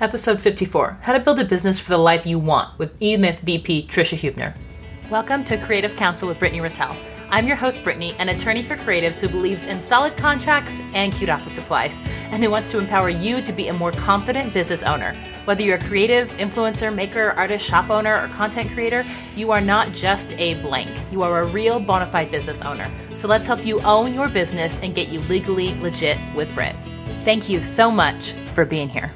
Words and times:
Episode 0.00 0.40
54 0.40 0.98
How 1.02 1.12
to 1.12 1.18
Build 1.18 1.40
a 1.40 1.44
Business 1.44 1.80
for 1.80 1.90
the 1.90 1.98
Life 1.98 2.24
You 2.24 2.38
Want 2.38 2.78
with 2.78 2.96
eMyth 3.00 3.40
VP 3.40 3.88
Trisha 3.88 4.16
Hubner. 4.16 4.56
Welcome 5.10 5.42
to 5.42 5.58
Creative 5.58 5.92
Counsel 5.96 6.28
with 6.28 6.38
Brittany 6.38 6.60
Rattel. 6.60 6.96
I'm 7.30 7.48
your 7.48 7.56
host, 7.56 7.82
Brittany, 7.82 8.14
an 8.20 8.28
attorney 8.28 8.62
for 8.62 8.76
creatives 8.76 9.18
who 9.18 9.28
believes 9.28 9.66
in 9.66 9.80
solid 9.80 10.16
contracts 10.16 10.80
and 10.94 11.12
cute 11.12 11.28
office 11.28 11.54
supplies, 11.54 12.00
and 12.30 12.44
who 12.44 12.48
wants 12.48 12.70
to 12.70 12.78
empower 12.78 13.10
you 13.10 13.42
to 13.42 13.52
be 13.52 13.66
a 13.66 13.72
more 13.72 13.90
confident 13.90 14.54
business 14.54 14.84
owner. 14.84 15.14
Whether 15.46 15.64
you're 15.64 15.78
a 15.78 15.84
creative, 15.84 16.30
influencer, 16.34 16.94
maker, 16.94 17.30
artist, 17.36 17.66
shop 17.66 17.90
owner, 17.90 18.14
or 18.22 18.28
content 18.28 18.70
creator, 18.70 19.04
you 19.34 19.50
are 19.50 19.60
not 19.60 19.90
just 19.90 20.32
a 20.34 20.54
blank. 20.62 20.90
You 21.10 21.22
are 21.22 21.42
a 21.42 21.46
real 21.48 21.80
bona 21.80 22.06
fide 22.06 22.30
business 22.30 22.62
owner. 22.62 22.88
So 23.16 23.26
let's 23.26 23.46
help 23.46 23.66
you 23.66 23.80
own 23.80 24.14
your 24.14 24.28
business 24.28 24.78
and 24.78 24.94
get 24.94 25.08
you 25.08 25.18
legally 25.22 25.74
legit 25.80 26.18
with 26.36 26.54
Brit. 26.54 26.76
Thank 27.24 27.48
you 27.48 27.64
so 27.64 27.90
much 27.90 28.34
for 28.54 28.64
being 28.64 28.88
here. 28.88 29.12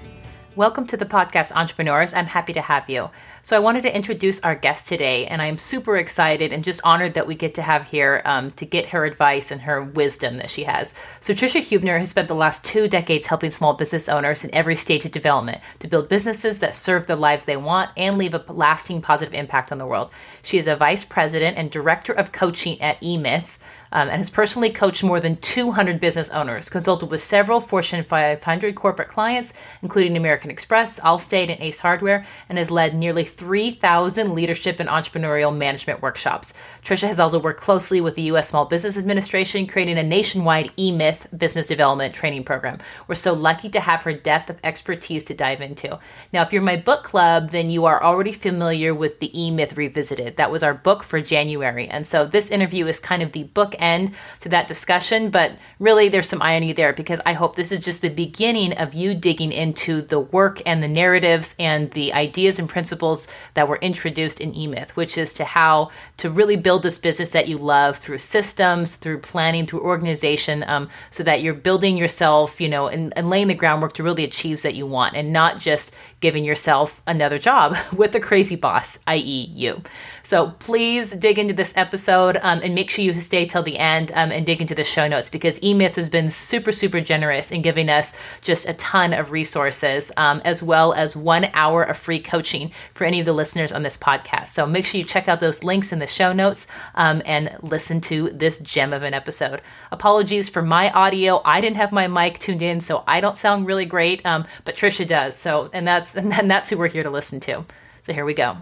Welcome 0.54 0.86
to 0.88 0.98
the 0.98 1.06
podcast, 1.06 1.52
Entrepreneurs. 1.52 2.12
I'm 2.12 2.26
happy 2.26 2.52
to 2.52 2.60
have 2.60 2.90
you. 2.90 3.08
So, 3.42 3.56
I 3.56 3.60
wanted 3.60 3.84
to 3.84 3.96
introduce 3.96 4.38
our 4.40 4.54
guest 4.54 4.86
today, 4.86 5.26
and 5.26 5.40
I'm 5.40 5.56
super 5.56 5.96
excited 5.96 6.52
and 6.52 6.62
just 6.62 6.82
honored 6.84 7.14
that 7.14 7.26
we 7.26 7.34
get 7.34 7.54
to 7.54 7.62
have 7.62 7.86
here 7.86 8.20
um, 8.26 8.50
to 8.52 8.66
get 8.66 8.90
her 8.90 9.06
advice 9.06 9.50
and 9.50 9.62
her 9.62 9.82
wisdom 9.82 10.36
that 10.36 10.50
she 10.50 10.64
has. 10.64 10.94
So, 11.20 11.32
Trisha 11.32 11.62
Hubner 11.62 11.98
has 11.98 12.10
spent 12.10 12.28
the 12.28 12.34
last 12.34 12.66
two 12.66 12.86
decades 12.86 13.26
helping 13.26 13.50
small 13.50 13.72
business 13.72 14.10
owners 14.10 14.44
in 14.44 14.54
every 14.54 14.76
stage 14.76 15.06
of 15.06 15.12
development 15.12 15.62
to 15.78 15.88
build 15.88 16.10
businesses 16.10 16.58
that 16.58 16.76
serve 16.76 17.06
the 17.06 17.16
lives 17.16 17.46
they 17.46 17.56
want 17.56 17.90
and 17.96 18.18
leave 18.18 18.34
a 18.34 18.44
lasting 18.48 19.00
positive 19.00 19.32
impact 19.32 19.72
on 19.72 19.78
the 19.78 19.86
world. 19.86 20.10
She 20.42 20.58
is 20.58 20.66
a 20.66 20.76
vice 20.76 21.02
president 21.02 21.56
and 21.56 21.70
director 21.70 22.12
of 22.12 22.30
coaching 22.30 22.78
at 22.82 23.00
eMyth 23.00 23.56
um, 23.92 24.08
and 24.08 24.18
has 24.18 24.30
personally 24.30 24.70
coached 24.70 25.04
more 25.04 25.20
than 25.20 25.36
200 25.36 26.00
business 26.00 26.30
owners, 26.30 26.68
consulted 26.68 27.10
with 27.10 27.20
several 27.20 27.60
Fortune 27.60 28.04
500 28.04 28.74
corporate 28.74 29.08
clients, 29.08 29.52
including 29.82 30.16
American 30.16 30.50
Express, 30.50 30.98
Allstate, 31.00 31.50
and 31.50 31.60
Ace 31.60 31.80
Hardware, 31.80 32.24
and 32.48 32.58
has 32.58 32.70
led 32.70 32.94
nearly 32.94 33.24
3,000 33.24 34.34
leadership 34.34 34.80
and 34.80 34.88
entrepreneurial 34.88 35.56
management 35.56 36.02
workshops. 36.02 36.54
Trisha 36.82 37.06
has 37.06 37.20
also 37.20 37.38
worked 37.38 37.60
closely 37.60 38.00
with 38.00 38.14
the 38.14 38.22
U.S. 38.22 38.48
Small 38.48 38.64
Business 38.64 38.98
Administration, 38.98 39.66
creating 39.66 39.98
a 39.98 40.02
nationwide 40.02 40.70
eMyth 40.76 41.26
business 41.38 41.68
development 41.68 42.14
training 42.14 42.44
program. 42.44 42.78
We're 43.06 43.14
so 43.14 43.34
lucky 43.34 43.68
to 43.70 43.80
have 43.80 44.02
her 44.02 44.14
depth 44.14 44.50
of 44.50 44.58
expertise 44.64 45.24
to 45.24 45.34
dive 45.34 45.60
into. 45.60 45.98
Now, 46.32 46.42
if 46.42 46.52
you're 46.52 46.62
my 46.62 46.76
book 46.76 47.04
club, 47.04 47.50
then 47.50 47.70
you 47.70 47.84
are 47.84 48.02
already 48.02 48.32
familiar 48.32 48.94
with 48.94 49.20
the 49.20 49.30
eMyth 49.34 49.76
Revisited. 49.76 50.36
That 50.36 50.50
was 50.50 50.62
our 50.62 50.74
book 50.74 51.02
for 51.02 51.20
January. 51.20 51.88
And 51.88 52.06
so 52.06 52.24
this 52.24 52.50
interview 52.50 52.86
is 52.86 52.98
kind 53.00 53.22
of 53.22 53.32
the 53.32 53.44
book 53.44 53.74
end 53.82 54.14
to 54.40 54.48
that 54.50 54.68
discussion, 54.68 55.30
but 55.30 55.52
really 55.78 56.08
there's 56.08 56.28
some 56.28 56.40
irony 56.40 56.72
there 56.72 56.92
because 56.92 57.20
I 57.26 57.32
hope 57.32 57.56
this 57.56 57.72
is 57.72 57.80
just 57.80 58.00
the 58.00 58.08
beginning 58.08 58.72
of 58.78 58.94
you 58.94 59.14
digging 59.14 59.52
into 59.52 60.00
the 60.00 60.20
work 60.20 60.62
and 60.64 60.82
the 60.82 60.88
narratives 60.88 61.54
and 61.58 61.90
the 61.90 62.12
ideas 62.14 62.58
and 62.58 62.68
principles 62.68 63.28
that 63.54 63.68
were 63.68 63.78
introduced 63.78 64.40
in 64.40 64.52
eMyth, 64.52 64.90
which 64.90 65.18
is 65.18 65.34
to 65.34 65.44
how 65.44 65.90
to 66.18 66.30
really 66.30 66.56
build 66.56 66.82
this 66.82 66.98
business 66.98 67.32
that 67.32 67.48
you 67.48 67.58
love 67.58 67.98
through 67.98 68.18
systems, 68.18 68.96
through 68.96 69.18
planning, 69.18 69.66
through 69.66 69.80
organization, 69.80 70.64
um, 70.68 70.88
so 71.10 71.22
that 71.22 71.42
you're 71.42 71.54
building 71.54 71.96
yourself, 71.96 72.60
you 72.60 72.68
know, 72.68 72.86
and, 72.86 73.12
and 73.16 73.28
laying 73.28 73.48
the 73.48 73.54
groundwork 73.54 73.92
to 73.94 74.02
really 74.02 74.24
achieve 74.24 74.52
that 74.62 74.74
you 74.74 74.86
want 74.86 75.16
and 75.16 75.32
not 75.32 75.58
just 75.58 75.94
giving 76.20 76.44
yourself 76.44 77.02
another 77.06 77.38
job 77.38 77.76
with 77.96 78.14
a 78.14 78.20
crazy 78.20 78.56
boss, 78.56 78.98
i.e., 79.06 79.50
you. 79.54 79.82
So 80.22 80.50
please 80.58 81.10
dig 81.10 81.38
into 81.38 81.52
this 81.52 81.76
episode 81.76 82.38
um, 82.42 82.60
and 82.62 82.74
make 82.74 82.90
sure 82.90 83.04
you 83.04 83.20
stay 83.20 83.44
till 83.44 83.62
the 83.62 83.78
end 83.78 84.12
um, 84.14 84.30
and 84.30 84.46
dig 84.46 84.60
into 84.60 84.74
the 84.74 84.84
show 84.84 85.08
notes 85.08 85.28
because 85.28 85.58
eMyth 85.60 85.96
has 85.96 86.08
been 86.08 86.30
super, 86.30 86.72
super 86.72 87.00
generous 87.00 87.50
in 87.50 87.62
giving 87.62 87.88
us 87.88 88.14
just 88.40 88.68
a 88.68 88.74
ton 88.74 89.12
of 89.12 89.32
resources 89.32 90.12
um, 90.16 90.40
as 90.44 90.62
well 90.62 90.92
as 90.92 91.16
one 91.16 91.48
hour 91.54 91.82
of 91.82 91.96
free 91.96 92.20
coaching 92.20 92.70
for 92.94 93.04
any 93.04 93.20
of 93.20 93.26
the 93.26 93.32
listeners 93.32 93.72
on 93.72 93.82
this 93.82 93.96
podcast. 93.96 94.48
So 94.48 94.66
make 94.66 94.86
sure 94.86 94.98
you 94.98 95.04
check 95.04 95.28
out 95.28 95.40
those 95.40 95.64
links 95.64 95.92
in 95.92 95.98
the 95.98 96.06
show 96.06 96.32
notes 96.32 96.66
um, 96.94 97.22
and 97.24 97.56
listen 97.62 98.00
to 98.02 98.30
this 98.30 98.58
gem 98.60 98.92
of 98.92 99.02
an 99.02 99.14
episode. 99.14 99.60
Apologies 99.90 100.48
for 100.48 100.62
my 100.62 100.90
audio. 100.90 101.42
I 101.44 101.60
didn't 101.60 101.76
have 101.76 101.92
my 101.92 102.06
mic 102.06 102.38
tuned 102.38 102.62
in, 102.62 102.80
so 102.80 103.04
I 103.06 103.20
don't 103.20 103.36
sound 103.36 103.66
really 103.66 103.86
great, 103.86 104.24
um, 104.24 104.46
but 104.64 104.76
Trisha 104.76 105.06
does. 105.06 105.36
So, 105.36 105.70
and 105.72 105.86
that's 105.86 106.14
and 106.16 106.50
that's 106.50 106.70
who 106.70 106.78
we're 106.78 106.88
here 106.88 107.02
to 107.02 107.10
listen 107.10 107.40
to. 107.40 107.64
So 108.02 108.12
here 108.12 108.24
we 108.24 108.34
go. 108.34 108.56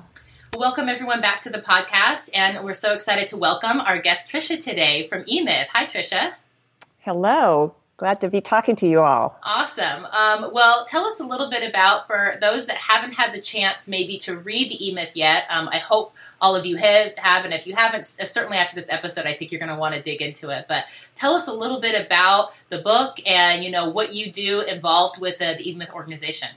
Welcome 0.57 0.89
everyone 0.89 1.21
back 1.21 1.43
to 1.43 1.51
the 1.51 1.61
podcast, 1.61 2.31
and 2.35 2.65
we're 2.65 2.75
so 2.75 2.93
excited 2.93 3.29
to 3.29 3.37
welcome 3.37 3.81
our 3.81 3.99
guest 3.99 4.31
Trisha 4.31 4.63
today 4.63 5.07
from 5.09 5.23
eMyth. 5.25 5.69
Hi, 5.69 5.87
Trisha. 5.87 6.35
Hello. 6.99 7.75
Glad 7.97 8.21
to 8.23 8.29
be 8.29 8.41
talking 8.41 8.77
to 8.77 8.87
you 8.87 9.01
all. 9.01 9.39
Awesome. 9.43 10.07
Um, 10.07 10.53
well, 10.53 10.85
tell 10.87 11.05
us 11.05 11.21
a 11.21 11.25
little 11.25 11.49
bit 11.49 11.69
about 11.69 12.07
for 12.07 12.37
those 12.41 12.67
that 12.67 12.77
haven't 12.77 13.15
had 13.15 13.33
the 13.33 13.41
chance 13.41 13.89
maybe 13.89 14.19
to 14.19 14.39
read 14.39 14.71
the 14.71 14.79
eMyth 14.79 15.13
yet. 15.15 15.45
Um, 15.51 15.69
I 15.69 15.79
hope 15.79 16.15
all 16.41 16.57
of 16.57 16.67
you 16.67 16.77
have, 16.77 17.17
have, 17.19 17.45
and 17.45 17.55
if 17.55 17.67
you 17.67 17.75
haven't, 17.75 18.17
uh, 18.21 18.25
certainly 18.25 18.59
after 18.59 18.75
this 18.75 18.91
episode, 18.91 19.27
I 19.27 19.35
think 19.35 19.53
you're 19.53 19.61
going 19.61 19.73
to 19.73 19.79
want 19.79 19.95
to 19.95 20.03
dig 20.03 20.21
into 20.21 20.51
it. 20.51 20.67
But 20.69 20.87
tell 21.15 21.35
us 21.35 21.47
a 21.47 21.53
little 21.53 21.81
bit 21.81 22.05
about 22.05 22.59
the 22.71 22.79
book 22.79 23.19
and 23.27 23.63
you 23.63 23.71
know 23.71 23.89
what 23.89 24.15
you 24.15 24.33
do 24.33 24.63
involved 24.63 25.21
with 25.21 25.39
the, 25.39 25.55
the 25.57 25.73
eMyth 25.73 25.93
organization. 25.93 26.49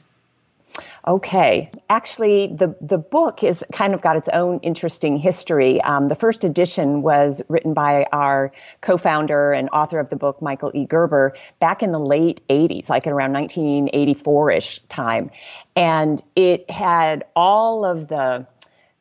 Okay. 1.05 1.69
Actually, 1.89 2.47
the, 2.47 2.75
the 2.79 2.97
book 2.97 3.43
is 3.43 3.63
kind 3.73 3.93
of 3.93 4.01
got 4.01 4.15
its 4.15 4.29
own 4.29 4.59
interesting 4.59 5.17
history. 5.17 5.81
Um, 5.81 6.07
the 6.07 6.15
first 6.15 6.43
edition 6.43 7.01
was 7.01 7.41
written 7.49 7.73
by 7.73 8.05
our 8.11 8.53
co-founder 8.81 9.51
and 9.51 9.69
author 9.69 9.99
of 9.99 10.09
the 10.09 10.15
book, 10.15 10.41
Michael 10.41 10.71
E. 10.73 10.85
Gerber, 10.85 11.35
back 11.59 11.83
in 11.83 11.91
the 11.91 11.99
late 11.99 12.41
80s, 12.47 12.89
like 12.89 13.05
in 13.05 13.13
around 13.13 13.33
1984-ish 13.33 14.79
time. 14.89 15.29
And 15.75 16.23
it 16.35 16.69
had 16.71 17.25
all 17.35 17.83
of 17.83 18.07
the 18.07 18.47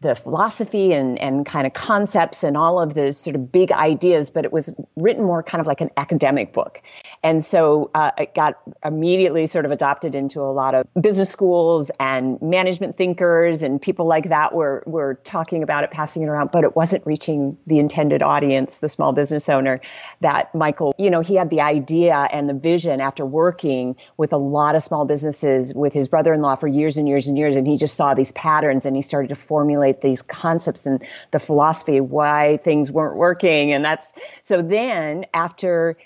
the 0.03 0.17
philosophy 0.17 0.93
and, 0.93 1.19
and 1.21 1.47
kind 1.47 1.67
of 1.67 1.73
concepts 1.73 2.43
and 2.43 2.57
all 2.57 2.81
of 2.81 2.95
the 2.95 3.13
sort 3.13 3.37
of 3.37 3.53
big 3.53 3.71
ideas, 3.71 4.31
but 4.31 4.45
it 4.45 4.53
was 4.53 4.73
written 4.97 5.25
more 5.25 5.43
kind 5.43 5.61
of 5.61 5.67
like 5.67 5.81
an 5.81 5.91
academic 5.97 6.53
book. 6.53 6.83
And 7.23 7.45
so 7.45 7.91
uh, 7.95 8.11
it 8.19 8.35
got 8.35 8.61
immediately 8.85 9.47
sort 9.47 9.65
of 9.65 9.71
adopted 9.71 10.17
into 10.17 10.41
a 10.41 10.53
lot 10.53 10.75
of 10.75 10.87
business 11.01 11.31
schools 11.31 11.91
and 12.01 12.43
management 12.43 12.97
thinkers 12.97 13.62
and 13.62 13.81
people 13.81 14.07
like 14.07 14.29
that 14.29 14.53
were, 14.55 14.83
were 14.87 15.15
talking 15.23 15.62
about 15.62 15.85
it, 15.85 15.93
passing 15.93 16.23
it 16.23 16.27
around, 16.27 16.51
but 16.51 16.65
it 16.65 16.75
wasn't 16.75 17.07
reaching 17.07 17.57
the 17.69 17.79
intended 17.79 18.23
audience, 18.23 18.79
the 18.79 18.89
small 18.89 19.12
business 19.12 19.49
owner 19.49 19.81
that 20.21 20.53
Michael, 20.53 20.95
you 20.99 21.11
know, 21.11 21.21
he 21.21 21.37
had 21.37 21.49
the 21.49 21.61
idea 21.61 22.29
and 22.33 22.49
the 22.49 22.55
vision 22.55 23.01
after 23.01 23.25
working 23.25 23.95
with 24.17 24.33
a 24.33 24.37
lot 24.37 24.75
of 24.75 24.83
small 24.83 25.05
businesses 25.05 25.73
with 25.75 25.93
his 25.93 26.09
brother-in-law 26.09 26.57
for 26.57 26.67
years 26.67 26.99
and 26.99 27.09
years 27.09 27.29
and 27.29 27.39
years. 27.39 27.57
And 27.57 27.69
he 27.69 27.77
just 27.77 27.95
saw 27.95 28.15
these 28.15 28.33
patterns 28.33 28.85
and 28.85 28.97
he 28.97 29.03
started 29.03 29.29
to 29.29 29.37
formulate 29.37 29.92
these 30.01 30.23
concepts 30.23 30.87
and 30.87 31.03
the 31.31 31.39
philosophy 31.39 31.99
of 31.99 32.11
why 32.11 32.59
things 32.59 32.91
weren't 32.91 33.17
working. 33.17 33.73
And 33.73 33.85
that's 33.85 34.13
so 34.43 34.63
then 34.63 35.27
after 35.35 35.97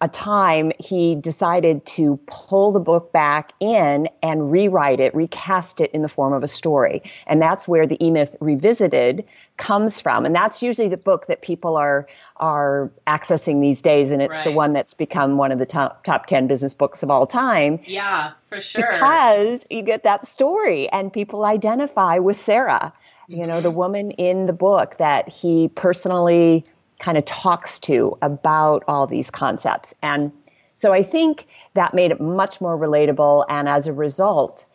a 0.00 0.08
time 0.08 0.72
he 0.78 1.14
decided 1.14 1.86
to 1.86 2.18
pull 2.26 2.72
the 2.72 2.80
book 2.80 3.12
back 3.12 3.52
in 3.60 4.08
and 4.22 4.50
rewrite 4.50 5.00
it, 5.00 5.14
recast 5.14 5.80
it 5.80 5.90
in 5.92 6.02
the 6.02 6.08
form 6.08 6.32
of 6.32 6.42
a 6.42 6.48
story. 6.48 7.02
And 7.26 7.40
that's 7.40 7.66
where 7.66 7.86
the 7.86 8.04
E 8.04 8.10
Myth 8.10 8.36
Revisited 8.40 9.24
comes 9.56 10.00
from. 10.00 10.26
And 10.26 10.34
that's 10.34 10.62
usually 10.62 10.88
the 10.88 10.96
book 10.98 11.26
that 11.28 11.42
people 11.42 11.76
are 11.76 12.06
are 12.36 12.90
accessing 13.06 13.62
these 13.62 13.80
days. 13.80 14.10
And 14.10 14.20
it's 14.20 14.34
right. 14.34 14.44
the 14.44 14.52
one 14.52 14.72
that's 14.74 14.94
become 14.94 15.38
one 15.38 15.52
of 15.52 15.58
the 15.58 15.66
top 15.66 16.04
top 16.04 16.26
ten 16.26 16.48
business 16.48 16.74
books 16.74 17.02
of 17.02 17.10
all 17.10 17.26
time. 17.26 17.80
Yeah, 17.84 18.32
for 18.46 18.60
sure. 18.60 18.86
Because 18.90 19.66
you 19.70 19.82
get 19.82 20.02
that 20.02 20.26
story 20.26 20.88
and 20.88 21.12
people 21.12 21.44
identify 21.44 22.18
with 22.18 22.36
Sarah 22.36 22.92
you 23.28 23.46
know, 23.46 23.60
the 23.60 23.68
mm-hmm. 23.68 23.78
woman 23.78 24.10
in 24.12 24.46
the 24.46 24.52
book 24.52 24.96
that 24.98 25.28
he 25.28 25.68
personally 25.68 26.64
kind 26.98 27.18
of 27.18 27.24
talks 27.24 27.78
to 27.80 28.16
about 28.22 28.84
all 28.88 29.06
these 29.06 29.30
concepts. 29.30 29.94
And 30.02 30.32
so 30.76 30.92
I 30.92 31.02
think 31.02 31.46
that 31.74 31.94
made 31.94 32.10
it 32.10 32.20
much 32.20 32.60
more 32.60 32.78
relatable. 32.78 33.44
And 33.48 33.68
as 33.68 33.86
a 33.86 33.92
result, 33.92 34.66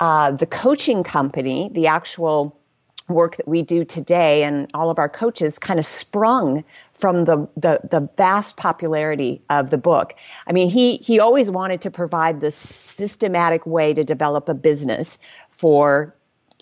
uh, 0.00 0.32
the 0.32 0.46
coaching 0.46 1.02
company, 1.02 1.70
the 1.72 1.88
actual 1.88 2.58
work 3.08 3.36
that 3.36 3.46
we 3.46 3.62
do 3.62 3.84
today 3.84 4.44
and 4.44 4.70
all 4.72 4.88
of 4.88 4.98
our 4.98 5.10
coaches 5.10 5.58
kind 5.58 5.78
of 5.78 5.84
sprung 5.84 6.64
from 6.92 7.26
the, 7.26 7.46
the, 7.56 7.80
the 7.90 8.08
vast 8.16 8.56
popularity 8.56 9.42
of 9.50 9.68
the 9.68 9.76
book. 9.76 10.14
I 10.46 10.52
mean, 10.52 10.70
he, 10.70 10.96
he 10.96 11.20
always 11.20 11.50
wanted 11.50 11.82
to 11.82 11.90
provide 11.90 12.40
this 12.40 12.56
systematic 12.56 13.66
way 13.66 13.92
to 13.92 14.04
develop 14.04 14.48
a 14.48 14.54
business 14.54 15.18
for 15.50 16.14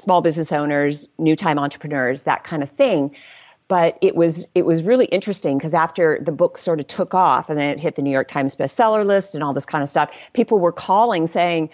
small 0.03 0.21
business 0.21 0.53
owners, 0.53 1.09
new 1.19 1.37
time 1.37 1.59
entrepreneurs, 1.59 2.25
that 2.25 2.45
kind 2.45 2.63
of 2.63 2.71
thing. 2.71 3.15
But 3.69 3.97
it 4.03 4.17
was 4.17 4.45
it 4.55 4.67
was 4.67 4.83
really 4.83 5.07
interesting 5.07 5.57
because 5.57 5.73
after 5.73 6.19
the 6.21 6.33
book 6.33 6.59
sort 6.59 6.81
of 6.81 6.89
took 6.89 7.15
off 7.15 7.49
and 7.49 7.59
then 7.59 7.71
it 7.71 7.81
hit 7.81 7.95
the 7.95 8.03
New 8.03 8.11
York 8.11 8.29
Times 8.29 8.57
bestseller 8.57 9.07
list 9.07 9.35
and 9.35 9.43
all 9.43 9.55
this 9.55 9.65
kind 9.65 9.83
of 9.83 9.89
stuff, 9.89 10.13
people 10.35 10.59
were 10.59 10.73
calling 10.73 11.27
saying, 11.27 11.71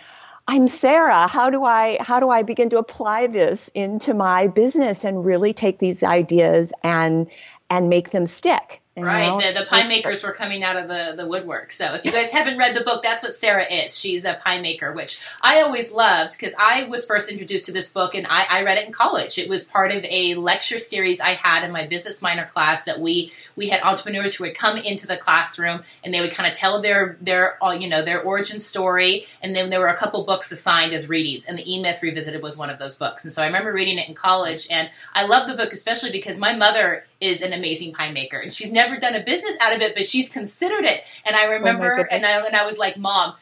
I'm 0.46 0.68
Sarah. 0.68 1.26
How 1.26 1.50
do 1.50 1.64
I 1.64 1.96
how 2.00 2.20
do 2.20 2.28
I 2.28 2.42
begin 2.42 2.70
to 2.70 2.78
apply 2.78 3.26
this 3.26 3.68
into 3.74 4.14
my 4.14 4.46
business 4.46 5.04
and 5.04 5.24
really 5.24 5.52
take 5.52 5.78
these 5.78 6.02
ideas 6.02 6.72
and 6.84 7.26
and 7.70 7.88
make 7.88 8.10
them 8.10 8.26
stick? 8.26 8.80
Right. 9.02 9.54
The, 9.54 9.60
the 9.60 9.66
pie 9.66 9.86
makers 9.86 10.22
were 10.22 10.32
coming 10.32 10.62
out 10.62 10.76
of 10.76 10.88
the, 10.88 11.14
the 11.16 11.26
woodwork. 11.26 11.72
So 11.72 11.94
if 11.94 12.04
you 12.04 12.12
guys 12.12 12.32
haven't 12.32 12.58
read 12.58 12.74
the 12.74 12.84
book, 12.84 13.02
that's 13.02 13.22
what 13.22 13.34
Sarah 13.34 13.64
is. 13.64 13.98
She's 13.98 14.24
a 14.24 14.34
pie 14.34 14.60
maker, 14.60 14.92
which 14.92 15.20
I 15.42 15.62
always 15.62 15.92
loved 15.92 16.32
because 16.38 16.54
I 16.58 16.84
was 16.84 17.04
first 17.04 17.30
introduced 17.30 17.66
to 17.66 17.72
this 17.72 17.92
book 17.92 18.14
and 18.14 18.26
I, 18.28 18.46
I 18.48 18.62
read 18.62 18.78
it 18.78 18.86
in 18.86 18.92
college. 18.92 19.38
It 19.38 19.48
was 19.48 19.64
part 19.64 19.92
of 19.92 20.04
a 20.04 20.34
lecture 20.34 20.78
series 20.78 21.20
I 21.20 21.34
had 21.34 21.64
in 21.64 21.72
my 21.72 21.86
business 21.86 22.22
minor 22.22 22.46
class 22.46 22.84
that 22.84 23.00
we 23.00 23.32
we 23.56 23.68
had 23.68 23.82
entrepreneurs 23.82 24.36
who 24.36 24.44
would 24.44 24.54
come 24.54 24.76
into 24.76 25.06
the 25.06 25.16
classroom 25.16 25.82
and 26.04 26.14
they 26.14 26.20
would 26.20 26.32
kind 26.32 26.50
of 26.50 26.56
tell 26.56 26.80
their 26.80 27.16
their 27.20 27.62
uh, 27.62 27.72
you 27.72 27.88
know 27.88 28.02
their 28.02 28.22
origin 28.22 28.60
story 28.60 29.26
and 29.42 29.54
then 29.54 29.70
there 29.70 29.80
were 29.80 29.88
a 29.88 29.96
couple 29.96 30.24
books 30.24 30.50
assigned 30.52 30.92
as 30.92 31.08
readings 31.08 31.46
and 31.46 31.58
the 31.58 31.72
E 31.72 31.80
Myth 31.80 32.02
Revisited 32.02 32.42
was 32.42 32.56
one 32.56 32.70
of 32.70 32.78
those 32.78 32.96
books. 32.96 33.24
And 33.24 33.32
so 33.32 33.42
I 33.42 33.46
remember 33.46 33.72
reading 33.72 33.98
it 33.98 34.08
in 34.08 34.14
college 34.14 34.66
and 34.70 34.90
I 35.14 35.24
love 35.26 35.46
the 35.46 35.54
book 35.54 35.72
especially 35.72 36.10
because 36.10 36.38
my 36.38 36.54
mother 36.54 37.04
is 37.20 37.42
an 37.42 37.52
amazing 37.52 37.92
pie 37.92 38.12
maker 38.12 38.38
and 38.38 38.52
she's 38.52 38.72
never 38.72 38.87
done 38.96 39.14
a 39.14 39.20
business 39.20 39.56
out 39.60 39.74
of 39.74 39.80
it 39.82 39.94
but 39.94 40.06
she's 40.06 40.28
considered 40.30 40.84
it. 40.84 41.02
And 41.24 41.36
i 41.36 41.44
remember 41.44 42.00
oh 42.00 42.04
and, 42.10 42.24
I, 42.24 42.40
and 42.46 42.56
i 42.56 42.64
was 42.64 42.78
like 42.78 42.96
mom 42.96 43.34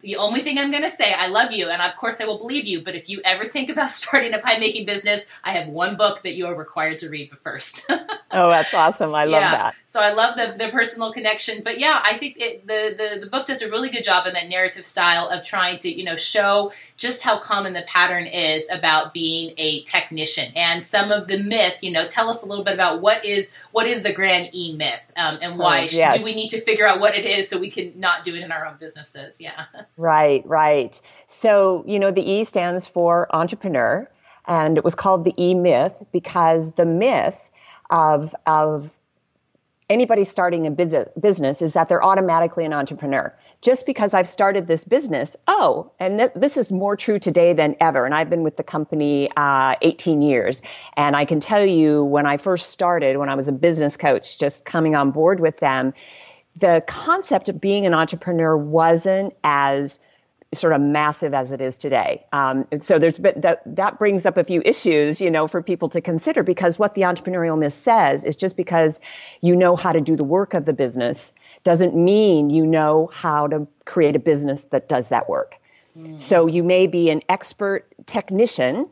the 0.00 0.16
only 0.16 0.40
thing 0.40 0.58
I'm 0.58 0.70
going 0.70 0.82
to 0.82 0.90
say, 0.90 1.12
I 1.12 1.26
love 1.26 1.52
you, 1.52 1.68
and 1.68 1.82
of 1.82 1.96
course 1.96 2.20
I 2.20 2.24
will 2.24 2.38
believe 2.38 2.64
you. 2.64 2.82
But 2.82 2.94
if 2.94 3.08
you 3.08 3.20
ever 3.24 3.44
think 3.44 3.68
about 3.68 3.90
starting 3.90 4.32
a 4.32 4.38
pie 4.38 4.58
making 4.58 4.86
business, 4.86 5.26
I 5.42 5.52
have 5.52 5.68
one 5.68 5.96
book 5.96 6.22
that 6.22 6.34
you 6.34 6.46
are 6.46 6.54
required 6.54 7.00
to 7.00 7.08
read 7.08 7.30
first. 7.42 7.84
oh, 7.90 8.50
that's 8.50 8.72
awesome! 8.72 9.14
I 9.14 9.24
love 9.24 9.42
yeah. 9.42 9.50
that. 9.50 9.74
So 9.86 10.00
I 10.00 10.12
love 10.12 10.36
the 10.36 10.54
the 10.56 10.70
personal 10.70 11.12
connection. 11.12 11.62
But 11.62 11.78
yeah, 11.78 12.00
I 12.02 12.16
think 12.18 12.36
it, 12.38 12.66
the, 12.66 12.94
the 12.96 13.20
the 13.20 13.26
book 13.26 13.46
does 13.46 13.62
a 13.62 13.70
really 13.70 13.90
good 13.90 14.04
job 14.04 14.26
in 14.26 14.34
that 14.34 14.48
narrative 14.48 14.84
style 14.84 15.28
of 15.28 15.44
trying 15.44 15.76
to 15.78 15.90
you 15.90 16.04
know 16.04 16.16
show 16.16 16.72
just 16.96 17.22
how 17.22 17.38
common 17.38 17.72
the 17.72 17.82
pattern 17.82 18.26
is 18.26 18.70
about 18.70 19.12
being 19.12 19.54
a 19.58 19.82
technician 19.82 20.52
and 20.56 20.84
some 20.84 21.10
of 21.10 21.28
the 21.28 21.38
myth. 21.38 21.82
You 21.82 21.90
know, 21.90 22.06
tell 22.06 22.30
us 22.30 22.42
a 22.42 22.46
little 22.46 22.64
bit 22.64 22.74
about 22.74 23.00
what 23.00 23.24
is 23.24 23.52
what 23.72 23.86
is 23.86 24.02
the 24.02 24.12
grand 24.12 24.54
E 24.54 24.74
myth 24.74 25.04
um, 25.16 25.38
and 25.42 25.58
why 25.58 25.82
oh, 25.82 25.88
yes. 25.90 26.18
do 26.18 26.24
we 26.24 26.34
need 26.34 26.50
to 26.50 26.60
figure 26.60 26.86
out 26.86 27.00
what 27.00 27.14
it 27.14 27.26
is 27.26 27.48
so 27.48 27.58
we 27.58 27.70
can 27.70 27.92
not 27.96 28.24
do 28.24 28.34
it 28.34 28.42
in 28.42 28.52
our 28.52 28.66
own 28.66 28.76
businesses? 28.78 29.40
Yeah. 29.40 29.64
Right, 29.96 30.46
right. 30.46 31.00
So, 31.26 31.84
you 31.86 31.98
know, 31.98 32.10
the 32.10 32.22
E 32.22 32.44
stands 32.44 32.86
for 32.86 33.34
entrepreneur, 33.34 34.08
and 34.46 34.76
it 34.76 34.84
was 34.84 34.94
called 34.94 35.24
the 35.24 35.34
E 35.38 35.54
myth 35.54 36.02
because 36.12 36.72
the 36.72 36.86
myth 36.86 37.50
of, 37.90 38.34
of 38.46 38.92
anybody 39.90 40.24
starting 40.24 40.66
a 40.66 40.70
business 40.70 41.62
is 41.62 41.72
that 41.74 41.88
they're 41.88 42.04
automatically 42.04 42.64
an 42.64 42.72
entrepreneur. 42.72 43.34
Just 43.62 43.86
because 43.86 44.12
I've 44.12 44.28
started 44.28 44.66
this 44.66 44.84
business, 44.84 45.36
oh, 45.46 45.90
and 45.98 46.18
th- 46.18 46.32
this 46.34 46.56
is 46.58 46.70
more 46.70 46.96
true 46.96 47.18
today 47.18 47.54
than 47.54 47.76
ever. 47.80 48.04
And 48.04 48.14
I've 48.14 48.28
been 48.28 48.42
with 48.42 48.56
the 48.56 48.62
company 48.62 49.30
uh, 49.36 49.76
18 49.80 50.20
years. 50.20 50.60
And 50.98 51.16
I 51.16 51.24
can 51.24 51.40
tell 51.40 51.64
you 51.64 52.04
when 52.04 52.26
I 52.26 52.36
first 52.36 52.70
started, 52.70 53.16
when 53.16 53.30
I 53.30 53.34
was 53.34 53.48
a 53.48 53.52
business 53.52 53.96
coach, 53.96 54.38
just 54.38 54.66
coming 54.66 54.94
on 54.94 55.12
board 55.12 55.40
with 55.40 55.58
them, 55.58 55.94
the 56.56 56.82
concept 56.86 57.48
of 57.48 57.60
being 57.60 57.86
an 57.86 57.94
entrepreneur 57.94 58.56
wasn't 58.56 59.34
as 59.42 60.00
sort 60.52 60.72
of 60.72 60.80
massive 60.80 61.34
as 61.34 61.52
it 61.52 61.60
is 61.60 61.76
today. 61.76 62.24
Um, 62.32 62.66
so 62.80 62.98
there's 62.98 63.18
been, 63.18 63.40
that 63.40 63.62
that 63.66 63.98
brings 63.98 64.24
up 64.24 64.36
a 64.36 64.44
few 64.44 64.62
issues, 64.64 65.20
you 65.20 65.30
know, 65.30 65.48
for 65.48 65.62
people 65.62 65.88
to 65.90 66.00
consider 66.00 66.42
because 66.42 66.78
what 66.78 66.94
the 66.94 67.02
entrepreneurial 67.02 67.58
myth 67.58 67.74
says 67.74 68.24
is 68.24 68.36
just 68.36 68.56
because 68.56 69.00
you 69.40 69.56
know 69.56 69.76
how 69.76 69.92
to 69.92 70.00
do 70.00 70.16
the 70.16 70.24
work 70.24 70.54
of 70.54 70.64
the 70.64 70.72
business 70.72 71.32
doesn't 71.64 71.96
mean 71.96 72.50
you 72.50 72.64
know 72.64 73.10
how 73.12 73.46
to 73.48 73.66
create 73.84 74.14
a 74.14 74.18
business 74.18 74.64
that 74.64 74.88
does 74.88 75.08
that 75.08 75.28
work. 75.28 75.56
Mm. 75.96 76.20
So 76.20 76.46
you 76.46 76.62
may 76.62 76.86
be 76.86 77.10
an 77.10 77.22
expert 77.28 77.86
technician 78.06 78.88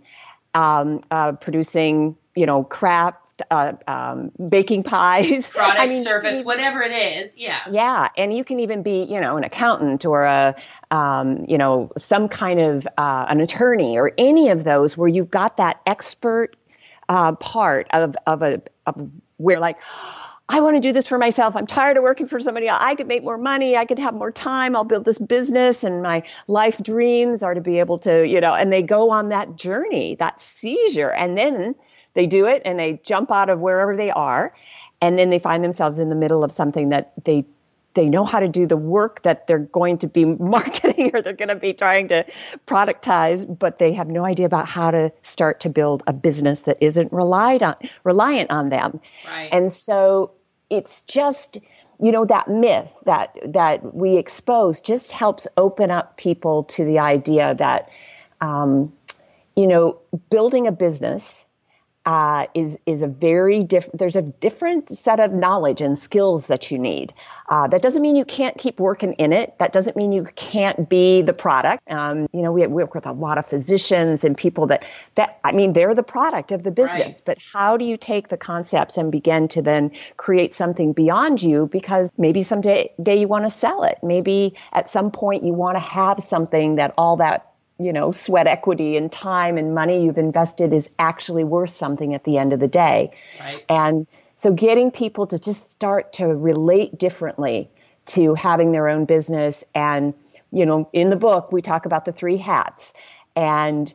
um, 0.54 1.00
uh, 1.10 1.32
producing, 1.32 2.16
you 2.34 2.46
know, 2.46 2.64
craft 2.64 3.21
uh, 3.50 3.72
um, 3.86 4.30
baking 4.48 4.82
pies, 4.82 5.46
product, 5.50 5.80
I 5.80 5.86
mean, 5.86 6.02
service, 6.02 6.44
whatever 6.44 6.82
it 6.82 6.92
is. 6.92 7.36
Yeah. 7.36 7.58
Yeah. 7.70 8.08
And 8.16 8.36
you 8.36 8.44
can 8.44 8.60
even 8.60 8.82
be, 8.82 9.04
you 9.04 9.20
know, 9.20 9.36
an 9.36 9.44
accountant 9.44 10.04
or 10.04 10.24
a, 10.24 10.54
um, 10.90 11.44
you 11.48 11.58
know, 11.58 11.90
some 11.96 12.28
kind 12.28 12.60
of 12.60 12.86
uh, 12.98 13.26
an 13.28 13.40
attorney 13.40 13.98
or 13.98 14.12
any 14.18 14.50
of 14.50 14.64
those 14.64 14.96
where 14.96 15.08
you've 15.08 15.30
got 15.30 15.56
that 15.56 15.80
expert 15.86 16.56
uh, 17.08 17.34
part 17.36 17.86
of, 17.92 18.16
of 18.26 18.42
a, 18.42 18.62
of 18.86 19.10
where 19.38 19.58
like, 19.58 19.78
I 20.48 20.60
want 20.60 20.76
to 20.76 20.80
do 20.80 20.92
this 20.92 21.06
for 21.06 21.16
myself. 21.16 21.56
I'm 21.56 21.66
tired 21.66 21.96
of 21.96 22.02
working 22.02 22.26
for 22.26 22.38
somebody 22.38 22.68
else. 22.68 22.80
I 22.82 22.94
could 22.94 23.06
make 23.06 23.22
more 23.22 23.38
money. 23.38 23.76
I 23.76 23.86
could 23.86 23.98
have 23.98 24.12
more 24.12 24.30
time. 24.30 24.76
I'll 24.76 24.84
build 24.84 25.06
this 25.06 25.18
business 25.18 25.82
and 25.82 26.02
my 26.02 26.22
life 26.46 26.82
dreams 26.82 27.42
are 27.42 27.54
to 27.54 27.62
be 27.62 27.78
able 27.78 27.98
to, 28.00 28.26
you 28.26 28.40
know, 28.40 28.52
and 28.52 28.70
they 28.72 28.82
go 28.82 29.10
on 29.10 29.30
that 29.30 29.56
journey, 29.56 30.16
that 30.16 30.40
seizure. 30.40 31.10
And 31.12 31.38
then 31.38 31.74
they 32.14 32.26
do 32.26 32.46
it 32.46 32.62
and 32.64 32.78
they 32.78 33.00
jump 33.04 33.30
out 33.30 33.50
of 33.50 33.60
wherever 33.60 33.96
they 33.96 34.10
are, 34.10 34.54
and 35.00 35.18
then 35.18 35.30
they 35.30 35.38
find 35.38 35.64
themselves 35.64 35.98
in 35.98 36.08
the 36.08 36.14
middle 36.14 36.44
of 36.44 36.52
something 36.52 36.90
that 36.90 37.12
they 37.24 37.44
they 37.94 38.08
know 38.08 38.24
how 38.24 38.40
to 38.40 38.48
do 38.48 38.66
the 38.66 38.76
work 38.76 39.22
that 39.22 39.46
they're 39.46 39.58
going 39.58 39.98
to 39.98 40.06
be 40.06 40.24
marketing 40.40 41.10
or 41.14 41.22
they're 41.22 41.32
going 41.32 41.48
to 41.48 41.56
be 41.56 41.72
trying 41.72 42.08
to 42.08 42.24
productize, 42.66 43.46
but 43.58 43.78
they 43.78 43.92
have 43.92 44.08
no 44.08 44.24
idea 44.24 44.46
about 44.46 44.66
how 44.66 44.90
to 44.90 45.12
start 45.22 45.60
to 45.60 45.68
build 45.68 46.02
a 46.06 46.12
business 46.12 46.60
that 46.60 46.78
isn't 46.80 47.12
relied 47.12 47.62
on 47.62 47.74
reliant 48.04 48.50
on 48.50 48.70
them. 48.70 49.00
Right. 49.28 49.48
And 49.52 49.72
so 49.72 50.32
it's 50.70 51.02
just 51.02 51.58
you 52.00 52.10
know 52.10 52.24
that 52.24 52.48
myth 52.48 52.92
that 53.04 53.36
that 53.46 53.94
we 53.94 54.16
expose 54.16 54.80
just 54.80 55.12
helps 55.12 55.46
open 55.56 55.90
up 55.90 56.16
people 56.16 56.64
to 56.64 56.84
the 56.84 56.98
idea 56.98 57.54
that 57.54 57.88
um, 58.40 58.90
you 59.54 59.66
know 59.66 59.98
building 60.30 60.66
a 60.66 60.72
business 60.72 61.44
uh, 62.04 62.46
is 62.54 62.78
is 62.86 63.02
a 63.02 63.06
very 63.06 63.62
different. 63.62 63.98
There's 63.98 64.16
a 64.16 64.22
different 64.22 64.90
set 64.90 65.20
of 65.20 65.32
knowledge 65.32 65.80
and 65.80 65.98
skills 65.98 66.48
that 66.48 66.70
you 66.70 66.78
need. 66.78 67.14
Uh, 67.48 67.68
that 67.68 67.82
doesn't 67.82 68.02
mean 68.02 68.16
you 68.16 68.24
can't 68.24 68.58
keep 68.58 68.80
working 68.80 69.12
in 69.14 69.32
it. 69.32 69.56
That 69.58 69.72
doesn't 69.72 69.96
mean 69.96 70.12
you 70.12 70.24
can't 70.34 70.88
be 70.88 71.22
the 71.22 71.32
product. 71.32 71.88
Um, 71.90 72.28
you 72.32 72.42
know, 72.42 72.52
we, 72.52 72.66
we 72.66 72.82
work 72.82 72.94
with 72.94 73.06
a 73.06 73.12
lot 73.12 73.38
of 73.38 73.46
physicians 73.46 74.24
and 74.24 74.36
people 74.36 74.66
that 74.66 74.84
that 75.14 75.38
I 75.44 75.52
mean, 75.52 75.74
they're 75.74 75.94
the 75.94 76.02
product 76.02 76.52
of 76.52 76.64
the 76.64 76.72
business. 76.72 77.16
Right. 77.16 77.22
But 77.24 77.38
how 77.52 77.76
do 77.76 77.84
you 77.84 77.96
take 77.96 78.28
the 78.28 78.36
concepts 78.36 78.96
and 78.96 79.12
begin 79.12 79.48
to 79.48 79.62
then 79.62 79.92
create 80.16 80.54
something 80.54 80.92
beyond 80.92 81.42
you? 81.42 81.66
Because 81.66 82.12
maybe 82.18 82.42
someday 82.42 82.92
day 83.02 83.20
you 83.20 83.28
want 83.28 83.44
to 83.44 83.50
sell 83.50 83.84
it. 83.84 83.98
Maybe 84.02 84.54
at 84.72 84.90
some 84.90 85.10
point 85.10 85.44
you 85.44 85.52
want 85.52 85.76
to 85.76 85.80
have 85.80 86.22
something 86.22 86.76
that 86.76 86.94
all 86.98 87.16
that 87.18 87.51
you 87.84 87.92
know, 87.92 88.12
sweat 88.12 88.46
equity 88.46 88.96
and 88.96 89.10
time 89.10 89.58
and 89.58 89.74
money 89.74 90.04
you've 90.04 90.18
invested 90.18 90.72
is 90.72 90.88
actually 90.98 91.44
worth 91.44 91.70
something 91.70 92.14
at 92.14 92.24
the 92.24 92.38
end 92.38 92.52
of 92.52 92.60
the 92.60 92.68
day. 92.68 93.10
Right. 93.40 93.64
And 93.68 94.06
so 94.36 94.52
getting 94.52 94.90
people 94.90 95.26
to 95.28 95.38
just 95.38 95.70
start 95.70 96.12
to 96.14 96.26
relate 96.26 96.98
differently 96.98 97.70
to 98.06 98.34
having 98.34 98.72
their 98.72 98.88
own 98.88 99.04
business 99.04 99.64
and 99.74 100.14
you 100.54 100.66
know, 100.66 100.86
in 100.92 101.08
the 101.08 101.16
book 101.16 101.50
we 101.50 101.62
talk 101.62 101.86
about 101.86 102.04
the 102.04 102.12
three 102.12 102.36
hats 102.36 102.92
and 103.34 103.92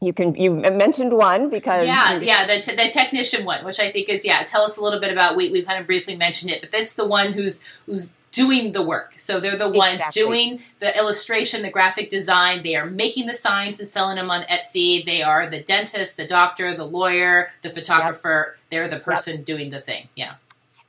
you 0.00 0.12
can 0.12 0.34
you 0.34 0.52
mentioned 0.54 1.12
one 1.12 1.48
because 1.48 1.86
yeah 1.86 2.18
yeah 2.18 2.46
the, 2.46 2.60
the 2.76 2.90
technician 2.90 3.44
one 3.44 3.64
which 3.64 3.80
i 3.80 3.90
think 3.90 4.08
is 4.08 4.24
yeah 4.24 4.42
tell 4.42 4.62
us 4.62 4.76
a 4.76 4.82
little 4.82 5.00
bit 5.00 5.10
about 5.10 5.36
we, 5.36 5.50
we 5.50 5.62
kind 5.62 5.80
of 5.80 5.86
briefly 5.86 6.16
mentioned 6.16 6.50
it 6.50 6.60
but 6.60 6.70
that's 6.70 6.94
the 6.94 7.06
one 7.06 7.32
who's 7.32 7.64
who's 7.86 8.14
doing 8.34 8.72
the 8.72 8.82
work. 8.82 9.14
So 9.16 9.38
they're 9.40 9.56
the 9.56 9.68
ones 9.68 9.94
exactly. 9.94 10.22
doing 10.22 10.60
the 10.80 10.96
illustration, 10.98 11.62
the 11.62 11.70
graphic 11.70 12.10
design. 12.10 12.62
They 12.62 12.74
are 12.74 12.84
making 12.84 13.26
the 13.26 13.34
signs 13.34 13.78
and 13.78 13.88
selling 13.88 14.16
them 14.16 14.28
on 14.28 14.42
Etsy. 14.42 15.06
They 15.06 15.22
are 15.22 15.48
the 15.48 15.62
dentist, 15.62 16.16
the 16.16 16.26
doctor, 16.26 16.74
the 16.76 16.84
lawyer, 16.84 17.50
the 17.62 17.70
photographer. 17.70 18.56
Yep. 18.56 18.70
They're 18.70 18.88
the 18.88 18.98
person 18.98 19.36
yep. 19.36 19.44
doing 19.44 19.70
the 19.70 19.80
thing. 19.80 20.08
Yeah. 20.16 20.34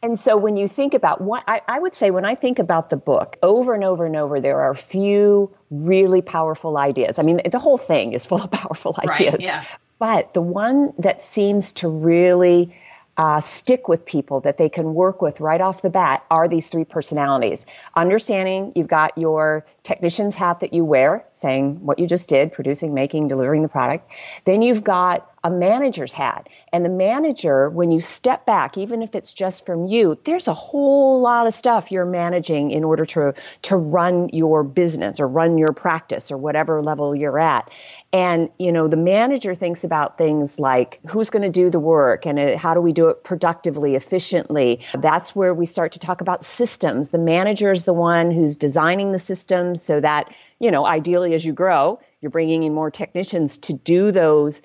And 0.01 0.19
so 0.19 0.37
when 0.37 0.57
you 0.57 0.67
think 0.67 0.93
about 0.93 1.21
what 1.21 1.43
I, 1.47 1.61
I, 1.67 1.79
would 1.79 1.95
say 1.95 2.11
when 2.11 2.25
I 2.25 2.35
think 2.35 2.59
about 2.59 2.89
the 2.89 2.97
book 2.97 3.37
over 3.41 3.73
and 3.73 3.83
over 3.83 4.05
and 4.05 4.15
over, 4.15 4.39
there 4.39 4.59
are 4.61 4.71
a 4.71 4.75
few 4.75 5.51
really 5.69 6.21
powerful 6.21 6.77
ideas. 6.77 7.17
I 7.17 7.21
mean, 7.21 7.41
the 7.49 7.59
whole 7.59 7.77
thing 7.77 8.13
is 8.13 8.25
full 8.25 8.41
of 8.41 8.51
powerful 8.51 8.95
ideas. 8.99 9.33
Right, 9.33 9.41
yeah. 9.41 9.63
But 9.97 10.33
the 10.33 10.41
one 10.41 10.93
that 10.99 11.21
seems 11.21 11.71
to 11.73 11.89
really 11.89 12.75
uh, 13.17 13.39
stick 13.39 13.87
with 13.87 14.05
people 14.05 14.41
that 14.41 14.57
they 14.57 14.69
can 14.69 14.93
work 14.93 15.21
with 15.21 15.39
right 15.39 15.61
off 15.61 15.81
the 15.81 15.89
bat 15.89 16.25
are 16.29 16.47
these 16.47 16.67
three 16.67 16.85
personalities. 16.85 17.65
Understanding 17.95 18.73
you've 18.75 18.87
got 18.87 19.17
your 19.17 19.65
technician's 19.83 20.35
hat 20.35 20.59
that 20.59 20.73
you 20.73 20.83
wear, 20.83 21.25
saying 21.31 21.85
what 21.85 21.99
you 21.99 22.07
just 22.07 22.27
did, 22.27 22.51
producing, 22.51 22.93
making, 22.93 23.27
delivering 23.27 23.61
the 23.61 23.69
product. 23.69 24.09
Then 24.43 24.61
you've 24.61 24.83
got 24.83 25.29
a 25.45 25.49
manager's 25.51 26.11
hat. 26.11 26.49
And 26.73 26.83
the 26.83 26.89
manager, 26.89 27.69
when 27.69 27.91
you 27.91 27.99
step 27.99 28.47
back, 28.47 28.79
even 28.79 29.03
if 29.03 29.13
it's 29.13 29.31
just 29.31 29.63
from 29.63 29.85
you, 29.85 30.19
there's 30.23 30.47
a 30.47 30.55
whole 30.55 31.21
lot 31.21 31.45
of 31.45 31.53
stuff 31.53 31.91
you're 31.91 32.03
managing 32.03 32.71
in 32.71 32.83
order 32.83 33.05
to, 33.05 33.35
to 33.61 33.77
run 33.77 34.27
your 34.33 34.63
business 34.63 35.19
or 35.19 35.27
run 35.27 35.59
your 35.59 35.71
practice 35.71 36.31
or 36.31 36.37
whatever 36.37 36.81
level 36.81 37.15
you're 37.15 37.37
at. 37.37 37.69
And, 38.11 38.49
you 38.57 38.71
know, 38.71 38.87
the 38.87 38.97
manager 38.97 39.53
thinks 39.53 39.83
about 39.83 40.17
things 40.17 40.57
like 40.59 40.99
who's 41.07 41.29
going 41.29 41.43
to 41.43 41.49
do 41.49 41.69
the 41.69 41.79
work 41.79 42.25
and 42.25 42.39
uh, 42.39 42.57
how 42.57 42.73
do 42.73 42.81
we 42.81 42.91
do 42.91 43.09
it 43.09 43.23
productively, 43.23 43.93
efficiently. 43.93 44.83
That's 44.97 45.35
where 45.35 45.53
we 45.53 45.67
start 45.67 45.91
to 45.91 45.99
talk 45.99 46.21
about 46.21 46.43
systems. 46.43 47.09
The 47.09 47.19
manager 47.19 47.71
is 47.71 47.83
the 47.83 47.93
one 47.93 48.31
who's 48.31 48.57
designing 48.57 49.11
the 49.11 49.19
systems 49.19 49.83
so 49.83 50.01
that, 50.01 50.33
you 50.59 50.71
know, 50.71 50.87
ideally 50.87 51.35
as 51.35 51.45
you 51.45 51.53
grow, 51.53 51.99
you're 52.21 52.31
bringing 52.31 52.63
in 52.63 52.73
more 52.73 52.89
technicians 52.89 53.59
to 53.59 53.73
do 53.73 54.11
those 54.11 54.63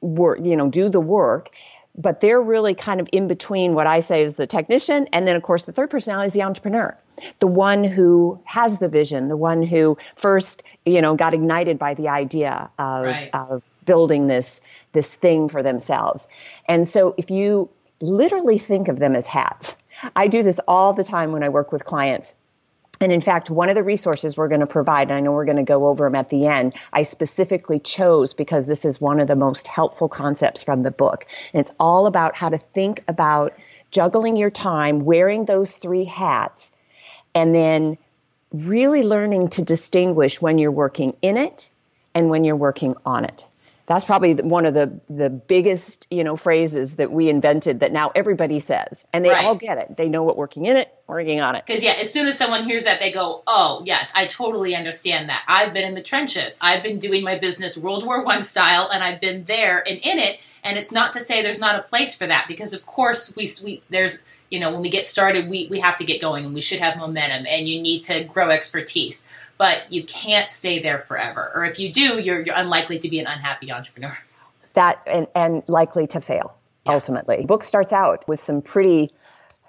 work, 0.00 0.38
you 0.42 0.56
know, 0.56 0.68
do 0.70 0.88
the 0.88 1.00
work. 1.00 1.50
but 1.98 2.20
they're 2.20 2.40
really 2.40 2.74
kind 2.74 3.00
of 3.00 3.08
in 3.12 3.26
between 3.26 3.74
what 3.74 3.86
I 3.86 4.00
say 4.00 4.22
is 4.22 4.36
the 4.36 4.46
technician, 4.46 5.08
and 5.12 5.26
then 5.26 5.34
of 5.34 5.42
course 5.42 5.64
the 5.64 5.72
third 5.72 5.90
personality 5.90 6.28
is 6.28 6.32
the 6.32 6.42
entrepreneur, 6.42 6.96
the 7.40 7.48
one 7.48 7.82
who 7.82 8.40
has 8.44 8.78
the 8.78 8.88
vision, 8.88 9.26
the 9.28 9.36
one 9.36 9.62
who 9.62 9.98
first, 10.14 10.62
you 10.86 11.02
know, 11.02 11.16
got 11.16 11.34
ignited 11.34 11.78
by 11.78 11.94
the 11.94 12.08
idea 12.08 12.70
of, 12.78 13.04
right. 13.04 13.30
of 13.34 13.62
building 13.84 14.28
this 14.28 14.60
this 14.92 15.14
thing 15.14 15.48
for 15.48 15.62
themselves. 15.62 16.28
And 16.66 16.86
so 16.86 17.14
if 17.18 17.30
you 17.30 17.68
literally 18.00 18.58
think 18.58 18.86
of 18.86 19.00
them 19.00 19.16
as 19.16 19.26
hats, 19.26 19.74
I 20.14 20.28
do 20.28 20.44
this 20.44 20.60
all 20.68 20.92
the 20.92 21.04
time 21.04 21.32
when 21.32 21.42
I 21.42 21.48
work 21.48 21.72
with 21.72 21.84
clients. 21.84 22.32
And 23.00 23.12
in 23.12 23.20
fact, 23.20 23.48
one 23.48 23.68
of 23.68 23.74
the 23.74 23.82
resources 23.82 24.36
we're 24.36 24.48
going 24.48 24.60
to 24.60 24.66
provide, 24.66 25.08
and 25.08 25.12
I 25.12 25.20
know 25.20 25.32
we're 25.32 25.44
going 25.44 25.56
to 25.56 25.62
go 25.62 25.86
over 25.86 26.04
them 26.04 26.14
at 26.14 26.28
the 26.28 26.46
end, 26.46 26.74
I 26.92 27.02
specifically 27.02 27.78
chose 27.78 28.34
because 28.34 28.66
this 28.66 28.84
is 28.84 29.00
one 29.00 29.20
of 29.20 29.28
the 29.28 29.36
most 29.36 29.66
helpful 29.66 30.08
concepts 30.08 30.62
from 30.62 30.82
the 30.82 30.90
book. 30.90 31.26
And 31.52 31.60
it's 31.60 31.72
all 31.78 32.06
about 32.06 32.34
how 32.34 32.48
to 32.48 32.58
think 32.58 33.04
about 33.06 33.54
juggling 33.90 34.36
your 34.36 34.50
time, 34.50 35.04
wearing 35.04 35.44
those 35.44 35.76
three 35.76 36.04
hats, 36.04 36.72
and 37.34 37.54
then 37.54 37.98
really 38.52 39.02
learning 39.02 39.48
to 39.48 39.62
distinguish 39.62 40.40
when 40.40 40.58
you're 40.58 40.72
working 40.72 41.14
in 41.22 41.36
it 41.36 41.70
and 42.14 42.30
when 42.30 42.44
you're 42.44 42.56
working 42.56 42.96
on 43.04 43.24
it 43.24 43.47
that's 43.88 44.04
probably 44.04 44.34
one 44.34 44.66
of 44.66 44.74
the 44.74 45.00
the 45.08 45.30
biggest 45.30 46.06
you 46.10 46.22
know 46.22 46.36
phrases 46.36 46.96
that 46.96 47.10
we 47.10 47.28
invented 47.28 47.80
that 47.80 47.90
now 47.90 48.12
everybody 48.14 48.58
says 48.58 49.04
and 49.12 49.24
they 49.24 49.30
right. 49.30 49.44
all 49.44 49.54
get 49.54 49.78
it. 49.78 49.96
They 49.96 50.08
know 50.08 50.22
what 50.22 50.36
working 50.36 50.66
in 50.66 50.76
it 50.76 50.94
working 51.06 51.40
on 51.40 51.56
it. 51.56 51.64
Because 51.66 51.82
yeah 51.82 51.96
as 52.00 52.12
soon 52.12 52.26
as 52.26 52.38
someone 52.38 52.64
hears 52.64 52.84
that 52.84 53.00
they 53.00 53.10
go 53.10 53.42
oh 53.46 53.82
yeah 53.84 54.06
i 54.14 54.26
totally 54.26 54.76
understand 54.76 55.28
that. 55.30 55.42
I've 55.48 55.72
been 55.72 55.84
in 55.84 55.94
the 55.94 56.02
trenches. 56.02 56.58
I've 56.62 56.82
been 56.82 56.98
doing 56.98 57.24
my 57.24 57.38
business 57.38 57.76
world 57.76 58.04
war 58.04 58.22
one 58.22 58.42
style 58.42 58.88
and 58.92 59.02
i've 59.02 59.20
been 59.20 59.44
there 59.44 59.78
and 59.88 59.98
in 59.98 60.18
it. 60.18 60.38
And 60.62 60.76
it's 60.76 60.92
not 60.92 61.14
to 61.14 61.20
say 61.20 61.42
there's 61.42 61.60
not 61.60 61.78
a 61.78 61.82
place 61.82 62.14
for 62.14 62.26
that 62.26 62.46
because 62.46 62.74
of 62.74 62.84
course 62.84 63.34
we, 63.34 63.48
we 63.64 63.82
there's 63.88 64.22
you 64.50 64.60
know 64.60 64.70
when 64.70 64.82
we 64.82 64.90
get 64.90 65.06
started 65.06 65.48
we, 65.48 65.66
we 65.70 65.80
have 65.80 65.96
to 65.96 66.04
get 66.04 66.20
going 66.20 66.44
and 66.44 66.54
we 66.54 66.60
should 66.60 66.80
have 66.80 66.98
momentum 66.98 67.46
and 67.48 67.66
you 67.66 67.80
need 67.80 68.02
to 68.04 68.24
grow 68.24 68.50
expertise 68.50 69.26
but 69.58 69.92
you 69.92 70.04
can't 70.04 70.50
stay 70.50 70.80
there 70.80 71.00
forever. 71.00 71.50
Or 71.54 71.64
if 71.64 71.78
you 71.78 71.92
do, 71.92 72.18
you're, 72.20 72.40
you're 72.42 72.54
unlikely 72.56 73.00
to 73.00 73.08
be 73.08 73.18
an 73.18 73.26
unhappy 73.26 73.70
entrepreneur. 73.70 74.16
That 74.74 75.02
and, 75.06 75.26
and 75.34 75.62
likely 75.66 76.06
to 76.08 76.20
fail 76.20 76.56
yeah. 76.86 76.92
ultimately. 76.92 77.38
The 77.38 77.46
book 77.46 77.64
starts 77.64 77.92
out 77.92 78.26
with 78.28 78.40
some 78.40 78.62
pretty 78.62 79.10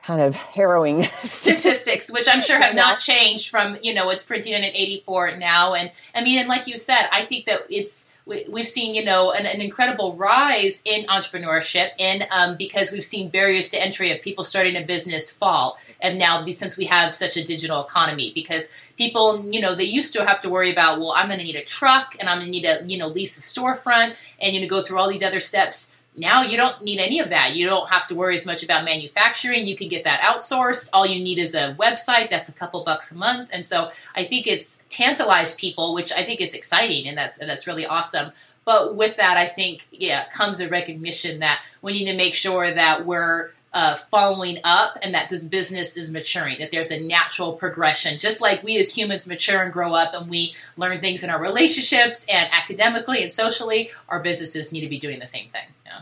kind 0.04 0.22
of 0.22 0.36
harrowing 0.36 1.06
statistics, 1.24 2.12
which 2.12 2.28
I'm 2.30 2.42
sure 2.42 2.62
have 2.62 2.76
not 2.76 3.00
changed 3.00 3.50
from 3.50 3.78
you 3.82 3.94
know 3.94 4.10
it's 4.10 4.24
printed 4.24 4.54
in 4.54 4.64
at 4.64 4.76
84 4.76 5.38
now. 5.38 5.74
And 5.74 5.92
I 6.14 6.22
mean, 6.22 6.40
and 6.40 6.48
like 6.48 6.68
you 6.68 6.78
said, 6.78 7.08
I 7.12 7.26
think 7.26 7.46
that 7.46 7.62
it's 7.70 8.12
we've 8.26 8.68
seen 8.68 8.94
you 8.94 9.04
know 9.04 9.32
an, 9.32 9.46
an 9.46 9.62
incredible 9.62 10.16
rise 10.16 10.82
in 10.86 11.06
entrepreneurship, 11.06 11.92
and 12.00 12.28
um, 12.32 12.58
because 12.58 12.92
we've 12.92 13.04
seen 13.04 13.30
barriers 13.30 13.70
to 13.70 13.82
entry 13.82 14.12
of 14.12 14.22
people 14.22 14.44
starting 14.44 14.76
a 14.76 14.82
business 14.82 15.32
fall, 15.32 15.78
and 16.02 16.18
now 16.18 16.46
since 16.48 16.78
we 16.78 16.86
have 16.86 17.14
such 17.14 17.38
a 17.38 17.44
digital 17.44 17.84
economy, 17.84 18.32
because 18.34 18.72
people, 18.98 19.46
you 19.52 19.60
know, 19.60 19.76
they 19.76 19.84
used 19.84 20.14
to 20.14 20.26
have 20.26 20.42
to 20.42 20.50
worry 20.50 20.72
about, 20.72 21.00
well, 21.00 21.12
I'm 21.12 21.28
going 21.28 21.40
to 21.40 21.46
need 21.46 21.56
a 21.56 21.64
truck 21.64 22.16
and 22.20 22.30
I'm 22.30 22.40
going 22.40 22.48
to 22.48 22.52
need 22.52 22.64
to, 22.64 22.84
you 22.86 22.98
know, 22.98 23.08
lease 23.08 23.38
a 23.38 23.42
storefront 23.42 24.16
and 24.42 24.56
you 24.56 24.62
know 24.62 24.68
go 24.68 24.82
through 24.82 25.00
all 25.00 25.10
these 25.10 25.24
other 25.24 25.40
steps. 25.40 25.96
Now 26.16 26.42
you 26.42 26.58
don't 26.58 26.82
need 26.82 27.00
any 27.00 27.20
of 27.20 27.30
that. 27.30 27.56
You 27.56 27.66
don't 27.66 27.90
have 27.90 28.08
to 28.10 28.16
worry 28.16 28.36
as 28.36 28.46
much 28.46 28.64
about 28.64 28.84
manufacturing. 28.84 29.68
You 29.68 29.78
can 29.78 29.88
get 29.88 30.04
that 30.04 30.22
outsourced. 30.22 30.90
All 30.92 31.06
you 31.06 31.24
need 31.24 31.38
is 31.38 31.56
a 31.56 31.76
website 31.80 32.30
that's 32.30 32.50
a 32.50 32.54
couple 32.54 32.84
bucks 32.84 33.12
a 33.12 33.18
month. 33.18 33.50
And 33.54 33.66
so 33.66 33.92
I 34.16 34.26
think 34.26 34.48
it's 34.48 34.84
tantalized 34.90 35.58
people, 35.58 35.94
which 35.94 36.12
I 36.12 36.24
think 36.24 36.42
is 36.42 36.54
exciting 36.54 37.08
and 37.08 37.18
that's 37.18 37.38
and 37.38 37.50
that's 37.50 37.68
really 37.68 37.86
awesome. 37.86 38.32
But 38.66 38.96
with 38.96 39.18
that, 39.18 39.38
I 39.38 39.48
think 39.48 39.88
yeah, 39.92 40.28
comes 40.30 40.60
a 40.60 40.68
recognition 40.68 41.40
that 41.40 41.64
we 41.82 41.94
need 41.94 42.12
to 42.12 42.18
make 42.18 42.36
sure 42.36 42.72
that 42.72 43.06
we're 43.06 43.52
uh, 43.74 43.96
following 43.96 44.60
up 44.64 44.98
and 45.02 45.14
that 45.14 45.30
this 45.30 45.46
business 45.46 45.96
is 45.96 46.12
maturing, 46.12 46.60
that 46.60 46.72
there's 46.72 46.92
a 46.92 47.00
natural 47.00 47.54
progression. 47.54 48.18
Just 48.18 48.42
like 48.42 48.64
we 48.64 48.78
as 48.78 48.96
humans 48.96 49.28
mature 49.28 49.62
and 49.62 49.72
grow 49.72 49.94
up 49.94 50.14
and 50.14 50.30
we 50.30 50.56
learn 50.78 50.98
things 50.98 51.24
in 51.24 51.30
our 51.30 51.42
relationships 51.42 52.26
and 52.32 52.50
academically 52.52 53.22
and 53.22 53.32
socially, 53.32 53.92
our 54.08 54.20
businesses 54.20 54.72
need 54.72 54.82
to 54.82 54.90
be 54.90 54.98
doing 55.00 55.20
the 55.20 55.28
same 55.28 55.50
thing. 55.50 55.66
Yeah. 55.86 56.02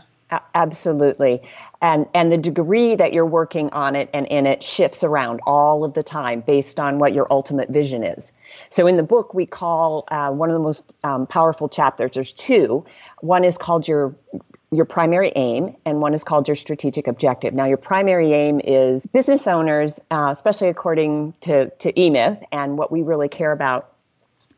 Absolutely. 0.54 1.40
And 1.80 2.06
and 2.12 2.30
the 2.30 2.36
degree 2.36 2.96
that 2.96 3.14
you're 3.14 3.24
working 3.24 3.70
on 3.70 3.96
it 3.96 4.10
and 4.12 4.26
in 4.26 4.46
it 4.46 4.62
shifts 4.62 5.02
around 5.02 5.40
all 5.46 5.84
of 5.84 5.94
the 5.94 6.02
time 6.02 6.40
based 6.40 6.78
on 6.78 6.98
what 6.98 7.14
your 7.14 7.26
ultimate 7.30 7.70
vision 7.70 8.04
is. 8.04 8.34
So 8.68 8.86
in 8.86 8.98
the 8.98 9.02
book, 9.02 9.32
we 9.32 9.46
call 9.46 10.04
uh, 10.08 10.30
one 10.30 10.50
of 10.50 10.54
the 10.54 10.60
most 10.60 10.82
um, 11.02 11.26
powerful 11.26 11.68
chapters, 11.68 12.10
there's 12.12 12.34
two. 12.34 12.84
One 13.20 13.42
is 13.42 13.56
called 13.56 13.88
your 13.88 14.14
your 14.70 14.84
primary 14.84 15.32
aim, 15.34 15.76
and 15.84 16.00
one 16.00 16.14
is 16.14 16.24
called 16.24 16.46
your 16.46 16.56
strategic 16.56 17.06
objective. 17.06 17.54
Now, 17.54 17.64
your 17.64 17.78
primary 17.78 18.32
aim 18.32 18.60
is 18.62 19.06
business 19.06 19.46
owners, 19.46 19.98
uh, 20.10 20.28
especially 20.30 20.68
according 20.68 21.34
to, 21.40 21.70
to 21.70 21.92
eMyth, 21.92 22.42
and 22.52 22.76
what 22.76 22.92
we 22.92 23.02
really 23.02 23.28
care 23.28 23.52
about 23.52 23.92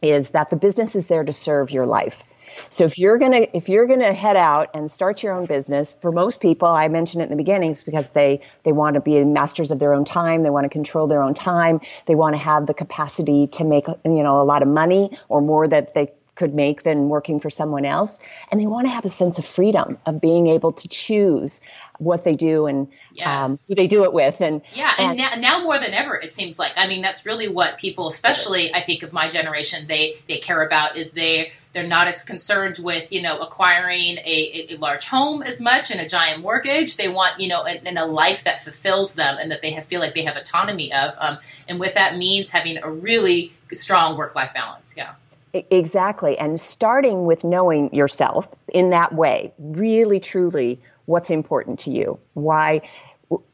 is 0.03 0.31
that 0.31 0.51
the 0.51 0.57
business 0.57 0.97
is 0.97 1.07
there 1.07 1.25
to 1.25 1.33
serve 1.33 1.71
your 1.71 1.87
life. 1.87 2.25
So 2.69 2.85
if 2.85 2.99
you're 2.99 3.19
gonna 3.19 3.47
if 3.55 3.69
you're 3.69 3.87
gonna 3.87 4.13
head 4.13 4.37
out 4.37 4.71
and 4.75 4.91
start 4.91 5.23
your 5.23 5.33
own 5.35 5.47
business, 5.47 5.93
for 5.93 6.11
most 6.11 6.41
people, 6.41 6.69
I 6.69 6.89
mentioned 6.89 7.23
it 7.23 7.27
in 7.27 7.31
the 7.31 7.37
beginning, 7.37 7.71
is 7.71 7.85
because 7.85 8.11
they 8.11 8.41
they 8.65 8.73
want 8.73 8.95
to 8.95 9.01
be 9.01 9.23
masters 9.25 9.71
of 9.71 9.79
their 9.79 9.95
own 9.95 10.05
time, 10.05 10.43
they 10.43 10.51
want 10.51 10.65
to 10.65 10.69
control 10.69 11.07
their 11.07 11.23
own 11.23 11.35
time, 11.35 11.81
they 12.07 12.15
want 12.15 12.35
to 12.35 12.39
have 12.39 12.67
the 12.67 12.75
capacity 12.75 13.47
to 13.49 13.65
make 13.65 13.87
you 13.87 14.23
know 14.23 14.41
a 14.41 14.45
lot 14.45 14.63
of 14.63 14.69
money 14.69 15.17
or 15.29 15.41
more 15.41 15.69
that 15.69 15.95
they 15.95 16.13
could 16.41 16.55
make 16.55 16.85
than 16.85 17.11
working 17.11 17.39
for 17.39 17.51
someone 17.51 17.85
else. 17.85 18.19
And 18.51 18.59
they 18.59 18.67
want 18.67 18.87
to 18.87 18.91
have 18.91 19.05
a 19.05 19.11
sense 19.11 19.39
of 19.39 19.45
freedom 19.45 19.99
of 20.07 20.23
being 20.23 20.47
able 20.47 20.73
to 20.73 20.89
choose 20.89 21.61
what 21.99 22.25
they 22.25 22.35
do 22.35 22.65
and 22.65 22.89
yes. 23.13 23.29
um, 23.29 23.59
who 23.69 23.75
they 23.75 23.87
do 23.87 24.05
it 24.05 24.15
with. 24.15 24.41
And 24.41 24.63
yeah, 24.73 24.91
and, 24.99 25.11
and 25.11 25.19
now, 25.19 25.59
now, 25.59 25.63
more 25.63 25.79
than 25.79 25.93
ever, 25.93 26.17
it 26.17 26.33
seems 26.33 26.59
like. 26.59 26.73
I 26.79 26.87
mean, 26.87 27.03
that's 27.03 27.27
really 27.27 27.47
what 27.47 27.77
people, 27.77 28.09
especially 28.09 28.75
I 28.75 28.81
think 28.81 29.03
of 29.03 29.13
my 29.13 29.29
generation, 29.29 29.87
they 29.87 30.17
they 30.29 30.39
care 30.39 30.63
about 30.63 30.97
is 30.97 31.13
they 31.13 31.53
they're 31.75 31.87
not 31.87 32.09
as 32.09 32.25
concerned 32.25 32.79
with 32.81 33.13
you 33.13 33.21
know 33.21 33.39
acquiring 33.41 34.17
a, 34.25 34.67
a, 34.71 34.77
large 34.79 35.05
home 35.05 35.43
as 35.43 35.61
much 35.61 35.91
and 35.91 36.01
a 36.01 36.09
giant 36.09 36.41
mortgage. 36.41 36.97
They 36.97 37.09
want 37.09 37.39
you 37.39 37.49
know 37.49 37.65
in 37.67 37.99
a 37.99 38.07
life 38.07 38.45
that 38.45 38.65
fulfills 38.65 39.15
them 39.15 39.37
and 39.39 39.51
that 39.53 39.61
they 39.61 39.73
have, 39.73 39.85
feel 39.85 40.01
like 40.01 40.15
they 40.15 40.25
have 40.25 40.37
autonomy 40.37 40.91
of. 40.91 41.15
Um, 41.19 41.37
and 41.69 41.79
what 41.79 41.95
that 41.97 42.17
means 42.17 42.51
having 42.51 42.79
a 42.79 42.91
really 42.91 43.53
strong 43.73 44.17
work 44.17 44.35
life 44.35 44.55
balance. 44.55 44.95
Yeah. 44.97 45.13
Exactly. 45.53 46.39
And 46.39 46.61
starting 46.61 47.25
with 47.25 47.43
knowing 47.43 47.93
yourself 47.95 48.49
in 48.69 48.91
that 48.91 49.13
way, 49.15 49.53
really 49.59 50.21
truly 50.21 50.81
what's 51.07 51.31
important 51.31 51.81
to 51.81 51.91
you. 51.91 52.19
Why 52.35 52.83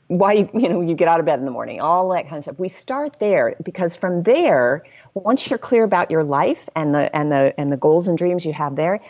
why 0.08 0.32
you 0.54 0.68
know 0.68 0.80
you 0.82 0.94
get 0.94 1.08
out 1.08 1.20
of 1.20 1.26
bed 1.26 1.38
in 1.38 1.44
the 1.44 1.50
morning, 1.50 1.80
all 1.80 2.10
that 2.10 2.24
kind 2.24 2.36
of 2.36 2.44
stuff. 2.44 2.58
We 2.58 2.68
start 2.68 3.18
there 3.18 3.56
because 3.62 3.96
from 3.96 4.22
there, 4.22 4.84
once 5.14 5.48
you're 5.48 5.58
clear 5.58 5.84
about 5.84 6.10
your 6.10 6.22
life 6.22 6.68
and 6.76 6.94
the 6.94 7.14
and 7.16 7.32
the 7.32 7.58
and 7.58 7.72
the 7.72 7.76
goals 7.76 8.08
and 8.08 8.16
dreams 8.16 8.44
you 8.44 8.52
have 8.52 8.76
there, 8.76 9.00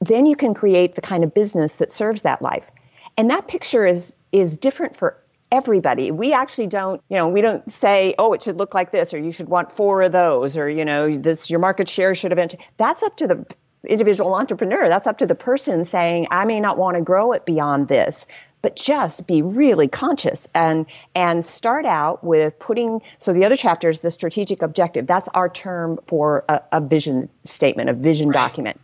then 0.00 0.24
you 0.24 0.36
can 0.36 0.54
create 0.54 0.94
the 0.94 1.00
kind 1.00 1.24
of 1.24 1.34
business 1.34 1.76
that 1.76 1.92
serves 1.92 2.22
that 2.22 2.42
life. 2.42 2.70
And 3.18 3.30
that 3.30 3.48
picture 3.48 3.84
is 3.84 4.14
is 4.32 4.56
different 4.56 4.96
for 4.96 5.18
everybody. 5.56 6.10
We 6.10 6.32
actually 6.32 6.66
don't, 6.66 7.00
you 7.08 7.16
know, 7.16 7.28
we 7.28 7.40
don't 7.40 7.70
say, 7.70 8.14
oh, 8.18 8.34
it 8.34 8.42
should 8.42 8.58
look 8.58 8.74
like 8.74 8.92
this, 8.92 9.14
or 9.14 9.18
you 9.18 9.32
should 9.32 9.48
want 9.48 9.72
four 9.72 10.02
of 10.02 10.12
those, 10.12 10.58
or, 10.58 10.68
you 10.68 10.84
know, 10.84 11.10
this, 11.10 11.48
your 11.48 11.60
market 11.60 11.88
share 11.88 12.14
should 12.14 12.30
have 12.30 12.38
entered. 12.38 12.60
That's 12.76 13.02
up 13.02 13.16
to 13.16 13.26
the 13.26 13.56
individual 13.88 14.34
entrepreneur. 14.34 14.88
That's 14.88 15.06
up 15.06 15.18
to 15.18 15.26
the 15.26 15.34
person 15.34 15.84
saying, 15.84 16.26
I 16.30 16.44
may 16.44 16.60
not 16.60 16.76
want 16.76 16.96
to 16.96 17.02
grow 17.02 17.32
it 17.32 17.46
beyond 17.46 17.88
this. 17.88 18.26
But 18.62 18.74
just 18.74 19.28
be 19.28 19.42
really 19.42 19.86
conscious 19.86 20.48
and 20.52 20.86
and 21.14 21.44
start 21.44 21.86
out 21.86 22.24
with 22.24 22.58
putting. 22.58 23.00
So 23.18 23.32
the 23.32 23.44
other 23.44 23.54
chapter 23.54 23.88
is 23.88 24.00
the 24.00 24.10
strategic 24.10 24.60
objective. 24.60 25.06
That's 25.06 25.28
our 25.34 25.48
term 25.48 26.00
for 26.08 26.44
a, 26.48 26.60
a 26.72 26.80
vision 26.80 27.28
statement, 27.44 27.90
a 27.90 27.92
vision 27.92 28.28
right. 28.28 28.34
document. 28.34 28.80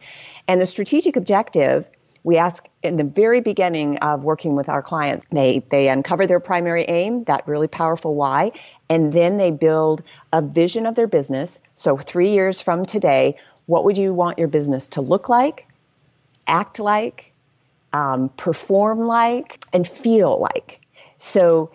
And 0.46 0.60
the 0.60 0.66
strategic 0.66 1.16
objective 1.16 1.88
we 2.24 2.36
ask 2.36 2.64
in 2.82 2.96
the 2.96 3.04
very 3.04 3.40
beginning 3.40 3.98
of 3.98 4.22
working 4.22 4.54
with 4.54 4.68
our 4.68 4.82
clients, 4.82 5.26
they, 5.30 5.64
they 5.70 5.88
uncover 5.88 6.26
their 6.26 6.40
primary 6.40 6.84
aim, 6.84 7.24
that 7.24 7.46
really 7.48 7.68
powerful 7.68 8.14
why, 8.14 8.52
and 8.88 9.12
then 9.12 9.38
they 9.38 9.50
build 9.50 10.02
a 10.32 10.40
vision 10.40 10.86
of 10.86 10.94
their 10.94 11.08
business. 11.08 11.60
So, 11.74 11.96
three 11.96 12.30
years 12.30 12.60
from 12.60 12.86
today, 12.86 13.36
what 13.66 13.84
would 13.84 13.98
you 13.98 14.14
want 14.14 14.38
your 14.38 14.48
business 14.48 14.88
to 14.88 15.00
look 15.00 15.28
like, 15.28 15.66
act 16.46 16.78
like, 16.78 17.32
um, 17.92 18.28
perform 18.30 19.00
like, 19.00 19.64
and 19.72 19.86
feel 19.86 20.38
like? 20.38 20.80
So, 21.18 21.70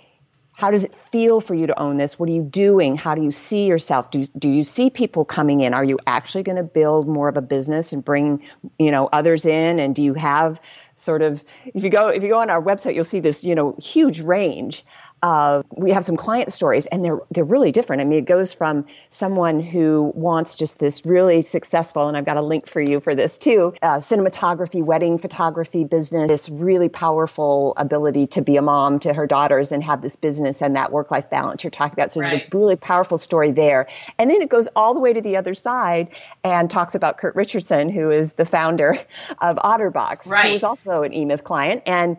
how 0.57 0.71
does 0.71 0.83
it 0.83 0.95
feel 0.95 1.39
for 1.39 1.53
you 1.53 1.67
to 1.67 1.79
own 1.79 1.97
this? 1.97 2.17
What 2.17 2.29
are 2.29 2.31
you 2.31 2.41
doing? 2.41 2.95
How 2.95 3.13
do 3.13 3.21
you 3.21 3.29
see 3.29 3.67
yourself? 3.67 4.09
Do, 4.09 4.25
do 4.39 4.49
you 4.49 4.63
see 4.63 4.89
people 4.89 5.23
coming 5.23 5.61
in? 5.61 5.75
Are 5.75 5.83
you 5.83 5.99
actually 6.07 6.41
going 6.41 6.55
to 6.55 6.63
build 6.63 7.07
more 7.07 7.29
of 7.29 7.37
a 7.37 7.43
business 7.43 7.93
and 7.93 8.03
bring, 8.03 8.41
you 8.79 8.89
know, 8.89 9.07
others 9.13 9.45
in? 9.45 9.79
And 9.79 9.93
do 9.93 10.01
you 10.01 10.15
have 10.15 10.59
sort 10.95 11.21
of 11.21 11.43
if 11.75 11.83
you 11.83 11.91
go 11.91 12.07
if 12.07 12.23
you 12.23 12.29
go 12.29 12.39
on 12.39 12.49
our 12.49 12.61
website 12.61 12.95
you'll 12.95 13.05
see 13.05 13.19
this 13.19 13.43
you 13.43 13.53
know 13.53 13.75
huge 13.79 14.19
range 14.19 14.83
uh, 15.23 15.63
we 15.75 15.91
have 15.91 16.05
some 16.05 16.15
client 16.15 16.53
stories 16.53 16.85
and 16.87 17.03
they're 17.03 17.19
they're 17.31 17.43
really 17.43 17.71
different. 17.71 18.01
I 18.01 18.05
mean, 18.05 18.19
it 18.19 18.25
goes 18.25 18.53
from 18.53 18.85
someone 19.09 19.59
who 19.59 20.11
wants 20.15 20.55
just 20.55 20.79
this 20.79 21.05
really 21.05 21.41
successful, 21.41 22.07
and 22.07 22.15
I've 22.15 22.25
got 22.25 22.37
a 22.37 22.41
link 22.41 22.67
for 22.67 22.81
you 22.81 22.99
for 22.99 23.15
this 23.15 23.37
too, 23.37 23.73
uh, 23.81 23.97
cinematography, 23.97 24.83
wedding 24.83 25.17
photography 25.17 25.83
business, 25.83 26.29
this 26.29 26.49
really 26.49 26.89
powerful 26.89 27.73
ability 27.77 28.27
to 28.27 28.41
be 28.41 28.57
a 28.57 28.61
mom 28.61 28.99
to 28.99 29.13
her 29.13 29.25
daughters 29.25 29.71
and 29.71 29.83
have 29.83 30.01
this 30.01 30.15
business 30.15 30.61
and 30.61 30.75
that 30.75 30.91
work 30.91 31.09
life 31.09 31.29
balance 31.29 31.63
you're 31.63 31.71
talking 31.71 31.93
about. 31.93 32.11
So 32.11 32.21
there's 32.21 32.33
a 32.33 32.47
really 32.51 32.75
powerful 32.75 33.17
story 33.17 33.51
there, 33.51 33.87
and 34.19 34.29
then 34.29 34.41
it 34.41 34.49
goes 34.49 34.67
all 34.75 34.93
the 34.93 34.99
way 34.99 35.13
to 35.13 35.21
the 35.21 35.35
other 35.35 35.55
side 35.55 36.09
and 36.43 36.69
talks 36.69 36.93
about 36.93 37.17
Curt 37.17 37.35
Richardson, 37.35 37.89
who 37.89 38.11
is 38.11 38.33
the 38.33 38.45
founder 38.45 38.99
of 39.41 39.55
OtterBox, 39.55 40.27
right. 40.27 40.49
who 40.49 40.55
is 40.55 40.63
also 40.63 41.01
an 41.01 41.11
eMyth 41.11 41.43
client 41.43 41.81
and 41.87 42.17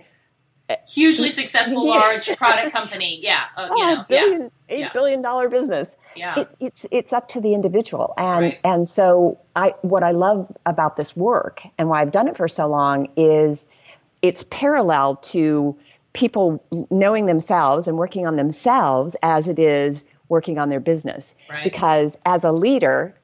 hugely 0.86 1.30
successful 1.42 1.86
yeah. 1.86 1.92
large 1.92 2.36
product 2.36 2.72
company. 2.72 3.18
Yeah, 3.22 3.44
uh, 3.56 3.68
you 3.70 3.86
know, 3.86 4.04
billion, 4.08 4.42
yeah. 4.42 4.48
eight 4.68 4.80
yeah. 4.80 4.92
billion 4.92 5.22
dollar 5.22 5.48
business. 5.48 5.96
Yeah, 6.16 6.40
it, 6.40 6.48
it's 6.60 6.86
it's 6.90 7.12
up 7.12 7.28
to 7.28 7.40
the 7.40 7.54
individual, 7.54 8.14
and 8.16 8.42
right. 8.44 8.58
and 8.64 8.88
so 8.88 9.38
I 9.54 9.74
what 9.82 10.02
I 10.02 10.12
love 10.12 10.50
about 10.66 10.96
this 10.96 11.16
work 11.16 11.62
and 11.78 11.88
why 11.88 12.02
I've 12.02 12.12
done 12.12 12.28
it 12.28 12.36
for 12.36 12.48
so 12.48 12.68
long 12.68 13.08
is 13.16 13.66
it's 14.22 14.44
parallel 14.50 15.16
to 15.16 15.76
people 16.12 16.64
knowing 16.90 17.26
themselves 17.26 17.86
and 17.86 17.96
working 17.96 18.26
on 18.26 18.36
themselves 18.36 19.16
as 19.22 19.48
it 19.48 19.58
is 19.58 20.04
working 20.28 20.58
on 20.58 20.68
their 20.68 20.80
business. 20.80 21.34
Right. 21.48 21.64
Because 21.64 22.18
as 22.24 22.44
a 22.44 22.52
leader, 22.52 23.14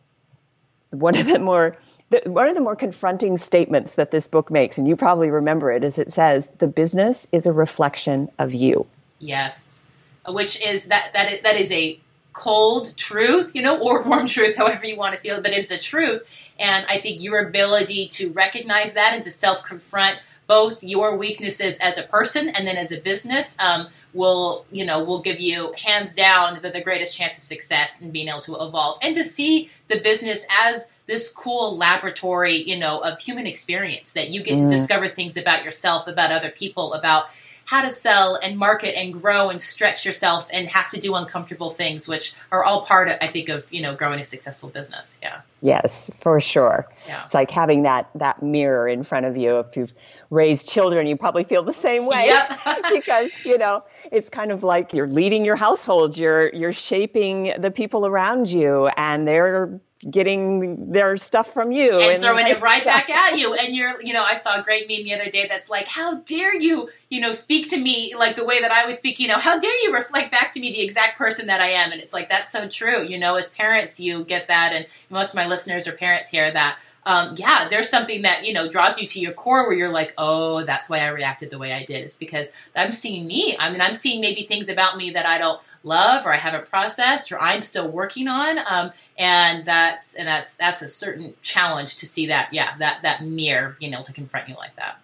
one 0.91 1.17
of 1.17 1.27
the 1.27 1.39
more 1.39 1.77
the, 2.15 2.31
one 2.31 2.49
of 2.49 2.55
the 2.55 2.61
more 2.61 2.77
confronting 2.77 3.37
statements 3.37 3.95
that 3.95 4.11
this 4.11 4.27
book 4.27 4.51
makes, 4.51 4.79
and 4.79 4.87
you 4.87 4.97
probably 4.97 5.31
remember 5.31 5.73
it, 5.73 5.85
is 5.85 5.99
it 5.99 6.13
says, 6.13 6.49
the 6.59 6.69
business 6.69 7.27
is 7.33 7.47
a 7.47 7.53
reflection 7.53 8.29
of 8.39 8.55
you. 8.55 8.87
Yes. 9.19 9.87
Which 10.29 10.65
is 10.65 10.89
that, 10.89 11.11
that, 11.13 11.33
is, 11.33 11.43
that 11.43 11.57
is 11.57 11.73
a 11.73 11.99
cold 12.33 12.97
truth, 12.97 13.55
you 13.55 13.63
know, 13.63 13.79
or 13.79 14.03
warm 14.03 14.27
truth, 14.27 14.57
however 14.57 14.87
you 14.87 14.97
want 14.97 15.15
to 15.15 15.21
feel 15.21 15.37
it, 15.37 15.43
but 15.43 15.53
it's 15.53 15.71
a 15.71 15.79
truth. 15.79 16.23
And 16.59 16.87
I 16.89 17.01
think 17.01 17.23
your 17.23 17.39
ability 17.39 18.09
to 18.09 18.31
recognize 18.33 18.95
that 18.95 19.15
and 19.15 19.23
to 19.25 19.31
self 19.31 19.63
confront 19.65 20.19
both 20.47 20.85
your 20.85 21.17
weaknesses 21.17 21.79
as 21.79 21.99
a 21.99 22.03
person 22.03 22.49
and 22.49 22.67
then 22.67 22.77
as 22.77 22.93
a 22.93 23.01
business 23.01 23.59
um, 23.61 23.89
will 24.15 24.65
you 24.71 24.87
know 24.87 25.03
will 25.03 25.21
give 25.21 25.41
you 25.41 25.75
hands 25.85 26.15
down 26.15 26.59
the, 26.63 26.71
the 26.71 26.81
greatest 26.81 27.17
chance 27.17 27.37
of 27.37 27.45
success 27.45 28.01
in 28.01 28.11
being 28.11 28.29
able 28.29 28.41
to 28.41 28.55
evolve 28.55 28.99
and 29.03 29.15
to 29.15 29.25
see 29.25 29.69
the 29.89 30.01
business 30.01 30.47
as 30.51 30.91
this 31.07 31.31
cool 31.31 31.77
laboratory 31.77 32.57
you 32.57 32.79
know 32.79 33.01
of 33.01 33.19
human 33.21 33.47
experience 33.47 34.13
that 34.13 34.31
you 34.31 34.43
get 34.43 34.59
mm. 34.59 34.63
to 34.63 34.69
discover 34.69 35.09
things 35.09 35.37
about 35.37 35.65
yourself 35.65 36.07
about 36.07 36.31
other 36.31 36.51
people 36.51 36.95
about 36.95 37.27
how 37.67 37.83
to 37.83 37.91
sell 37.91 38.37
and 38.37 38.59
market 38.59 38.99
and 38.99 39.13
grow 39.13 39.49
and 39.51 39.61
stretch 39.61 40.05
yourself 40.05 40.47
and 40.53 40.69
have 40.69 40.91
to 40.91 41.01
do 41.01 41.15
uncomfortable 41.15 41.71
things, 41.71 42.07
which 42.09 42.35
are 42.51 42.65
all 42.65 42.85
part, 42.85 43.09
of, 43.09 43.17
I 43.21 43.29
think, 43.29 43.49
of 43.49 43.73
you 43.73 43.81
know 43.81 43.95
growing 43.95 44.21
a 44.21 44.25
successful 44.25 44.69
business. 44.69 45.19
Yeah. 45.23 45.41
Yes, 45.63 46.11
for 46.21 46.41
sure. 46.41 46.87
Yeah. 47.07 47.25
It's 47.25 47.35
like 47.35 47.51
having 47.51 47.85
that 47.85 48.11
that 48.17 48.43
mirror 48.43 48.87
in 48.87 49.03
front 49.03 49.27
of 49.27 49.37
you. 49.37 49.61
If 49.61 49.77
you've 49.77 49.95
raised 50.31 50.69
children, 50.69 51.07
you 51.07 51.17
probably 51.17 51.45
feel 51.45 51.63
the 51.63 51.73
same 51.73 52.07
way. 52.07 52.27
Yep. 52.27 52.61
because 52.93 53.31
you 53.45 53.59
know 53.59 53.85
it's 54.13 54.29
kind 54.29 54.53
of 54.53 54.63
like 54.63 54.93
you're 54.93 55.09
leading 55.09 55.45
your 55.45 55.57
household. 55.57 56.17
You're 56.17 56.53
you're 56.55 56.73
shaping 56.73 57.55
the 57.59 57.71
people 57.71 58.07
around 58.07 58.51
you, 58.51 58.89
and 58.97 59.27
they're 59.27 59.81
getting 60.11 60.93
their 60.93 61.17
stuff 61.17 61.53
from 61.53 61.73
you 61.73 61.93
and, 61.93 62.13
and 62.13 62.23
throwing 62.23 62.47
it 62.47 62.61
right 62.61 62.85
back 62.85 63.09
at 63.11 63.39
you. 63.39 63.55
And 63.55 63.75
you're, 63.75 64.01
you 64.03 64.13
know, 64.13 64.23
I 64.23 64.35
saw 64.35 64.61
a 64.61 64.63
great 64.63 64.89
meme 64.89 65.05
the 65.05 65.15
other 65.15 65.31
day 65.31 65.47
that's 65.49 65.71
like, 65.71 65.89
"How 65.89 66.17
dare 66.17 66.55
you, 66.55 66.91
you 67.09 67.21
know, 67.21 67.33
speak 67.33 67.71
to 67.71 67.79
me 67.79 68.15
like 68.17 68.37
the 68.37 68.45
way 68.45 68.61
that 68.61 68.71
I 68.71 68.87
would 68.87 68.97
speak? 68.97 69.19
You 69.19 69.29
know, 69.29 69.39
how 69.39 69.59
dare 69.59 69.83
you 69.85 69.95
reflect 69.95 70.31
back 70.31 70.53
to 70.53 70.61
me 70.61 70.73
the 70.73 70.83
exact 70.83 71.19
person 71.19 71.47
that 71.47 71.61
I 71.61 71.71
am?" 71.71 71.93
And 71.93 72.01
it's 72.01 72.13
like 72.13 72.29
that's 72.29 72.51
so 72.51 72.69
true. 72.69 73.03
You 73.03 73.19
know, 73.19 73.37
as 73.37 73.51
parents, 73.51 74.01
you 74.01 74.25
get 74.25 74.49
that, 74.49 74.73
and 74.73 74.87
most 75.11 75.31
of 75.31 75.37
my 75.37 75.47
listeners 75.47 75.89
are 75.89 75.93
parents 75.93 76.29
here 76.29 76.51
that 76.51 76.79
um, 77.07 77.35
yeah, 77.37 77.69
there's 77.69 77.89
something 77.89 78.23
that, 78.23 78.45
you 78.45 78.53
know, 78.53 78.69
draws 78.69 79.01
you 79.01 79.07
to 79.09 79.21
your 79.21 79.33
core 79.33 79.67
where 79.67 79.77
you're 79.77 79.91
like, 79.91 80.15
oh, 80.17 80.65
that's 80.65 80.89
why 80.89 81.01
I 81.01 81.09
reacted 81.09 81.51
the 81.51 81.59
way 81.59 81.73
I 81.73 81.85
did. 81.85 82.03
It's 82.03 82.17
because 82.17 82.53
I'm 82.75 82.93
seeing 82.93 83.27
me. 83.27 83.57
I 83.59 83.71
mean, 83.71 83.81
I'm 83.81 83.95
seeing 83.95 84.21
maybe 84.21 84.45
things 84.45 84.69
about 84.69 84.97
me 84.97 85.11
that 85.11 85.27
I 85.27 85.39
don't 85.39 85.61
love 85.83 86.25
or 86.25 86.33
I 86.33 86.39
haven't 86.39 86.71
processed 86.71 87.31
or 87.31 87.41
I'm 87.41 87.63
still 87.63 87.89
working 87.89 88.27
on. 88.27 88.59
Um, 88.67 88.93
and 89.19 89.67
that's, 89.67 90.15
and 90.15 90.27
that's, 90.27 90.57
that's 90.57 90.81
a 90.81 90.89
certain 90.89 91.35
challenge 91.43 91.97
to 91.99 92.07
see 92.07 92.27
that, 92.29 92.53
yeah, 92.53 92.77
that, 92.79 93.03
that 93.03 93.23
mirror 93.23 93.77
being 93.79 93.93
able 93.93 94.05
to 94.05 94.13
confront 94.13 94.49
you 94.49 94.55
like 94.57 94.75
that. 94.77 94.99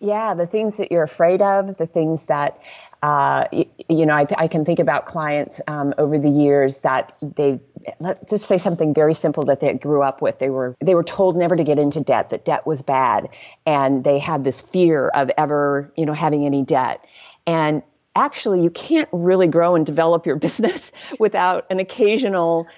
Yeah, 0.00 0.34
the 0.34 0.46
things 0.46 0.76
that 0.76 0.92
you're 0.92 1.04
afraid 1.04 1.40
of, 1.40 1.78
the 1.78 1.86
things 1.86 2.24
that 2.26 2.60
uh, 3.04 3.48
you, 3.90 4.06
know, 4.06 4.14
I, 4.14 4.26
I, 4.38 4.48
can 4.48 4.64
think 4.64 4.78
about 4.78 5.04
clients 5.04 5.60
um, 5.68 5.92
over 5.98 6.18
the 6.18 6.30
years 6.30 6.78
that 6.78 7.14
they 7.20 7.60
let's 8.00 8.30
just 8.30 8.46
say 8.46 8.56
something 8.56 8.94
very 8.94 9.12
simple 9.12 9.44
that 9.44 9.60
they 9.60 9.74
grew 9.74 10.02
up 10.02 10.22
with. 10.22 10.38
They 10.38 10.48
were 10.48 10.74
they 10.80 10.94
were 10.94 11.04
told 11.04 11.36
never 11.36 11.54
to 11.54 11.64
get 11.64 11.78
into 11.78 12.00
debt, 12.00 12.30
that 12.30 12.46
debt 12.46 12.66
was 12.66 12.80
bad, 12.80 13.28
and 13.66 14.02
they 14.04 14.18
had 14.18 14.42
this 14.42 14.62
fear 14.62 15.08
of 15.08 15.30
ever 15.36 15.92
you 15.98 16.06
know 16.06 16.14
having 16.14 16.46
any 16.46 16.62
debt. 16.62 17.04
And 17.46 17.82
actually, 18.16 18.62
you 18.62 18.70
can't 18.70 19.10
really 19.12 19.48
grow 19.48 19.76
and 19.76 19.84
develop 19.84 20.24
your 20.24 20.36
business 20.46 20.90
without 21.18 21.66
an 21.68 21.80
occasional 21.80 22.68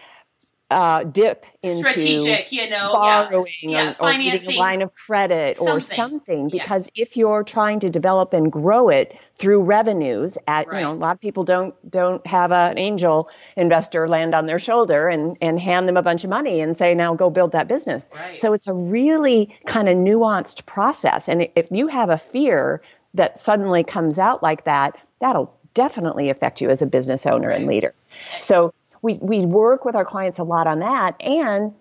uh, 0.70 1.04
dip 1.04 1.46
into 1.62 1.88
strategic, 1.88 2.50
you 2.50 2.68
know, 2.68 2.90
borrowing 2.92 3.46
yeah, 3.62 3.94
or, 4.00 4.08
or 4.08 4.12
getting 4.14 4.56
a 4.56 4.58
line 4.58 4.82
of 4.82 4.92
credit 4.94 5.56
something. 5.56 5.76
or 5.76 5.80
something. 5.80 6.48
Because 6.48 6.90
yeah. 6.94 7.02
if 7.02 7.16
you're 7.16 7.44
trying 7.44 7.78
to 7.80 7.88
develop 7.88 8.32
and 8.32 8.50
grow 8.50 8.88
it 8.88 9.16
through 9.36 9.62
revenues, 9.62 10.36
at 10.48 10.66
right. 10.66 10.80
you 10.80 10.84
know, 10.84 10.92
a 10.92 10.94
lot 10.94 11.14
of 11.14 11.20
people 11.20 11.44
don't 11.44 11.74
don't 11.88 12.26
have 12.26 12.50
an 12.50 12.78
angel 12.78 13.30
investor 13.56 14.08
land 14.08 14.34
on 14.34 14.46
their 14.46 14.58
shoulder 14.58 15.08
and 15.08 15.36
and 15.40 15.60
hand 15.60 15.88
them 15.88 15.96
a 15.96 16.02
bunch 16.02 16.24
of 16.24 16.30
money 16.30 16.60
and 16.60 16.76
say, 16.76 16.94
now 16.94 17.14
go 17.14 17.30
build 17.30 17.52
that 17.52 17.68
business. 17.68 18.10
Right. 18.14 18.36
So 18.38 18.52
it's 18.52 18.66
a 18.66 18.74
really 18.74 19.56
kind 19.66 19.88
of 19.88 19.96
nuanced 19.96 20.66
process. 20.66 21.28
And 21.28 21.48
if 21.54 21.68
you 21.70 21.86
have 21.86 22.10
a 22.10 22.18
fear 22.18 22.82
that 23.14 23.38
suddenly 23.38 23.84
comes 23.84 24.18
out 24.18 24.42
like 24.42 24.64
that, 24.64 24.98
that'll 25.20 25.54
definitely 25.74 26.28
affect 26.28 26.60
you 26.60 26.70
as 26.70 26.82
a 26.82 26.86
business 26.86 27.24
owner 27.24 27.48
right. 27.48 27.58
and 27.58 27.68
leader. 27.68 27.94
So 28.40 28.74
we, 29.02 29.18
we 29.20 29.46
work 29.46 29.84
with 29.84 29.94
our 29.94 30.04
clients 30.04 30.38
a 30.38 30.44
lot 30.44 30.66
on 30.66 30.80
that 30.80 31.16
and 31.20 31.72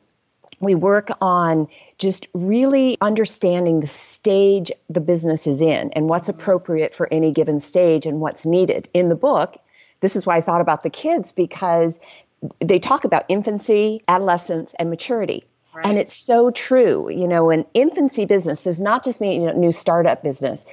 we 0.60 0.76
work 0.76 1.10
on 1.22 1.68
just 1.98 2.28
really 2.34 2.98
understanding 3.02 3.80
the 3.80 3.88
stage 3.88 4.72
the 4.90 5.02
business 5.02 5.48
is 5.48 5.62
in 5.62 5.92
and 5.94 6.10
what's 6.10 6.30
mm-hmm. 6.30 6.40
appropriate 6.40 6.94
for 6.94 7.12
any 7.12 7.32
given 7.32 7.60
stage 7.60 8.06
and 8.06 8.20
what's 8.20 8.46
needed. 8.46 8.90
In 8.94 9.10
the 9.10 9.16
book, 9.16 9.58
this 10.02 10.16
is 10.16 10.26
why 10.26 10.38
I 10.38 10.42
thought 10.42 10.62
about 10.62 10.84
the 10.84 10.90
kids 10.90 11.32
because 11.32 12.00
they 12.60 12.80
talk 12.80 13.06
about 13.06 13.26
infancy, 13.28 14.02
adolescence, 14.08 14.74
and 14.78 14.90
maturity. 14.90 15.46
Right. 15.74 15.86
And 15.86 15.98
it's 15.98 16.16
so 16.16 16.52
true. 16.52 17.10
You 17.10 17.28
know, 17.28 17.50
an 17.50 17.66
infancy 17.74 18.26
business 18.26 18.64
does 18.64 18.80
not 18.80 19.04
just 19.04 19.20
mean 19.20 19.48
a 19.48 19.54
new 19.54 19.72
startup 19.72 20.24
business, 20.24 20.66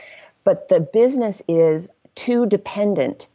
but 0.45 0.69
the 0.69 0.81
business 0.81 1.43
is 1.49 1.91
too 2.15 2.47
dependent 2.47 3.27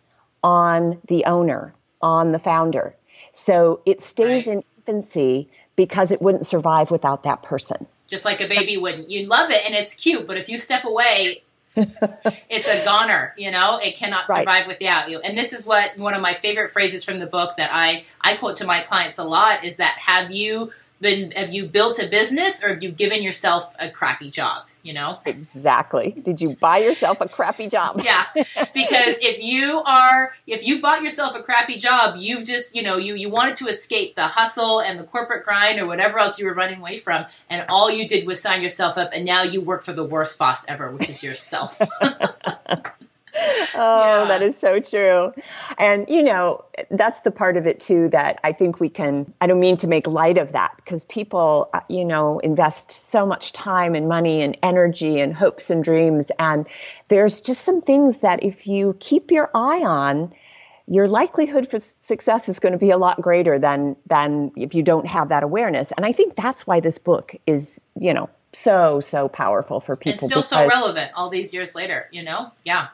on 0.44 1.00
the 1.08 1.26
owner 1.26 1.74
on 2.02 2.32
the 2.32 2.40
founder. 2.40 2.96
So 3.32 3.82
it 3.86 4.02
stays 4.02 4.48
right. 4.48 4.58
in 4.58 4.64
infancy 4.78 5.50
because 5.76 6.12
it 6.12 6.22
wouldn't 6.22 6.46
survive 6.46 6.92
without 6.92 7.24
that 7.24 7.44
person. 7.44 7.88
Just 8.08 8.26
like 8.26 8.42
a 8.42 8.48
baby 8.48 8.78
wouldn't. 8.78 9.10
You 9.10 9.28
love 9.28 9.52
it 9.52 9.66
and 9.66 9.76
it's 9.76 9.96
cute, 9.96 10.28
but 10.28 10.38
if 10.38 10.50
you 10.50 10.58
step 10.58 10.86
away, 10.86 11.38
it's 11.76 12.68
a 12.68 12.84
goner, 12.84 13.34
you 13.38 13.52
know? 13.52 13.78
It 13.78 13.96
cannot 13.96 14.28
survive 14.28 14.46
right. 14.48 14.68
without 14.68 15.10
you. 15.10 15.20
And 15.20 15.38
this 15.38 15.54
is 15.54 15.66
what 15.66 15.98
one 15.98 16.14
of 16.14 16.22
my 16.22 16.34
favorite 16.34 16.72
phrases 16.72 17.04
from 17.04 17.20
the 17.20 17.28
book 17.28 17.58
that 17.58 17.70
I, 17.72 18.06
I 18.22 18.38
quote 18.38 18.58
to 18.58 18.66
my 18.66 18.80
clients 18.80 19.20
a 19.20 19.24
lot 19.24 19.64
is 19.64 19.78
that 19.78 19.98
have 20.00 20.32
you 20.32 20.72
been 21.00 21.32
have 21.32 21.54
you 21.54 21.68
built 21.68 22.00
a 22.00 22.08
business 22.08 22.64
or 22.64 22.70
have 22.70 22.84
you 22.84 22.92
given 22.92 23.22
yourself 23.22 23.74
a 23.80 23.90
crappy 23.90 24.30
job 24.30 24.64
you 24.84 24.94
know? 24.94 25.20
Exactly. 25.26 26.12
Did 26.12 26.40
you 26.40 26.56
buy 26.56 26.78
yourself 26.78 27.20
a 27.20 27.28
crappy 27.28 27.68
job? 27.68 28.02
Yeah 28.08 28.24
because 28.74 29.18
if 29.22 29.44
you 29.44 29.82
are 29.84 30.34
if 30.46 30.66
you 30.66 30.82
bought 30.82 31.02
yourself 31.02 31.36
a 31.36 31.44
crappy 31.44 31.78
job 31.78 32.16
you've 32.18 32.46
just 32.46 32.76
you 32.76 32.82
know 32.82 32.96
you 32.96 33.16
you 33.16 33.30
wanted 33.30 33.56
to 33.56 33.68
escape 33.68 34.16
the 34.16 34.28
hustle 34.28 34.80
and 34.80 34.98
the 35.00 35.04
corporate 35.04 35.44
grind 35.44 35.80
or 35.80 35.86
whatever 35.86 36.20
else 36.20 36.40
you 36.40 36.46
were 36.46 36.54
running 36.54 36.80
away 36.80 36.98
from 36.98 37.26
and 37.50 37.66
all 37.70 37.92
you 37.92 38.08
did 38.08 38.26
was 38.26 38.42
sign 38.42 38.62
yourself 38.62 38.98
up 38.98 39.10
and 39.14 39.26
now 39.26 39.44
you 39.44 39.60
work 39.60 39.84
for 39.84 39.94
the 39.94 40.04
worst 40.04 40.40
boss 40.40 40.68
ever 40.70 40.92
which 40.92 41.10
is 41.10 41.24
yourself 41.24 41.80
yeah. 43.74 44.26
that 44.28 44.42
is 44.42 44.58
so 44.58 44.80
true. 44.80 45.34
And, 45.78 46.06
you 46.08 46.24
know, 46.24 46.64
that's 46.92 47.22
the 47.22 47.32
part 47.32 47.58
of 47.58 47.68
it 47.68 47.80
too 47.80 48.10
that 48.10 48.40
I 48.44 48.52
think 48.52 48.80
we 48.80 48.90
can, 48.90 49.34
I 49.42 49.48
don't 49.48 49.60
mean 49.60 49.78
to 49.78 49.88
make 49.88 50.08
light 50.08 50.38
of 50.38 50.54
that 50.54 50.74
because 50.78 51.06
people, 51.06 51.70
uh, 51.74 51.82
you 51.90 52.06
know, 52.06 52.40
invest 52.40 52.92
so 52.92 53.26
much 53.26 53.54
time 53.54 53.96
and 53.96 54.08
money 54.08 54.42
and 54.42 54.58
energy 54.64 55.20
and 55.20 55.34
hopes 55.34 55.70
and 55.70 55.84
dreams. 55.84 56.32
And 56.40 56.68
there's 57.08 57.42
just 57.42 57.64
some 57.64 57.82
things 57.82 58.20
that 58.20 58.44
if 58.44 58.68
you 58.68 58.96
keep 59.00 59.32
your 59.32 59.50
eye 59.54 59.84
on, 59.84 60.34
your 60.90 61.08
likelihood 61.08 61.70
for 61.70 61.80
success 61.80 62.48
is 62.48 62.60
going 62.60 62.72
to 62.72 62.80
be 62.80 62.92
a 62.92 62.98
lot 62.98 63.20
greater 63.22 63.60
than 63.60 63.98
than 64.06 64.52
if 64.56 64.74
you 64.74 64.84
don't 64.84 65.06
have 65.06 65.28
that 65.28 65.44
awareness 65.44 65.92
and 65.92 66.06
i 66.06 66.14
think 66.14 66.34
that's 66.38 66.66
why 66.66 66.80
this 66.80 66.98
book 66.98 67.36
is 67.46 67.84
you 68.00 68.14
know 68.14 68.30
so 68.54 69.00
so 69.00 69.28
powerful 69.28 69.80
for 69.80 69.96
people. 69.96 70.14
It's 70.14 70.26
still 70.26 70.44
so 70.44 70.68
relevant 70.68 71.12
all 71.16 71.30
these 71.30 71.54
years 71.54 71.76
later. 71.76 72.08
You 72.12 72.24
know, 72.24 72.52
yeah. 72.64 72.88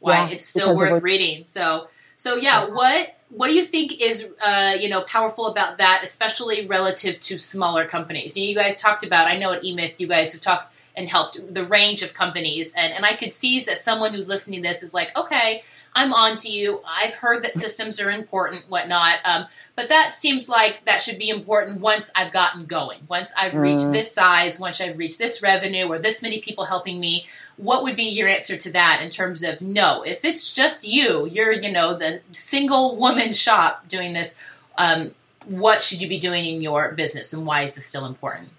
Why 0.00 0.26
yeah, 0.26 0.30
it's 0.30 0.44
still 0.44 0.76
worth 0.76 1.02
reading. 1.02 1.44
So 1.44 1.88
so 2.16 2.34
yeah, 2.34 2.66
yeah, 2.66 2.74
what 2.74 3.16
what 3.30 3.48
do 3.48 3.54
you 3.54 3.64
think 3.64 4.00
is 4.00 4.26
uh, 4.44 4.76
you 4.78 4.88
know 4.88 5.02
powerful 5.02 5.46
about 5.46 5.78
that, 5.78 6.00
especially 6.02 6.66
relative 6.66 7.20
to 7.20 7.38
smaller 7.38 7.86
companies? 7.86 8.36
You, 8.36 8.44
know, 8.44 8.48
you 8.50 8.56
guys 8.56 8.80
talked 8.80 9.04
about. 9.04 9.28
I 9.28 9.36
know 9.38 9.52
at 9.52 9.62
eMyth, 9.62 10.00
you 10.00 10.08
guys 10.08 10.32
have 10.32 10.40
talked 10.40 10.72
and 10.96 11.08
helped 11.08 11.54
the 11.54 11.64
range 11.64 12.02
of 12.02 12.14
companies, 12.14 12.74
and 12.74 12.92
and 12.92 13.06
I 13.06 13.14
could 13.14 13.32
see 13.32 13.60
that 13.60 13.78
someone 13.78 14.12
who's 14.12 14.28
listening 14.28 14.62
to 14.62 14.68
this 14.68 14.82
is 14.82 14.92
like, 14.92 15.16
okay, 15.16 15.62
I'm 15.98 16.12
on 16.12 16.36
to 16.36 16.48
you. 16.48 16.80
I've 16.86 17.14
heard 17.14 17.42
that 17.42 17.54
systems 17.54 18.00
are 18.00 18.08
important, 18.08 18.70
whatnot. 18.70 19.16
Um, 19.24 19.46
but 19.74 19.88
that 19.88 20.14
seems 20.14 20.48
like 20.48 20.84
that 20.84 21.02
should 21.02 21.18
be 21.18 21.28
important 21.28 21.80
once 21.80 22.12
I've 22.14 22.30
gotten 22.30 22.66
going. 22.66 23.00
Once 23.08 23.34
I've 23.36 23.54
reached 23.54 23.86
mm. 23.86 23.92
this 23.92 24.14
size, 24.14 24.60
once 24.60 24.80
I've 24.80 24.96
reached 24.96 25.18
this 25.18 25.42
revenue 25.42 25.88
or 25.88 25.98
this 25.98 26.22
many 26.22 26.38
people 26.40 26.66
helping 26.66 27.00
me. 27.00 27.26
What 27.56 27.82
would 27.82 27.96
be 27.96 28.04
your 28.04 28.28
answer 28.28 28.56
to 28.56 28.70
that 28.70 29.00
in 29.02 29.10
terms 29.10 29.42
of 29.42 29.60
no? 29.60 30.02
If 30.02 30.24
it's 30.24 30.52
just 30.52 30.86
you, 30.86 31.26
you're, 31.26 31.50
you 31.50 31.72
know, 31.72 31.98
the 31.98 32.20
single 32.30 32.94
woman 32.94 33.32
shop 33.32 33.88
doing 33.88 34.12
this, 34.12 34.38
um, 34.76 35.16
what 35.48 35.82
should 35.82 36.00
you 36.00 36.08
be 36.08 36.20
doing 36.20 36.44
in 36.44 36.62
your 36.62 36.92
business 36.92 37.32
and 37.32 37.44
why 37.44 37.62
is 37.62 37.74
this 37.74 37.86
still 37.86 38.06
important? 38.06 38.50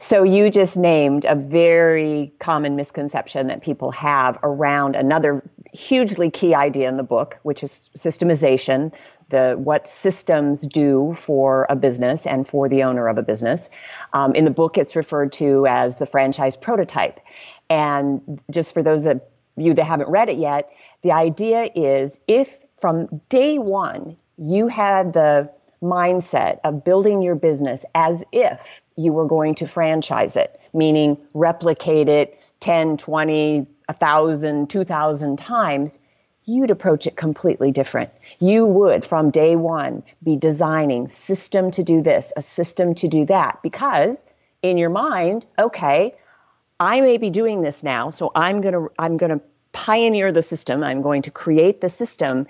So 0.00 0.22
you 0.22 0.50
just 0.50 0.76
named 0.76 1.24
a 1.24 1.34
very 1.34 2.32
common 2.38 2.76
misconception 2.76 3.46
that 3.48 3.62
people 3.62 3.90
have 3.92 4.38
around 4.42 4.96
another 4.96 5.42
hugely 5.72 6.30
key 6.30 6.54
idea 6.54 6.88
in 6.88 6.96
the 6.96 7.02
book, 7.02 7.38
which 7.42 7.62
is 7.62 7.88
systemization, 7.96 8.92
the 9.30 9.56
what 9.58 9.86
systems 9.86 10.62
do 10.62 11.14
for 11.14 11.66
a 11.68 11.76
business 11.76 12.26
and 12.26 12.48
for 12.48 12.68
the 12.68 12.82
owner 12.82 13.08
of 13.08 13.18
a 13.18 13.22
business. 13.22 13.68
Um, 14.12 14.34
in 14.34 14.44
the 14.44 14.50
book, 14.50 14.78
it's 14.78 14.96
referred 14.96 15.32
to 15.32 15.66
as 15.66 15.96
the 15.96 16.06
franchise 16.06 16.56
prototype. 16.56 17.20
And 17.68 18.40
just 18.50 18.72
for 18.72 18.82
those 18.82 19.04
of 19.04 19.20
you 19.56 19.74
that 19.74 19.84
haven't 19.84 20.08
read 20.08 20.28
it 20.28 20.38
yet, 20.38 20.70
the 21.02 21.12
idea 21.12 21.68
is 21.74 22.20
if 22.26 22.60
from 22.80 23.20
day 23.28 23.58
one 23.58 24.16
you 24.38 24.68
had 24.68 25.12
the 25.12 25.50
mindset 25.82 26.58
of 26.64 26.84
building 26.84 27.22
your 27.22 27.34
business 27.34 27.84
as 27.94 28.24
if 28.32 28.80
you 28.98 29.12
were 29.12 29.26
going 29.26 29.54
to 29.54 29.66
franchise 29.66 30.36
it, 30.36 30.60
meaning 30.74 31.16
replicate 31.32 32.08
it 32.08 32.38
10, 32.60 32.96
20, 32.96 33.60
1,000, 33.86 34.68
2,000 34.68 35.38
times, 35.38 35.98
you'd 36.44 36.70
approach 36.70 37.06
it 37.06 37.16
completely 37.16 37.70
different. 37.70 38.10
You 38.40 38.66
would, 38.66 39.04
from 39.04 39.30
day 39.30 39.54
one, 39.54 40.02
be 40.24 40.34
designing 40.34 41.06
system 41.06 41.70
to 41.70 41.84
do 41.84 42.02
this, 42.02 42.32
a 42.36 42.42
system 42.42 42.94
to 42.96 43.06
do 43.06 43.24
that, 43.26 43.60
because 43.62 44.26
in 44.62 44.76
your 44.76 44.90
mind, 44.90 45.46
okay, 45.58 46.14
I 46.80 47.00
may 47.00 47.18
be 47.18 47.30
doing 47.30 47.62
this 47.62 47.84
now, 47.84 48.10
so 48.10 48.32
I'm 48.34 48.60
gonna 48.60 48.86
I'm 48.98 49.16
gonna 49.16 49.40
pioneer 49.72 50.32
the 50.32 50.42
system. 50.42 50.82
I'm 50.82 51.02
going 51.02 51.22
to 51.22 51.30
create 51.30 51.80
the 51.80 51.88
system 51.88 52.46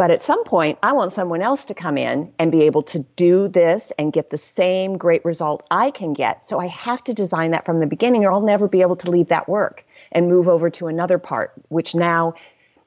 but 0.00 0.10
at 0.10 0.22
some 0.22 0.42
point, 0.44 0.78
I 0.82 0.92
want 0.92 1.12
someone 1.12 1.42
else 1.42 1.66
to 1.66 1.74
come 1.74 1.98
in 1.98 2.32
and 2.38 2.50
be 2.50 2.62
able 2.62 2.80
to 2.84 3.00
do 3.16 3.48
this 3.48 3.92
and 3.98 4.14
get 4.14 4.30
the 4.30 4.38
same 4.38 4.96
great 4.96 5.22
result 5.26 5.62
I 5.70 5.90
can 5.90 6.14
get. 6.14 6.46
So 6.46 6.58
I 6.58 6.68
have 6.68 7.04
to 7.04 7.12
design 7.12 7.50
that 7.50 7.66
from 7.66 7.80
the 7.80 7.86
beginning, 7.86 8.24
or 8.24 8.32
I'll 8.32 8.40
never 8.40 8.66
be 8.66 8.80
able 8.80 8.96
to 8.96 9.10
leave 9.10 9.28
that 9.28 9.46
work 9.46 9.84
and 10.12 10.26
move 10.26 10.48
over 10.48 10.70
to 10.70 10.86
another 10.86 11.18
part, 11.18 11.52
which 11.68 11.94
now 11.94 12.32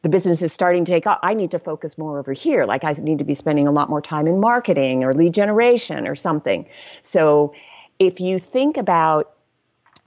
the 0.01 0.09
business 0.09 0.41
is 0.41 0.51
starting 0.51 0.85
to 0.85 0.91
take 0.91 1.05
off. 1.05 1.19
I 1.21 1.35
need 1.35 1.51
to 1.51 1.59
focus 1.59 1.99
more 1.99 2.17
over 2.17 2.33
here. 2.33 2.65
Like 2.65 2.83
I 2.83 2.93
need 2.93 3.19
to 3.19 3.25
be 3.25 3.35
spending 3.35 3.67
a 3.67 3.71
lot 3.71 3.91
more 3.91 4.01
time 4.01 4.25
in 4.25 4.39
marketing 4.39 5.03
or 5.03 5.13
lead 5.13 5.35
generation 5.35 6.07
or 6.07 6.15
something. 6.15 6.67
So 7.03 7.53
if 7.99 8.21
you 8.21 8.39
think 8.39 8.75
about 8.75 9.35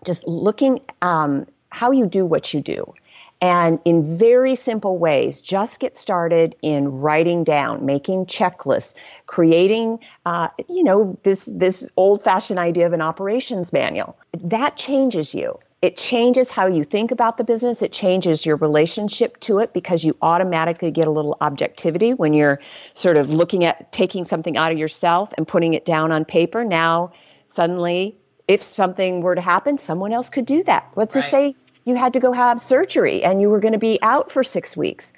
just 0.05 0.27
looking 0.27 0.81
um, 1.03 1.47
how 1.69 1.93
you 1.93 2.07
do 2.07 2.27
what 2.27 2.53
you 2.53 2.61
do 2.61 2.93
and 3.41 3.79
in 3.85 4.17
very 4.17 4.55
simple 4.55 4.99
ways, 4.99 5.41
just 5.41 5.79
get 5.79 5.95
started 5.95 6.57
in 6.63 6.89
writing 6.89 7.45
down, 7.45 7.85
making 7.85 8.27
checklists, 8.27 8.95
creating, 9.27 9.99
uh, 10.25 10.49
you 10.69 10.83
know, 10.83 11.19
this 11.23 11.45
this 11.47 11.89
old-fashioned 11.97 12.59
idea 12.59 12.87
of 12.87 12.93
an 12.93 13.03
operations 13.03 13.73
manual. 13.73 14.17
That 14.33 14.77
changes 14.77 15.35
you. 15.35 15.59
It 15.83 15.97
changes 15.97 16.51
how 16.51 16.67
you 16.67 16.83
think 16.83 17.11
about 17.11 17.37
the 17.37 17.45
business. 17.45 17.83
It 17.83 17.93
changes 17.93 18.47
your 18.47 18.57
relationship 18.57 19.39
to 19.41 19.59
it 19.59 19.75
because 19.75 20.03
you 20.03 20.17
automatically 20.23 20.91
get 20.91 21.07
a 21.07 21.11
little 21.11 21.37
objectivity 21.43 22.15
when 22.15 22.33
you're 22.33 22.61
sort 22.95 23.19
of 23.19 23.35
looking 23.35 23.65
at 23.65 23.93
taking 23.93 24.25
something 24.25 24.57
out 24.57 24.73
of 24.73 24.79
yourself 24.79 25.35
and 25.37 25.47
putting 25.47 25.75
it 25.75 25.85
down 25.85 26.11
on 26.11 26.25
paper. 26.25 26.65
Now, 26.65 27.13
suddenly, 27.47 28.17
if 28.49 28.63
something 28.63 29.21
were 29.21 29.35
to 29.35 29.41
happen, 29.41 29.77
someone 29.77 30.13
else 30.13 30.31
could 30.31 30.47
do 30.47 30.63
that. 30.65 30.91
Let's 30.97 31.15
right. 31.15 31.21
just 31.21 31.31
say 31.31 31.55
you 31.87 31.97
had 31.97 32.13
to 32.13 32.21
go 32.21 32.33
have 32.33 32.61
surgery 32.61 33.25
and 33.25 33.41
you 33.41 33.49
were 33.49 33.61
going 33.61 33.73
to 33.73 33.79
be 33.79 33.99
out 34.03 34.31
for 34.31 34.45
six 34.45 34.77
weeks, 34.77 35.13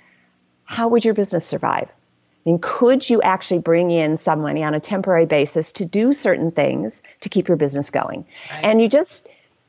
how 0.65 0.87
would 0.89 1.05
your 1.05 1.15
business 1.15 1.45
survive? 1.45 1.91
I 1.91 2.51
mean, 2.51 2.59
could 2.61 3.09
you 3.09 3.21
actually 3.23 3.61
bring 3.61 3.91
in 3.91 4.17
some 4.17 4.43
money 4.43 4.63
on 4.63 4.75
a 4.75 4.81
temporary 4.81 5.27
basis 5.27 5.73
to 5.73 5.85
do 5.85 6.13
certain 6.13 6.53
things 6.53 7.03
to 7.23 7.29
keep 7.29 7.49
your 7.49 7.57
business 7.57 7.91
going? 7.91 8.27
Right. 8.53 8.65
And 8.65 8.81
you 8.81 8.89
just, 8.89 9.27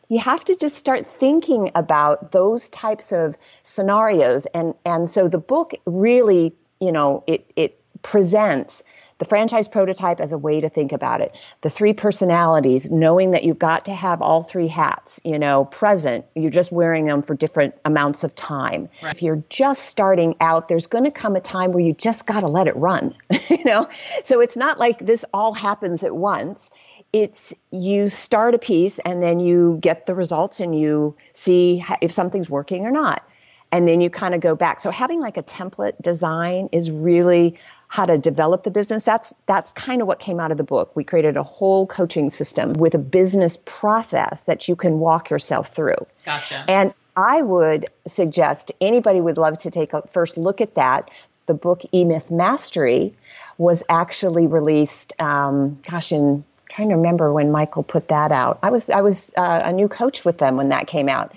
you 0.09 0.19
have 0.19 0.43
to 0.45 0.55
just 0.55 0.75
start 0.75 1.07
thinking 1.07 1.71
about 1.73 2.33
those 2.33 2.69
types 2.69 3.11
of 3.11 3.37
scenarios. 3.63 4.45
And, 4.53 4.75
and 4.85 5.09
so 5.09 5.29
the 5.29 5.39
book 5.39 5.73
really, 5.85 6.53
you 6.81 6.91
know, 6.91 7.23
it, 7.27 7.49
it 7.55 7.81
presents 8.01 8.83
the 9.19 9.25
franchise 9.25 9.67
prototype 9.67 10.19
as 10.19 10.31
a 10.31 10.37
way 10.37 10.59
to 10.59 10.69
think 10.69 10.91
about 10.91 11.21
it. 11.21 11.33
The 11.61 11.69
three 11.69 11.93
personalities, 11.93 12.89
knowing 12.89 13.31
that 13.31 13.43
you've 13.43 13.59
got 13.59 13.85
to 13.85 13.93
have 13.93 14.21
all 14.21 14.43
three 14.43 14.67
hats, 14.67 15.19
you 15.23 15.37
know, 15.37 15.65
present. 15.65 16.25
You're 16.35 16.49
just 16.49 16.71
wearing 16.71 17.05
them 17.05 17.21
for 17.21 17.35
different 17.35 17.75
amounts 17.85 18.23
of 18.23 18.33
time. 18.35 18.89
Right. 19.03 19.13
If 19.13 19.21
you're 19.21 19.43
just 19.49 19.85
starting 19.85 20.35
out, 20.39 20.69
there's 20.69 20.87
going 20.87 21.03
to 21.03 21.11
come 21.11 21.35
a 21.35 21.41
time 21.41 21.73
where 21.73 21.83
you 21.83 21.93
just 21.93 22.25
got 22.25 22.39
to 22.39 22.47
let 22.47 22.67
it 22.67 22.75
run, 22.77 23.13
you 23.49 23.63
know? 23.65 23.89
So 24.23 24.39
it's 24.39 24.57
not 24.57 24.79
like 24.79 24.99
this 24.99 25.25
all 25.33 25.53
happens 25.53 26.01
at 26.01 26.15
once. 26.15 26.71
It's 27.11 27.53
you 27.71 28.07
start 28.07 28.55
a 28.55 28.59
piece 28.59 28.99
and 28.99 29.21
then 29.21 29.39
you 29.39 29.79
get 29.81 30.05
the 30.05 30.15
results 30.15 30.61
and 30.61 30.79
you 30.79 31.15
see 31.33 31.83
if 32.01 32.11
something's 32.11 32.49
working 32.49 32.85
or 32.85 32.91
not 32.91 33.23
and 33.71 33.87
then 33.87 34.01
you 34.01 34.09
kind 34.09 34.33
of 34.33 34.41
go 34.41 34.55
back. 34.55 34.79
So 34.79 34.89
having 34.91 35.19
like 35.19 35.37
a 35.37 35.43
template 35.43 35.93
design 36.01 36.69
is 36.71 36.89
really 36.89 37.57
how 37.89 38.05
to 38.05 38.17
develop 38.17 38.63
the 38.63 38.71
business. 38.71 39.03
That's 39.03 39.33
that's 39.47 39.73
kind 39.73 40.01
of 40.01 40.07
what 40.07 40.19
came 40.19 40.39
out 40.39 40.51
of 40.51 40.57
the 40.57 40.63
book. 40.63 40.95
We 40.95 41.03
created 41.03 41.35
a 41.35 41.43
whole 41.43 41.85
coaching 41.87 42.29
system 42.29 42.73
with 42.73 42.93
a 42.93 42.99
business 42.99 43.57
process 43.65 44.45
that 44.45 44.67
you 44.67 44.75
can 44.75 44.99
walk 44.99 45.29
yourself 45.31 45.69
through. 45.69 46.05
Gotcha. 46.23 46.63
And 46.67 46.93
I 47.17 47.41
would 47.41 47.87
suggest 48.07 48.71
anybody 48.79 49.19
would 49.19 49.37
love 49.37 49.57
to 49.59 49.71
take 49.71 49.93
a 49.93 50.03
first 50.03 50.37
look 50.37 50.61
at 50.61 50.75
that. 50.75 51.09
The 51.47 51.55
book 51.55 51.81
eMyth 51.91 52.29
Mastery 52.29 53.15
was 53.57 53.83
actually 53.89 54.45
released, 54.45 55.13
um, 55.19 55.79
gosh, 55.89 56.11
in 56.11 56.43
trying 56.69 56.89
to 56.89 56.95
remember 56.95 57.33
when 57.33 57.51
Michael 57.51 57.81
put 57.81 58.09
that 58.09 58.31
out. 58.31 58.59
I 58.61 58.69
was 58.69 58.87
I 58.91 59.01
was 59.01 59.31
uh, 59.35 59.61
a 59.63 59.73
new 59.73 59.87
coach 59.87 60.23
with 60.23 60.37
them 60.37 60.57
when 60.57 60.69
that 60.69 60.85
came 60.85 61.09
out, 61.09 61.35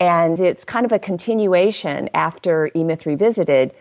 and 0.00 0.38
it's 0.40 0.64
kind 0.64 0.84
of 0.84 0.90
a 0.90 0.98
continuation 0.98 2.10
after 2.12 2.70
eMyth 2.74 3.06
Revisited, 3.06 3.72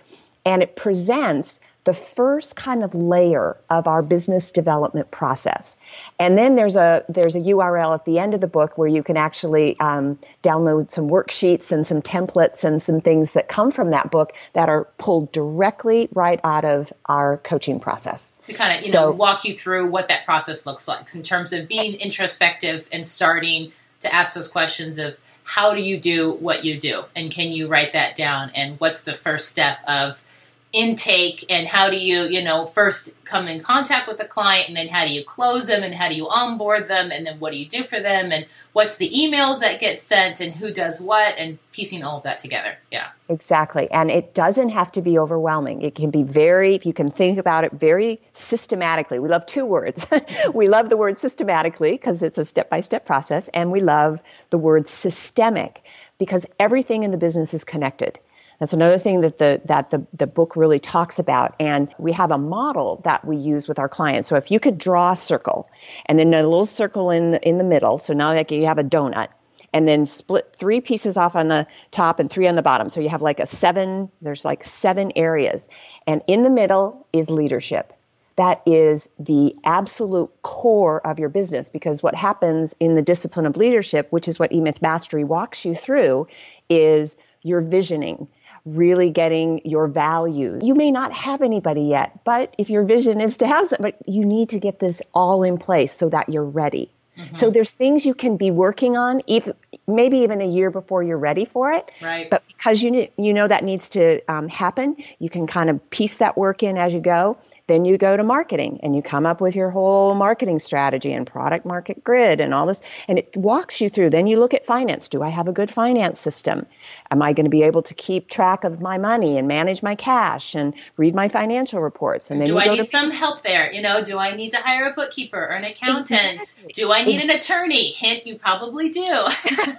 and 0.45 0.62
it 0.62 0.75
presents 0.75 1.60
the 1.84 1.94
first 1.94 2.56
kind 2.56 2.84
of 2.84 2.94
layer 2.94 3.58
of 3.70 3.88
our 3.88 4.04
business 4.04 4.52
development 4.52 5.10
process. 5.10 5.76
And 6.20 6.38
then 6.38 6.56
there's 6.56 6.76
a 6.76 7.04
there's 7.10 7.36
a 7.36 7.39
URL 7.39 7.96
at 7.96 8.06
the 8.06 8.20
end 8.20 8.34
of 8.34 8.41
the 8.41 8.48
book 8.48 8.78
where 8.78 8.88
you 8.88 9.02
can 9.02 9.17
actually 9.17 9.80
um, 9.80 10.20
download 10.44 10.89
some 10.89 11.10
worksheets 11.10 11.72
and 11.72 11.86
some 11.86 12.02
templates 12.02 12.63
and 12.63 12.82
some 12.82 13.02
things 13.02 13.34
that 13.34 13.48
come 13.48 13.72
from 13.72 13.89
that 13.91 14.12
book 14.12 14.34
that 14.54 14.70
are 14.70 14.86
pulled 15.00 15.32
directly 15.32 16.08
right 16.13 16.39
out 16.44 16.65
of 16.65 16.94
our 17.08 17.38
coaching 17.38 17.80
process. 17.80 18.32
To 18.46 18.54
kind 18.54 18.78
of 18.78 18.86
you 18.86 18.91
so, 18.91 19.06
know 19.06 19.12
walk 19.12 19.44
you 19.44 19.54
through 19.54 19.88
what 19.88 20.08
that 20.10 20.24
process 20.26 20.65
looks 20.65 20.88
like 20.88 21.13
in 21.15 21.24
terms 21.24 21.52
of 21.52 21.67
being 21.67 21.96
introspective 21.96 22.88
and 22.91 23.08
starting 23.08 23.72
to 24.02 24.13
ask 24.13 24.36
those 24.36 24.48
questions 24.48 25.00
of 25.00 25.20
how 25.44 25.74
do 25.74 25.82
you 25.82 26.00
do 26.00 26.34
what 26.34 26.63
you 26.63 26.80
do 26.80 27.06
and 27.15 27.32
can 27.32 27.52
you 27.52 27.67
write 27.67 27.94
that 27.94 28.15
down 28.15 28.52
and 28.56 28.80
what's 28.80 29.04
the 29.04 29.13
first 29.13 29.50
step 29.50 29.80
of 29.88 30.24
intake 30.73 31.45
and 31.49 31.67
how 31.67 31.89
do 31.89 31.97
you 31.97 32.23
you 32.23 32.41
know 32.41 32.65
first 32.65 33.13
come 33.25 33.47
in 33.47 33.60
contact 33.60 34.07
with 34.07 34.17
the 34.17 34.25
client 34.25 34.69
and 34.69 34.77
then 34.77 34.88
how 34.88 35.05
do 35.05 35.12
you 35.12 35.23
close 35.23 35.67
them 35.67 35.84
and 35.84 35.93
how 35.93 36.07
do 36.07 36.15
you 36.15 36.29
onboard 36.29 36.88
them 36.88 37.12
and 37.12 37.27
then 37.27 37.39
what 37.39 37.51
do 37.51 37.60
you 37.60 37.65
do 37.67 37.84
for 37.84 37.99
them 37.99 38.31
and 38.31 38.45
what's 38.71 38.95
the 38.95 39.10
emails 39.10 39.60
that 39.60 39.81
get 39.81 39.99
sent 39.99 40.39
and 40.39 40.53
who 40.53 40.71
does 40.71 41.01
what 41.01 41.38
and 41.38 41.60
piecing 41.73 42.03
all 42.03 42.17
of 42.17 42.23
that 42.23 42.39
together. 42.39 42.77
Yeah. 42.89 43.10
Exactly. 43.27 43.91
And 43.91 44.10
it 44.10 44.34
doesn't 44.34 44.69
have 44.69 44.91
to 44.93 45.01
be 45.01 45.17
overwhelming. 45.19 45.81
It 45.81 45.95
can 45.95 46.10
be 46.10 46.23
very 46.23 46.75
if 46.75 46.86
you 46.86 46.93
can 46.93 47.12
think 47.12 47.38
about 47.38 47.65
it 47.65 47.73
very 47.73 48.21
systematically. 48.34 49.19
We 49.19 49.27
love 49.27 49.45
two 49.45 49.65
words. 49.65 50.07
We 50.53 50.67
love 50.69 50.89
the 50.89 50.97
word 50.97 51.19
systematically 51.19 51.91
because 51.91 52.23
it's 52.23 52.38
a 52.38 52.45
step-by-step 52.45 53.05
process 53.05 53.49
and 53.53 53.71
we 53.71 53.81
love 53.81 54.21
the 54.49 54.57
word 54.57 54.88
systemic 54.88 55.86
because 56.17 56.45
everything 56.60 57.03
in 57.03 57.12
the 57.12 57.17
business 57.17 57.53
is 57.53 57.63
connected 57.63 58.19
That's 58.62 58.74
another 58.74 59.00
thing 59.00 59.21
that 59.21 59.39
the 59.39 59.60
that 59.65 59.89
the, 59.89 60.06
the 60.13 60.28
book 60.28 60.56
really 60.56 60.78
talks 60.78 61.17
about. 61.17 61.56
And 61.60 61.91
we 61.97 62.12
have 62.12 62.30
a 62.30 62.38
model 62.38 63.02
that 63.04 63.26
we 63.26 63.36
use 63.36 63.67
with 63.67 63.80
our 63.80 63.89
clients. 63.89 64.30
So 64.30 64.36
if 64.36 64.52
you 64.52 64.60
could 64.60 64.78
draw 64.78 65.13
a 65.13 65.15
circle 65.15 65.67
and 66.06 66.19
then 66.19 66.32
a 66.32 66.43
little 66.43 66.67
circle 66.67 67.10
in 67.10 67.32
the, 67.32 67.41
in 67.41 67.58
the 67.58 67.63
middle, 67.63 67.97
so 67.97 68.13
now 68.13 68.32
like 68.36 68.52
you 68.52 68.67
have 68.67 68.78
a 68.78 68.84
donut 68.84 69.30
and 69.74 69.88
then 69.88 70.06
split 70.06 70.56
three 70.56 70.80
pieces 70.80 71.17
off 71.17 71.36
on 71.36 71.47
the 71.47 71.65
top 71.89 72.19
and 72.19 72.30
three 72.30 72.47
on 72.47 72.54
the 72.54 72.62
bottom. 72.62 72.88
So 72.88 73.02
you 73.02 73.10
have 73.10 73.24
like 73.24 73.39
a 73.39 73.47
seven, 73.47 74.12
there's 74.21 74.45
like 74.45 74.63
seven 74.63 75.12
areas. 75.15 75.67
And 76.06 76.21
in 76.28 76.43
the 76.43 76.52
middle 76.52 77.08
is 77.13 77.32
leadership. 77.32 77.93
That 78.36 78.62
is 78.67 79.10
the 79.17 79.56
absolute 79.63 80.30
core 80.43 81.06
of 81.08 81.17
your 81.17 81.30
business 81.30 81.67
because 81.67 82.04
what 82.04 82.13
happens 82.13 82.76
in 82.80 82.93
the 82.93 83.02
discipline 83.02 83.47
of 83.47 83.58
leadership, 83.58 84.12
which 84.12 84.28
is 84.28 84.38
what 84.38 84.52
eMyth 84.52 84.84
Mastery 84.84 85.24
walks 85.24 85.65
you 85.65 85.74
through, 85.74 86.28
is 86.69 87.15
your 87.43 87.62
visioning 87.62 88.28
really 88.65 89.10
getting 89.10 89.62
your 89.65 89.88
values. 89.88 90.62
You 90.63 90.76
may 90.76 90.91
not 90.91 91.13
have 91.13 91.41
anybody 91.41 91.84
yet, 91.84 92.24
but 92.24 92.54
if 92.58 92.69
your 92.69 92.84
vision 92.84 93.21
is 93.21 93.38
to 93.38 93.47
have 93.47 93.67
somebody, 93.67 93.95
you 94.06 94.24
need 94.24 94.50
to 94.50 94.60
get 94.60 94.80
this 94.80 95.02
all 95.13 95.43
in 95.43 95.58
place 95.58 95.93
so 95.93 96.10
that 96.10 96.30
you're 96.30 96.45
ready. 96.45 96.91
Mm-hmm. 97.17 97.36
So 97.36 97.50
there's 97.50 97.71
things 97.71 98.06
you 98.06 98.13
can 98.13 98.38
be 98.38 98.52
working 98.52 98.95
on, 98.95 99.21
even 99.28 99.54
maybe 99.86 100.19
even 100.19 100.41
a 100.41 100.47
year 100.47 100.71
before 100.71 101.04
you're 101.04 101.17
ready 101.17 101.45
for 101.45 101.74
it. 101.74 101.91
Right. 102.02 102.30
But 102.30 102.43
because 102.47 102.82
you 102.82 103.08
you 103.17 103.34
know 103.34 103.47
that 103.47 103.63
needs 103.63 103.89
to 103.89 104.21
um, 104.32 104.47
happen, 104.47 104.95
you 105.19 105.30
can 105.30 105.45
kind 105.45 105.69
of 105.69 105.89
piece 105.89 106.17
that 106.17 106.38
work 106.38 106.63
in 106.63 106.78
as 106.78 106.93
you 106.93 107.02
go. 107.02 107.38
Then 107.71 107.86
you 107.86 107.97
go 107.97 108.17
to 108.17 108.23
marketing 108.23 108.81
and 108.84 108.97
you 108.97 109.01
come 109.01 109.25
up 109.25 109.39
with 109.39 109.55
your 109.55 109.69
whole 109.69 110.13
marketing 110.13 110.60
strategy 110.60 111.13
and 111.13 111.25
product 111.25 111.65
market 111.65 112.03
grid 112.03 112.41
and 112.41 112.53
all 112.53 112.65
this. 112.65 112.81
And 113.07 113.17
it 113.17 113.34
walks 113.38 113.79
you 113.79 113.88
through. 113.88 114.10
Then 114.10 114.27
you 114.27 114.38
look 114.38 114.53
at 114.53 114.65
finance. 114.65 115.07
Do 115.07 115.23
I 115.23 115.29
have 115.29 115.47
a 115.47 115.53
good 115.53 115.71
finance 115.71 116.19
system? 116.19 116.65
Am 117.12 117.21
I 117.21 117.31
going 117.31 117.45
to 117.45 117.49
be 117.49 117.63
able 117.63 117.81
to 117.84 117.93
keep 117.93 118.29
track 118.29 118.65
of 118.65 118.81
my 118.81 118.97
money 118.97 119.38
and 119.38 119.47
manage 119.47 119.81
my 119.81 119.95
cash 119.95 120.53
and 120.53 120.73
read 120.97 121.15
my 121.15 121.29
financial 121.29 121.79
reports? 121.79 122.29
And 122.29 122.41
then 122.41 122.47
do 122.49 122.60
I 122.60 122.65
need 122.65 122.79
to- 122.79 122.84
some 122.84 123.10
help 123.10 123.43
there? 123.43 123.71
You 123.71 123.81
know, 123.81 124.03
do 124.03 124.17
I 124.17 124.36
need 124.36 124.51
to 124.51 124.57
hire 124.57 124.84
a 124.88 124.93
bookkeeper 124.93 125.39
or 125.39 125.55
an 125.55 125.63
accountant? 125.63 126.19
Exactly. 126.41 126.73
Do 126.73 126.91
I 126.91 127.05
need 127.05 127.21
an 127.21 127.29
attorney? 127.29 127.93
Hint, 127.93 128.25
you 128.27 128.36
probably 128.36 128.89
do. 128.89 129.07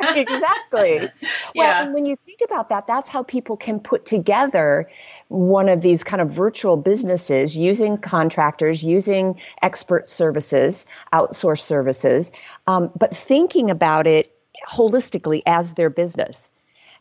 exactly. 0.01 1.11
Well, 1.55 1.85
and 1.85 1.93
when 1.93 2.07
you 2.07 2.17
think 2.17 2.41
about 2.43 2.71
that, 2.71 2.87
that's 2.87 3.11
how 3.11 3.23
people 3.23 3.59
can 3.59 3.79
put 3.79 4.07
together 4.07 4.89
one 5.33 5.69
of 5.69 5.81
these 5.81 6.05
kind 6.05 6.21
of 6.21 6.31
virtual 6.31 6.77
businesses 6.77 7.57
using 7.57 7.97
contractors, 7.97 8.85
using 8.85 9.41
expert 9.63 10.09
services, 10.09 10.87
outsourced 11.13 11.63
services, 11.63 12.31
um, 12.67 12.91
but 12.99 13.17
thinking 13.17 13.71
about 13.71 14.07
it 14.07 14.35
holistically 14.69 15.43
as 15.47 15.75
their 15.75 15.91
business. 15.91 16.51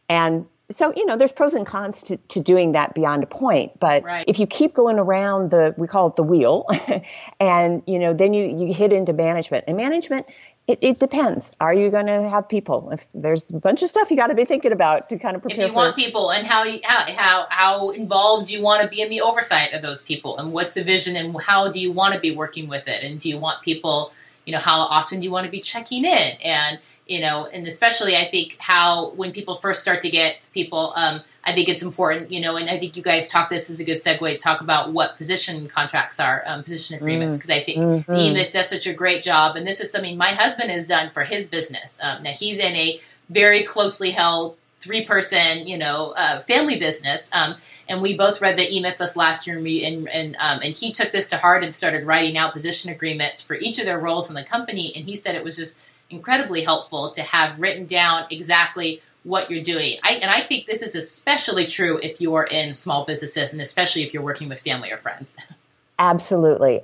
And 0.10 0.46
so, 0.72 0.94
you 0.96 1.06
know, 1.06 1.18
there's 1.18 1.32
pros 1.32 1.54
and 1.54 1.66
cons 1.66 2.02
to, 2.04 2.18
to 2.18 2.40
doing 2.40 2.72
that 2.72 2.94
beyond 2.94 3.24
a 3.24 3.28
point. 3.28 3.78
But 3.80 4.04
right. 4.04 4.26
if 4.28 4.40
you 4.40 4.48
keep 4.48 4.74
going 4.74 5.00
around 5.00 5.52
the, 5.52 5.76
we 5.78 5.88
call 5.88 6.08
it 6.08 6.16
the 6.16 6.24
wheel, 6.24 6.66
and, 7.40 7.84
you 7.86 8.00
know, 8.00 8.14
then 8.14 8.34
you, 8.34 8.46
you 8.46 8.74
hit 8.74 8.94
into 8.94 9.14
management. 9.14 9.66
And 9.68 9.76
management, 9.76 10.28
it, 10.68 10.80
it, 10.82 11.00
depends. 11.00 11.52
Are 11.60 11.74
you 11.74 11.90
going 11.90 12.06
to 12.06 12.30
have 12.30 12.48
people? 12.48 12.92
If 12.92 13.08
there's 13.14 13.50
a 13.50 13.60
bunch 13.60 13.82
of 13.84 13.90
stuff 13.90 14.10
you 14.12 14.18
got 14.18 14.28
to 14.28 14.36
be 14.36 14.46
thinking 14.46 14.72
about 14.72 15.10
to 15.10 15.18
kind 15.18 15.36
of 15.36 15.42
prepare. 15.42 15.66
If 15.66 15.68
you 15.68 15.74
for 15.74 15.76
want 15.76 15.96
people, 15.96 16.32
and 16.32 16.46
how 16.46 16.64
you, 16.64 16.80
how 16.84 17.12
how 17.12 17.48
how 17.50 17.90
involved 17.90 18.50
you 18.50 18.62
want 18.62 18.84
to 18.84 18.88
be 18.88 19.02
in 19.02 19.10
the 19.10 19.22
oversight 19.22 19.74
of 19.74 19.82
those 19.82 20.04
people, 20.04 20.38
and 20.38 20.54
what's 20.54 20.74
the 20.74 20.84
vision, 20.84 21.16
and 21.16 21.36
how 21.42 21.72
do 21.72 21.82
you 21.82 21.92
want 21.92 22.14
to 22.14 22.20
be 22.20 22.34
working 22.34 22.68
with 22.68 22.88
it, 22.88 23.04
and 23.04 23.20
do 23.20 23.28
you 23.28 23.38
want 23.38 23.64
people? 23.64 24.14
You 24.46 24.54
know, 24.54 24.60
how 24.60 24.80
often 24.80 25.20
do 25.20 25.26
you 25.26 25.32
want 25.32 25.46
to 25.46 25.52
be 25.52 25.62
checking 25.62 26.06
in, 26.06 26.38
and 26.44 26.80
you 27.08 27.20
know, 27.20 27.48
and 27.48 27.66
especially 27.68 28.16
I 28.16 28.26
think 28.26 28.58
how 28.60 29.10
when 29.12 29.32
people 29.32 29.56
first 29.56 29.82
start 29.82 30.02
to 30.02 30.10
get 30.10 30.48
people. 30.54 30.94
Um, 30.96 31.22
I 31.44 31.54
think 31.54 31.70
it's 31.70 31.82
important, 31.82 32.32
you 32.32 32.40
know, 32.40 32.56
and 32.56 32.70
I 32.70 32.78
think 32.78 32.96
you 32.96 33.04
guys 33.04 33.28
talk. 33.28 33.50
This 33.50 33.70
is 33.70 33.80
a 33.80 33.84
good 33.84 33.98
segue 33.98 34.32
to 34.32 34.38
talk 34.38 34.62
about 34.62 34.94
what 34.94 35.18
position 35.18 35.68
contracts 35.68 36.20
are, 36.20 36.44
um, 36.46 36.64
position 36.64 36.96
agreements, 36.98 37.38
because 37.38 37.50
mm. 37.50 37.56
I 37.56 37.64
think 37.64 37.78
mm-hmm. 37.80 38.12
eMyth 38.12 38.52
does 38.52 38.70
such 38.70 38.86
a 38.86 38.94
great 38.94 39.24
job, 39.24 39.56
and 39.56 39.66
this 39.66 39.82
is 39.82 39.92
something 39.92 40.18
my 40.18 40.34
husband 40.34 40.70
has 40.70 40.86
done 40.86 41.10
for 41.10 41.24
his 41.24 41.50
business. 41.50 42.00
Um, 42.02 42.24
now 42.24 42.32
he's 42.32 42.60
in 42.60 42.76
a 42.76 43.02
very 43.30 43.64
closely 43.64 44.12
held 44.12 44.58
three 44.82 45.06
person, 45.06 45.68
you 45.68 45.78
know, 45.78 46.12
uh, 46.18 46.40
family 46.42 46.80
business. 46.80 47.30
Um, 47.34 47.56
and 47.88 48.02
we 48.02 48.18
both 48.18 48.42
read 48.42 48.58
the 48.58 48.68
eMyth 48.68 48.98
this 48.98 49.16
last 49.16 49.48
year, 49.48 49.56
and 49.56 49.64
we, 49.64 49.86
and 49.86 50.10
and, 50.10 50.36
um, 50.40 50.60
and 50.64 50.76
he 50.76 50.92
took 50.92 51.12
this 51.12 51.28
to 51.30 51.38
heart 51.38 51.64
and 51.64 51.74
started 51.74 52.06
writing 52.06 52.38
out 52.38 52.54
position 52.54 52.92
agreements 52.92 53.42
for 53.42 53.56
each 53.56 53.80
of 53.80 53.86
their 53.86 54.00
roles 54.00 54.30
in 54.30 54.36
the 54.36 54.44
company. 54.44 54.92
And 54.96 55.06
he 55.06 55.16
said 55.16 55.36
it 55.36 55.44
was 55.44 55.58
just 55.58 55.80
incredibly 56.10 56.64
helpful 56.64 57.12
to 57.12 57.22
have 57.22 57.60
written 57.60 57.86
down 57.86 58.26
exactly 58.30 59.02
what 59.24 59.52
you're 59.52 59.64
doing. 59.64 59.98
I, 60.04 60.14
and 60.14 60.32
I 60.32 60.42
think 60.42 60.66
this 60.66 60.82
is 60.82 60.96
especially 60.96 61.68
true 61.68 62.00
if 62.02 62.20
you're 62.20 62.44
in 62.44 62.74
small 62.74 63.06
businesses 63.06 63.54
and 63.54 63.62
especially 63.62 64.04
if 64.04 64.14
you're 64.14 64.24
working 64.24 64.50
with 64.50 64.62
family 64.62 64.92
or 64.92 64.98
friends. 64.98 65.38
Absolutely. 66.00 66.82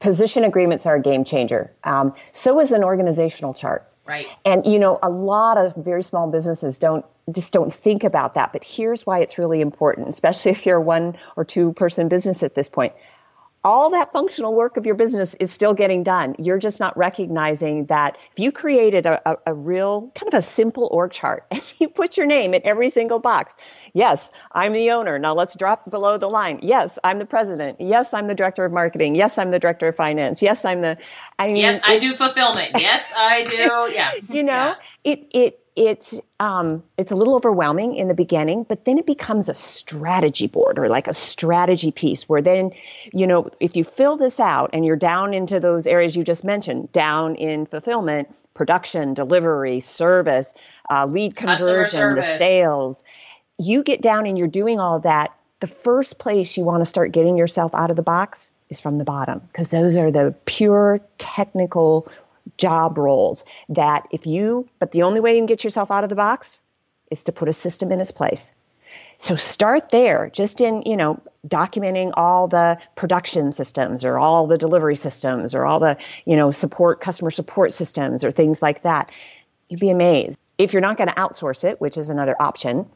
position 0.00 0.44
agreements 0.44 0.86
are 0.86 0.96
a 0.96 1.00
game 1.00 1.24
changer. 1.24 1.70
Um, 1.84 2.14
so 2.32 2.60
is 2.60 2.72
an 2.72 2.82
organizational 2.82 3.54
chart. 3.54 3.86
Right. 4.04 4.26
And 4.44 4.66
you 4.66 4.78
know, 4.78 4.98
a 5.02 5.10
lot 5.10 5.58
of 5.58 5.74
very 5.76 6.02
small 6.02 6.30
businesses 6.30 6.78
don't 6.78 7.04
just 7.30 7.52
don't 7.52 7.72
think 7.72 8.04
about 8.04 8.34
that. 8.34 8.52
But 8.52 8.64
here's 8.64 9.06
why 9.06 9.20
it's 9.20 9.38
really 9.38 9.60
important, 9.60 10.08
especially 10.08 10.52
if 10.52 10.64
you're 10.64 10.78
a 10.78 10.82
one 10.82 11.16
or 11.36 11.44
two 11.44 11.74
person 11.74 12.08
business 12.08 12.42
at 12.42 12.54
this 12.54 12.68
point 12.68 12.94
all 13.64 13.90
that 13.90 14.12
functional 14.12 14.54
work 14.54 14.76
of 14.76 14.86
your 14.86 14.94
business 14.94 15.34
is 15.40 15.52
still 15.52 15.74
getting 15.74 16.02
done. 16.02 16.34
You're 16.38 16.58
just 16.58 16.78
not 16.78 16.96
recognizing 16.96 17.86
that 17.86 18.16
if 18.30 18.38
you 18.38 18.52
created 18.52 19.04
a, 19.04 19.20
a, 19.28 19.36
a, 19.46 19.54
real 19.54 20.12
kind 20.14 20.32
of 20.32 20.38
a 20.38 20.42
simple 20.42 20.88
org 20.92 21.10
chart 21.10 21.44
and 21.50 21.62
you 21.78 21.88
put 21.88 22.16
your 22.16 22.26
name 22.26 22.54
in 22.54 22.62
every 22.64 22.88
single 22.90 23.18
box. 23.18 23.56
Yes, 23.94 24.30
I'm 24.52 24.72
the 24.72 24.90
owner. 24.90 25.18
Now 25.18 25.34
let's 25.34 25.56
drop 25.56 25.90
below 25.90 26.18
the 26.18 26.28
line. 26.28 26.60
Yes, 26.62 26.98
I'm 27.02 27.18
the 27.18 27.26
president. 27.26 27.80
Yes, 27.80 28.14
I'm 28.14 28.28
the 28.28 28.34
director 28.34 28.64
of 28.64 28.72
marketing. 28.72 29.14
Yes, 29.16 29.38
I'm 29.38 29.50
the 29.50 29.58
director 29.58 29.88
of 29.88 29.96
finance. 29.96 30.40
Yes, 30.40 30.64
I'm 30.64 30.82
the. 30.82 30.96
I 31.38 31.48
mean, 31.48 31.56
yes, 31.56 31.80
I 31.86 31.98
do 31.98 32.12
fulfillment. 32.12 32.72
Yes, 32.78 33.12
I 33.16 33.44
do. 33.44 33.94
Yeah. 33.94 34.12
You 34.28 34.42
know, 34.42 34.52
yeah. 34.52 35.12
it 35.12 35.26
it 35.32 35.67
it's 35.78 36.20
um, 36.40 36.82
it's 36.96 37.12
a 37.12 37.16
little 37.16 37.36
overwhelming 37.36 37.94
in 37.94 38.08
the 38.08 38.14
beginning, 38.14 38.64
but 38.64 38.84
then 38.84 38.98
it 38.98 39.06
becomes 39.06 39.48
a 39.48 39.54
strategy 39.54 40.48
board 40.48 40.76
or 40.76 40.88
like 40.88 41.06
a 41.06 41.14
strategy 41.14 41.92
piece 41.92 42.28
where 42.28 42.42
then, 42.42 42.72
you 43.12 43.28
know, 43.28 43.48
if 43.60 43.76
you 43.76 43.84
fill 43.84 44.16
this 44.16 44.40
out 44.40 44.70
and 44.72 44.84
you're 44.84 44.96
down 44.96 45.32
into 45.32 45.60
those 45.60 45.86
areas 45.86 46.16
you 46.16 46.24
just 46.24 46.42
mentioned, 46.42 46.90
down 46.90 47.36
in 47.36 47.64
fulfillment, 47.64 48.34
production, 48.54 49.14
delivery, 49.14 49.78
service, 49.78 50.52
uh, 50.90 51.06
lead 51.06 51.36
conversion, 51.36 52.16
the 52.16 52.24
sales, 52.24 53.04
you 53.58 53.84
get 53.84 54.02
down 54.02 54.26
and 54.26 54.36
you're 54.36 54.48
doing 54.48 54.80
all 54.80 54.98
that. 54.98 55.32
The 55.60 55.68
first 55.68 56.18
place 56.18 56.56
you 56.56 56.64
want 56.64 56.80
to 56.80 56.86
start 56.86 57.12
getting 57.12 57.36
yourself 57.36 57.72
out 57.74 57.90
of 57.90 57.96
the 57.96 58.02
box 58.02 58.50
is 58.68 58.80
from 58.80 58.98
the 58.98 59.04
bottom 59.04 59.40
because 59.52 59.70
those 59.70 59.96
are 59.96 60.10
the 60.10 60.34
pure 60.44 61.00
technical 61.18 62.08
job 62.56 62.98
roles 62.98 63.44
that 63.68 64.06
if 64.10 64.26
you, 64.26 64.68
but 64.78 64.92
the 64.92 65.02
only 65.02 65.20
way 65.20 65.34
you 65.34 65.38
can 65.38 65.46
get 65.46 65.64
yourself 65.64 65.90
out 65.90 66.04
of 66.04 66.10
the 66.10 66.16
box 66.16 66.60
is 67.10 67.24
to 67.24 67.32
put 67.32 67.48
a 67.48 67.52
system 67.52 67.92
in 67.92 68.00
its 68.00 68.12
place. 68.12 68.54
So 69.18 69.36
start 69.36 69.90
there, 69.90 70.30
just 70.30 70.60
in, 70.60 70.82
you 70.86 70.96
know, 70.96 71.20
documenting 71.46 72.12
all 72.14 72.48
the 72.48 72.78
production 72.94 73.52
systems 73.52 74.04
or 74.04 74.18
all 74.18 74.46
the 74.46 74.56
delivery 74.58 74.96
systems 74.96 75.54
or 75.54 75.66
all 75.66 75.80
the, 75.80 75.96
you 76.24 76.36
know, 76.36 76.50
support, 76.50 77.00
customer 77.00 77.30
support 77.30 77.72
systems 77.72 78.24
or 78.24 78.30
things 78.30 78.62
like 78.62 78.82
that. 78.82 79.10
You'd 79.68 79.80
be 79.80 79.90
amazed. 79.90 80.38
If 80.56 80.72
you're 80.72 80.82
not 80.82 80.96
going 80.96 81.08
to 81.08 81.14
outsource 81.14 81.64
it, 81.64 81.80
which 81.80 81.96
is 81.96 82.10
another 82.10 82.34
option, 82.40 82.86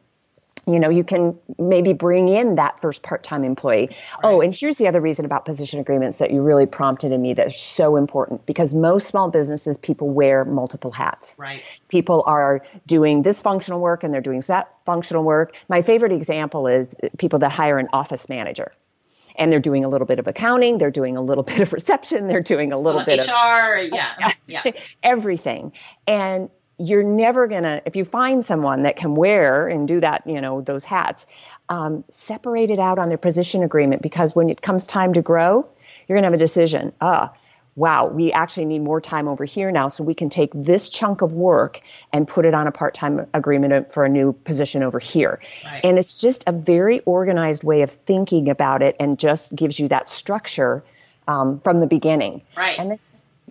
you 0.67 0.79
know, 0.79 0.89
you 0.89 1.03
can 1.03 1.37
maybe 1.59 1.93
bring 1.93 2.29
in 2.29 2.55
that 2.55 2.81
first 2.81 3.03
part-time 3.03 3.45
employee. 3.45 3.89
Right. 3.89 3.99
Oh, 4.23 4.41
and 4.41 4.55
here's 4.55 4.79
the 4.79 4.87
other 4.87 5.01
reason 5.01 5.25
about 5.25 5.45
position 5.45 5.81
agreements 5.81 6.19
that 6.19 6.31
you 6.31 6.41
really 6.43 6.67
prompted 6.67 7.11
in 7.13 7.21
me 7.21 7.35
that's 7.35 7.59
so 7.59 7.97
important 7.97 8.47
because 8.47 8.75
most 8.75 9.09
small 9.09 9.31
businesses 9.31 9.77
people 9.77 10.09
wear 10.09 10.45
multiple 10.45 10.93
hats. 10.93 11.35
Right. 11.39 11.63
People 11.89 12.23
are 12.27 12.63
doing 12.87 13.23
this 13.23 13.43
functional 13.43 13.81
work 13.81 14.05
and 14.05 14.15
they're 14.15 14.21
doing 14.21 14.41
that 14.47 14.73
functional 14.87 15.25
work. 15.25 15.57
My 15.69 15.83
favorite 15.83 16.13
example 16.13 16.69
is 16.69 16.95
people 17.19 17.41
that 17.41 17.51
hire 17.51 17.79
an 17.79 17.89
office 17.93 18.29
manager 18.29 18.73
and 19.37 19.53
they're 19.53 19.61
doing 19.61 19.85
a 19.85 19.89
little 19.89 20.07
bit 20.07 20.19
of 20.19 20.27
accounting, 20.27 20.79
they're 20.79 20.91
doing 20.91 21.17
a 21.17 21.23
little 21.23 21.45
bit 21.53 21.61
of 21.61 21.73
reception, 21.73 22.29
they're 22.29 22.41
doing 22.41 22.73
a 22.73 22.77
little 22.77 23.03
well, 23.05 23.07
bit 23.07 23.27
HR, 23.27 23.33
of 23.33 23.93
HR, 23.93 23.97
yeah, 23.97 24.33
yeah, 24.47 24.73
everything. 25.03 25.73
And 26.07 26.51
you're 26.83 27.05
never 27.05 27.47
gonna 27.47 27.81
if 27.87 27.95
you 27.95 28.05
find 28.05 28.45
someone 28.45 28.83
that 28.83 28.97
can 28.97 29.15
wear 29.15 29.69
and 29.69 29.87
do 29.87 30.01
that 30.01 30.23
you 30.27 30.41
know 30.41 30.61
those 30.61 30.85
hats 30.85 31.27
um, 31.69 32.03
separate 32.11 32.71
it 32.71 32.81
out 32.81 32.99
on 32.99 33.09
their 33.09 33.19
position 33.19 33.63
agreement 33.63 34.03
because 34.03 34.35
when 34.35 34.51
it 34.51 34.63
comes 34.63 34.87
time 34.87 35.13
to 35.13 35.23
grow 35.23 35.65
you're 36.07 36.17
gonna 36.17 36.27
have 36.27 36.35
a 36.35 36.37
decision 36.37 36.93
ah 37.01 37.33
wow 37.77 38.07
we 38.07 38.33
actually 38.33 38.65
need 38.65 38.81
more 38.81 39.01
time 39.01 39.29
over 39.29 39.45
here 39.45 39.71
now 39.71 39.87
so 39.87 40.03
we 40.03 40.13
can 40.13 40.29
take 40.29 40.51
this 40.55 40.89
chunk 40.89 41.23
of 41.23 41.33
work 41.33 41.81
and 42.13 42.27
put 42.27 42.45
it 42.45 42.53
on 42.53 42.67
a 42.67 42.73
part-time 42.73 43.27
agreement 43.33 43.93
for 43.93 44.05
a 44.05 44.09
new 44.09 44.33
position 44.33 44.83
over 44.83 44.99
here. 44.99 45.41
Right. 45.65 45.81
and 45.85 45.99
it's 45.99 46.21
just 46.21 46.43
a 46.49 46.53
very 46.53 46.99
organized 47.01 47.63
way 47.63 47.83
of 47.83 47.91
thinking 47.91 48.51
about 48.51 48.83
it 48.83 48.97
and 48.99 49.19
just 49.19 49.55
gives 49.55 49.79
you 49.79 49.87
that 49.89 50.09
structure 50.09 50.85
um, 51.29 51.61
from 51.61 51.79
the 51.81 51.87
beginning. 51.87 52.43
Right. 52.57 52.79
And 52.79 52.99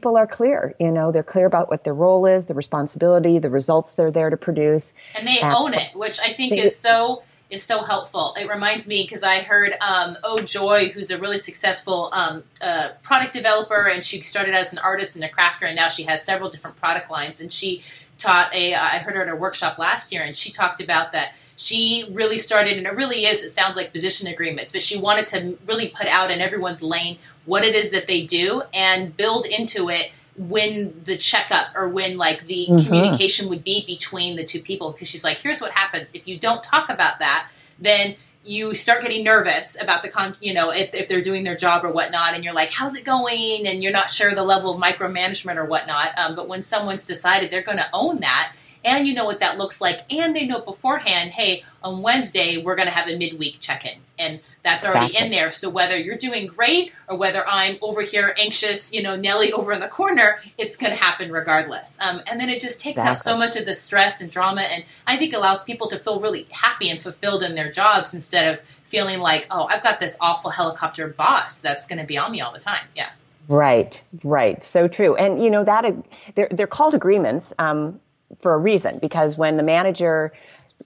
people 0.01 0.17
are 0.17 0.25
clear. 0.25 0.73
You 0.79 0.91
know, 0.91 1.11
they're 1.11 1.21
clear 1.21 1.45
about 1.45 1.69
what 1.69 1.83
their 1.83 1.93
role 1.93 2.25
is, 2.25 2.47
the 2.47 2.55
responsibility, 2.55 3.37
the 3.37 3.51
results 3.51 3.95
they're 3.95 4.09
there 4.09 4.31
to 4.31 4.37
produce. 4.37 4.95
And 5.15 5.27
they 5.27 5.39
and 5.39 5.53
own 5.53 5.75
it, 5.75 5.91
which 5.95 6.19
I 6.19 6.33
think 6.33 6.53
is 6.53 6.75
so 6.75 7.21
is 7.51 7.61
so 7.61 7.83
helpful. 7.83 8.33
It 8.39 8.49
reminds 8.49 8.87
me 8.87 9.03
because 9.03 9.21
I 9.21 9.41
heard 9.41 9.75
um, 9.79 10.17
Oh 10.23 10.39
Joy, 10.41 10.89
who's 10.89 11.11
a 11.11 11.19
really 11.19 11.37
successful 11.37 12.09
um, 12.13 12.43
uh, 12.61 12.89
product 13.03 13.33
developer, 13.33 13.87
and 13.87 14.03
she 14.03 14.21
started 14.21 14.55
as 14.55 14.73
an 14.73 14.79
artist 14.79 15.15
and 15.15 15.23
a 15.23 15.29
crafter, 15.29 15.67
and 15.67 15.75
now 15.75 15.87
she 15.87 16.03
has 16.03 16.23
several 16.23 16.49
different 16.49 16.77
product 16.77 17.11
lines. 17.11 17.39
And 17.39 17.53
she 17.53 17.83
taught 18.17 18.51
a, 18.55 18.73
I 18.73 18.97
heard 18.99 19.15
her 19.15 19.21
at 19.21 19.29
a 19.29 19.35
workshop 19.35 19.77
last 19.77 20.11
year, 20.11 20.23
and 20.23 20.35
she 20.35 20.51
talked 20.51 20.81
about 20.81 21.11
that 21.11 21.35
she 21.57 22.07
really 22.11 22.39
started, 22.39 22.77
and 22.77 22.87
it 22.87 22.95
really 22.95 23.25
is, 23.25 23.43
it 23.43 23.49
sounds 23.49 23.77
like 23.77 23.91
position 23.91 24.27
agreements, 24.27 24.71
but 24.71 24.81
she 24.81 24.97
wanted 24.97 25.27
to 25.27 25.57
really 25.67 25.89
put 25.89 26.07
out 26.07 26.31
in 26.31 26.41
everyone's 26.41 26.81
lane 26.81 27.19
what 27.45 27.63
it 27.63 27.75
is 27.75 27.91
that 27.91 28.07
they 28.07 28.25
do 28.25 28.63
and 28.73 29.15
build 29.15 29.45
into 29.45 29.89
it 29.89 30.11
when 30.37 31.01
the 31.03 31.17
checkup 31.17 31.67
or 31.75 31.89
when 31.89 32.17
like 32.17 32.47
the 32.47 32.67
mm-hmm. 32.69 32.85
communication 32.85 33.49
would 33.49 33.63
be 33.63 33.85
between 33.85 34.35
the 34.35 34.43
two 34.43 34.61
people. 34.61 34.91
Because 34.91 35.07
she's 35.07 35.23
like 35.23 35.39
here's 35.39 35.61
what 35.61 35.71
happens. 35.71 36.13
If 36.13 36.27
you 36.27 36.37
don't 36.37 36.63
talk 36.63 36.89
about 36.89 37.19
that 37.19 37.49
then 37.79 38.15
you 38.43 38.73
start 38.73 39.01
getting 39.01 39.23
nervous 39.23 39.79
about 39.79 40.01
the 40.01 40.09
con 40.09 40.35
you 40.41 40.53
know 40.53 40.71
if, 40.71 40.95
if 40.95 41.07
they're 41.07 41.21
doing 41.21 41.43
their 41.43 41.55
job 41.55 41.85
or 41.85 41.91
whatnot 41.91 42.33
and 42.33 42.43
you're 42.43 42.53
like 42.53 42.71
how's 42.71 42.95
it 42.95 43.05
going? 43.05 43.67
And 43.67 43.83
you're 43.83 43.91
not 43.91 44.09
sure 44.09 44.33
the 44.33 44.43
level 44.43 44.73
of 44.73 44.81
micromanagement 44.81 45.57
or 45.57 45.65
whatnot. 45.65 46.17
Um, 46.17 46.35
but 46.35 46.47
when 46.47 46.63
someone's 46.63 47.05
decided 47.05 47.51
they're 47.51 47.61
going 47.61 47.77
to 47.77 47.89
own 47.93 48.19
that 48.21 48.53
and 48.83 49.07
you 49.07 49.13
know 49.13 49.25
what 49.25 49.39
that 49.39 49.57
looks 49.57 49.81
like 49.81 50.11
and 50.11 50.35
they 50.35 50.45
know 50.45 50.59
beforehand 50.59 51.31
hey 51.31 51.63
on 51.83 52.01
wednesday 52.01 52.61
we're 52.63 52.75
going 52.75 52.87
to 52.87 52.93
have 52.93 53.07
a 53.07 53.17
midweek 53.17 53.59
check-in 53.59 53.99
and 54.17 54.39
that's 54.63 54.85
already 54.85 55.17
in 55.17 55.31
there. 55.31 55.51
So 55.51 55.69
whether 55.69 55.97
you're 55.97 56.17
doing 56.17 56.47
great 56.47 56.93
or 57.07 57.17
whether 57.17 57.47
I'm 57.47 57.77
over 57.81 58.01
here 58.01 58.35
anxious, 58.37 58.93
you 58.93 59.01
know, 59.01 59.15
Nelly 59.15 59.51
over 59.53 59.71
in 59.71 59.79
the 59.79 59.87
corner, 59.87 60.39
it's 60.57 60.77
going 60.77 60.91
to 60.91 61.01
happen 61.01 61.31
regardless. 61.31 61.97
Um, 61.99 62.21
and 62.27 62.39
then 62.39 62.49
it 62.49 62.61
just 62.61 62.79
takes 62.79 63.01
exactly. 63.01 63.11
out 63.11 63.17
so 63.17 63.37
much 63.37 63.55
of 63.55 63.65
the 63.65 63.73
stress 63.73 64.21
and 64.21 64.29
drama, 64.29 64.61
and 64.61 64.83
I 65.07 65.17
think 65.17 65.33
allows 65.33 65.63
people 65.63 65.87
to 65.89 65.97
feel 65.97 66.19
really 66.19 66.47
happy 66.51 66.89
and 66.89 67.01
fulfilled 67.01 67.43
in 67.43 67.55
their 67.55 67.71
jobs 67.71 68.13
instead 68.13 68.53
of 68.53 68.61
feeling 68.85 69.19
like, 69.19 69.47
oh, 69.49 69.65
I've 69.65 69.83
got 69.83 69.99
this 69.99 70.17
awful 70.21 70.51
helicopter 70.51 71.07
boss 71.07 71.61
that's 71.61 71.87
going 71.87 71.99
to 71.99 72.05
be 72.05 72.17
on 72.17 72.31
me 72.31 72.41
all 72.41 72.53
the 72.53 72.59
time. 72.59 72.85
Yeah. 72.95 73.09
Right, 73.47 74.01
right. 74.23 74.63
So 74.63 74.87
true. 74.87 75.15
And 75.15 75.43
you 75.43 75.49
know 75.49 75.63
that 75.63 75.93
they're 76.35 76.47
they're 76.51 76.67
called 76.67 76.93
agreements 76.93 77.53
um, 77.57 77.99
for 78.39 78.53
a 78.53 78.57
reason 78.57 78.99
because 78.99 79.37
when 79.37 79.57
the 79.57 79.63
manager 79.63 80.31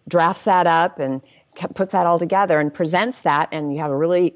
drafts 0.08 0.43
that 0.43 0.67
up 0.67 0.99
and 0.99 1.21
puts 1.73 1.91
that 1.93 2.05
all 2.05 2.19
together 2.19 2.60
and 2.60 2.73
presents 2.73 3.21
that, 3.21 3.49
and 3.51 3.73
you 3.73 3.79
have 3.79 3.91
a 3.91 3.97
really 3.97 4.36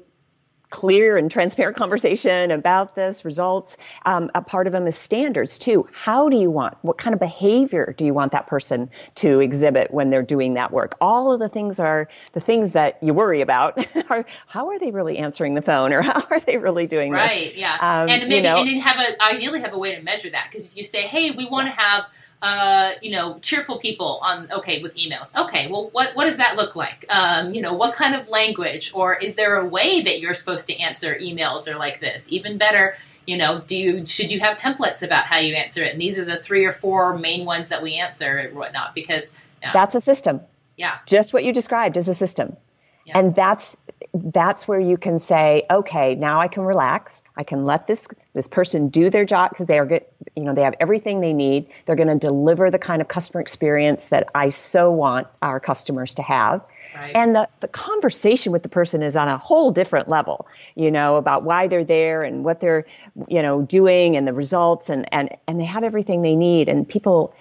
clear 0.70 1.16
and 1.16 1.30
transparent 1.30 1.76
conversation 1.76 2.50
about 2.50 2.94
this 2.94 3.24
results 3.24 3.76
um, 4.06 4.30
a 4.34 4.40
part 4.40 4.66
of 4.66 4.72
them 4.72 4.86
is 4.86 4.96
standards 4.96 5.58
too 5.58 5.86
how 5.92 6.28
do 6.28 6.36
you 6.36 6.50
want 6.50 6.76
what 6.82 6.96
kind 6.96 7.12
of 7.12 7.18
behavior 7.20 7.92
do 7.98 8.04
you 8.04 8.14
want 8.14 8.30
that 8.30 8.46
person 8.46 8.88
to 9.16 9.40
exhibit 9.40 9.90
when 9.90 10.10
they're 10.10 10.22
doing 10.22 10.54
that 10.54 10.70
work 10.72 10.94
all 11.00 11.32
of 11.32 11.40
the 11.40 11.48
things 11.48 11.80
are 11.80 12.08
the 12.34 12.40
things 12.40 12.72
that 12.72 13.02
you 13.02 13.12
worry 13.12 13.40
about 13.40 13.84
are 14.10 14.24
how 14.46 14.68
are 14.68 14.78
they 14.78 14.92
really 14.92 15.18
answering 15.18 15.54
the 15.54 15.62
phone 15.62 15.92
or 15.92 16.02
how 16.02 16.24
are 16.30 16.40
they 16.40 16.56
really 16.56 16.86
doing 16.86 17.10
right 17.10 17.50
this? 17.50 17.58
yeah 17.58 17.74
um, 17.80 18.08
and 18.08 18.28
maybe 18.28 18.36
you 18.36 18.42
know, 18.42 18.60
and 18.60 18.68
then 18.68 18.78
have 18.78 19.00
a 19.00 19.22
ideally 19.22 19.60
have 19.60 19.72
a 19.72 19.78
way 19.78 19.94
to 19.94 20.02
measure 20.02 20.30
that 20.30 20.46
because 20.48 20.66
if 20.66 20.76
you 20.76 20.84
say 20.84 21.02
hey 21.02 21.32
we 21.32 21.46
want 21.46 21.68
to 21.68 21.74
yes. 21.74 21.84
have 21.84 22.06
uh, 22.42 22.92
you 23.02 23.10
know, 23.10 23.38
cheerful 23.40 23.78
people 23.78 24.18
on 24.22 24.50
okay 24.50 24.80
with 24.80 24.94
emails. 24.96 25.36
Okay, 25.36 25.70
well, 25.70 25.90
what 25.92 26.14
what 26.16 26.24
does 26.24 26.38
that 26.38 26.56
look 26.56 26.74
like? 26.74 27.04
Um, 27.08 27.54
you 27.54 27.60
know, 27.60 27.74
what 27.74 27.94
kind 27.94 28.14
of 28.14 28.28
language, 28.28 28.92
or 28.94 29.14
is 29.14 29.34
there 29.36 29.56
a 29.56 29.66
way 29.66 30.00
that 30.00 30.20
you're 30.20 30.34
supposed 30.34 30.66
to 30.68 30.78
answer 30.78 31.14
emails 31.20 31.68
or 31.68 31.76
like 31.76 32.00
this? 32.00 32.32
Even 32.32 32.56
better, 32.56 32.96
you 33.26 33.36
know, 33.36 33.62
do 33.66 33.76
you 33.76 34.06
should 34.06 34.32
you 34.32 34.40
have 34.40 34.56
templates 34.56 35.02
about 35.02 35.24
how 35.24 35.38
you 35.38 35.54
answer 35.54 35.84
it? 35.84 35.92
And 35.92 36.00
these 36.00 36.18
are 36.18 36.24
the 36.24 36.38
three 36.38 36.64
or 36.64 36.72
four 36.72 37.18
main 37.18 37.44
ones 37.44 37.68
that 37.68 37.82
we 37.82 37.94
answer 37.94 38.38
and 38.38 38.56
whatnot 38.56 38.94
because 38.94 39.34
that's 39.72 39.94
a 39.94 40.00
system. 40.00 40.40
Yeah, 40.76 40.96
just 41.06 41.34
what 41.34 41.44
you 41.44 41.52
described 41.52 41.98
is 41.98 42.08
a 42.08 42.14
system. 42.14 42.56
Yeah. 43.04 43.18
And 43.18 43.34
that's 43.34 43.76
that's 44.12 44.66
where 44.66 44.80
you 44.80 44.96
can 44.96 45.20
say, 45.20 45.64
okay, 45.70 46.14
now 46.14 46.40
I 46.40 46.48
can 46.48 46.64
relax. 46.64 47.22
I 47.36 47.44
can 47.44 47.64
let 47.64 47.86
this 47.86 48.08
this 48.34 48.48
person 48.48 48.88
do 48.88 49.10
their 49.10 49.24
job 49.24 49.50
because 49.50 49.66
they 49.66 49.78
are 49.78 49.86
good. 49.86 50.04
You 50.36 50.44
know, 50.44 50.54
they 50.54 50.62
have 50.62 50.74
everything 50.80 51.20
they 51.20 51.32
need. 51.32 51.66
They're 51.86 51.96
going 51.96 52.08
to 52.08 52.18
deliver 52.18 52.70
the 52.70 52.78
kind 52.78 53.02
of 53.02 53.08
customer 53.08 53.40
experience 53.40 54.06
that 54.06 54.28
I 54.34 54.48
so 54.48 54.90
want 54.90 55.26
our 55.42 55.60
customers 55.60 56.14
to 56.16 56.22
have. 56.22 56.62
Right. 56.94 57.14
And 57.14 57.34
the, 57.34 57.48
the 57.60 57.68
conversation 57.68 58.52
with 58.52 58.62
the 58.62 58.68
person 58.68 59.02
is 59.02 59.16
on 59.16 59.28
a 59.28 59.38
whole 59.38 59.70
different 59.70 60.08
level, 60.08 60.46
you 60.74 60.90
know, 60.90 61.16
about 61.16 61.44
why 61.44 61.68
they're 61.68 61.84
there 61.84 62.22
and 62.22 62.44
what 62.44 62.60
they're, 62.60 62.86
you 63.28 63.42
know, 63.42 63.62
doing 63.62 64.16
and 64.16 64.26
the 64.26 64.32
results 64.32 64.90
and, 64.90 65.12
and, 65.12 65.30
and 65.46 65.60
they 65.60 65.64
have 65.64 65.84
everything 65.84 66.22
they 66.22 66.36
need. 66.36 66.68
And 66.68 66.88
people, 66.88 67.34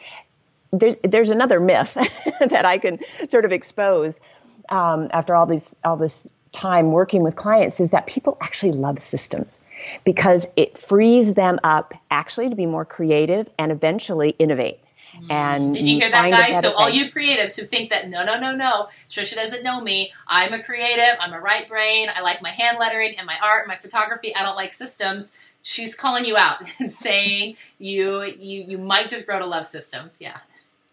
there's, 0.71 0.95
there's 1.03 1.31
another 1.31 1.59
myth 1.59 1.93
that 2.39 2.65
I 2.65 2.77
can 2.77 2.99
sort 3.27 3.45
of 3.45 3.51
expose 3.51 4.19
um, 4.69 5.09
after 5.11 5.35
all 5.35 5.45
these 5.45 5.75
all 5.83 5.97
this 5.97 6.31
time 6.51 6.91
working 6.91 7.21
with 7.23 7.35
clients 7.35 7.79
is 7.79 7.91
that 7.91 8.07
people 8.07 8.37
actually 8.41 8.71
love 8.71 8.99
systems 8.99 9.61
because 10.03 10.47
it 10.55 10.77
frees 10.77 11.35
them 11.35 11.59
up 11.63 11.93
actually 12.09 12.49
to 12.49 12.55
be 12.55 12.65
more 12.65 12.85
creative 12.85 13.47
and 13.59 13.71
eventually 13.71 14.31
innovate. 14.39 14.79
Mm. 15.15 15.31
And 15.31 15.73
did 15.73 15.85
you 15.85 15.97
hear 15.97 16.09
that, 16.09 16.29
guys? 16.29 16.59
So 16.59 16.73
all 16.73 16.89
you 16.89 17.11
creatives 17.11 17.59
who 17.59 17.65
think 17.65 17.89
that 17.89 18.09
no, 18.09 18.25
no, 18.25 18.39
no, 18.39 18.55
no, 18.55 18.87
Trisha 19.09 19.35
doesn't 19.35 19.63
know 19.63 19.81
me. 19.81 20.11
I'm 20.27 20.53
a 20.53 20.63
creative. 20.63 21.17
I'm 21.19 21.33
a 21.33 21.39
right 21.39 21.67
brain. 21.67 22.09
I 22.13 22.21
like 22.21 22.41
my 22.41 22.51
hand 22.51 22.77
lettering 22.79 23.15
and 23.17 23.25
my 23.25 23.37
art, 23.43 23.67
my 23.67 23.75
photography. 23.75 24.35
I 24.35 24.43
don't 24.43 24.55
like 24.55 24.73
systems. 24.73 25.35
She's 25.61 25.95
calling 25.95 26.25
you 26.25 26.37
out 26.37 26.61
and 26.79 26.91
saying 26.91 27.57
you 27.77 28.23
you 28.23 28.63
you 28.67 28.77
might 28.77 29.09
just 29.09 29.25
grow 29.25 29.39
to 29.39 29.45
love 29.45 29.65
systems. 29.65 30.21
Yeah, 30.21 30.37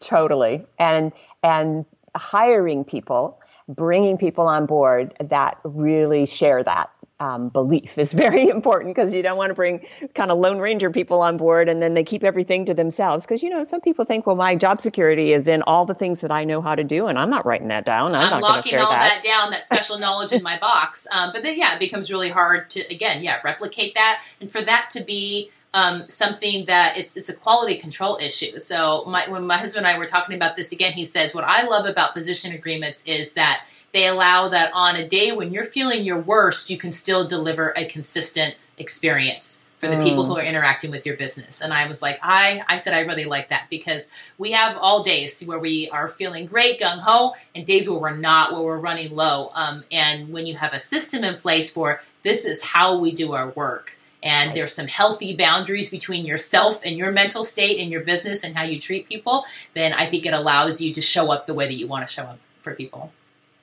totally. 0.01 0.65
And 0.79 1.13
and 1.43 1.85
hiring 2.15 2.85
people 2.85 3.39
bringing 3.69 4.17
people 4.17 4.47
on 4.47 4.67
board 4.67 5.15
that 5.21 5.59
really 5.65 6.27
share 6.27 6.63
that 6.63 6.91
um, 7.19 7.49
belief 7.49 7.97
is 7.97 8.13
very 8.27 8.49
important 8.49 8.95
because 8.95 9.13
you 9.13 9.23
don't 9.23 9.37
want 9.37 9.51
to 9.51 9.55
bring 9.55 9.87
kind 10.15 10.31
of 10.31 10.39
lone 10.39 10.59
ranger 10.59 10.91
people 10.91 11.23
on 11.23 11.37
board 11.37 11.69
and 11.69 11.83
then 11.83 11.95
they 11.95 12.05
keep 12.05 12.25
everything 12.25 12.65
to 12.67 12.75
themselves. 12.75 13.25
Because 13.25 13.43
you 13.43 13.51
know 13.51 13.65
some 13.65 13.81
people 13.81 14.05
think 14.05 14.27
well 14.27 14.37
my 14.37 14.55
job 14.55 14.81
security 14.81 15.33
is 15.33 15.49
in 15.49 15.63
all 15.63 15.85
the 15.87 15.95
things 15.95 16.21
that 16.21 16.31
i 16.31 16.45
know 16.45 16.61
how 16.61 16.75
to 16.75 16.85
do 16.85 17.07
and 17.07 17.19
i'm 17.19 17.31
not 17.31 17.47
writing 17.47 17.69
that 17.69 17.85
down. 17.85 18.15
I'm, 18.15 18.35
I'm 18.35 18.41
not 18.41 18.51
going 18.51 18.63
to 18.63 18.69
share 18.69 18.83
all 18.83 18.91
that. 18.91 19.23
that 19.23 19.23
down 19.23 19.51
that 19.51 19.65
special 19.65 19.99
knowledge 19.99 20.33
in 20.33 20.43
my 20.43 20.59
box. 20.59 21.07
Um, 21.13 21.31
but 21.33 21.43
then 21.43 21.59
yeah 21.59 21.75
it 21.75 21.79
becomes 21.79 22.11
really 22.11 22.31
hard 22.31 22.71
to 22.71 22.81
again 22.93 23.23
yeah 23.23 23.41
replicate 23.45 23.95
that. 23.95 24.23
And 24.41 24.51
for 24.51 24.61
that 24.63 24.91
to 24.91 25.03
be 25.03 25.51
um, 25.77 26.09
something 26.09 26.65
that 26.65 26.97
it's 26.97 27.19
it's 27.19 27.29
a 27.29 27.37
quality 27.37 27.77
control 27.77 28.19
issue. 28.19 28.59
So 28.59 29.05
my, 29.07 29.29
when 29.29 29.47
my 29.47 29.59
husband 29.59 29.85
and 29.85 29.95
I 29.95 29.99
were 29.99 30.07
talking 30.07 30.35
about 30.35 30.57
this 30.57 30.73
again, 30.73 30.95
he 30.95 31.05
says 31.05 31.35
what 31.35 31.45
I 31.45 31.67
love 31.67 31.85
about 31.85 32.15
position 32.15 32.55
agreements 32.55 33.05
is 33.05 33.35
that 33.35 33.67
they 33.93 34.09
allow 34.09 34.49
that 34.49 34.73
on 34.73 34.97
a 34.97 35.07
day 35.07 35.33
when 35.33 35.53
you're 35.53 35.67
feeling 35.67 36.03
your 36.05 36.19
worst, 36.19 36.71
you 36.71 36.79
can 36.79 36.93
still 36.93 37.29
deliver 37.29 37.75
a 37.77 37.85
consistent 37.85 38.55
experience 38.79 39.67
for 39.77 39.89
the 39.89 39.97
mm. 39.97 40.03
people 40.03 40.25
who 40.25 40.39
are 40.39 40.43
interacting 40.43 40.91
with 40.91 41.05
your 41.05 41.19
business. 41.19 41.61
And 41.61 41.75
I 41.75 41.87
was 41.87 42.01
like, 42.01 42.19
I, 42.23 42.63
I 42.67 42.79
said, 42.79 42.95
I 42.95 43.01
really 43.01 43.27
like 43.27 43.51
that 43.51 43.67
because 43.69 44.11
we 44.39 44.53
have 44.53 44.79
all 44.79 45.03
days 45.03 45.45
where 45.45 45.59
we 45.59 45.91
are 45.91 46.09
feeling 46.09 46.47
great, 46.47 46.81
gung 46.81 47.01
ho, 47.01 47.35
and 47.55 47.67
days 47.67 47.89
where 47.89 47.99
we're 47.99 48.17
not, 48.17 48.53
where 48.53 48.63
we're 48.63 48.79
running 48.79 49.15
low. 49.15 49.51
Um, 49.55 49.85
and 49.93 50.33
when 50.33 50.47
you 50.47 50.57
have 50.57 50.73
a 50.73 50.81
system 50.81 51.23
in 51.23 51.37
place 51.37 51.71
for 51.71 52.01
this 52.23 52.47
is 52.47 52.63
how 52.63 52.99
we 52.99 53.13
do 53.13 53.35
our 53.35 53.51
work, 53.51 53.96
and 54.23 54.55
there's 54.55 54.75
some 54.75 54.89
healthy 54.89 55.37
boundaries 55.37 55.91
between 55.91 56.25
yourself 56.25 56.81
and 56.85 56.97
your 56.97 57.13
mental 57.13 57.45
state 57.45 57.81
and 57.81 57.91
your 57.91 58.03
business 58.03 58.45
and 58.45 58.57
how 58.57 58.65
you 58.65 58.81
treat 58.81 59.09
people, 59.09 59.45
then 59.75 59.93
I 59.93 60.09
think 60.09 60.27
it 60.27 60.33
allows 60.33 60.81
you 60.81 60.93
to 60.95 61.01
show 61.01 61.31
up 61.31 61.47
the 61.47 61.55
way 61.55 61.67
that 61.67 61.75
you 61.75 61.87
want 61.87 62.07
to 62.07 62.13
show 62.13 62.25
up 62.25 62.39
for 62.61 62.75
people. 62.75 63.13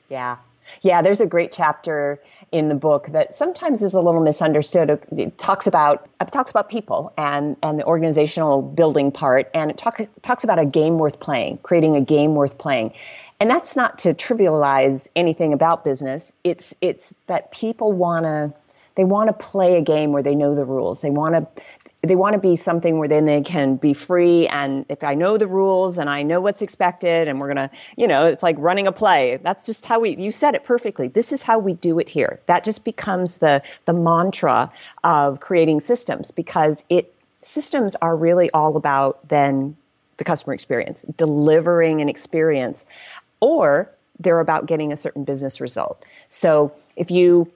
Yeah. 0.10 0.38
Yeah, 0.82 1.02
there's 1.02 1.22
a 1.22 1.26
great 1.26 1.52
chapter 1.52 2.20
in 2.52 2.70
the 2.70 2.76
book 2.76 3.08
that 3.08 3.36
sometimes 3.36 3.82
is 3.82 3.94
a 3.94 4.02
little 4.02 4.22
misunderstood. 4.22 5.02
It 5.18 5.38
talks 5.38 5.68
about 5.68 6.08
it 6.22 6.32
talks 6.32 6.52
about 6.52 6.70
people 6.70 7.12
and 7.18 7.58
and 7.62 7.80
the 7.80 7.86
organizational 7.86 8.62
building 8.62 9.12
part, 9.12 9.50
and 9.54 9.72
it 9.72 9.78
talk, 9.78 10.00
talks 10.22 10.44
about 10.44 10.60
a 10.60 10.66
game 10.66 10.98
worth 10.98 11.20
playing, 11.20 11.58
creating 11.64 11.96
a 11.96 12.02
game 12.02 12.36
worth 12.36 12.58
playing, 12.58 12.94
and 13.40 13.50
that's 13.50 13.76
not 13.76 14.00
to 14.00 14.14
trivialize 14.14 15.10
anything 15.16 15.52
about 15.52 15.84
business. 15.84 16.32
It's 16.44 16.74
it's 16.80 17.14
that 17.28 17.52
people 17.52 17.92
want 17.92 18.26
to 18.26 18.54
they 18.96 19.04
want 19.04 19.28
to 19.28 19.34
play 19.34 19.78
a 19.78 19.82
game 19.82 20.12
where 20.12 20.24
they 20.24 20.36
know 20.36 20.56
the 20.56 20.66
rules. 20.66 21.02
They 21.02 21.10
want 21.10 21.36
to 21.36 21.62
they 22.04 22.16
want 22.18 22.34
to 22.34 22.40
be 22.40 22.58
something 22.58 23.00
where 23.00 23.08
then 23.08 23.26
they 23.26 23.42
can 23.42 23.78
be 23.78 23.94
free 23.94 24.46
and 24.50 24.86
if 24.90 25.04
i 25.04 25.14
know 25.14 25.38
the 25.38 25.48
rules 25.48 25.98
and 25.98 26.10
i 26.10 26.22
know 26.22 26.42
what's 26.42 26.62
expected 26.62 27.30
and 27.30 27.40
we're 27.40 27.54
going 27.54 27.70
to 27.70 27.76
you 27.96 28.08
know 28.08 28.26
it's 28.26 28.44
like 28.44 28.58
running 28.60 28.88
a 28.88 28.92
play. 28.92 29.38
That's 29.42 29.66
just 29.66 29.86
how 29.86 30.00
we 30.00 30.16
you 30.18 30.32
said 30.32 30.54
it 30.56 30.64
perfectly. 30.64 31.08
This 31.08 31.32
is 31.32 31.42
how 31.42 31.60
we 31.60 31.74
do 31.74 32.00
it 32.00 32.10
here. 32.10 32.40
That 32.48 32.64
just 32.64 32.84
becomes 32.84 33.38
the 33.38 33.62
the 33.86 33.94
mantra 33.94 34.72
of 35.04 35.40
creating 35.40 35.80
systems 35.80 36.32
because 36.32 36.84
it 36.90 37.14
systems 37.42 37.96
are 38.02 38.16
really 38.16 38.52
all 38.52 38.76
about 38.76 39.28
then 39.30 39.76
the 40.18 40.24
customer 40.24 40.54
experience 40.54 41.04
delivering 41.18 42.02
an 42.02 42.10
experience 42.10 42.86
or 43.40 43.90
they're 44.20 44.40
about 44.40 44.68
getting 44.68 44.94
a 44.94 44.98
certain 44.98 45.24
business 45.24 45.60
result. 45.60 46.06
So 46.30 46.72
if 46.96 47.12
you 47.12 47.52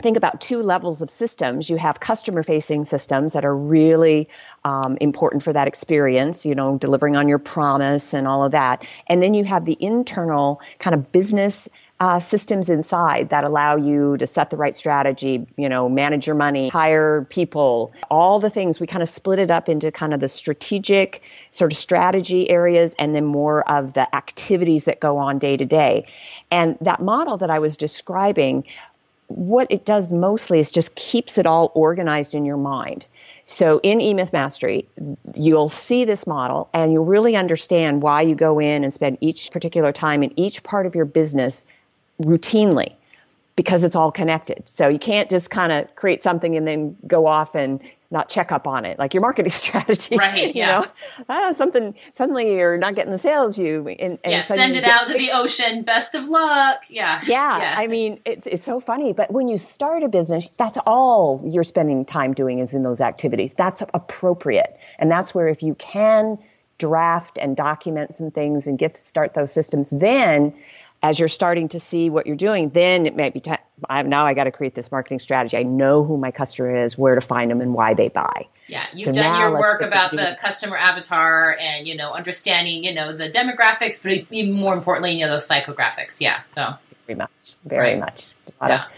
think 0.00 0.16
about 0.16 0.40
two 0.40 0.62
levels 0.62 1.02
of 1.02 1.10
systems. 1.10 1.70
You 1.70 1.76
have 1.76 2.00
customer 2.00 2.42
facing 2.42 2.84
systems 2.84 3.32
that 3.32 3.44
are 3.44 3.56
really 3.56 4.28
um, 4.64 4.96
important 5.00 5.42
for 5.42 5.52
that 5.52 5.68
experience, 5.68 6.44
you 6.44 6.54
know, 6.54 6.78
delivering 6.78 7.16
on 7.16 7.28
your 7.28 7.38
promise 7.38 8.14
and 8.14 8.26
all 8.26 8.44
of 8.44 8.52
that. 8.52 8.86
And 9.06 9.22
then 9.22 9.34
you 9.34 9.44
have 9.44 9.64
the 9.64 9.76
internal 9.80 10.60
kind 10.78 10.94
of 10.94 11.12
business 11.12 11.68
uh, 12.00 12.18
systems 12.18 12.70
inside 12.70 13.28
that 13.28 13.44
allow 13.44 13.76
you 13.76 14.16
to 14.16 14.26
set 14.26 14.48
the 14.48 14.56
right 14.56 14.74
strategy, 14.74 15.46
you 15.58 15.68
know, 15.68 15.86
manage 15.86 16.26
your 16.26 16.34
money, 16.34 16.70
hire 16.70 17.26
people, 17.28 17.92
all 18.10 18.40
the 18.40 18.48
things. 18.48 18.80
We 18.80 18.86
kind 18.86 19.02
of 19.02 19.08
split 19.08 19.38
it 19.38 19.50
up 19.50 19.68
into 19.68 19.92
kind 19.92 20.14
of 20.14 20.20
the 20.20 20.28
strategic 20.28 21.22
sort 21.50 21.72
of 21.72 21.78
strategy 21.78 22.48
areas 22.48 22.94
and 22.98 23.14
then 23.14 23.26
more 23.26 23.68
of 23.70 23.92
the 23.92 24.12
activities 24.16 24.84
that 24.84 25.00
go 25.00 25.18
on 25.18 25.38
day 25.38 25.58
to 25.58 25.66
day. 25.66 26.06
And 26.50 26.78
that 26.80 27.00
model 27.00 27.36
that 27.36 27.50
I 27.50 27.58
was 27.58 27.76
describing 27.76 28.64
what 29.30 29.68
it 29.70 29.84
does 29.84 30.10
mostly 30.10 30.58
is 30.58 30.72
just 30.72 30.96
keeps 30.96 31.38
it 31.38 31.46
all 31.46 31.70
organized 31.74 32.34
in 32.34 32.44
your 32.44 32.56
mind. 32.56 33.06
So 33.44 33.80
in 33.84 34.00
E-Myth 34.00 34.32
Mastery, 34.32 34.88
you'll 35.34 35.68
see 35.68 36.04
this 36.04 36.26
model 36.26 36.68
and 36.74 36.92
you'll 36.92 37.04
really 37.04 37.36
understand 37.36 38.02
why 38.02 38.22
you 38.22 38.34
go 38.34 38.58
in 38.58 38.82
and 38.82 38.92
spend 38.92 39.18
each 39.20 39.52
particular 39.52 39.92
time 39.92 40.24
in 40.24 40.38
each 40.38 40.64
part 40.64 40.84
of 40.84 40.96
your 40.96 41.04
business 41.04 41.64
routinely 42.20 42.92
because 43.54 43.84
it's 43.84 43.94
all 43.94 44.10
connected. 44.10 44.62
So 44.66 44.88
you 44.88 44.98
can't 44.98 45.30
just 45.30 45.48
kind 45.50 45.70
of 45.70 45.94
create 45.94 46.24
something 46.24 46.56
and 46.56 46.66
then 46.66 46.96
go 47.06 47.26
off 47.26 47.54
and 47.54 47.80
not 48.10 48.28
check 48.28 48.50
up 48.50 48.66
on 48.66 48.84
it, 48.84 48.98
like 48.98 49.14
your 49.14 49.20
marketing 49.20 49.50
strategy. 49.50 50.16
Right. 50.16 50.48
You 50.48 50.62
yeah. 50.62 50.80
know, 50.80 50.86
ah, 51.28 51.52
something 51.52 51.94
suddenly 52.14 52.52
you're 52.52 52.78
not 52.78 52.94
getting 52.94 53.12
the 53.12 53.18
sales 53.18 53.58
you. 53.58 53.88
And, 53.88 54.18
and 54.24 54.32
yeah. 54.32 54.42
Send 54.42 54.74
it 54.74 54.84
out 54.84 55.06
to 55.06 55.14
the 55.14 55.30
ocean. 55.32 55.82
Best 55.82 56.14
of 56.14 56.28
luck. 56.28 56.84
Yeah. 56.88 57.20
yeah. 57.26 57.58
Yeah. 57.58 57.74
I 57.76 57.86
mean, 57.86 58.20
it's 58.24 58.46
it's 58.46 58.64
so 58.64 58.80
funny, 58.80 59.12
but 59.12 59.30
when 59.30 59.48
you 59.48 59.58
start 59.58 60.02
a 60.02 60.08
business, 60.08 60.48
that's 60.56 60.78
all 60.86 61.42
you're 61.46 61.64
spending 61.64 62.04
time 62.04 62.34
doing 62.34 62.58
is 62.58 62.74
in 62.74 62.82
those 62.82 63.00
activities. 63.00 63.54
That's 63.54 63.82
appropriate, 63.94 64.76
and 64.98 65.10
that's 65.10 65.34
where 65.34 65.48
if 65.48 65.62
you 65.62 65.74
can 65.74 66.38
draft 66.78 67.38
and 67.40 67.56
document 67.56 68.16
some 68.16 68.30
things 68.30 68.66
and 68.66 68.78
get 68.78 68.94
to 68.94 69.00
start 69.00 69.34
those 69.34 69.52
systems, 69.52 69.88
then 69.92 70.54
as 71.02 71.18
you're 71.18 71.28
starting 71.28 71.68
to 71.68 71.80
see 71.80 72.10
what 72.10 72.26
you're 72.26 72.36
doing, 72.36 72.70
then 72.70 73.06
it 73.06 73.16
might 73.16 73.32
be 73.32 73.40
time. 73.40 73.58
Now 74.08 74.26
I 74.26 74.34
got 74.34 74.44
to 74.44 74.52
create 74.52 74.74
this 74.74 74.92
marketing 74.92 75.18
strategy. 75.18 75.56
I 75.56 75.62
know 75.62 76.04
who 76.04 76.18
my 76.18 76.30
customer 76.30 76.74
is, 76.74 76.98
where 76.98 77.14
to 77.14 77.20
find 77.20 77.50
them, 77.50 77.60
and 77.60 77.72
why 77.72 77.94
they 77.94 78.08
buy. 78.08 78.46
Yeah, 78.66 78.84
you've 78.92 79.14
so 79.14 79.22
done 79.22 79.40
your 79.40 79.52
work 79.52 79.80
about 79.80 80.10
the 80.10 80.36
customer 80.40 80.76
avatar 80.76 81.56
and 81.58 81.88
you 81.88 81.96
know 81.96 82.12
understanding 82.12 82.84
you 82.84 82.94
know 82.94 83.16
the 83.16 83.30
demographics, 83.30 84.02
but 84.02 84.26
even 84.30 84.52
more 84.52 84.74
importantly, 84.74 85.12
you 85.12 85.24
know 85.24 85.30
those 85.30 85.48
psychographics. 85.48 86.20
Yeah, 86.20 86.40
so 86.54 86.74
very 87.06 87.16
much, 87.16 87.54
very 87.64 87.90
right. 87.92 87.98
much. 87.98 88.34
A 88.46 88.64
lot 88.64 88.70
yeah. 88.70 88.84
of 88.84 88.90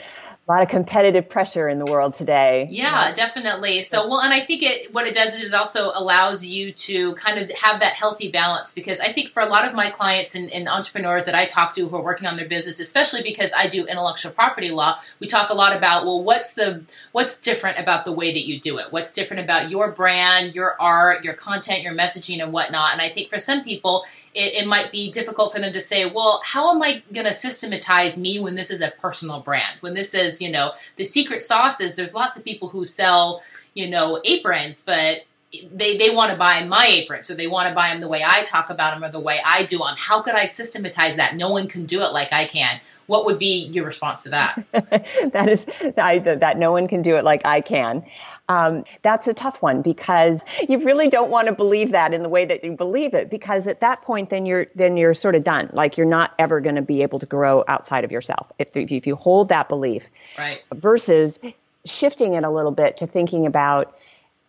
a 0.48 0.52
lot 0.52 0.62
of 0.62 0.68
competitive 0.68 1.28
pressure 1.28 1.68
in 1.68 1.78
the 1.78 1.84
world 1.84 2.16
today. 2.16 2.66
Yeah, 2.68 3.08
yeah, 3.08 3.14
definitely. 3.14 3.80
So, 3.82 4.08
well, 4.08 4.20
and 4.20 4.32
I 4.32 4.40
think 4.40 4.64
it 4.64 4.92
what 4.92 5.06
it 5.06 5.14
does 5.14 5.36
is 5.36 5.54
also 5.54 5.92
allows 5.94 6.44
you 6.44 6.72
to 6.72 7.14
kind 7.14 7.38
of 7.38 7.48
have 7.52 7.78
that 7.78 7.92
healthy 7.92 8.28
balance 8.28 8.74
because 8.74 8.98
I 8.98 9.12
think 9.12 9.30
for 9.30 9.40
a 9.40 9.46
lot 9.46 9.68
of 9.68 9.74
my 9.74 9.90
clients 9.90 10.34
and, 10.34 10.52
and, 10.52 10.68
entrepreneurs 10.68 11.24
that 11.26 11.34
I 11.34 11.46
talk 11.46 11.74
to 11.74 11.86
who 11.86 11.96
are 11.96 12.02
working 12.02 12.26
on 12.26 12.36
their 12.36 12.48
business, 12.48 12.80
especially 12.80 13.22
because 13.22 13.52
I 13.56 13.68
do 13.68 13.84
intellectual 13.84 14.32
property 14.32 14.70
law, 14.70 14.98
we 15.20 15.28
talk 15.28 15.50
a 15.50 15.54
lot 15.54 15.76
about 15.76 16.06
well, 16.06 16.20
what's 16.20 16.54
the 16.54 16.82
what's 17.12 17.38
different 17.38 17.78
about 17.78 18.04
the 18.04 18.12
way 18.12 18.32
that 18.32 18.44
you 18.44 18.58
do 18.58 18.78
it? 18.78 18.86
What's 18.90 19.12
different 19.12 19.44
about 19.44 19.70
your 19.70 19.92
brand, 19.92 20.56
your 20.56 20.80
art, 20.80 21.24
your 21.24 21.34
content, 21.34 21.82
your 21.82 21.94
messaging, 21.94 22.42
and 22.42 22.52
whatnot? 22.52 22.92
And 22.92 23.00
I 23.00 23.10
think 23.10 23.28
for 23.28 23.38
some 23.38 23.62
people 23.62 24.04
it, 24.34 24.62
it, 24.62 24.66
might 24.66 24.90
be 24.90 25.10
difficult 25.10 25.52
for 25.52 25.60
them 25.60 25.72
to 25.72 25.80
say, 25.80 26.10
well, 26.10 26.40
how 26.44 26.70
am 26.70 26.82
I 26.82 27.02
going 27.12 27.26
to 27.26 27.32
systematize 27.32 28.18
me 28.18 28.40
when 28.40 28.54
this 28.54 28.70
is 28.70 28.80
a 28.80 28.90
personal 28.90 29.40
brand? 29.40 29.76
When 29.80 29.94
this 29.94 30.14
is, 30.14 30.40
you 30.40 30.50
know, 30.50 30.72
the 30.96 31.04
secret 31.04 31.42
sauce 31.42 31.80
is 31.80 31.96
there's 31.96 32.14
lots 32.14 32.38
of 32.38 32.44
people 32.44 32.68
who 32.68 32.84
sell, 32.84 33.42
you 33.74 33.88
know, 33.88 34.20
aprons, 34.24 34.82
but 34.82 35.24
they, 35.70 35.96
they 35.96 36.10
want 36.10 36.30
to 36.30 36.36
buy 36.36 36.64
my 36.64 36.86
aprons 36.86 37.30
or 37.30 37.34
they 37.34 37.46
want 37.46 37.68
to 37.68 37.74
buy 37.74 37.90
them 37.90 38.00
the 38.00 38.08
way 38.08 38.24
I 38.26 38.42
talk 38.44 38.70
about 38.70 38.94
them 38.94 39.04
or 39.04 39.12
the 39.12 39.20
way 39.20 39.38
I 39.44 39.64
do 39.64 39.78
them. 39.78 39.96
How 39.98 40.22
could 40.22 40.34
I 40.34 40.46
systematize 40.46 41.16
that? 41.16 41.36
No 41.36 41.50
one 41.50 41.68
can 41.68 41.84
do 41.84 42.00
it 42.02 42.12
like 42.12 42.32
I 42.32 42.46
can. 42.46 42.80
What 43.06 43.26
would 43.26 43.38
be 43.38 43.66
your 43.66 43.84
response 43.84 44.22
to 44.22 44.30
that? 44.30 44.64
that 44.72 45.48
is 45.48 45.66
I, 45.98 46.18
that 46.20 46.56
no 46.56 46.72
one 46.72 46.88
can 46.88 47.02
do 47.02 47.16
it 47.16 47.24
like 47.24 47.44
I 47.44 47.60
can. 47.60 48.04
Um, 48.48 48.84
that's 49.02 49.26
a 49.28 49.34
tough 49.34 49.62
one 49.62 49.82
because 49.82 50.40
you 50.68 50.78
really 50.78 51.08
don't 51.08 51.30
want 51.30 51.46
to 51.46 51.54
believe 51.54 51.92
that 51.92 52.12
in 52.12 52.22
the 52.22 52.28
way 52.28 52.44
that 52.44 52.64
you 52.64 52.72
believe 52.72 53.14
it 53.14 53.30
because 53.30 53.66
at 53.66 53.80
that 53.80 54.02
point 54.02 54.30
then 54.30 54.46
you're 54.46 54.66
then 54.74 54.96
you're 54.96 55.14
sort 55.14 55.34
of 55.34 55.44
done. 55.44 55.70
Like 55.72 55.96
you're 55.96 56.06
not 56.06 56.34
ever 56.38 56.60
going 56.60 56.76
to 56.76 56.82
be 56.82 57.02
able 57.02 57.18
to 57.20 57.26
grow 57.26 57.64
outside 57.68 58.04
of 58.04 58.12
yourself 58.12 58.52
if 58.58 58.76
if 58.76 59.06
you 59.06 59.16
hold 59.16 59.48
that 59.50 59.68
belief. 59.68 60.08
Right. 60.36 60.62
Versus 60.74 61.40
shifting 61.84 62.34
it 62.34 62.44
a 62.44 62.50
little 62.50 62.72
bit 62.72 62.98
to 62.98 63.06
thinking 63.06 63.46
about 63.46 63.96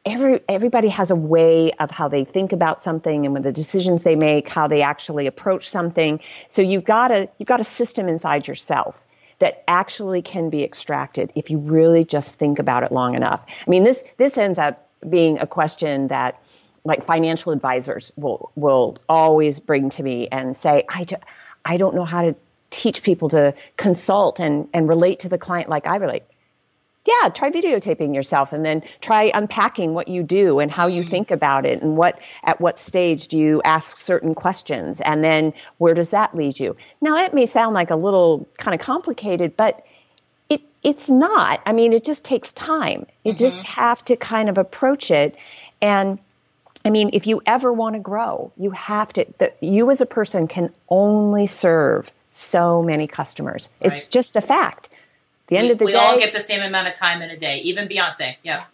every 0.05 0.41
everybody 0.49 0.89
has 0.89 1.11
a 1.11 1.15
way 1.15 1.71
of 1.79 1.89
how 1.89 2.07
they 2.07 2.25
think 2.25 2.51
about 2.51 2.81
something 2.81 3.25
and 3.25 3.33
with 3.33 3.43
the 3.43 3.51
decisions 3.51 4.03
they 4.03 4.15
make 4.15 4.49
how 4.49 4.67
they 4.67 4.81
actually 4.81 5.27
approach 5.27 5.69
something 5.69 6.19
so 6.47 6.61
you've 6.61 6.83
got 6.83 7.11
a 7.11 7.29
you've 7.37 7.47
got 7.47 7.59
a 7.59 7.63
system 7.63 8.07
inside 8.07 8.47
yourself 8.47 9.03
that 9.43 9.61
actually 9.67 10.21
can 10.21 10.49
be 10.49 10.63
extracted 10.63 11.33
if 11.35 11.49
you 11.49 11.57
really 11.57 12.05
just 12.05 12.35
think 12.35 12.59
about 12.59 12.83
it 12.83 12.93
long 12.93 13.13
enough. 13.13 13.43
I 13.67 13.69
mean 13.69 13.83
this 13.83 14.01
this 14.15 14.37
ends 14.37 14.57
up 14.57 14.87
being 15.09 15.37
a 15.37 15.45
question 15.45 16.07
that 16.07 16.41
like 16.85 17.03
financial 17.03 17.51
advisors 17.51 18.13
will 18.15 18.53
will 18.55 18.97
always 19.09 19.59
bring 19.59 19.89
to 19.89 20.01
me 20.01 20.29
and 20.29 20.57
say 20.57 20.85
i, 20.87 21.03
do, 21.03 21.17
I 21.65 21.75
don't 21.75 21.93
know 21.93 22.05
how 22.05 22.21
to 22.21 22.35
teach 22.69 23.03
people 23.03 23.27
to 23.29 23.53
consult 23.75 24.39
and, 24.39 24.69
and 24.73 24.87
relate 24.87 25.19
to 25.19 25.29
the 25.29 25.37
client 25.37 25.67
like 25.67 25.87
i 25.87 25.97
relate 25.97 26.23
yeah, 27.05 27.29
try 27.29 27.51
videotaping 27.51 28.15
yourself 28.15 28.53
and 28.53 28.65
then 28.65 28.81
try 29.01 29.29
unpacking 29.33 29.93
what 29.93 30.07
you 30.07 30.23
do 30.23 30.59
and 30.59 30.71
how 30.71 30.87
you 30.87 31.03
mm. 31.03 31.09
think 31.09 31.31
about 31.31 31.65
it 31.65 31.81
and 31.81 31.97
what 31.97 32.17
at 32.43 32.61
what 32.61 32.79
stage 32.79 33.27
do 33.27 33.37
you 33.37 33.61
ask 33.63 33.97
certain 33.97 34.33
questions 34.33 35.01
and 35.01 35.23
then 35.23 35.53
where 35.79 35.93
does 35.93 36.11
that 36.11 36.33
lead 36.33 36.59
you. 36.59 36.75
Now 37.01 37.15
that 37.15 37.33
may 37.33 37.45
sound 37.45 37.73
like 37.73 37.89
a 37.89 37.95
little 37.95 38.47
kind 38.57 38.73
of 38.73 38.79
complicated, 38.79 39.57
but 39.57 39.85
it 40.49 40.61
it's 40.81 41.09
not. 41.09 41.61
I 41.65 41.73
mean, 41.73 41.91
it 41.91 42.05
just 42.05 42.23
takes 42.23 42.53
time. 42.53 43.05
You 43.23 43.33
mm-hmm. 43.33 43.37
just 43.37 43.63
have 43.65 44.03
to 44.05 44.15
kind 44.15 44.47
of 44.47 44.57
approach 44.57 45.11
it 45.11 45.35
and 45.81 46.19
I 46.85 46.89
mean, 46.89 47.11
if 47.13 47.27
you 47.27 47.41
ever 47.45 47.71
want 47.71 47.95
to 47.95 47.99
grow, 48.01 48.51
you 48.57 48.71
have 48.71 49.13
to 49.13 49.25
the, 49.37 49.53
you 49.61 49.89
as 49.89 50.01
a 50.01 50.05
person 50.05 50.47
can 50.47 50.73
only 50.89 51.47
serve 51.47 52.11
so 52.31 52.81
many 52.81 53.07
customers. 53.07 53.69
Right. 53.81 53.91
It's 53.91 54.07
just 54.07 54.35
a 54.35 54.41
fact 54.41 54.89
the 55.47 55.57
end 55.57 55.67
we, 55.67 55.71
of 55.73 55.79
the 55.79 55.85
we 55.85 55.91
day, 55.91 55.97
we 55.97 56.03
all 56.03 56.19
get 56.19 56.33
the 56.33 56.39
same 56.39 56.61
amount 56.61 56.87
of 56.87 56.93
time 56.93 57.21
in 57.21 57.29
a 57.29 57.37
day, 57.37 57.57
even 57.59 57.87
Beyonce. 57.87 58.35
Yeah. 58.43 58.65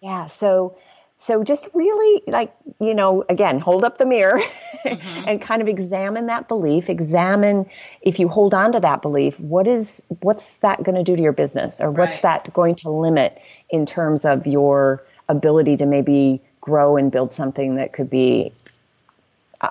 Yeah. 0.00 0.26
So, 0.26 0.76
so 1.18 1.42
just 1.42 1.68
really 1.74 2.22
like, 2.26 2.54
you 2.80 2.94
know, 2.94 3.24
again, 3.28 3.58
hold 3.58 3.84
up 3.84 3.98
the 3.98 4.06
mirror 4.06 4.40
mm-hmm. 4.84 5.24
and 5.26 5.40
kind 5.40 5.62
of 5.62 5.68
examine 5.68 6.26
that 6.26 6.48
belief. 6.48 6.90
Examine 6.90 7.66
if 8.02 8.18
you 8.18 8.28
hold 8.28 8.52
on 8.52 8.72
to 8.72 8.80
that 8.80 9.02
belief, 9.02 9.40
what 9.40 9.66
is, 9.66 10.02
what's 10.20 10.54
that 10.56 10.82
going 10.82 10.96
to 10.96 11.02
do 11.02 11.16
to 11.16 11.22
your 11.22 11.32
business 11.32 11.80
or 11.80 11.90
what's 11.90 12.22
right. 12.22 12.44
that 12.44 12.52
going 12.52 12.74
to 12.76 12.90
limit 12.90 13.40
in 13.70 13.86
terms 13.86 14.24
of 14.24 14.46
your 14.46 15.02
ability 15.28 15.76
to 15.78 15.86
maybe 15.86 16.40
grow 16.60 16.96
and 16.96 17.10
build 17.10 17.32
something 17.32 17.76
that 17.76 17.92
could 17.92 18.10
be 18.10 18.52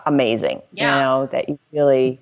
amazing, 0.06 0.62
yeah. 0.72 0.96
you 0.96 1.04
know, 1.04 1.26
that 1.28 1.50
you 1.50 1.60
really, 1.72 2.20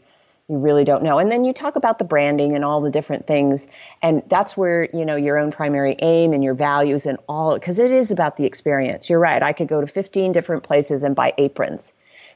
you 0.51 0.57
really 0.57 0.83
don't 0.83 1.01
know. 1.01 1.17
And 1.17 1.31
then 1.31 1.45
you 1.45 1.53
talk 1.53 1.77
about 1.77 1.97
the 1.97 2.03
branding 2.03 2.53
and 2.55 2.65
all 2.65 2.81
the 2.81 2.91
different 2.91 3.25
things. 3.25 3.67
And 4.01 4.21
that's 4.27 4.57
where, 4.57 4.89
you 4.93 5.05
know, 5.05 5.15
your 5.15 5.37
own 5.37 5.49
primary 5.49 5.95
aim 5.99 6.33
and 6.33 6.43
your 6.43 6.53
values 6.53 7.05
and 7.05 7.17
all, 7.29 7.53
because 7.53 7.79
it 7.79 7.89
is 7.89 8.11
about 8.11 8.35
the 8.35 8.45
experience. 8.45 9.09
You're 9.09 9.19
right. 9.19 9.41
I 9.41 9.53
could 9.53 9.69
go 9.69 9.79
to 9.79 9.87
15 9.87 10.33
different 10.33 10.63
places 10.63 11.05
and 11.05 11.15
buy 11.15 11.33
aprons. 11.37 11.93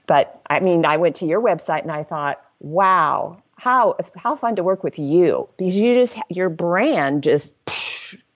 But 0.07 0.39
I 0.49 0.61
mean, 0.61 0.85
I 0.85 0.95
went 0.95 1.17
to 1.17 1.25
your 1.25 1.41
website 1.41 1.81
and 1.81 1.91
I 1.91 2.03
thought, 2.03 2.41
wow, 2.61 3.43
how, 3.57 3.97
how 4.15 4.37
fun 4.37 4.55
to 4.55 4.63
work 4.63 4.81
with 4.81 4.97
you 4.97 5.49
because 5.57 5.75
you 5.75 5.93
just, 5.93 6.17
your 6.29 6.49
brand 6.49 7.21
just 7.21 7.53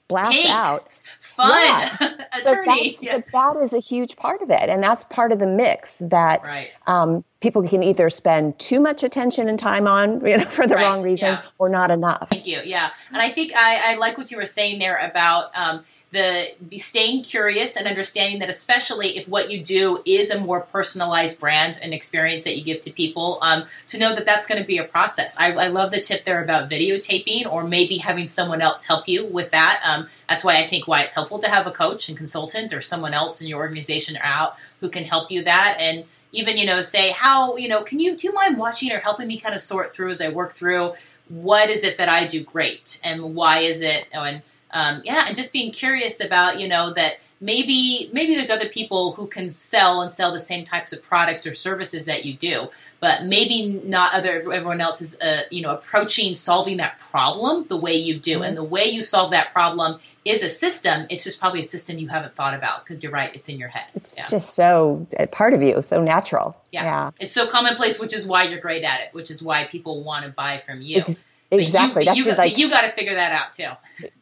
blasts 0.10 0.42
Pink. 0.42 0.50
out 0.50 0.90
fun 1.22 1.52
yeah. 1.52 2.12
attorney. 2.34 2.96
But, 3.00 3.04
yeah. 3.04 3.20
but, 3.32 3.56
that 3.56 3.64
is 3.64 3.74
a 3.74 3.80
huge 3.80 4.16
part 4.16 4.42
of 4.42 4.50
it, 4.50 4.70
and 4.70 4.84
that's 4.84 5.04
part 5.06 5.32
of 5.32 5.40
the 5.40 5.48
mix 5.48 5.98
that 5.98 6.44
right. 6.44 6.72
um, 6.88 7.24
people 7.42 7.66
can 7.68 7.82
either 7.84 8.10
spend 8.10 8.60
too 8.60 8.80
much 8.80 9.04
attention 9.04 9.48
and 9.48 9.58
time 9.58 9.88
on, 9.88 10.26
you 10.26 10.38
know, 10.38 10.46
for 10.50 10.68
the 10.68 10.76
right. 10.76 10.84
wrong 10.84 11.04
reason, 11.04 11.34
yeah. 11.34 11.42
or 11.58 11.70
not 11.70 11.92
enough. 11.92 12.30
Thank 12.30 12.48
you. 12.48 12.62
Yeah, 12.64 12.92
and 13.12 13.22
I 13.22 13.30
think 13.32 13.54
I, 13.56 13.94
I 13.94 13.96
like 13.96 14.18
what 14.18 14.32
you 14.32 14.38
were 14.38 14.46
saying 14.46 14.80
there 14.80 14.98
about 14.98 15.52
um, 15.56 15.84
the 16.12 16.48
staying 16.78 17.24
curious 17.24 17.78
and 17.78 17.88
understanding 17.88 18.40
that, 18.40 18.50
especially 18.50 19.18
if 19.18 19.28
what 19.28 19.52
you 19.52 19.62
do 19.62 20.02
is 20.06 20.32
a 20.32 20.40
more 20.40 20.62
personalized 20.62 21.40
brand 21.40 21.80
and 21.82 21.94
experience 21.94 22.44
that 22.46 22.58
you 22.58 22.64
give 22.64 22.82
to 22.82 22.92
people, 22.92 23.38
um, 23.42 23.66
to 23.88 23.98
know 23.98 24.16
that 24.16 24.26
that's 24.26 24.48
going 24.48 24.60
to 24.60 24.66
be 24.66 24.80
a 24.80 24.84
process. 24.84 25.40
I, 25.40 25.52
I, 25.52 25.68
love 25.68 25.92
the 25.92 26.02
tip 26.02 26.26
there 26.26 26.44
about 26.44 26.70
videotaping 26.70 27.46
or 27.46 27.64
maybe 27.64 27.98
having 27.98 28.26
someone 28.26 28.60
else 28.62 28.86
help 28.86 29.08
you 29.08 29.26
with 29.26 29.52
that. 29.52 29.82
Um, 29.84 30.08
that's 30.28 30.44
why 30.44 30.58
I 30.58 30.66
think 30.66 30.88
why 30.88 31.02
it's 31.02 31.14
helpful 31.14 31.38
to 31.40 31.48
have 31.48 31.68
a 31.68 31.72
coach 31.72 32.10
and 32.10 32.18
consultant 32.18 32.74
or 32.74 32.82
someone 32.82 33.14
else 33.14 33.40
in 33.40 33.48
your 33.48 33.60
organization 33.60 34.18
out 34.22 34.56
who 34.80 34.90
can 34.90 35.04
help 35.04 35.30
you 35.30 35.44
that 35.44 35.78
and 35.80 36.06
even 36.32 36.58
you 36.58 36.66
know 36.66 36.82
say 36.82 37.12
how 37.12 37.56
you 37.58 37.68
know 37.68 37.84
can 37.84 38.00
you 38.00 38.16
do 38.16 38.28
you 38.28 38.34
mind 38.34 38.58
watching 38.58 38.92
or 38.92 39.00
helping 39.00 39.28
me 39.28 39.40
kind 39.40 39.56
of 39.56 39.62
sort 39.62 39.96
through 39.96 40.10
as 40.10 40.22
i 40.22 40.30
work 40.30 40.52
through 40.52 40.94
what 41.30 41.70
is 41.70 41.84
it 41.84 41.98
that 42.00 42.10
I 42.10 42.28
do 42.28 42.44
great 42.44 43.00
and 43.04 43.36
why 43.36 43.60
is 43.60 43.82
it? 43.82 44.08
And 44.12 44.42
um, 44.72 45.02
yeah, 45.06 45.26
and 45.28 45.36
just 45.36 45.54
being 45.54 45.72
curious 45.72 46.24
about, 46.24 46.60
you 46.60 46.68
know, 46.68 46.94
that 46.94 47.18
maybe 47.42 48.10
maybe 48.12 48.36
there's 48.36 48.50
other 48.50 48.68
people 48.68 49.14
who 49.14 49.26
can 49.26 49.50
sell 49.50 50.02
and 50.02 50.12
sell 50.12 50.34
the 50.34 50.40
same 50.40 50.66
types 50.66 50.92
of 50.92 51.02
products 51.02 51.48
or 51.48 51.54
services 51.54 52.06
that 52.06 52.26
you 52.26 52.34
do 52.34 52.68
but 53.00 53.24
maybe 53.24 53.82
not 53.86 54.14
other 54.14 54.40
everyone 54.52 54.82
else 54.82 55.02
is 55.02 55.20
uh, 55.22 55.44
you 55.50 55.62
know 55.62 55.72
approaching 55.72 56.36
solving 56.36 56.78
that 56.78 57.00
problem 57.00 57.66
the 57.70 57.78
way 57.78 57.94
you 57.94 58.20
do 58.20 58.36
mm-hmm. 58.36 58.44
and 58.44 58.58
the 58.58 58.64
way 58.64 58.86
you 58.86 59.02
solve 59.02 59.32
that 59.32 59.54
problem 59.54 60.00
is 60.26 60.44
a 60.44 60.50
system 60.50 61.06
it's 61.10 61.24
just 61.24 61.40
probably 61.40 61.62
a 61.62 61.64
system 61.64 61.98
you 61.98 62.08
haven't 62.08 62.36
thought 62.36 62.54
about 62.54 62.84
because 62.84 63.02
you're 63.02 63.12
right 63.12 63.34
it's 63.34 63.48
in 63.48 63.58
your 63.58 63.70
head 63.70 63.86
it's 63.96 64.18
yeah. 64.18 64.26
just 64.30 64.56
so 64.56 65.08
a 65.18 65.26
part 65.28 65.54
of 65.54 65.62
you 65.62 65.82
so 65.82 66.04
natural 66.04 66.58
yeah. 66.72 66.84
yeah. 66.84 67.12
it's 67.20 67.34
so 67.34 67.48
commonplace 67.48 68.00
which 68.00 68.14
is 68.14 68.26
why 68.28 68.44
you're 68.44 68.60
great 68.60 68.84
at 68.84 69.00
it 69.02 69.14
which 69.14 69.32
is 69.32 69.42
why 69.42 69.66
people 69.66 70.04
want 70.04 70.26
to 70.26 70.32
buy 70.32 70.58
from 70.58 70.82
you 70.82 71.04
Exactly. 71.52 72.04
You, 72.04 72.06
that's 72.06 72.18
you, 72.18 72.26
just 72.26 72.38
like 72.38 72.58
you 72.58 72.70
got 72.70 72.82
to 72.82 72.92
figure 72.92 73.16
that 73.16 73.32
out 73.32 73.54
too. 73.54 73.64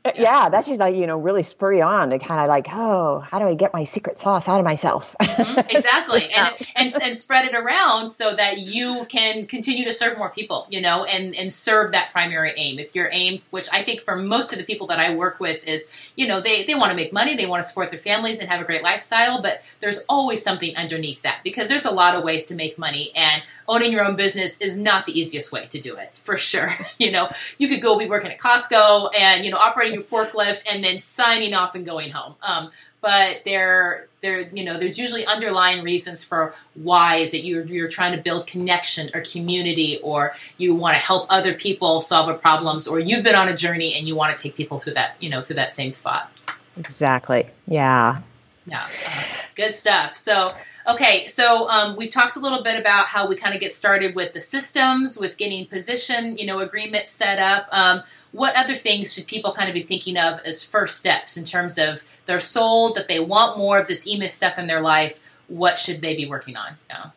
Yeah. 0.06 0.12
yeah. 0.16 0.50
that's 0.50 0.68
just 0.68 0.80
like 0.80 0.96
you 0.96 1.08
know 1.08 1.18
really 1.18 1.44
spur 1.44 1.74
you 1.74 1.84
on 1.84 2.10
to 2.12 2.20
kind 2.20 2.40
of 2.40 2.48
like 2.48 2.68
oh 2.72 3.20
how 3.20 3.38
do 3.40 3.46
I 3.46 3.54
get 3.54 3.74
my 3.74 3.84
secret 3.84 4.18
sauce 4.18 4.48
out 4.48 4.60
of 4.60 4.66
myself? 4.66 5.16
Mm-hmm, 5.38 5.60
exactly, 5.70 6.22
and, 6.36 6.56
and 6.76 7.04
and 7.04 7.18
spread 7.18 7.46
it 7.46 7.54
around 7.54 8.10
so 8.10 8.36
that 8.36 8.60
you 8.60 9.06
can 9.08 9.46
continue 9.46 9.86
to 9.86 9.94
serve 9.94 10.18
more 10.18 10.32
people, 10.32 10.66
you 10.70 10.82
know, 10.82 11.04
and 11.04 11.36
and 11.36 11.54
serve 11.54 11.92
that 11.92 12.12
primary 12.12 12.54
aim. 12.58 12.80
If 12.80 12.96
your 12.96 13.10
aim, 13.12 13.42
which 13.52 13.68
I 13.72 13.84
think 13.84 14.02
for 14.02 14.16
most 14.16 14.52
of 14.52 14.58
the 14.58 14.66
people 14.66 14.88
that 14.88 15.00
I 15.00 15.14
work 15.14 15.40
with 15.40 15.64
is 15.64 15.90
you 16.16 16.28
know 16.28 16.42
they 16.42 16.66
they 16.66 16.74
want 16.74 16.90
to 16.90 16.96
make 16.96 17.14
money, 17.14 17.36
they 17.36 17.46
want 17.46 17.62
to 17.62 17.70
support 17.70 17.92
their 17.92 18.00
families 18.00 18.40
and 18.40 18.50
have 18.50 18.62
a 18.62 18.64
great 18.64 18.82
lifestyle, 18.82 19.42
but 19.42 19.62
there's 19.80 20.00
always 20.10 20.42
something 20.42 20.76
underneath 20.76 21.22
that 21.22 21.42
because 21.44 21.70
there's 21.70 21.86
a 21.86 21.92
lot 21.92 22.16
of 22.16 22.24
ways 22.24 22.46
to 22.46 22.56
make 22.56 22.80
money 22.80 23.12
and 23.16 23.44
owning 23.68 23.92
your 23.92 24.06
own 24.06 24.16
business 24.16 24.60
is 24.62 24.80
not 24.80 25.06
the 25.06 25.20
easiest 25.20 25.52
way 25.52 25.66
to 25.68 25.80
do 25.80 25.96
it 25.96 26.12
for 26.24 26.38
sure 26.38 26.74
you 26.98 27.12
know 27.12 27.17
you 27.58 27.68
could 27.68 27.82
go 27.82 27.98
be 27.98 28.08
working 28.08 28.32
at 28.32 28.40
costco 28.40 29.10
and 29.18 29.44
you 29.44 29.52
know 29.52 29.58
operating 29.58 29.96
your 29.96 30.04
forklift 30.04 30.66
and 30.72 30.84
then 30.84 31.00
signing 31.00 31.54
off 31.54 31.76
and 31.76 31.86
going 31.86 32.12
home. 32.12 32.36
Um, 32.42 32.72
but 33.02 33.42
there 33.46 34.08
there 34.22 34.42
you 34.50 34.64
know 34.64 34.78
there's 34.78 34.98
usually 34.98 35.26
underlying 35.26 35.84
reasons 35.84 36.24
for 36.24 36.56
why 36.74 37.18
is 37.18 37.34
it 37.34 37.44
you're, 37.44 37.66
you're 37.66 37.88
trying 37.88 38.16
to 38.16 38.22
build 38.22 38.48
connection 38.48 39.10
or 39.14 39.22
community 39.22 40.00
or 40.04 40.34
you 40.58 40.74
want 40.74 40.96
to 40.96 41.02
help 41.02 41.28
other 41.30 41.54
people 41.54 42.02
solve 42.02 42.28
a 42.28 42.34
problems 42.34 42.88
or 42.88 43.00
you've 43.00 43.24
been 43.24 43.36
on 43.36 43.48
a 43.48 43.56
journey 43.56 43.96
and 43.96 44.08
you 44.08 44.16
want 44.16 44.36
to 44.36 44.42
take 44.42 44.56
people 44.56 44.80
through 44.80 44.94
that 44.94 45.16
you 45.20 45.30
know 45.30 45.42
through 45.42 45.56
that 45.56 45.72
same 45.72 45.94
spot. 45.94 46.32
Exactly. 46.78 47.48
Yeah. 47.68 48.22
Yeah. 48.66 48.86
Uh, 49.08 49.24
good 49.56 49.74
stuff. 49.74 50.16
So 50.16 50.54
Okay, 50.88 51.28
so 51.28 51.68
um, 51.68 51.98
we've 51.98 52.12
talked 52.12 52.38
a 52.38 52.40
little 52.40 52.64
bit 52.64 52.80
about 52.80 53.08
how 53.08 53.28
we 53.28 53.36
kind 53.36 53.54
of 53.54 53.60
get 53.60 53.74
started 53.74 54.16
with 54.16 54.32
the 54.34 54.40
systems, 54.40 55.18
with 55.18 55.36
getting 55.36 55.66
position, 55.66 56.38
you 56.38 56.46
know, 56.46 56.60
agreement 56.60 57.10
set 57.10 57.40
up. 57.40 57.68
Um, 57.72 58.04
what 58.32 58.56
other 58.56 58.74
things 58.74 59.14
should 59.14 59.28
people 59.28 59.52
kind 59.52 59.68
of 59.68 59.74
be 59.74 59.82
thinking 59.82 60.16
of 60.16 60.40
as 60.46 60.64
first 60.64 60.98
steps 60.98 61.36
in 61.36 61.44
terms 61.44 61.78
of 61.78 62.06
they're 62.26 62.40
sold 62.40 62.96
that 62.96 63.10
they 63.10 63.20
want 63.20 63.58
more 63.58 63.78
of 63.78 63.88
this 63.88 64.08
e-myth 64.08 64.32
stuff 64.32 64.58
in 64.58 64.68
their 64.68 64.80
life? 64.80 65.20
What 65.50 65.78
should 65.78 66.02
they 66.02 66.16
be 66.16 66.26
working 66.26 66.56
on? 66.56 66.78
Yeah. 66.90 67.08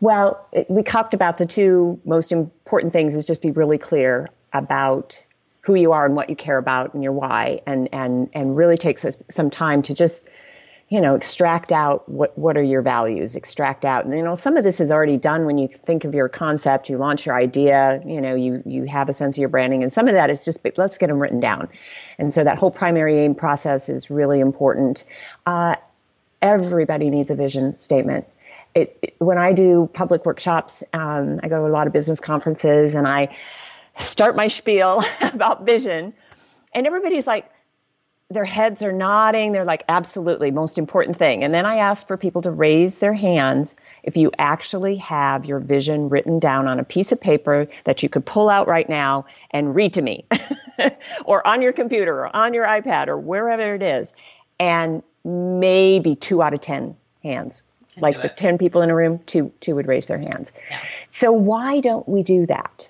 Well, 0.00 0.46
we 0.70 0.82
talked 0.82 1.12
about 1.12 1.36
the 1.36 1.46
two 1.46 2.00
most 2.06 2.32
important 2.32 2.94
things 2.94 3.14
is 3.14 3.26
just 3.26 3.42
be 3.42 3.50
really 3.50 3.78
clear 3.78 4.28
about 4.54 5.22
who 5.60 5.74
you 5.74 5.92
are 5.92 6.06
and 6.06 6.16
what 6.16 6.30
you 6.30 6.36
care 6.36 6.58
about 6.58 6.94
and 6.94 7.02
your 7.02 7.12
why, 7.12 7.60
and 7.66 7.88
and 7.92 8.30
and 8.32 8.56
really 8.56 8.76
takes 8.76 9.04
some 9.28 9.50
time 9.50 9.82
to 9.82 9.94
just 9.94 10.24
you 10.94 11.00
know, 11.00 11.16
extract 11.16 11.72
out 11.72 12.08
what, 12.08 12.38
what 12.38 12.56
are 12.56 12.62
your 12.62 12.80
values, 12.80 13.34
extract 13.34 13.84
out. 13.84 14.04
And, 14.04 14.16
you 14.16 14.22
know, 14.22 14.36
some 14.36 14.56
of 14.56 14.62
this 14.62 14.80
is 14.80 14.92
already 14.92 15.16
done 15.16 15.44
when 15.44 15.58
you 15.58 15.66
think 15.66 16.04
of 16.04 16.14
your 16.14 16.28
concept, 16.28 16.88
you 16.88 16.98
launch 16.98 17.26
your 17.26 17.34
idea, 17.34 18.00
you 18.06 18.20
know, 18.20 18.36
you, 18.36 18.62
you 18.64 18.84
have 18.84 19.08
a 19.08 19.12
sense 19.12 19.34
of 19.34 19.40
your 19.40 19.48
branding. 19.48 19.82
And 19.82 19.92
some 19.92 20.06
of 20.06 20.14
that 20.14 20.30
is 20.30 20.44
just, 20.44 20.60
let's 20.76 20.96
get 20.96 21.08
them 21.08 21.18
written 21.18 21.40
down. 21.40 21.68
And 22.16 22.32
so 22.32 22.44
that 22.44 22.58
whole 22.58 22.70
primary 22.70 23.18
aim 23.18 23.34
process 23.34 23.88
is 23.88 24.08
really 24.08 24.38
important. 24.38 25.02
Uh, 25.44 25.74
everybody 26.40 27.10
needs 27.10 27.32
a 27.32 27.34
vision 27.34 27.76
statement. 27.76 28.28
It, 28.76 28.96
it, 29.02 29.16
when 29.18 29.36
I 29.36 29.52
do 29.52 29.90
public 29.92 30.24
workshops, 30.24 30.84
um, 30.92 31.40
I 31.42 31.48
go 31.48 31.56
to 31.56 31.66
a 31.66 31.74
lot 31.74 31.88
of 31.88 31.92
business 31.92 32.20
conferences 32.20 32.94
and 32.94 33.08
I 33.08 33.36
start 33.98 34.36
my 34.36 34.46
spiel 34.46 35.02
about 35.22 35.66
vision. 35.66 36.14
And 36.72 36.86
everybody's 36.86 37.26
like, 37.26 37.50
their 38.34 38.44
heads 38.44 38.82
are 38.82 38.92
nodding. 38.92 39.52
They're 39.52 39.64
like, 39.64 39.84
absolutely, 39.88 40.50
most 40.50 40.76
important 40.76 41.16
thing. 41.16 41.42
And 41.42 41.54
then 41.54 41.64
I 41.64 41.76
ask 41.76 42.06
for 42.06 42.16
people 42.16 42.42
to 42.42 42.50
raise 42.50 42.98
their 42.98 43.14
hands 43.14 43.74
if 44.02 44.16
you 44.16 44.30
actually 44.38 44.96
have 44.96 45.44
your 45.44 45.60
vision 45.60 46.08
written 46.08 46.38
down 46.38 46.66
on 46.66 46.78
a 46.78 46.84
piece 46.84 47.12
of 47.12 47.20
paper 47.20 47.66
that 47.84 48.02
you 48.02 48.08
could 48.08 48.26
pull 48.26 48.50
out 48.50 48.66
right 48.68 48.88
now 48.88 49.24
and 49.52 49.74
read 49.74 49.94
to 49.94 50.02
me, 50.02 50.26
or 51.24 51.46
on 51.46 51.62
your 51.62 51.72
computer, 51.72 52.24
or 52.24 52.36
on 52.36 52.52
your 52.52 52.66
iPad, 52.66 53.08
or 53.08 53.16
wherever 53.16 53.74
it 53.74 53.82
is. 53.82 54.12
And 54.60 55.02
maybe 55.24 56.14
two 56.14 56.42
out 56.42 56.52
of 56.52 56.60
10 56.60 56.94
hands. 57.22 57.62
like 57.98 58.20
the 58.20 58.28
10 58.28 58.58
people 58.58 58.82
in 58.82 58.90
a 58.90 58.94
room, 58.94 59.20
two, 59.26 59.52
two 59.60 59.76
would 59.76 59.86
raise 59.86 60.08
their 60.08 60.18
hands. 60.18 60.52
Yeah. 60.68 60.80
So, 61.08 61.30
why 61.32 61.80
don't 61.80 62.08
we 62.08 62.24
do 62.24 62.44
that? 62.46 62.88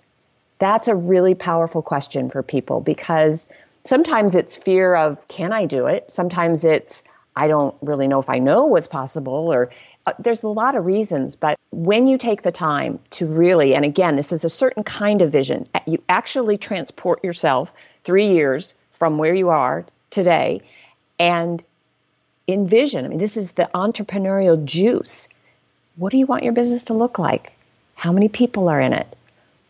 That's 0.59 0.89
a 0.89 0.95
really 0.95 1.35
powerful 1.35 1.83
question 1.83 2.31
for 2.31 2.43
people 2.43 2.81
because 2.81 3.53
sometimes 3.85 4.35
it's 4.35 4.57
fear 4.57 4.95
of 4.95 5.26
can 5.28 5.53
I 5.53 5.66
do 5.66 5.87
it? 5.87 6.11
Sometimes 6.11 6.64
it's 6.64 7.05
I 7.37 7.49
don't 7.49 7.74
really 7.82 8.07
know 8.07 8.20
if 8.20 8.30
I 8.30 8.39
know 8.39 8.66
what's 8.66 8.87
possible 8.87 9.53
or 9.53 9.70
uh, 10.07 10.12
there's 10.18 10.43
a 10.43 10.49
lot 10.49 10.74
of 10.74 10.85
reasons, 10.85 11.35
but 11.35 11.59
when 11.70 12.07
you 12.07 12.18
take 12.18 12.43
the 12.43 12.53
time 12.53 12.99
to 13.11 13.26
really, 13.26 13.74
and 13.74 13.85
again, 13.85 14.16
this 14.16 14.32
is 14.32 14.45
a 14.45 14.49
certain 14.49 14.85
kind 14.85 15.22
of 15.22 15.32
vision, 15.32 15.66
you 15.87 16.03
actually 16.09 16.59
transport 16.59 17.24
yourself 17.24 17.72
three 18.05 18.28
years 18.28 18.74
from 18.93 19.18
where 19.18 19.35
you 19.35 19.49
are 19.49 19.85
today 20.11 20.61
and 21.18 21.64
envision. 22.47 23.05
I 23.05 23.09
mean, 23.09 23.18
this 23.18 23.37
is 23.37 23.53
the 23.53 23.68
entrepreneurial 23.74 24.62
juice. 24.64 25.28
What 25.97 26.11
do 26.11 26.18
you 26.18 26.26
want 26.26 26.45
your 26.45 26.53
business 26.53 26.85
to 26.85 26.95
look 26.95 27.18
like? 27.18 27.53
How 27.95 28.12
many 28.12 28.28
people 28.28 28.68
are 28.68 28.80
in 28.80 28.93
it? 28.93 29.09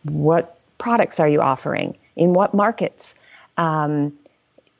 What 0.03 0.59
products 0.77 1.19
are 1.19 1.27
you 1.27 1.41
offering? 1.41 1.97
In 2.15 2.33
what 2.33 2.53
markets? 2.53 3.15
Um, 3.57 4.13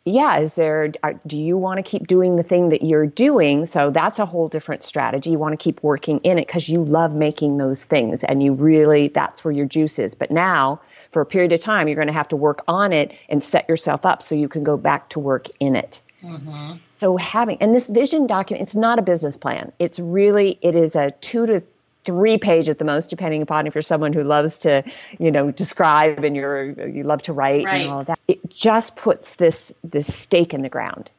yeah, 0.07 0.37
is 0.37 0.53
there, 0.53 0.91
are, 1.01 1.19
do 1.25 1.35
you 1.35 1.57
want 1.57 1.79
to 1.79 1.83
keep 1.83 2.05
doing 2.05 2.35
the 2.35 2.43
thing 2.43 2.69
that 2.69 2.83
you're 2.83 3.07
doing? 3.07 3.65
So 3.65 3.89
that's 3.89 4.19
a 4.19 4.25
whole 4.25 4.47
different 4.47 4.83
strategy. 4.83 5.31
You 5.31 5.39
want 5.39 5.53
to 5.53 5.57
keep 5.57 5.81
working 5.81 6.19
in 6.19 6.37
it 6.37 6.45
because 6.45 6.69
you 6.69 6.85
love 6.85 7.13
making 7.13 7.57
those 7.57 7.83
things 7.83 8.23
and 8.23 8.43
you 8.43 8.53
really, 8.53 9.07
that's 9.07 9.43
where 9.43 9.51
your 9.51 9.65
juice 9.65 9.97
is. 9.97 10.13
But 10.13 10.29
now, 10.29 10.79
for 11.11 11.23
a 11.23 11.25
period 11.25 11.53
of 11.53 11.59
time, 11.59 11.87
you're 11.87 11.95
going 11.95 12.05
to 12.05 12.13
have 12.13 12.27
to 12.27 12.35
work 12.35 12.63
on 12.67 12.93
it 12.93 13.13
and 13.29 13.43
set 13.43 13.67
yourself 13.67 14.05
up 14.05 14.21
so 14.21 14.35
you 14.35 14.47
can 14.47 14.63
go 14.63 14.77
back 14.77 15.09
to 15.09 15.19
work 15.19 15.47
in 15.59 15.75
it. 15.75 15.99
Mm-hmm. 16.21 16.73
So 16.91 17.17
having, 17.17 17.57
and 17.59 17.73
this 17.73 17.87
vision 17.87 18.27
document, 18.27 18.67
it's 18.67 18.75
not 18.75 18.99
a 18.99 19.01
business 19.01 19.37
plan. 19.37 19.71
It's 19.79 19.99
really, 19.99 20.59
it 20.61 20.75
is 20.75 20.95
a 20.95 21.11
two 21.21 21.47
to 21.47 21.63
three 22.05 22.37
page 22.37 22.69
at 22.69 22.77
the 22.77 22.85
most, 22.85 23.09
depending 23.09 23.41
upon 23.41 23.67
if 23.67 23.75
you're 23.75 23.81
someone 23.81 24.13
who 24.13 24.23
loves 24.23 24.59
to, 24.59 24.83
you 25.19 25.31
know, 25.31 25.51
describe 25.51 26.23
and 26.23 26.35
you're 26.35 26.87
you 26.87 27.03
love 27.03 27.21
to 27.23 27.33
write 27.33 27.65
right. 27.65 27.81
and 27.81 27.91
all 27.91 27.99
of 28.01 28.07
that. 28.07 28.19
It 28.27 28.49
just 28.49 28.95
puts 28.95 29.35
this 29.35 29.73
this 29.83 30.13
stake 30.13 30.53
in 30.53 30.61
the 30.61 30.69
ground 30.69 31.09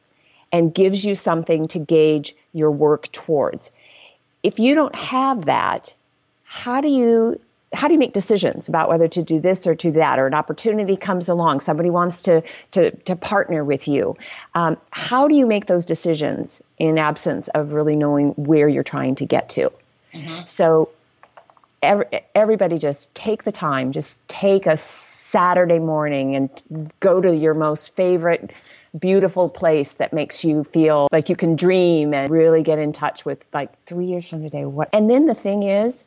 and 0.51 0.73
gives 0.73 1.03
you 1.03 1.15
something 1.15 1.67
to 1.69 1.79
gauge 1.79 2.35
your 2.53 2.71
work 2.71 3.11
towards. 3.11 3.71
If 4.43 4.59
you 4.59 4.75
don't 4.75 4.95
have 4.95 5.45
that, 5.45 5.93
how 6.43 6.81
do 6.81 6.87
you 6.87 7.39
how 7.73 7.87
do 7.87 7.93
you 7.93 7.99
make 7.99 8.13
decisions 8.13 8.69
about 8.69 8.87
whether 8.87 9.09
to 9.09 9.21
do 9.21 9.39
this 9.41 9.67
or 9.67 9.75
to 9.75 9.91
that 9.91 10.19
or 10.19 10.27
an 10.27 10.33
opportunity 10.33 10.95
comes 10.95 11.27
along 11.27 11.59
somebody 11.59 11.89
wants 11.89 12.21
to 12.21 12.41
to, 12.71 12.91
to 12.91 13.15
partner 13.15 13.63
with 13.63 13.87
you 13.87 14.15
um, 14.55 14.77
how 14.91 15.27
do 15.27 15.35
you 15.35 15.45
make 15.45 15.65
those 15.65 15.83
decisions 15.83 16.61
in 16.77 16.97
absence 16.97 17.49
of 17.49 17.73
really 17.73 17.95
knowing 17.95 18.29
where 18.31 18.69
you're 18.69 18.83
trying 18.83 19.15
to 19.15 19.25
get 19.25 19.49
to 19.49 19.69
Mm-hmm. 20.17 20.45
So 20.45 20.89
every, 21.81 22.05
everybody 22.33 22.77
just 22.77 23.13
take 23.15 23.43
the 23.43 23.51
time, 23.51 23.91
just 23.91 24.27
take 24.27 24.65
a 24.65 24.77
Saturday 24.77 25.79
morning 25.79 26.35
and 26.35 26.89
go 26.99 27.21
to 27.21 27.35
your 27.35 27.53
most 27.53 27.95
favorite 27.95 28.51
beautiful 28.97 29.49
place 29.49 29.95
that 29.95 30.13
makes 30.13 30.43
you 30.43 30.63
feel 30.63 31.07
like 31.11 31.29
you 31.29 31.35
can 31.35 31.55
dream 31.55 32.13
and 32.13 32.31
really 32.31 32.63
get 32.63 32.79
in 32.79 32.93
touch 32.93 33.25
with 33.25 33.45
like 33.53 33.77
three 33.81 34.05
years 34.05 34.27
from 34.27 34.41
today 34.41 34.65
what 34.65 34.89
and 34.93 35.09
then 35.09 35.25
the 35.25 35.35
thing 35.35 35.63
is 35.63 36.05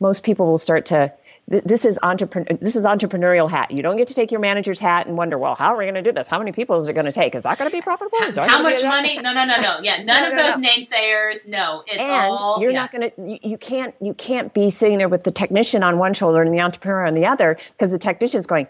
most 0.00 0.24
people 0.24 0.46
will 0.46 0.58
start 0.58 0.86
to 0.86 1.12
this 1.46 1.84
is 1.84 1.98
entrepreneur 2.02 2.56
this 2.60 2.74
is 2.74 2.84
entrepreneurial 2.84 3.50
hat. 3.50 3.70
You 3.70 3.82
don't 3.82 3.96
get 3.96 4.08
to 4.08 4.14
take 4.14 4.30
your 4.30 4.40
manager's 4.40 4.78
hat 4.78 5.06
and 5.06 5.16
wonder, 5.16 5.36
well, 5.36 5.54
how 5.54 5.74
are 5.74 5.76
we 5.76 5.84
going 5.84 5.94
to 5.94 6.02
do 6.02 6.12
this? 6.12 6.26
How 6.26 6.38
many 6.38 6.52
people 6.52 6.80
is 6.80 6.88
it 6.88 6.94
going 6.94 7.04
to 7.04 7.12
take? 7.12 7.34
Is 7.34 7.42
that 7.42 7.58
going 7.58 7.70
to 7.70 7.76
be 7.76 7.82
profitable? 7.82 8.16
How 8.18 8.62
much 8.62 8.82
money? 8.82 9.18
No, 9.20 9.34
no, 9.34 9.44
no, 9.44 9.60
no. 9.60 9.78
Yeah, 9.82 9.96
none 10.04 10.22
no, 10.22 10.28
of 10.28 10.34
no, 10.34 10.42
those 10.42 10.58
no. 10.58 10.68
naysayers. 10.68 11.48
No, 11.48 11.82
it's 11.86 11.98
and 11.98 12.32
all. 12.32 12.60
You're 12.60 12.70
yeah. 12.70 12.78
not 12.78 12.92
going 12.92 13.10
to. 13.10 13.30
You, 13.30 13.50
you 13.50 13.58
can't. 13.58 13.94
You 14.00 14.14
can't 14.14 14.54
be 14.54 14.70
sitting 14.70 14.96
there 14.96 15.08
with 15.08 15.24
the 15.24 15.30
technician 15.30 15.82
on 15.82 15.98
one 15.98 16.14
shoulder 16.14 16.40
and 16.40 16.54
the 16.54 16.60
entrepreneur 16.60 17.06
on 17.06 17.14
the 17.14 17.26
other 17.26 17.58
because 17.72 17.90
the 17.90 17.98
technician's 17.98 18.46
going, 18.46 18.66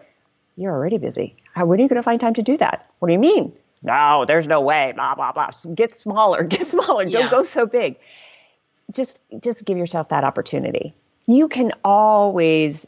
"You're 0.56 0.72
already 0.72 0.98
busy. 0.98 1.36
How 1.52 1.66
when 1.66 1.78
are 1.78 1.82
you 1.82 1.88
going 1.88 1.96
to 1.96 2.02
find 2.02 2.20
time 2.20 2.34
to 2.34 2.42
do 2.42 2.56
that? 2.56 2.90
What 2.98 3.06
do 3.06 3.14
you 3.14 3.20
mean? 3.20 3.52
No, 3.84 4.24
there's 4.26 4.48
no 4.48 4.60
way. 4.60 4.92
Blah 4.96 5.14
blah 5.14 5.30
blah. 5.30 5.50
Get 5.74 5.96
smaller. 5.96 6.42
Get 6.44 6.66
smaller. 6.66 7.04
Don't 7.04 7.24
yeah. 7.24 7.30
go 7.30 7.44
so 7.44 7.66
big. 7.66 7.98
Just 8.90 9.20
just 9.40 9.64
give 9.64 9.78
yourself 9.78 10.08
that 10.08 10.24
opportunity 10.24 10.92
you 11.26 11.48
can 11.48 11.72
always 11.84 12.86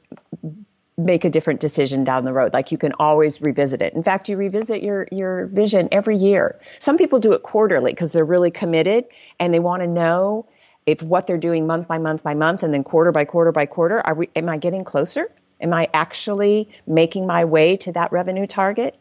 make 0.99 1.25
a 1.25 1.31
different 1.31 1.61
decision 1.61 2.05
down 2.05 2.25
the 2.25 2.33
road. 2.33 2.53
Like 2.53 2.73
you 2.73 2.79
can 2.79 2.93
always 2.99 3.41
revisit 3.43 3.83
it. 3.83 3.93
In 3.95 4.03
fact, 4.03 4.29
you 4.29 4.37
revisit 4.37 4.83
your 4.83 5.07
your 5.13 5.47
vision 5.47 5.89
every 5.93 6.17
year. 6.17 6.59
Some 6.81 6.97
people 6.97 7.19
do 7.19 7.33
it 7.33 7.43
quarterly 7.43 7.93
because 7.93 8.13
they're 8.13 8.25
really 8.25 8.51
committed 8.51 9.05
and 9.39 9.53
they 9.53 9.61
want 9.61 9.83
to 9.83 9.87
know 9.87 10.47
if 10.87 11.03
what 11.03 11.27
they're 11.27 11.37
doing 11.37 11.67
month 11.67 11.89
by 11.89 11.99
month 11.99 12.23
by 12.23 12.35
month 12.35 12.63
and 12.63 12.73
then 12.73 12.85
quarter 12.85 13.13
by 13.13 13.25
quarter 13.25 13.53
by 13.53 13.67
quarter 13.67 14.01
are 14.07 14.15
we 14.15 14.29
am 14.37 14.49
I 14.49 14.57
getting 14.57 14.85
closer? 14.85 15.31
Am 15.61 15.73
I 15.73 15.89
actually 15.95 16.69
making 16.87 17.27
my 17.27 17.45
way 17.45 17.77
to 17.79 17.93
that 17.93 18.13
revenue 18.13 18.47
target? 18.47 18.99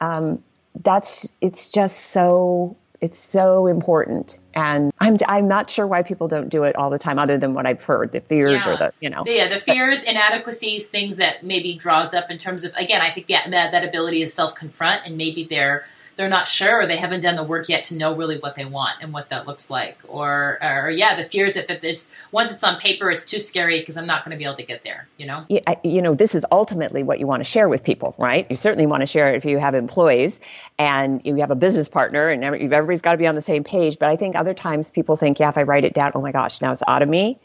Um, 0.00 0.42
that's 0.82 1.32
it's 1.40 1.70
just 1.70 1.98
so 1.98 2.76
it's 3.00 3.18
so 3.18 3.66
important. 3.66 4.36
And 4.54 4.92
I'm 5.00 5.16
I'm 5.28 5.46
not 5.46 5.70
sure 5.70 5.86
why 5.86 6.02
people 6.02 6.28
don't 6.28 6.48
do 6.48 6.64
it 6.64 6.74
all 6.76 6.90
the 6.90 6.98
time, 6.98 7.18
other 7.18 7.38
than 7.38 7.54
what 7.54 7.66
I've 7.66 7.82
heard, 7.82 8.12
the 8.12 8.20
fears 8.20 8.66
yeah. 8.66 8.72
or 8.72 8.76
the 8.76 8.92
you 9.00 9.08
know. 9.08 9.22
Yeah, 9.24 9.48
the 9.48 9.60
fears, 9.60 10.02
inadequacies, 10.04 10.90
things 10.90 11.18
that 11.18 11.44
maybe 11.44 11.74
draws 11.74 12.14
up 12.14 12.30
in 12.30 12.38
terms 12.38 12.64
of 12.64 12.74
again, 12.74 13.00
I 13.00 13.10
think 13.10 13.26
yeah, 13.28 13.48
that 13.48 13.70
that 13.72 13.84
ability 13.84 14.20
to 14.20 14.26
self 14.26 14.54
confront 14.54 15.06
and 15.06 15.16
maybe 15.16 15.44
they're 15.44 15.84
they're 16.20 16.28
not 16.28 16.48
sure 16.48 16.82
or 16.82 16.86
they 16.86 16.98
haven't 16.98 17.22
done 17.22 17.34
the 17.34 17.42
work 17.42 17.66
yet 17.70 17.82
to 17.82 17.96
know 17.96 18.14
really 18.14 18.38
what 18.38 18.54
they 18.54 18.66
want 18.66 18.98
and 19.00 19.10
what 19.10 19.30
that 19.30 19.46
looks 19.46 19.70
like. 19.70 19.98
Or 20.06 20.58
or 20.62 20.90
yeah 20.90 21.16
the 21.16 21.24
fears 21.24 21.54
that, 21.54 21.66
that 21.68 21.80
this 21.80 22.12
once 22.30 22.52
it's 22.52 22.62
on 22.62 22.78
paper 22.78 23.10
it's 23.10 23.24
too 23.24 23.38
scary 23.38 23.80
because 23.80 23.96
i'm 23.96 24.06
not 24.06 24.22
going 24.22 24.32
to 24.32 24.36
be 24.36 24.44
able 24.44 24.56
to 24.56 24.62
get 24.62 24.84
there 24.84 25.08
you 25.16 25.26
know? 25.26 25.46
Yeah, 25.48 25.74
you 25.82 26.02
know 26.02 26.14
this 26.14 26.34
is 26.34 26.44
ultimately 26.52 27.02
what 27.02 27.18
you 27.18 27.26
want 27.26 27.40
to 27.40 27.48
share 27.48 27.68
with 27.70 27.82
people 27.82 28.14
right? 28.18 28.46
You 28.50 28.56
certainly 28.56 28.86
want 28.86 29.00
to 29.00 29.06
share 29.06 29.32
it 29.32 29.36
if 29.36 29.46
you 29.46 29.58
have 29.58 29.74
employees 29.74 30.40
and 30.78 31.24
you 31.24 31.36
have 31.36 31.50
a 31.50 31.56
business 31.56 31.88
partner 31.88 32.28
and 32.28 32.44
everybody's 32.44 33.00
got 33.00 33.12
to 33.12 33.18
be 33.18 33.26
on 33.26 33.34
the 33.34 33.42
same 33.42 33.64
page. 33.64 33.98
But 33.98 34.10
i 34.10 34.16
think 34.16 34.36
other 34.36 34.52
times 34.52 34.90
people 34.90 35.16
think 35.16 35.40
yeah 35.40 35.48
if 35.48 35.56
i 35.56 35.62
write 35.62 35.84
it 35.84 35.94
down 35.94 36.12
oh 36.14 36.20
my 36.20 36.32
gosh 36.32 36.60
now 36.60 36.72
it's 36.72 36.82
out 36.86 37.02
of 37.02 37.08
me. 37.08 37.38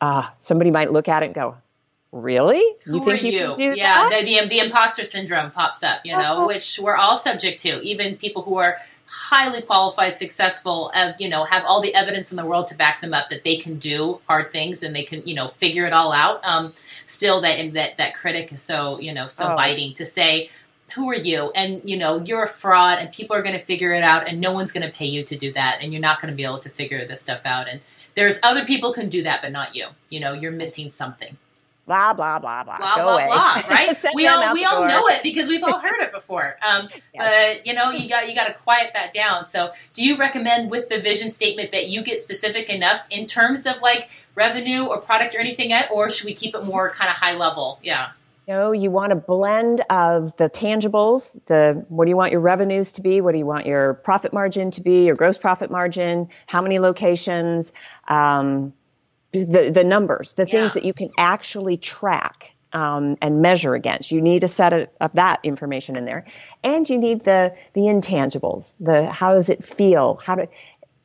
Uh, 0.00 0.28
somebody 0.38 0.70
might 0.70 0.92
look 0.92 1.08
at 1.08 1.22
it 1.22 1.26
and 1.26 1.34
go 1.34 1.56
really? 2.14 2.62
You 2.86 3.00
Who 3.00 3.04
think 3.04 3.22
you, 3.24 3.32
you? 3.32 3.54
do 3.54 3.62
yeah, 3.76 4.08
that? 4.08 4.24
The, 4.24 4.40
the, 4.40 4.48
the 4.48 4.58
imposter 4.60 5.04
syndrome 5.04 5.50
pops 5.50 5.82
up, 5.82 6.00
you 6.04 6.12
know, 6.12 6.18
uh-huh. 6.18 6.46
which 6.46 6.78
we're 6.80 6.96
all 6.96 7.16
subject 7.16 7.60
to. 7.60 7.80
Even 7.82 8.16
people 8.16 8.42
who 8.42 8.56
are 8.56 8.78
highly 9.06 9.62
qualified, 9.62 10.14
successful, 10.14 10.92
uh, 10.94 11.12
you 11.18 11.28
know, 11.28 11.44
have 11.44 11.64
all 11.66 11.80
the 11.80 11.94
evidence 11.94 12.30
in 12.30 12.36
the 12.36 12.46
world 12.46 12.68
to 12.68 12.76
back 12.76 13.00
them 13.00 13.12
up 13.12 13.28
that 13.30 13.42
they 13.42 13.56
can 13.56 13.78
do 13.78 14.20
hard 14.28 14.52
things 14.52 14.82
and 14.82 14.94
they 14.94 15.02
can, 15.02 15.26
you 15.26 15.34
know, 15.34 15.48
figure 15.48 15.86
it 15.86 15.92
all 15.92 16.12
out. 16.12 16.40
Um, 16.44 16.72
still, 17.04 17.40
that 17.40 17.72
that 17.74 17.96
that 17.98 18.14
critic 18.14 18.52
is 18.52 18.62
so, 18.62 19.00
you 19.00 19.12
know, 19.12 19.26
so 19.26 19.52
oh. 19.52 19.56
biting 19.56 19.94
to 19.94 20.06
say, 20.06 20.50
"Who 20.94 21.10
are 21.10 21.16
you?" 21.16 21.50
And 21.56 21.82
you 21.84 21.96
know, 21.96 22.18
you're 22.18 22.44
a 22.44 22.48
fraud, 22.48 22.98
and 23.00 23.12
people 23.12 23.36
are 23.36 23.42
going 23.42 23.58
to 23.58 23.64
figure 23.64 23.92
it 23.92 24.04
out, 24.04 24.28
and 24.28 24.40
no 24.40 24.52
one's 24.52 24.70
going 24.70 24.86
to 24.86 24.96
pay 24.96 25.06
you 25.06 25.24
to 25.24 25.36
do 25.36 25.52
that, 25.52 25.78
and 25.80 25.92
you're 25.92 26.00
not 26.00 26.20
going 26.20 26.32
to 26.32 26.36
be 26.36 26.44
able 26.44 26.60
to 26.60 26.70
figure 26.70 27.04
this 27.04 27.20
stuff 27.20 27.42
out. 27.44 27.68
And 27.68 27.80
there's 28.14 28.38
other 28.44 28.64
people 28.64 28.92
can 28.92 29.08
do 29.08 29.24
that, 29.24 29.42
but 29.42 29.50
not 29.50 29.74
you. 29.74 29.88
You 30.10 30.20
know, 30.20 30.32
you're 30.32 30.52
missing 30.52 30.90
something 30.90 31.36
blah 31.86 32.14
blah 32.14 32.38
blah 32.38 32.64
blah. 32.64 32.78
Blah 32.78 32.96
Go 32.96 33.02
blah 33.02 33.14
away. 33.14 33.26
blah. 33.26 33.62
Right? 33.68 33.96
we 34.14 34.26
all 34.26 34.52
we 34.52 34.64
all 34.64 34.86
know 34.86 35.06
it 35.08 35.22
because 35.22 35.48
we've 35.48 35.62
all 35.62 35.78
heard 35.78 36.00
it 36.00 36.12
before. 36.12 36.56
Um, 36.66 36.88
yes. 37.14 37.56
But 37.56 37.66
you 37.66 37.74
know, 37.74 37.90
you 37.90 38.08
got 38.08 38.28
you 38.28 38.34
got 38.34 38.46
to 38.46 38.54
quiet 38.54 38.92
that 38.94 39.12
down. 39.12 39.46
So, 39.46 39.70
do 39.92 40.04
you 40.04 40.16
recommend 40.16 40.70
with 40.70 40.88
the 40.88 41.00
vision 41.00 41.30
statement 41.30 41.72
that 41.72 41.88
you 41.88 42.02
get 42.02 42.20
specific 42.20 42.68
enough 42.68 43.06
in 43.10 43.26
terms 43.26 43.66
of 43.66 43.80
like 43.82 44.10
revenue 44.34 44.84
or 44.84 45.00
product 45.00 45.34
or 45.34 45.38
anything, 45.38 45.70
yet, 45.70 45.90
or 45.92 46.10
should 46.10 46.26
we 46.26 46.34
keep 46.34 46.54
it 46.54 46.64
more 46.64 46.90
kind 46.90 47.08
of 47.10 47.16
high 47.16 47.34
level? 47.34 47.78
Yeah. 47.82 48.10
No, 48.46 48.72
you 48.72 48.90
want 48.90 49.10
a 49.12 49.16
blend 49.16 49.80
of 49.88 50.36
the 50.36 50.50
tangibles, 50.50 51.38
the 51.46 51.82
what 51.88 52.04
do 52.04 52.10
you 52.10 52.16
want 52.16 52.30
your 52.30 52.42
revenues 52.42 52.92
to 52.92 53.02
be? 53.02 53.22
What 53.22 53.32
do 53.32 53.38
you 53.38 53.46
want 53.46 53.64
your 53.64 53.94
profit 53.94 54.34
margin 54.34 54.70
to 54.72 54.82
be? 54.82 55.06
Your 55.06 55.16
gross 55.16 55.38
profit 55.38 55.70
margin? 55.70 56.28
How 56.46 56.60
many 56.60 56.78
locations? 56.78 57.72
Um, 58.06 58.74
the, 59.42 59.70
the 59.70 59.84
numbers, 59.84 60.34
the 60.34 60.46
yeah. 60.46 60.52
things 60.52 60.74
that 60.74 60.84
you 60.84 60.92
can 60.92 61.10
actually 61.18 61.76
track 61.76 62.54
um, 62.72 63.16
and 63.20 63.40
measure 63.40 63.74
against. 63.74 64.10
You 64.10 64.20
need 64.20 64.44
a 64.44 64.48
set 64.48 64.72
of, 64.72 64.88
of, 65.00 65.12
that 65.14 65.40
information 65.42 65.96
in 65.96 66.04
there, 66.04 66.24
and 66.62 66.88
you 66.88 66.98
need 66.98 67.24
the 67.24 67.54
the 67.72 67.82
intangibles. 67.82 68.74
The 68.80 69.10
how 69.10 69.34
does 69.34 69.48
it 69.48 69.62
feel? 69.62 70.20
How 70.24 70.36
do 70.36 70.48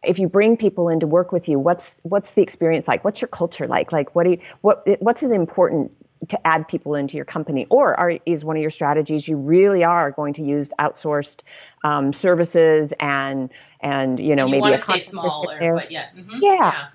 if 0.03 0.17
you 0.17 0.27
bring 0.27 0.57
people 0.57 0.89
in 0.89 0.99
to 1.01 1.07
work 1.07 1.31
with 1.31 1.47
you, 1.49 1.59
what's 1.59 1.95
what's 2.03 2.31
the 2.31 2.41
experience 2.41 2.87
like? 2.87 3.03
What's 3.03 3.21
your 3.21 3.27
culture 3.27 3.67
like? 3.67 3.91
Like 3.91 4.15
what 4.15 4.25
do 4.25 4.31
you, 4.31 4.39
what 4.61 4.83
what's 4.99 5.23
as 5.23 5.31
important 5.31 5.91
to 6.27 6.47
add 6.47 6.67
people 6.67 6.95
into 6.95 7.15
your 7.15 7.25
company, 7.25 7.65
or 7.69 7.97
are, 7.97 8.17
is 8.25 8.43
one 8.43 8.57
of 8.57 8.61
your 8.61 8.71
strategies 8.71 9.27
you 9.27 9.37
really 9.37 9.83
are 9.83 10.11
going 10.11 10.33
to 10.33 10.43
use 10.43 10.71
outsourced 10.79 11.43
um, 11.83 12.11
services 12.13 12.93
and 12.99 13.49
and 13.81 14.19
you 14.19 14.35
know 14.35 14.45
and 14.45 14.55
you 14.55 14.61
maybe 14.61 14.73
a 14.73 14.77
stay 14.79 14.99
small 14.99 15.49
or 15.49 15.75
what? 15.75 15.91
Yeah. 15.91 16.07
Mm-hmm. 16.15 16.37
yeah. 16.41 16.55
yeah 16.55 16.87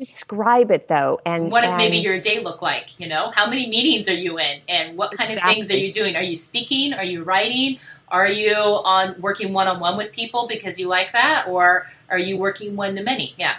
describe 0.00 0.70
it 0.70 0.88
though 0.88 1.20
and 1.26 1.52
what 1.52 1.60
does 1.60 1.72
and, 1.72 1.78
maybe 1.78 1.98
your 1.98 2.18
day 2.18 2.42
look 2.42 2.62
like 2.62 2.98
you 2.98 3.06
know? 3.06 3.30
How 3.34 3.46
many 3.48 3.68
meetings 3.68 4.08
are 4.08 4.14
you 4.14 4.38
in 4.38 4.60
and 4.66 4.96
what 4.96 5.12
kind 5.12 5.28
exactly. 5.28 5.50
of 5.50 5.54
things 5.54 5.70
are 5.70 5.76
you 5.76 5.92
doing? 5.92 6.16
Are 6.16 6.22
you 6.22 6.36
speaking? 6.36 6.94
Are 6.94 7.04
you 7.04 7.22
writing? 7.22 7.78
Are 8.08 8.26
you 8.26 8.54
on 8.54 9.20
working 9.20 9.52
one-on-one 9.52 9.98
with 9.98 10.10
people 10.12 10.48
because 10.48 10.80
you 10.80 10.88
like 10.88 11.12
that 11.12 11.46
or 11.46 11.86
are 12.08 12.18
you 12.18 12.38
working 12.38 12.76
one 12.76 12.96
to 12.96 13.02
many 13.02 13.34
yeah 13.36 13.56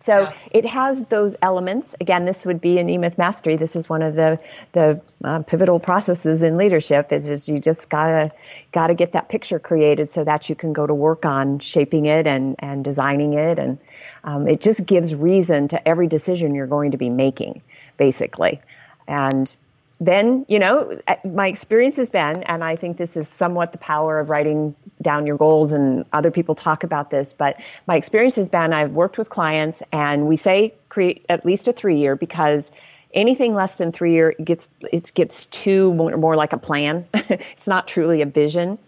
so 0.00 0.22
yeah. 0.22 0.34
it 0.52 0.64
has 0.64 1.04
those 1.06 1.36
elements. 1.42 1.94
Again, 2.00 2.24
this 2.24 2.46
would 2.46 2.60
be 2.60 2.78
an 2.78 2.88
E-Myth 2.88 3.18
mastery. 3.18 3.56
This 3.56 3.74
is 3.74 3.88
one 3.88 4.02
of 4.02 4.14
the 4.14 4.38
the 4.72 5.00
uh, 5.24 5.42
pivotal 5.42 5.80
processes 5.80 6.44
in 6.44 6.56
leadership. 6.56 7.12
Is 7.12 7.26
just 7.26 7.48
you 7.48 7.58
just 7.58 7.90
gotta 7.90 8.30
gotta 8.70 8.94
get 8.94 9.12
that 9.12 9.28
picture 9.28 9.58
created 9.58 10.08
so 10.08 10.22
that 10.22 10.48
you 10.48 10.54
can 10.54 10.72
go 10.72 10.86
to 10.86 10.94
work 10.94 11.24
on 11.24 11.58
shaping 11.58 12.04
it 12.04 12.26
and 12.26 12.54
and 12.60 12.84
designing 12.84 13.34
it, 13.34 13.58
and 13.58 13.78
um, 14.22 14.46
it 14.46 14.60
just 14.60 14.86
gives 14.86 15.14
reason 15.14 15.68
to 15.68 15.88
every 15.88 16.06
decision 16.06 16.54
you're 16.54 16.66
going 16.68 16.92
to 16.92 16.98
be 16.98 17.10
making, 17.10 17.62
basically. 17.96 18.60
And 19.08 19.54
then, 20.00 20.46
you 20.48 20.58
know, 20.60 21.00
my 21.24 21.48
experience 21.48 21.96
has 21.96 22.08
been, 22.08 22.44
and 22.44 22.62
I 22.62 22.76
think 22.76 22.98
this 22.98 23.16
is 23.16 23.26
somewhat 23.28 23.72
the 23.72 23.78
power 23.78 24.20
of 24.20 24.30
writing 24.30 24.76
down 25.02 25.26
your 25.26 25.36
goals, 25.36 25.72
and 25.72 26.04
other 26.12 26.30
people 26.30 26.54
talk 26.54 26.84
about 26.84 27.10
this, 27.10 27.32
but 27.32 27.60
my 27.86 27.96
experience 27.96 28.36
has 28.36 28.48
been 28.48 28.72
I've 28.72 28.92
worked 28.92 29.18
with 29.18 29.28
clients, 29.28 29.82
and 29.92 30.28
we 30.28 30.36
say 30.36 30.74
create 30.88 31.26
at 31.28 31.44
least 31.44 31.66
a 31.66 31.72
three 31.72 31.98
year 31.98 32.14
because 32.14 32.70
anything 33.12 33.54
less 33.54 33.76
than 33.76 33.90
three 33.90 34.12
year 34.12 34.34
gets 34.42 34.68
it 34.92 35.10
gets 35.14 35.46
too 35.46 35.92
more, 35.94 36.16
more 36.16 36.36
like 36.36 36.52
a 36.52 36.58
plan. 36.58 37.06
it's 37.14 37.66
not 37.66 37.88
truly 37.88 38.22
a 38.22 38.26
vision. 38.26 38.78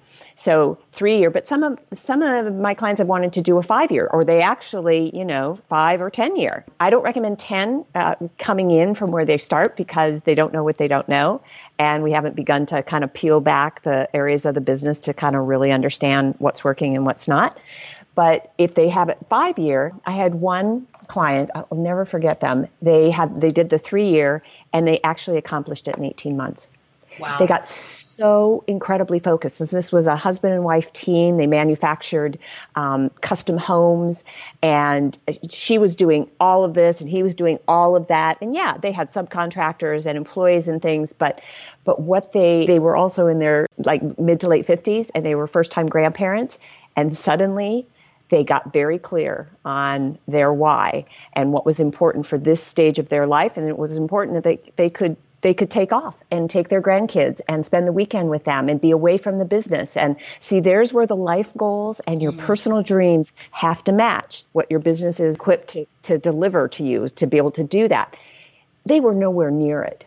So 0.41 0.78
three 0.91 1.18
year, 1.18 1.28
but 1.28 1.47
some 1.47 1.62
of 1.62 1.78
some 1.93 2.22
of 2.22 2.55
my 2.55 2.72
clients 2.72 2.99
have 2.99 3.09
wanted 3.09 3.34
to 3.34 3.43
do 3.43 3.59
a 3.59 3.62
five 3.62 3.93
year, 3.93 4.09
or 4.11 4.24
they 4.24 4.41
actually, 4.41 5.14
you 5.14 5.26
know, 5.26 5.55
five 5.55 6.01
or 6.01 6.09
ten 6.09 6.34
year. 6.34 6.64
I 6.80 6.88
don't 6.88 7.03
recommend 7.03 7.38
ten 7.38 7.84
uh, 7.95 8.14
coming 8.38 8.70
in 8.70 8.95
from 8.95 9.11
where 9.11 9.26
they 9.26 9.36
start 9.36 9.76
because 9.76 10.22
they 10.22 10.34
don't 10.34 10.51
know 10.55 10.64
what 10.64 10.78
they 10.78 10.88
don't 10.88 11.07
know, 11.11 11.43
and 11.78 12.03
we 12.03 12.12
haven't 12.12 12.36
begun 12.36 12.64
to 12.66 12.82
kind 12.82 13.05
of 13.05 13.12
peel 13.12 13.43
back 13.43 13.82
the 13.82 14.09
areas 14.16 14.47
of 14.47 14.55
the 14.55 14.62
business 14.62 15.03
to 15.03 15.12
kind 15.12 15.36
of 15.36 15.47
really 15.47 15.72
understand 15.72 16.36
what's 16.38 16.64
working 16.64 16.97
and 16.97 17.05
what's 17.05 17.28
not. 17.28 17.59
But 18.14 18.51
if 18.57 18.74
they 18.74 18.88
have 18.88 19.11
it 19.11 19.18
five 19.28 19.59
year, 19.59 19.93
I 20.07 20.12
had 20.12 20.34
one 20.34 20.86
client, 21.07 21.51
I'll 21.55 21.68
never 21.76 22.07
forget 22.07 22.41
them. 22.41 22.66
They 22.80 23.11
had 23.11 23.43
they 23.43 23.51
did 23.51 23.68
the 23.68 23.78
three 23.78 24.09
year 24.09 24.43
and 24.72 24.86
they 24.86 25.01
actually 25.05 25.36
accomplished 25.36 25.86
it 25.86 25.99
in 25.99 26.05
18 26.05 26.34
months. 26.34 26.70
Wow. 27.21 27.37
They 27.39 27.47
got 27.47 27.66
so 27.66 28.64
incredibly 28.66 29.18
focused. 29.18 29.57
Since 29.57 29.71
this 29.71 29.93
was 29.93 30.07
a 30.07 30.16
husband 30.16 30.55
and 30.55 30.64
wife 30.64 30.93
team, 30.93 31.37
they 31.37 31.47
manufactured 31.47 32.39
um, 32.75 33.11
custom 33.21 33.59
homes, 33.59 34.25
and 34.62 35.18
she 35.49 35.79
was 35.79 35.95
doing 35.97 36.31
all 36.41 36.64
of 36.64 36.75
this, 36.75 37.01
and 37.01 37.09
he 37.09 37.23
was 37.23 37.35
doing 37.35 37.59
all 37.68 37.97
of 37.97 38.07
that. 38.09 38.39
And 38.41 38.55
yeah, 38.55 38.77
they 38.79 38.93
had 38.93 39.09
subcontractors 39.09 40.07
and 40.07 40.16
employees 40.16 40.68
and 40.68 40.81
things, 40.81 41.12
but 41.12 41.41
but 41.85 42.01
what 42.01 42.33
they 42.33 42.66
they 42.66 42.79
were 42.79 42.97
also 42.97 43.27
in 43.27 43.39
their 43.39 43.66
like 43.79 44.18
mid 44.18 44.41
to 44.41 44.49
late 44.49 44.66
fifties, 44.66 45.11
and 45.11 45.25
they 45.25 45.35
were 45.35 45.47
first 45.47 45.73
time 45.73 45.87
grandparents, 45.87 46.59
and 46.97 47.16
suddenly 47.16 47.87
they 48.31 48.45
got 48.45 48.73
very 48.73 48.99
clear 48.99 49.51
on 49.64 50.16
their 50.27 50.53
why 50.53 51.05
and 51.33 51.53
what 51.53 51.66
was 51.66 51.81
important 51.81 52.25
for 52.27 52.39
this 52.39 52.62
stage 52.62 52.99
of 52.99 53.09
their 53.09 53.27
life 53.27 53.57
and 53.57 53.68
it 53.68 53.77
was 53.77 53.97
important 53.97 54.37
that 54.37 54.45
they, 54.45 54.73
they 54.77 54.89
could 54.89 55.16
they 55.41 55.55
could 55.55 55.70
take 55.70 55.93
off 55.93 56.16
and 56.30 56.51
take 56.51 56.68
their 56.68 56.82
grandkids 56.82 57.41
and 57.49 57.64
spend 57.64 57.86
the 57.86 57.93
weekend 57.93 58.30
with 58.30 58.45
them 58.45 58.68
and 58.68 58.80
be 58.80 58.91
away 58.91 59.16
from 59.16 59.38
the 59.38 59.45
business. 59.45 59.97
And 59.97 60.16
see, 60.41 60.61
there's 60.61 60.93
where 60.93 61.07
the 61.07 61.16
life 61.16 61.55
goals 61.57 62.01
and 62.01 62.20
your 62.20 62.32
mm. 62.32 62.38
personal 62.38 62.82
dreams 62.82 63.32
have 63.51 63.82
to 63.84 63.93
match 63.93 64.45
what 64.53 64.70
your 64.70 64.80
business 64.80 65.20
is 65.20 65.36
equipped 65.36 65.68
to, 65.68 65.86
to 66.03 66.18
deliver 66.18 66.68
to 66.68 66.84
you 66.84 67.09
to 67.09 67.26
be 67.26 67.36
able 67.38 67.53
to 67.53 67.64
do 67.64 67.88
that. 67.88 68.16
They 68.84 69.01
were 69.01 69.14
nowhere 69.14 69.51
near 69.51 69.82
it. 69.82 70.07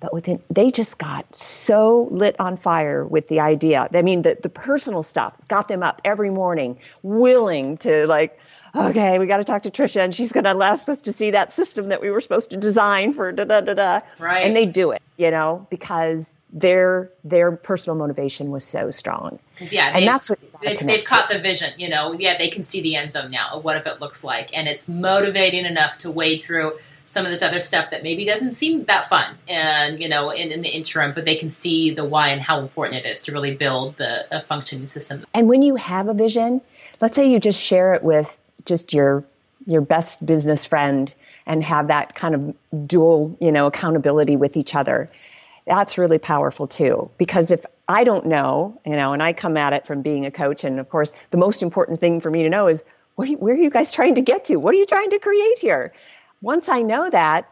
But 0.00 0.14
within, 0.14 0.42
they 0.48 0.70
just 0.70 0.98
got 0.98 1.36
so 1.36 2.08
lit 2.10 2.34
on 2.40 2.56
fire 2.56 3.04
with 3.04 3.28
the 3.28 3.40
idea. 3.40 3.86
I 3.92 4.00
mean, 4.00 4.22
the, 4.22 4.38
the 4.40 4.48
personal 4.48 5.02
stuff 5.02 5.36
got 5.48 5.68
them 5.68 5.82
up 5.82 6.00
every 6.06 6.30
morning, 6.30 6.78
willing 7.02 7.76
to 7.78 8.06
like, 8.06 8.38
okay, 8.74 9.18
we 9.18 9.26
got 9.26 9.38
to 9.38 9.44
talk 9.44 9.62
to 9.62 9.70
Trisha 9.70 10.02
and 10.02 10.14
she's 10.14 10.32
going 10.32 10.44
to 10.44 10.50
ask 10.50 10.88
us 10.88 11.00
to 11.02 11.12
see 11.12 11.30
that 11.32 11.52
system 11.52 11.88
that 11.88 12.00
we 12.00 12.10
were 12.10 12.20
supposed 12.20 12.50
to 12.50 12.56
design 12.56 13.12
for 13.12 13.32
da 13.32 13.44
da 13.44 13.60
da 13.60 13.74
da. 13.74 14.00
Right. 14.18 14.44
And 14.44 14.54
they 14.54 14.66
do 14.66 14.90
it, 14.92 15.02
you 15.16 15.30
know, 15.30 15.66
because 15.70 16.32
their 16.52 17.10
their 17.24 17.52
personal 17.52 17.96
motivation 17.96 18.50
was 18.50 18.64
so 18.64 18.90
strong. 18.90 19.38
Yeah, 19.60 19.92
and 19.94 20.06
that's 20.06 20.28
what 20.28 20.38
they've, 20.62 20.78
they've 20.78 21.04
caught 21.04 21.30
the 21.30 21.38
vision. 21.38 21.72
You 21.76 21.88
know, 21.88 22.12
yeah, 22.12 22.36
they 22.38 22.48
can 22.48 22.64
see 22.64 22.80
the 22.80 22.96
end 22.96 23.10
zone 23.10 23.30
now 23.30 23.50
of 23.52 23.64
what 23.64 23.76
if 23.76 23.86
it 23.86 24.00
looks 24.00 24.24
like, 24.24 24.56
and 24.56 24.66
it's 24.66 24.88
motivating 24.88 25.64
enough 25.64 25.98
to 25.98 26.10
wade 26.10 26.42
through 26.42 26.78
some 27.04 27.24
of 27.24 27.30
this 27.30 27.42
other 27.42 27.58
stuff 27.58 27.90
that 27.90 28.04
maybe 28.04 28.24
doesn't 28.24 28.52
seem 28.52 28.84
that 28.84 29.08
fun 29.08 29.36
and 29.48 30.00
you 30.00 30.08
know 30.08 30.30
in, 30.30 30.52
in 30.52 30.62
the 30.62 30.68
interim 30.68 31.12
but 31.12 31.24
they 31.24 31.34
can 31.34 31.50
see 31.50 31.90
the 31.90 32.04
why 32.04 32.28
and 32.28 32.40
how 32.40 32.60
important 32.60 33.04
it 33.04 33.08
is 33.08 33.20
to 33.22 33.32
really 33.32 33.52
build 33.56 33.96
the 33.96 34.24
a 34.30 34.40
functioning 34.40 34.86
system 34.86 35.26
and 35.34 35.48
when 35.48 35.60
you 35.60 35.74
have 35.74 36.06
a 36.06 36.14
vision 36.14 36.60
let's 37.00 37.16
say 37.16 37.28
you 37.28 37.40
just 37.40 37.60
share 37.60 37.94
it 37.94 38.04
with 38.04 38.36
just 38.64 38.92
your 38.92 39.24
your 39.66 39.80
best 39.80 40.24
business 40.24 40.64
friend 40.64 41.12
and 41.46 41.62
have 41.62 41.88
that 41.88 42.14
kind 42.14 42.34
of 42.34 42.86
dual 42.86 43.36
you 43.40 43.52
know 43.52 43.66
accountability 43.66 44.36
with 44.36 44.56
each 44.56 44.74
other 44.74 45.08
that's 45.66 45.98
really 45.98 46.18
powerful 46.18 46.66
too 46.66 47.10
because 47.18 47.50
if 47.50 47.64
i 47.88 48.04
don't 48.04 48.26
know 48.26 48.78
you 48.86 48.96
know 48.96 49.12
and 49.12 49.22
i 49.22 49.32
come 49.32 49.56
at 49.56 49.72
it 49.72 49.86
from 49.86 50.02
being 50.02 50.24
a 50.26 50.30
coach 50.30 50.64
and 50.64 50.80
of 50.80 50.88
course 50.88 51.12
the 51.30 51.36
most 51.36 51.62
important 51.62 52.00
thing 52.00 52.20
for 52.20 52.30
me 52.30 52.42
to 52.42 52.48
know 52.48 52.68
is 52.68 52.82
are 53.18 53.26
you, 53.26 53.36
where 53.36 53.54
are 53.54 53.58
you 53.58 53.68
guys 53.68 53.92
trying 53.92 54.14
to 54.14 54.22
get 54.22 54.44
to 54.46 54.56
what 54.56 54.74
are 54.74 54.78
you 54.78 54.86
trying 54.86 55.10
to 55.10 55.18
create 55.18 55.58
here 55.58 55.92
once 56.42 56.68
I 56.68 56.82
know 56.82 57.10
that, 57.10 57.48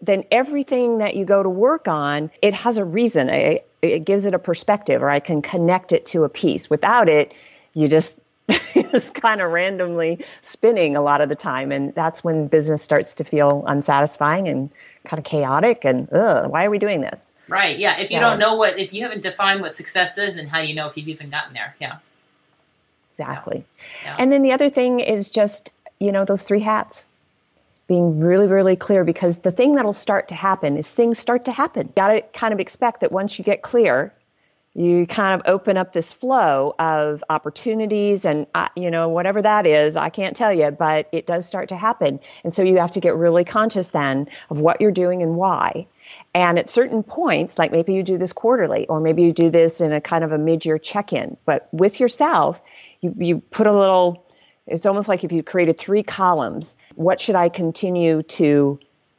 then 0.00 0.24
everything 0.30 0.98
that 0.98 1.16
you 1.16 1.24
go 1.24 1.42
to 1.42 1.48
work 1.48 1.88
on, 1.88 2.30
it 2.42 2.54
has 2.54 2.78
a 2.78 2.84
reason. 2.84 3.28
It, 3.28 3.68
it 3.82 4.04
gives 4.04 4.24
it 4.24 4.34
a 4.34 4.38
perspective, 4.38 5.02
or 5.02 5.10
I 5.10 5.20
can 5.20 5.42
connect 5.42 5.92
it 5.92 6.06
to 6.06 6.24
a 6.24 6.28
piece. 6.28 6.70
Without 6.70 7.08
it, 7.08 7.34
you 7.74 7.88
just 7.88 8.16
just 8.90 9.14
kind 9.14 9.40
of 9.40 9.50
randomly 9.50 10.24
spinning 10.40 10.96
a 10.96 11.02
lot 11.02 11.20
of 11.20 11.28
the 11.28 11.34
time, 11.34 11.72
and 11.72 11.94
that's 11.94 12.22
when 12.22 12.46
business 12.46 12.82
starts 12.82 13.14
to 13.16 13.24
feel 13.24 13.64
unsatisfying 13.66 14.48
and 14.48 14.70
kind 15.04 15.18
of 15.18 15.24
chaotic. 15.24 15.84
And 15.84 16.12
ugh, 16.12 16.50
why 16.50 16.66
are 16.66 16.70
we 16.70 16.78
doing 16.78 17.00
this? 17.00 17.32
Right. 17.48 17.78
Yeah. 17.78 17.98
If 17.98 18.08
so, 18.08 18.14
you 18.14 18.20
don't 18.20 18.38
know 18.38 18.56
what, 18.56 18.78
if 18.78 18.92
you 18.92 19.02
haven't 19.02 19.22
defined 19.22 19.60
what 19.60 19.72
success 19.72 20.18
is, 20.18 20.36
and 20.36 20.48
how 20.48 20.60
you 20.60 20.74
know 20.74 20.86
if 20.86 20.96
you've 20.96 21.08
even 21.08 21.30
gotten 21.30 21.54
there? 21.54 21.74
Yeah. 21.80 21.96
Exactly. 23.10 23.64
Yeah. 24.02 24.16
And 24.18 24.32
then 24.32 24.42
the 24.42 24.52
other 24.52 24.68
thing 24.68 25.00
is 25.00 25.30
just 25.30 25.70
you 25.98 26.12
know 26.12 26.24
those 26.24 26.42
three 26.42 26.60
hats 26.60 27.06
being 27.86 28.20
really, 28.20 28.46
really 28.46 28.76
clear 28.76 29.04
because 29.04 29.38
the 29.38 29.52
thing 29.52 29.74
that'll 29.74 29.92
start 29.92 30.28
to 30.28 30.34
happen 30.34 30.76
is 30.76 30.92
things 30.92 31.18
start 31.18 31.44
to 31.44 31.52
happen. 31.52 31.86
You 31.88 31.92
gotta 31.96 32.22
kind 32.32 32.52
of 32.54 32.60
expect 32.60 33.00
that 33.00 33.12
once 33.12 33.38
you 33.38 33.44
get 33.44 33.62
clear, 33.62 34.12
you 34.76 35.06
kind 35.06 35.40
of 35.40 35.46
open 35.48 35.76
up 35.76 35.92
this 35.92 36.12
flow 36.12 36.74
of 36.78 37.22
opportunities 37.30 38.24
and 38.24 38.46
uh, 38.54 38.68
you 38.76 38.90
know 38.90 39.08
whatever 39.08 39.40
that 39.40 39.66
is 39.66 39.96
i 39.96 40.08
can't 40.08 40.36
tell 40.36 40.52
you 40.52 40.70
but 40.70 41.08
it 41.12 41.26
does 41.26 41.46
start 41.46 41.68
to 41.68 41.76
happen 41.76 42.18
and 42.42 42.52
so 42.52 42.62
you 42.62 42.78
have 42.78 42.90
to 42.90 43.00
get 43.00 43.14
really 43.14 43.44
conscious 43.44 43.88
then 43.88 44.28
of 44.50 44.58
what 44.60 44.80
you're 44.80 44.90
doing 44.90 45.22
and 45.22 45.36
why 45.36 45.86
and 46.34 46.58
at 46.58 46.68
certain 46.68 47.02
points 47.02 47.58
like 47.58 47.70
maybe 47.72 47.94
you 47.94 48.02
do 48.02 48.18
this 48.18 48.32
quarterly 48.32 48.86
or 48.88 49.00
maybe 49.00 49.22
you 49.22 49.32
do 49.32 49.50
this 49.50 49.80
in 49.80 49.92
a 49.92 50.00
kind 50.00 50.24
of 50.24 50.32
a 50.32 50.38
mid-year 50.38 50.78
check-in 50.78 51.36
but 51.44 51.68
with 51.72 52.00
yourself 52.00 52.60
you, 53.00 53.14
you 53.18 53.38
put 53.38 53.66
a 53.66 53.72
little 53.72 54.24
it's 54.66 54.86
almost 54.86 55.08
like 55.08 55.24
if 55.24 55.32
you 55.32 55.42
created 55.42 55.78
three 55.78 56.02
columns. 56.02 56.76
What 56.94 57.20
should 57.20 57.34
I 57.34 57.48
continue 57.48 58.22
to 58.22 58.78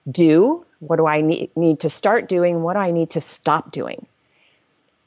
do? 0.10 0.66
What 0.80 0.98
do 0.98 1.06
I 1.06 1.22
need, 1.22 1.56
need 1.56 1.82
to 1.82 1.90
start 1.90 2.30
doing? 2.30 2.62
What 2.62 2.74
do 2.74 2.80
I 2.80 2.92
need 2.92 3.12
to 3.12 3.22
stop 3.22 3.72
doing? 3.72 4.06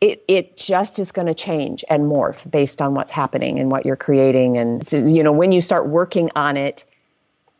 It, 0.00 0.22
it 0.28 0.56
just 0.56 0.98
is 1.00 1.10
going 1.10 1.26
to 1.26 1.34
change 1.34 1.84
and 1.90 2.04
morph 2.04 2.48
based 2.48 2.80
on 2.80 2.94
what's 2.94 3.10
happening 3.10 3.58
and 3.58 3.70
what 3.70 3.84
you're 3.84 3.96
creating. 3.96 4.56
And, 4.56 4.86
so, 4.86 4.98
you 4.98 5.24
know, 5.24 5.32
when 5.32 5.50
you 5.50 5.60
start 5.60 5.88
working 5.88 6.30
on 6.36 6.56
it, 6.56 6.84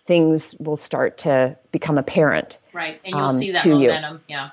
things 0.05 0.55
will 0.59 0.77
start 0.77 1.19
to 1.19 1.57
become 1.73 1.99
apparent. 1.99 2.59
Right. 2.73 3.01
And 3.05 3.15
you'll 3.15 3.25
um, 3.25 3.37
see 3.37 3.51
that 3.51 3.67
momentum. 3.67 4.21
You. 4.29 4.35
Yeah. 4.35 4.51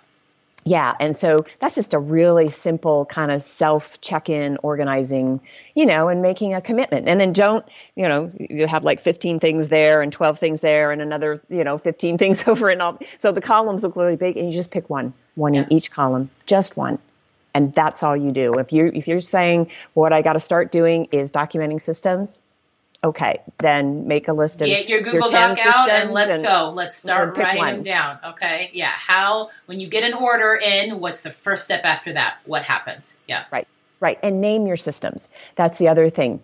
Yeah, 0.67 0.95
and 0.99 1.15
so 1.15 1.45
that's 1.59 1.75
just 1.75 1.93
a 1.93 1.99
really 1.99 2.49
simple 2.49 3.05
kind 3.05 3.31
of 3.31 3.43
self 3.43 4.01
check 4.01 4.29
in 4.29 4.57
organizing, 4.63 5.39
you 5.75 5.85
know, 5.85 6.09
and 6.09 6.23
making 6.23 6.55
a 6.55 6.61
commitment. 6.61 7.07
And 7.07 7.21
then 7.21 7.33
don't, 7.33 7.63
you 7.95 8.07
know, 8.07 8.31
you 8.39 8.65
have 8.65 8.83
like 8.83 8.99
15 8.99 9.39
things 9.39 9.67
there 9.67 10.01
and 10.01 10.11
12 10.11 10.39
things 10.39 10.61
there 10.61 10.91
and 10.91 11.03
another, 11.03 11.39
you 11.49 11.63
know, 11.63 11.77
15 11.77 12.17
things 12.17 12.47
over 12.47 12.69
and 12.69 12.81
all. 12.81 12.97
So 13.19 13.31
the 13.31 13.41
columns 13.41 13.83
look 13.83 13.95
really 13.95 14.15
big 14.15 14.37
and 14.37 14.47
you 14.47 14.53
just 14.53 14.71
pick 14.71 14.89
one, 14.89 15.13
one 15.35 15.53
yeah. 15.53 15.61
in 15.61 15.73
each 15.73 15.91
column, 15.91 16.31
just 16.47 16.75
one. 16.75 16.97
And 17.55 17.73
that's 17.73 18.03
all 18.03 18.17
you 18.17 18.31
do. 18.31 18.51
If 18.53 18.73
you 18.73 18.91
if 18.93 19.07
you're 19.07 19.21
saying 19.21 19.71
what 19.93 20.11
I 20.11 20.21
got 20.21 20.33
to 20.33 20.39
start 20.39 20.73
doing 20.73 21.07
is 21.11 21.31
documenting 21.31 21.81
systems, 21.81 22.39
okay, 23.01 23.39
then 23.59 24.07
make 24.07 24.27
a 24.27 24.33
list 24.33 24.61
of 24.61 24.67
get 24.67 24.89
your 24.89 25.01
Google 25.01 25.31
your 25.31 25.31
Doc 25.31 25.57
out 25.65 25.89
and 25.89 26.11
let's 26.11 26.31
and, 26.31 26.45
go. 26.45 26.73
Let's 26.75 26.97
start 26.97 27.37
writing 27.37 27.59
one. 27.59 27.73
them 27.75 27.83
down. 27.83 28.19
Okay, 28.25 28.71
yeah. 28.73 28.87
How 28.87 29.51
when 29.67 29.79
you 29.79 29.87
get 29.87 30.03
an 30.03 30.13
order 30.13 30.59
in, 30.61 30.99
what's 30.99 31.23
the 31.23 31.31
first 31.31 31.63
step 31.63 31.85
after 31.85 32.11
that? 32.11 32.39
What 32.45 32.63
happens? 32.63 33.17
Yeah, 33.25 33.45
right, 33.53 33.67
right, 34.01 34.19
and 34.21 34.41
name 34.41 34.67
your 34.67 34.77
systems. 34.77 35.29
That's 35.55 35.79
the 35.79 35.87
other 35.87 36.09
thing 36.09 36.41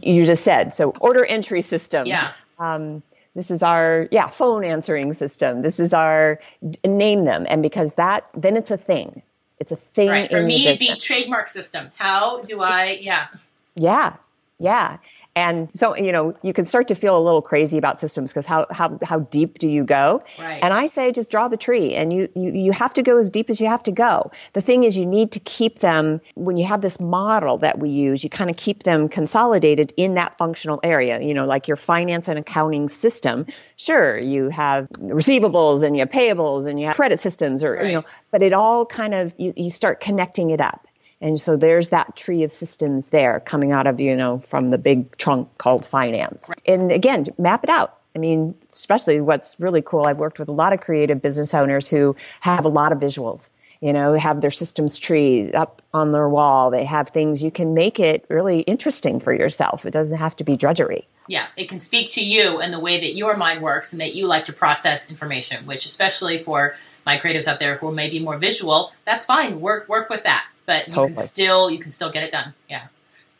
you 0.00 0.24
just 0.24 0.42
said. 0.42 0.72
So 0.72 0.94
order 1.00 1.26
entry 1.26 1.60
system. 1.60 2.06
Yeah. 2.06 2.32
Um, 2.58 3.02
this 3.34 3.50
is 3.50 3.62
our 3.62 4.08
yeah 4.10 4.28
phone 4.28 4.64
answering 4.64 5.12
system. 5.12 5.60
This 5.60 5.78
is 5.78 5.92
our 5.92 6.40
name 6.82 7.26
them, 7.26 7.46
and 7.50 7.62
because 7.62 7.94
that 7.94 8.26
then 8.34 8.56
it's 8.56 8.70
a 8.70 8.78
thing. 8.78 9.22
It's 9.60 9.70
a 9.70 9.76
thing. 9.76 10.08
Right. 10.08 10.30
For 10.30 10.42
me, 10.42 10.74
the 10.74 10.96
trademark 10.96 11.48
system. 11.48 11.92
How 11.96 12.42
do 12.42 12.62
I? 12.62 12.98
Yeah. 13.00 13.28
Yeah. 13.76 14.16
Yeah. 14.58 14.96
And 15.36 15.68
so, 15.74 15.96
you 15.96 16.10
know, 16.10 16.34
you 16.42 16.52
can 16.52 16.64
start 16.64 16.88
to 16.88 16.94
feel 16.94 17.16
a 17.16 17.22
little 17.22 17.40
crazy 17.40 17.78
about 17.78 18.00
systems 18.00 18.32
because 18.32 18.46
how, 18.46 18.66
how, 18.70 18.98
how 19.04 19.20
deep 19.20 19.58
do 19.58 19.68
you 19.68 19.84
go? 19.84 20.24
Right. 20.38 20.58
And 20.62 20.74
I 20.74 20.88
say 20.88 21.12
just 21.12 21.30
draw 21.30 21.46
the 21.46 21.56
tree 21.56 21.94
and 21.94 22.12
you, 22.12 22.28
you, 22.34 22.50
you 22.50 22.72
have 22.72 22.92
to 22.94 23.02
go 23.02 23.16
as 23.16 23.30
deep 23.30 23.48
as 23.48 23.60
you 23.60 23.68
have 23.68 23.82
to 23.84 23.92
go. 23.92 24.32
The 24.54 24.60
thing 24.60 24.82
is 24.82 24.96
you 24.96 25.06
need 25.06 25.30
to 25.32 25.40
keep 25.40 25.78
them, 25.78 26.20
when 26.34 26.56
you 26.56 26.66
have 26.66 26.80
this 26.80 26.98
model 26.98 27.58
that 27.58 27.78
we 27.78 27.90
use, 27.90 28.24
you 28.24 28.30
kind 28.30 28.50
of 28.50 28.56
keep 28.56 28.82
them 28.82 29.08
consolidated 29.08 29.94
in 29.96 30.14
that 30.14 30.36
functional 30.36 30.80
area, 30.82 31.20
you 31.20 31.32
know, 31.32 31.46
like 31.46 31.68
your 31.68 31.76
finance 31.76 32.26
and 32.26 32.38
accounting 32.38 32.88
system. 32.88 33.46
Sure, 33.76 34.18
you 34.18 34.48
have 34.48 34.88
receivables 34.98 35.84
and 35.84 35.94
you 35.94 36.00
have 36.00 36.10
payables 36.10 36.66
and 36.66 36.80
you 36.80 36.86
have 36.86 36.96
credit 36.96 37.20
systems 37.20 37.62
or, 37.62 37.74
right. 37.74 37.86
you 37.86 37.92
know, 37.92 38.04
but 38.32 38.42
it 38.42 38.52
all 38.52 38.84
kind 38.84 39.14
of, 39.14 39.32
you, 39.38 39.54
you 39.56 39.70
start 39.70 40.00
connecting 40.00 40.50
it 40.50 40.60
up. 40.60 40.88
And 41.20 41.40
so 41.40 41.56
there's 41.56 41.90
that 41.90 42.16
tree 42.16 42.42
of 42.44 42.52
systems 42.52 43.10
there 43.10 43.40
coming 43.40 43.72
out 43.72 43.86
of, 43.86 44.00
you 44.00 44.16
know, 44.16 44.38
from 44.38 44.70
the 44.70 44.78
big 44.78 45.16
trunk 45.18 45.48
called 45.58 45.84
finance. 45.84 46.48
Right. 46.48 46.74
And 46.74 46.90
again, 46.90 47.26
map 47.38 47.62
it 47.62 47.70
out. 47.70 47.98
I 48.16 48.18
mean, 48.18 48.54
especially 48.72 49.20
what's 49.20 49.58
really 49.60 49.82
cool, 49.82 50.06
I've 50.06 50.18
worked 50.18 50.38
with 50.38 50.48
a 50.48 50.52
lot 50.52 50.72
of 50.72 50.80
creative 50.80 51.22
business 51.22 51.54
owners 51.54 51.86
who 51.86 52.16
have 52.40 52.64
a 52.64 52.68
lot 52.68 52.92
of 52.92 52.98
visuals. 52.98 53.50
You 53.82 53.94
know, 53.94 54.12
have 54.12 54.42
their 54.42 54.50
systems 54.50 54.98
trees 54.98 55.50
up 55.54 55.80
on 55.94 56.12
their 56.12 56.28
wall. 56.28 56.70
They 56.70 56.84
have 56.84 57.08
things 57.08 57.42
you 57.42 57.50
can 57.50 57.72
make 57.72 57.98
it 57.98 58.26
really 58.28 58.60
interesting 58.60 59.20
for 59.20 59.32
yourself. 59.32 59.86
It 59.86 59.90
doesn't 59.90 60.18
have 60.18 60.36
to 60.36 60.44
be 60.44 60.58
drudgery. 60.58 61.08
Yeah, 61.28 61.46
it 61.56 61.70
can 61.70 61.80
speak 61.80 62.10
to 62.10 62.22
you 62.22 62.58
and 62.58 62.74
the 62.74 62.78
way 62.78 63.00
that 63.00 63.14
your 63.14 63.38
mind 63.38 63.62
works 63.62 63.92
and 63.92 64.00
that 64.02 64.14
you 64.14 64.26
like 64.26 64.44
to 64.46 64.52
process 64.52 65.10
information, 65.10 65.64
which 65.64 65.86
especially 65.86 66.42
for 66.42 66.76
my 67.06 67.16
creatives 67.16 67.48
out 67.48 67.58
there 67.58 67.76
who 67.76 67.90
may 67.90 68.10
be 68.10 68.20
more 68.20 68.36
visual, 68.36 68.92
that's 69.06 69.24
fine. 69.24 69.60
Work 69.60 69.88
work 69.88 70.10
with 70.10 70.24
that 70.24 70.44
but 70.60 70.88
you 70.88 70.94
totally. 70.94 71.14
can 71.14 71.22
still 71.22 71.70
you 71.70 71.78
can 71.78 71.90
still 71.90 72.10
get 72.10 72.22
it 72.22 72.30
done. 72.30 72.54
Yeah. 72.68 72.86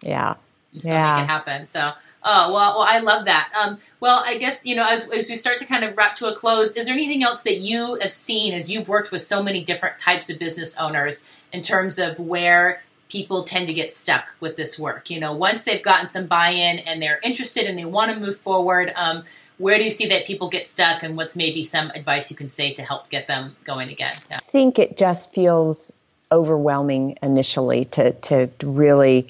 Yeah. 0.02 0.34
And 0.72 0.82
still 0.82 0.94
yeah. 0.94 1.14
make 1.14 1.24
it 1.24 1.26
happen. 1.26 1.66
So 1.66 1.92
Oh 2.22 2.52
well, 2.52 2.78
well, 2.78 2.86
I 2.88 2.98
love 2.98 3.24
that. 3.24 3.50
Um, 3.58 3.78
well, 3.98 4.22
I 4.24 4.36
guess 4.36 4.66
you 4.66 4.76
know, 4.76 4.86
as, 4.86 5.10
as 5.10 5.28
we 5.28 5.36
start 5.36 5.58
to 5.58 5.64
kind 5.64 5.84
of 5.84 5.96
wrap 5.96 6.16
to 6.16 6.26
a 6.26 6.34
close, 6.34 6.76
is 6.76 6.86
there 6.86 6.94
anything 6.94 7.22
else 7.22 7.42
that 7.44 7.58
you 7.58 7.94
have 8.02 8.12
seen 8.12 8.52
as 8.52 8.70
you've 8.70 8.88
worked 8.88 9.10
with 9.10 9.22
so 9.22 9.42
many 9.42 9.64
different 9.64 9.98
types 9.98 10.28
of 10.28 10.38
business 10.38 10.76
owners 10.78 11.30
in 11.52 11.62
terms 11.62 11.98
of 11.98 12.18
where 12.18 12.82
people 13.08 13.42
tend 13.42 13.66
to 13.68 13.72
get 13.72 13.90
stuck 13.90 14.26
with 14.38 14.56
this 14.56 14.78
work? 14.78 15.08
You 15.08 15.18
know, 15.18 15.32
once 15.32 15.64
they've 15.64 15.82
gotten 15.82 16.06
some 16.06 16.26
buy-in 16.26 16.80
and 16.80 17.00
they're 17.00 17.20
interested 17.22 17.64
and 17.64 17.78
they 17.78 17.86
want 17.86 18.12
to 18.12 18.20
move 18.20 18.36
forward, 18.36 18.92
um, 18.96 19.24
where 19.56 19.78
do 19.78 19.84
you 19.84 19.90
see 19.90 20.08
that 20.08 20.26
people 20.26 20.50
get 20.50 20.68
stuck, 20.68 21.02
and 21.02 21.16
what's 21.16 21.36
maybe 21.36 21.64
some 21.64 21.90
advice 21.90 22.30
you 22.30 22.36
can 22.36 22.48
say 22.48 22.74
to 22.74 22.82
help 22.82 23.08
get 23.08 23.28
them 23.28 23.56
going 23.64 23.88
again? 23.88 24.12
Yeah. 24.30 24.38
I 24.38 24.50
think 24.50 24.78
it 24.78 24.98
just 24.98 25.32
feels 25.32 25.94
overwhelming 26.32 27.18
initially 27.22 27.86
to, 27.86 28.12
to 28.12 28.50
really 28.62 29.28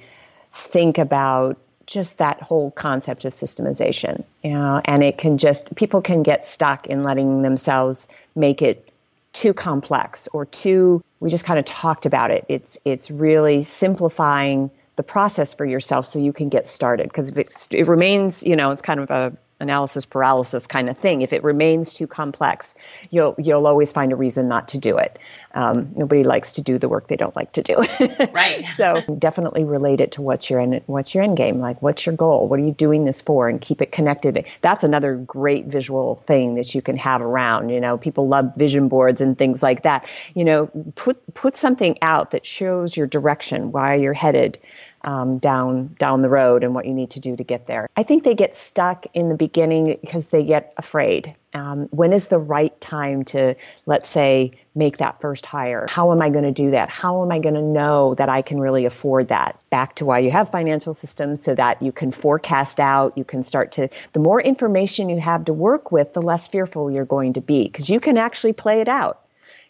think 0.55 0.99
about 0.99 1.57
just 1.87 2.19
that 2.19 2.41
whole 2.41 2.71
concept 2.71 3.25
of 3.25 3.33
systemization. 3.33 4.25
You 4.43 4.53
know, 4.53 4.81
and 4.85 5.03
it 5.03 5.19
can 5.19 5.39
just, 5.39 5.75
people 5.75 6.03
can 6.03 6.23
get 6.23 6.47
stuck 6.47 6.87
in 6.87 7.03
letting 7.03 7.43
themselves 7.43 8.07
make 8.37 8.63
it 8.63 8.89
too 9.33 9.53
complex 9.55 10.29
or 10.33 10.47
too, 10.47 11.03
we 11.21 11.31
just 11.31 11.45
kind 11.45 11.59
of 11.59 11.65
talked 11.65 12.07
about 12.07 12.31
it. 12.31 12.45
It's, 12.49 12.79
it's 12.85 13.11
really 13.11 13.63
simplifying 13.63 14.71
the 14.97 15.03
process 15.03 15.55
for 15.55 15.65
yourself 15.65 16.07
so 16.07 16.19
you 16.19 16.33
can 16.33 16.49
get 16.49 16.69
started. 16.69 17.09
Because 17.09 17.31
if 17.31 17.39
it 17.73 17.89
remains, 17.89 18.43
you 18.43 18.57
know, 18.57 18.71
it's 18.71 18.83
kind 18.83 19.01
of 19.01 19.11
a 19.11 19.33
analysis 19.61 20.05
paralysis 20.07 20.67
kind 20.67 20.89
of 20.89 20.97
thing. 20.97 21.23
If 21.23 21.33
it 21.33 21.45
remains 21.45 21.93
too 21.93 22.07
complex, 22.07 22.75
you'll 23.11 23.35
you'll 23.39 23.67
always 23.67 23.93
find 23.93 24.13
a 24.13 24.17
reason 24.17 24.49
not 24.49 24.69
to 24.69 24.79
do 24.79 24.97
it. 24.97 25.19
Um, 25.55 25.93
nobody 25.97 26.23
likes 26.23 26.53
to 26.53 26.63
do 26.63 26.79
the 26.79 26.89
work 26.89 27.09
they 27.09 27.17
don't 27.17 27.35
like 27.35 27.53
to 27.53 27.63
do. 27.63 27.77
right. 28.33 28.65
so 28.75 29.01
definitely 29.19 29.65
relate 29.65 30.01
it 30.01 30.13
to 30.13 30.23
what's 30.23 30.49
your 30.49 30.61
end, 30.61 30.81
what's 30.87 31.15
your 31.15 31.25
end 31.25 31.37
game. 31.37 31.59
Like, 31.59 31.83
what's 31.83 32.07
your 32.07 32.15
goal? 32.15 32.49
What 32.49 32.61
are 32.61 32.65
you 32.65 32.73
doing 32.73 33.05
this 33.05 33.21
for? 33.21 33.49
And 33.49 33.61
keep 33.61 33.83
it 33.83 33.93
connected. 33.93 34.47
That's 34.61 34.85
another 34.85 35.17
great 35.17 35.67
visual 35.67 36.17
thing 36.17 36.55
that 36.55 36.75
you 36.75 36.83
can 36.83 36.97
have 36.97 37.21
around. 37.21 37.71
You 37.71 37.81
know, 37.81 37.99
people 37.99 38.29
love 38.29 38.55
vision 38.57 38.89
boards 38.89 39.21
and 39.21 39.37
things 39.37 39.63
like 39.63 39.83
that. 39.83 40.09
You 40.35 40.45
know, 40.45 40.67
put 40.95 41.35
put 41.35 41.57
something 41.57 41.99
out 42.03 42.31
that 42.31 42.47
shows 42.47 42.97
your 42.97 43.07
direction, 43.07 43.73
why 43.73 43.97
you're 43.97 44.15
headed. 44.15 44.59
Um, 45.05 45.39
down 45.39 45.95
down 45.99 46.23
the 46.23 46.29
road 46.29 46.63
and 46.65 46.75
what 46.75 46.87
you 46.87 46.95
need 46.95 47.11
to 47.11 47.21
do 47.21 47.37
to 47.37 47.45
get 47.45 47.67
there. 47.67 47.89
I 47.97 48.03
think 48.03 48.25
they 48.25 48.35
get 48.35 48.57
stuck 48.57 49.07
in 49.15 49.29
the 49.29 49.37
beginning 49.37 49.99
because 50.01 50.27
they 50.27 50.45
get 50.45 50.73
afraid. 50.77 51.35
Um, 51.53 51.89
when 51.91 52.13
is 52.13 52.29
the 52.29 52.39
right 52.39 52.79
time 52.81 53.25
to, 53.25 53.57
let's 53.87 54.09
say, 54.09 54.53
make 54.77 54.99
that 54.99 55.21
first 55.21 55.45
hire? 55.45 55.87
How 55.91 56.13
am 56.13 56.23
I 56.23 56.31
going 56.31 56.45
to 56.45 56.53
do 56.53 56.71
that? 56.71 56.89
How 56.89 57.23
am 57.23 57.33
I 57.33 57.41
going 57.41 57.57
to 57.57 57.63
know 57.63 58.15
that 58.15 58.29
I 58.29 58.43
can 58.43 58.61
really 58.61 58.85
afford 58.85 59.29
that? 59.29 59.61
Back 59.69 59.97
to 59.97 60.05
why 60.05 60.21
you 60.21 60.31
have 60.31 60.49
financial 60.49 60.93
systems 60.93 61.43
so 61.43 61.57
that 61.57 61.83
you 61.83 61.91
can 61.91 62.13
forecast 62.13 62.79
out, 62.79 63.19
you 63.19 63.25
can 63.25 63.43
start 63.43 63.73
to, 63.73 63.89
the 64.13 64.21
more 64.21 64.41
information 64.41 65.09
you 65.09 65.19
have 65.19 65.45
to 65.47 65.53
work 65.53 65.91
with, 65.91 66.13
the 66.13 66.23
less 66.23 66.47
fearful 66.47 66.91
you're 66.91 67.05
going 67.05 67.33
to 67.33 67.41
be 67.41 67.65
because 67.65 67.91
you 67.91 67.99
can 67.99 68.17
actually 68.17 68.53
play 68.53 68.81
it 68.81 68.89
out 68.89 69.21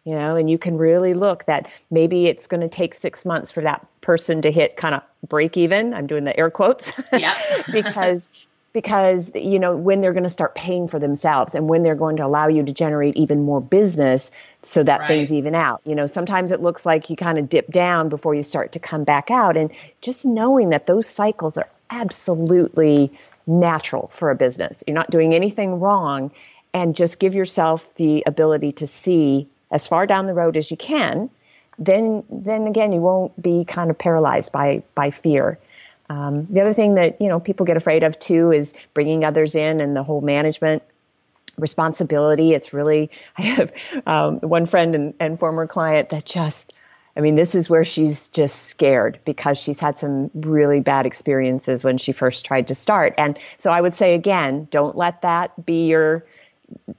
you 0.05 0.15
know, 0.15 0.37
and 0.37 0.51
you 0.51 0.59
can 0.59 0.77
really 0.79 1.15
look 1.15 1.45
that 1.47 1.71
maybe 1.91 2.27
it's 2.27 2.47
going 2.47 2.61
to 2.61 2.69
take 2.69 2.95
six 2.95 3.25
months 3.25 3.51
for 3.51 3.63
that 3.63 3.87
person 4.01 4.43
to 4.43 4.51
hit 4.51 4.77
kind 4.77 4.95
of 4.95 5.03
break 5.29 5.57
even. 5.57 5.95
I'm 5.95 6.07
doing 6.07 6.25
the 6.25 6.37
air 6.39 6.51
quotes. 6.51 6.93
Yeah. 7.13 7.37
because 7.73 8.29
because 8.73 9.31
you 9.35 9.59
know 9.59 9.77
when 9.77 10.01
they're 10.01 10.13
going 10.13 10.25
to 10.25 10.29
start 10.29 10.55
paying 10.55 10.87
for 10.87 10.99
themselves 10.99 11.55
and 11.55 11.69
when 11.69 11.83
they're 11.83 11.95
going 11.95 12.17
to 12.17 12.25
allow 12.25 12.47
you 12.47 12.65
to 12.65 12.73
generate 12.73 13.17
even 13.17 13.43
more 13.43 13.61
business 13.61 14.31
so 14.63 14.83
that 14.83 15.01
right. 15.01 15.09
things 15.09 15.33
even 15.33 15.55
out 15.55 15.81
you 15.85 15.95
know 15.95 16.07
sometimes 16.07 16.51
it 16.51 16.61
looks 16.61 16.87
like 16.87 17.11
you 17.11 17.17
kind 17.17 17.39
of 17.39 17.49
dip 17.49 17.69
down 17.71 18.09
before 18.09 18.35
you 18.35 18.43
start 18.43 18.73
to 18.73 18.79
come 18.79 19.05
back 19.05 19.31
out 19.31 19.57
and 19.57 19.73
just 20.01 20.25
knowing 20.25 20.71
that 20.71 20.87
those 20.87 21.07
cycles 21.09 21.57
are 21.57 21.69
absolutely 21.91 23.11
natural 23.47 24.09
for 24.09 24.31
a 24.31 24.37
business 24.37 24.85
you're 24.87 24.95
not 24.95 25.11
doing 25.11 25.35
anything 25.35 25.81
wrong 25.81 26.31
and 26.73 26.95
just 26.95 27.19
give 27.19 27.35
yourself 27.35 27.93
the 27.97 28.23
ability 28.27 28.71
to 28.71 28.87
see 28.87 29.49
as 29.71 29.87
far 29.87 30.07
down 30.07 30.27
the 30.27 30.35
road 30.35 30.57
as 30.57 30.71
you 30.71 30.77
can, 30.77 31.31
then 31.79 32.23
then 32.31 32.67
again 32.67 32.93
you 32.93 33.01
won't 33.01 33.41
be 33.41 33.65
kind 33.65 33.91
of 33.91 33.99
paralyzed 33.99 34.53
by 34.53 34.83
by 34.95 35.11
fear. 35.11 35.59
Um, 36.09 36.47
the 36.51 36.61
other 36.61 36.73
thing 36.73 36.97
that 36.97 37.21
you 37.21 37.29
know 37.29 37.41
people 37.41 37.67
get 37.67 37.77
afraid 37.77 38.03
of 38.03 38.19
too 38.19 38.53
is 38.53 38.75
bringing 38.95 39.25
others 39.25 39.55
in 39.55 39.81
and 39.81 39.97
the 39.97 40.03
whole 40.03 40.21
management 40.21 40.83
responsibility. 41.57 42.53
It's 42.53 42.73
really 42.73 43.11
I 43.39 43.43
have 43.43 43.73
um, 44.07 44.41
one 44.41 44.67
friend 44.67 44.95
and, 44.95 45.15
and 45.21 45.39
former 45.39 45.67
client 45.67 46.11
that 46.11 46.25
just 46.25 46.75
I 47.17 47.21
mean, 47.21 47.35
this 47.35 47.55
is 47.55 47.69
where 47.69 47.85
she's 47.85 48.29
just 48.29 48.67
scared 48.67 49.19
because 49.25 49.59
she's 49.59 49.81
had 49.81 49.99
some 49.99 50.31
really 50.35 50.81
bad 50.81 51.07
experiences 51.07 51.83
when 51.83 51.99
she 51.99 52.13
first 52.13 52.45
tried 52.45 52.69
to 52.69 52.75
start. 52.75 53.15
And 53.19 53.39
so 53.59 53.73
I 53.73 53.81
would 53.81 53.95
say 53.95 54.15
again, 54.15 54.69
don't 54.71 54.97
let 54.97 55.23
that 55.23 55.67
be 55.67 55.87
your 55.87 56.25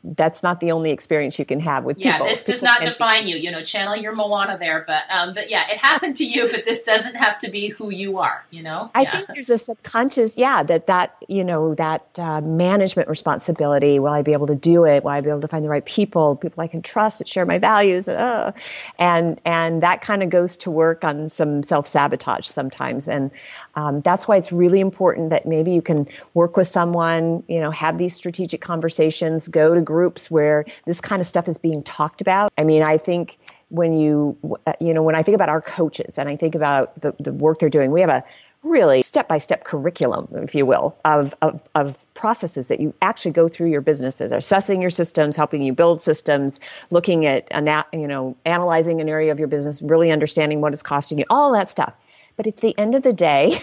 that's 0.03 0.43
not 0.43 0.59
the 0.59 0.71
only 0.71 0.91
experience 0.91 1.39
you 1.39 1.45
can 1.45 1.59
have 1.59 1.83
with 1.83 1.97
yeah, 1.97 2.13
people. 2.13 2.27
Yeah, 2.27 2.33
this 2.33 2.45
does 2.45 2.63
not 2.63 2.81
define 2.81 3.27
you. 3.27 3.37
You 3.37 3.51
know, 3.51 3.63
channel 3.63 3.95
your 3.95 4.13
Moana 4.15 4.57
there, 4.57 4.83
but 4.85 5.03
um, 5.11 5.33
but 5.33 5.49
yeah, 5.49 5.69
it 5.69 5.77
happened 5.77 6.15
to 6.17 6.25
you, 6.25 6.49
but 6.51 6.65
this 6.65 6.83
doesn't 6.83 7.15
have 7.15 7.39
to 7.39 7.51
be 7.51 7.67
who 7.67 7.89
you 7.89 8.17
are. 8.17 8.45
You 8.51 8.63
know, 8.63 8.91
I 8.95 9.03
yeah. 9.03 9.11
think 9.11 9.27
there's 9.33 9.49
a 9.49 9.57
subconscious, 9.57 10.37
yeah, 10.37 10.63
that 10.63 10.87
that 10.87 11.15
you 11.27 11.43
know 11.43 11.75
that 11.75 12.07
uh, 12.19 12.41
management 12.41 13.09
responsibility. 13.09 13.99
Will 13.99 14.09
I 14.09 14.21
be 14.21 14.33
able 14.33 14.47
to 14.47 14.55
do 14.55 14.85
it? 14.85 15.03
Will 15.03 15.11
I 15.11 15.21
be 15.21 15.29
able 15.29 15.41
to 15.41 15.47
find 15.47 15.63
the 15.63 15.69
right 15.69 15.85
people, 15.85 16.35
people 16.35 16.61
I 16.61 16.67
can 16.67 16.81
trust 16.81 17.19
that 17.19 17.27
share 17.27 17.45
my 17.45 17.59
values? 17.59 18.07
Uh, 18.07 18.51
and 18.97 19.39
and 19.45 19.83
that 19.83 20.01
kind 20.01 20.23
of 20.23 20.29
goes 20.29 20.57
to 20.57 20.71
work 20.71 21.03
on 21.03 21.29
some 21.29 21.63
self 21.63 21.87
sabotage 21.87 22.47
sometimes, 22.47 23.07
and 23.07 23.31
um, 23.75 24.01
that's 24.01 24.27
why 24.27 24.37
it's 24.37 24.51
really 24.51 24.79
important 24.79 25.29
that 25.29 25.45
maybe 25.45 25.71
you 25.71 25.81
can 25.81 26.07
work 26.33 26.57
with 26.57 26.67
someone, 26.67 27.43
you 27.47 27.61
know, 27.61 27.71
have 27.71 27.97
these 27.97 28.15
strategic 28.15 28.61
conversations, 28.61 29.47
go 29.47 29.60
to 29.69 29.81
groups 29.81 30.29
where 30.29 30.65
this 30.85 31.01
kind 31.01 31.21
of 31.21 31.27
stuff 31.27 31.47
is 31.47 31.57
being 31.57 31.83
talked 31.83 32.21
about. 32.21 32.51
I 32.57 32.63
mean, 32.63 32.83
I 32.83 32.97
think 32.97 33.37
when 33.69 33.97
you, 33.97 34.37
uh, 34.67 34.73
you 34.79 34.93
know, 34.93 35.03
when 35.03 35.15
I 35.15 35.23
think 35.23 35.35
about 35.35 35.49
our 35.49 35.61
coaches 35.61 36.17
and 36.17 36.27
I 36.27 36.35
think 36.35 36.55
about 36.55 36.99
the, 36.99 37.15
the 37.19 37.31
work 37.31 37.59
they're 37.59 37.69
doing, 37.69 37.91
we 37.91 38.01
have 38.01 38.09
a 38.09 38.23
really 38.63 39.01
step 39.01 39.27
by 39.27 39.39
step 39.39 39.63
curriculum, 39.63 40.27
if 40.33 40.53
you 40.53 40.65
will, 40.65 40.95
of, 41.03 41.33
of, 41.41 41.59
of, 41.73 42.05
processes 42.13 42.67
that 42.67 42.79
you 42.79 42.93
actually 43.01 43.31
go 43.31 43.47
through 43.47 43.69
your 43.71 43.81
businesses, 43.81 44.31
assessing 44.31 44.81
your 44.81 44.91
systems, 44.91 45.35
helping 45.35 45.63
you 45.63 45.73
build 45.73 45.99
systems, 45.99 46.59
looking 46.91 47.25
at, 47.25 47.47
you 47.91 48.07
know, 48.07 48.37
analyzing 48.45 49.01
an 49.01 49.09
area 49.09 49.31
of 49.31 49.39
your 49.39 49.47
business, 49.47 49.81
really 49.81 50.11
understanding 50.11 50.61
what 50.61 50.73
it's 50.73 50.83
costing 50.83 51.17
you, 51.17 51.25
all 51.29 51.53
that 51.53 51.69
stuff. 51.69 51.93
But 52.37 52.47
at 52.47 52.57
the 52.57 52.77
end 52.77 52.95
of 52.95 53.03
the 53.03 53.13
day, 53.13 53.59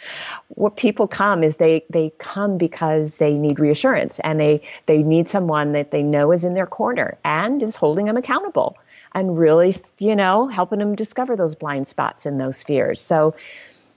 what 0.48 0.76
people 0.76 1.08
come 1.08 1.42
is 1.42 1.56
they 1.56 1.84
they 1.90 2.12
come 2.18 2.58
because 2.58 3.16
they 3.16 3.32
need 3.32 3.58
reassurance 3.58 4.20
and 4.20 4.40
they 4.40 4.62
they 4.86 5.02
need 5.02 5.28
someone 5.28 5.72
that 5.72 5.90
they 5.90 6.02
know 6.02 6.32
is 6.32 6.44
in 6.44 6.54
their 6.54 6.66
corner 6.66 7.18
and 7.24 7.62
is 7.62 7.76
holding 7.76 8.06
them 8.06 8.16
accountable 8.16 8.76
and 9.12 9.38
really 9.38 9.74
you 9.98 10.16
know 10.16 10.48
helping 10.48 10.78
them 10.78 10.94
discover 10.94 11.36
those 11.36 11.54
blind 11.54 11.86
spots 11.86 12.26
and 12.26 12.40
those 12.40 12.62
fears. 12.62 13.00
So 13.00 13.34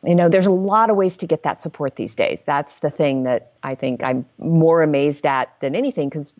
you 0.03 0.15
know 0.15 0.29
there's 0.29 0.45
a 0.45 0.51
lot 0.51 0.89
of 0.89 0.95
ways 0.95 1.17
to 1.17 1.27
get 1.27 1.43
that 1.43 1.61
support 1.61 1.95
these 1.95 2.15
days. 2.15 2.43
That's 2.43 2.77
the 2.77 2.89
thing 2.89 3.23
that 3.23 3.53
I 3.61 3.75
think 3.75 4.03
I'm 4.03 4.25
more 4.37 4.81
amazed 4.81 5.25
at 5.25 5.59
than 5.59 5.75
anything 5.75 6.09
because 6.09 6.33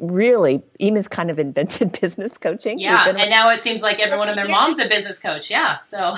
really, 0.00 0.62
E-Myth's 0.80 1.08
kind 1.08 1.30
of 1.30 1.38
invented 1.38 2.00
business 2.00 2.38
coaching. 2.38 2.78
Yeah, 2.78 3.08
and 3.08 3.30
now 3.30 3.50
it 3.50 3.60
seems 3.60 3.82
like 3.82 4.00
everyone 4.00 4.28
and 4.28 4.38
their 4.38 4.48
mom's 4.48 4.78
a 4.78 4.88
business 4.88 5.20
coach. 5.20 5.50
Yeah, 5.50 5.82
so 5.84 6.14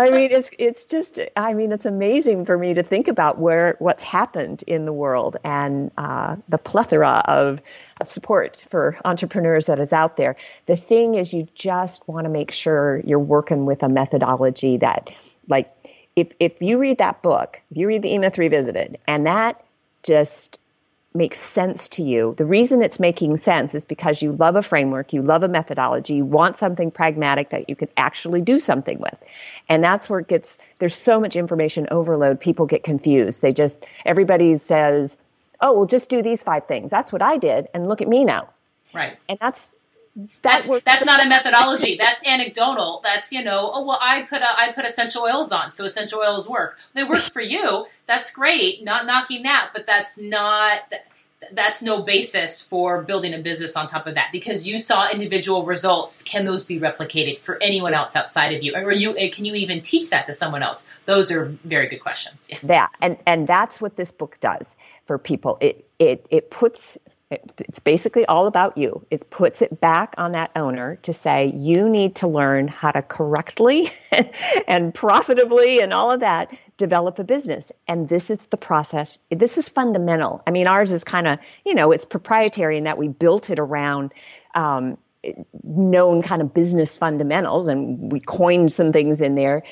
I 0.00 0.10
mean, 0.10 0.30
it's 0.32 0.50
it's 0.58 0.84
just 0.84 1.18
I 1.36 1.54
mean, 1.54 1.72
it's 1.72 1.86
amazing 1.86 2.44
for 2.44 2.56
me 2.56 2.74
to 2.74 2.82
think 2.82 3.08
about 3.08 3.38
where 3.38 3.76
what's 3.78 4.02
happened 4.02 4.64
in 4.66 4.84
the 4.84 4.92
world 4.92 5.36
and 5.44 5.90
uh, 5.96 6.36
the 6.48 6.58
plethora 6.58 7.22
of 7.26 7.60
support 8.04 8.64
for 8.70 8.96
entrepreneurs 9.04 9.66
that 9.66 9.78
is 9.78 9.92
out 9.92 10.16
there. 10.16 10.36
The 10.66 10.76
thing 10.76 11.14
is, 11.14 11.32
you 11.32 11.48
just 11.54 12.06
want 12.08 12.24
to 12.24 12.30
make 12.30 12.50
sure 12.50 13.00
you're 13.04 13.18
working 13.18 13.66
with 13.66 13.82
a 13.82 13.88
methodology 13.88 14.78
that, 14.78 15.10
like, 15.48 15.72
if 16.14 16.32
if 16.40 16.62
you 16.62 16.78
read 16.78 16.98
that 16.98 17.22
book, 17.22 17.62
if 17.70 17.76
you 17.76 17.86
read 17.86 18.02
the 18.02 18.12
E-Myth 18.12 18.38
Revisited, 18.38 18.98
and 19.06 19.26
that 19.26 19.64
just 20.02 20.58
makes 21.16 21.38
sense 21.38 21.88
to 21.90 22.02
you. 22.02 22.34
The 22.36 22.46
reason 22.46 22.82
it's 22.82 23.00
making 23.00 23.36
sense 23.36 23.74
is 23.74 23.84
because 23.84 24.22
you 24.22 24.32
love 24.32 24.56
a 24.56 24.62
framework, 24.62 25.12
you 25.12 25.22
love 25.22 25.42
a 25.42 25.48
methodology, 25.48 26.14
you 26.14 26.24
want 26.24 26.58
something 26.58 26.90
pragmatic 26.90 27.50
that 27.50 27.68
you 27.68 27.76
can 27.76 27.88
actually 27.96 28.40
do 28.40 28.58
something 28.58 28.98
with. 28.98 29.18
And 29.68 29.82
that's 29.82 30.08
where 30.08 30.20
it 30.20 30.28
gets 30.28 30.58
there's 30.78 30.94
so 30.94 31.20
much 31.20 31.36
information 31.36 31.88
overload, 31.90 32.40
people 32.40 32.66
get 32.66 32.82
confused. 32.82 33.42
They 33.42 33.52
just 33.52 33.84
everybody 34.04 34.56
says, 34.56 35.16
"Oh, 35.60 35.72
well 35.72 35.86
just 35.86 36.08
do 36.08 36.22
these 36.22 36.42
five 36.42 36.64
things." 36.64 36.90
That's 36.90 37.12
what 37.12 37.22
I 37.22 37.38
did 37.38 37.68
and 37.74 37.88
look 37.88 38.02
at 38.02 38.08
me 38.08 38.24
now. 38.24 38.48
Right. 38.92 39.16
And 39.28 39.38
that's 39.38 39.74
that 40.16 40.66
that's, 40.66 40.84
that's 40.84 41.04
not 41.04 41.24
a 41.24 41.28
methodology. 41.28 41.96
That's 42.00 42.26
anecdotal. 42.26 43.00
That's 43.04 43.32
you 43.32 43.44
know, 43.44 43.70
oh 43.74 43.84
well, 43.84 43.98
I 44.00 44.22
put 44.22 44.40
a, 44.40 44.48
I 44.58 44.72
put 44.72 44.86
essential 44.86 45.22
oils 45.22 45.52
on, 45.52 45.70
so 45.70 45.84
essential 45.84 46.20
oils 46.20 46.48
work. 46.48 46.78
They 46.94 47.04
work 47.04 47.22
for 47.22 47.42
you. 47.42 47.86
That's 48.06 48.32
great. 48.32 48.82
Not 48.82 49.04
knocking 49.04 49.42
that, 49.42 49.70
but 49.74 49.86
that's 49.86 50.18
not 50.18 50.92
that's 51.52 51.82
no 51.82 52.02
basis 52.02 52.62
for 52.62 53.02
building 53.02 53.34
a 53.34 53.38
business 53.38 53.76
on 53.76 53.86
top 53.86 54.06
of 54.06 54.14
that 54.14 54.30
because 54.32 54.66
you 54.66 54.78
saw 54.78 55.06
individual 55.10 55.64
results. 55.66 56.22
Can 56.22 56.44
those 56.44 56.64
be 56.64 56.80
replicated 56.80 57.38
for 57.38 57.62
anyone 57.62 57.92
else 57.92 58.16
outside 58.16 58.54
of 58.54 58.62
you, 58.62 58.74
or 58.74 58.92
you 58.92 59.16
eh, 59.18 59.30
can 59.30 59.44
you 59.44 59.54
even 59.54 59.82
teach 59.82 60.08
that 60.10 60.26
to 60.26 60.32
someone 60.32 60.62
else? 60.62 60.88
Those 61.04 61.30
are 61.30 61.46
very 61.64 61.88
good 61.88 62.00
questions. 62.00 62.48
Yeah. 62.50 62.58
That 62.62 62.90
and 63.02 63.18
and 63.26 63.46
that's 63.46 63.82
what 63.82 63.96
this 63.96 64.12
book 64.12 64.40
does 64.40 64.76
for 65.04 65.18
people. 65.18 65.58
It 65.60 65.86
it 65.98 66.26
it 66.30 66.50
puts 66.50 66.96
it's 67.30 67.80
basically 67.80 68.24
all 68.26 68.46
about 68.46 68.78
you. 68.78 69.04
It 69.10 69.30
puts 69.30 69.60
it 69.60 69.80
back 69.80 70.14
on 70.16 70.32
that 70.32 70.52
owner 70.54 70.96
to 71.02 71.12
say, 71.12 71.52
you 71.56 71.88
need 71.88 72.14
to 72.16 72.28
learn 72.28 72.68
how 72.68 72.92
to 72.92 73.02
correctly 73.02 73.90
and 74.68 74.94
profitably 74.94 75.80
and 75.80 75.92
all 75.92 76.12
of 76.12 76.20
that 76.20 76.56
develop 76.76 77.18
a 77.18 77.24
business. 77.24 77.72
And 77.88 78.08
this 78.08 78.30
is 78.30 78.38
the 78.46 78.56
process. 78.56 79.18
This 79.30 79.58
is 79.58 79.68
fundamental. 79.68 80.42
I 80.46 80.52
mean, 80.52 80.68
ours 80.68 80.92
is 80.92 81.02
kind 81.02 81.26
of, 81.26 81.40
you 81.64 81.74
know, 81.74 81.90
it's 81.90 82.04
proprietary 82.04 82.78
in 82.78 82.84
that 82.84 82.98
we 82.98 83.08
built 83.08 83.50
it 83.50 83.58
around 83.58 84.14
um, 84.54 84.96
known 85.64 86.22
kind 86.22 86.40
of 86.40 86.54
business 86.54 86.96
fundamentals 86.96 87.66
and 87.66 88.12
we 88.12 88.20
coined 88.20 88.72
some 88.72 88.92
things 88.92 89.20
in 89.20 89.34
there 89.34 89.62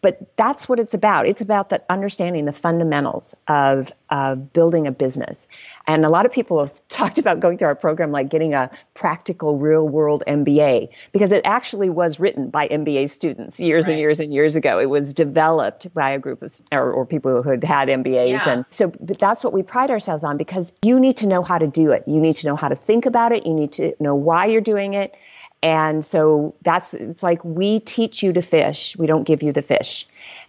but 0.00 0.36
that's 0.36 0.68
what 0.68 0.78
it's 0.78 0.94
about. 0.94 1.26
It's 1.26 1.40
about 1.40 1.70
that 1.70 1.84
understanding 1.90 2.44
the 2.44 2.52
fundamentals 2.52 3.34
of 3.48 3.92
uh, 4.10 4.36
building 4.36 4.86
a 4.86 4.92
business. 4.92 5.48
And 5.88 6.04
a 6.04 6.08
lot 6.08 6.24
of 6.24 6.30
people 6.30 6.60
have 6.60 6.80
talked 6.88 7.18
about 7.18 7.40
going 7.40 7.58
through 7.58 7.68
our 7.68 7.74
program 7.74 8.12
like 8.12 8.28
getting 8.28 8.54
a 8.54 8.70
practical, 8.94 9.58
real 9.58 9.88
world 9.88 10.22
MBA 10.26 10.88
because 11.10 11.32
it 11.32 11.42
actually 11.44 11.90
was 11.90 12.20
written 12.20 12.48
by 12.48 12.68
MBA 12.68 13.10
students 13.10 13.58
years 13.58 13.86
right. 13.86 13.92
and 13.92 14.00
years 14.00 14.20
and 14.20 14.32
years 14.32 14.54
ago. 14.54 14.78
It 14.78 14.86
was 14.86 15.12
developed 15.12 15.92
by 15.92 16.10
a 16.10 16.18
group 16.18 16.42
of 16.42 16.60
or, 16.70 16.92
or 16.92 17.04
people 17.04 17.42
who 17.42 17.50
had 17.50 17.64
had 17.64 17.88
MBAs, 17.88 18.28
yeah. 18.28 18.48
and 18.48 18.64
so 18.70 18.92
that's 19.00 19.42
what 19.42 19.52
we 19.52 19.62
pride 19.62 19.90
ourselves 19.90 20.22
on 20.22 20.36
because 20.36 20.72
you 20.82 21.00
need 21.00 21.16
to 21.18 21.26
know 21.26 21.42
how 21.42 21.58
to 21.58 21.66
do 21.66 21.90
it. 21.90 22.04
You 22.06 22.20
need 22.20 22.34
to 22.34 22.46
know 22.46 22.56
how 22.56 22.68
to 22.68 22.76
think 22.76 23.06
about 23.06 23.32
it. 23.32 23.46
You 23.46 23.54
need 23.54 23.72
to 23.72 23.94
know 23.98 24.14
why 24.14 24.46
you're 24.46 24.60
doing 24.60 24.94
it 24.94 25.14
and 25.62 26.04
so 26.04 26.54
that's 26.62 26.92
it's 26.94 27.22
like 27.22 27.44
we 27.44 27.80
teach 27.80 28.22
you 28.22 28.32
to 28.32 28.42
fish, 28.42 28.96
we 28.96 29.06
don't 29.06 29.24
give 29.24 29.42
you 29.42 29.52
the 29.52 29.62
fish. 29.62 30.06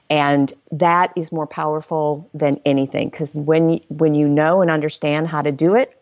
And 0.09 0.51
that 0.71 1.13
is 1.15 1.31
more 1.31 1.47
powerful 1.47 2.29
than 2.33 2.59
anything 2.65 3.09
because 3.09 3.35
when 3.35 3.79
when 3.89 4.15
you 4.15 4.27
know 4.27 4.61
and 4.61 4.69
understand 4.69 5.27
how 5.27 5.41
to 5.41 5.51
do 5.51 5.75
it, 5.75 5.97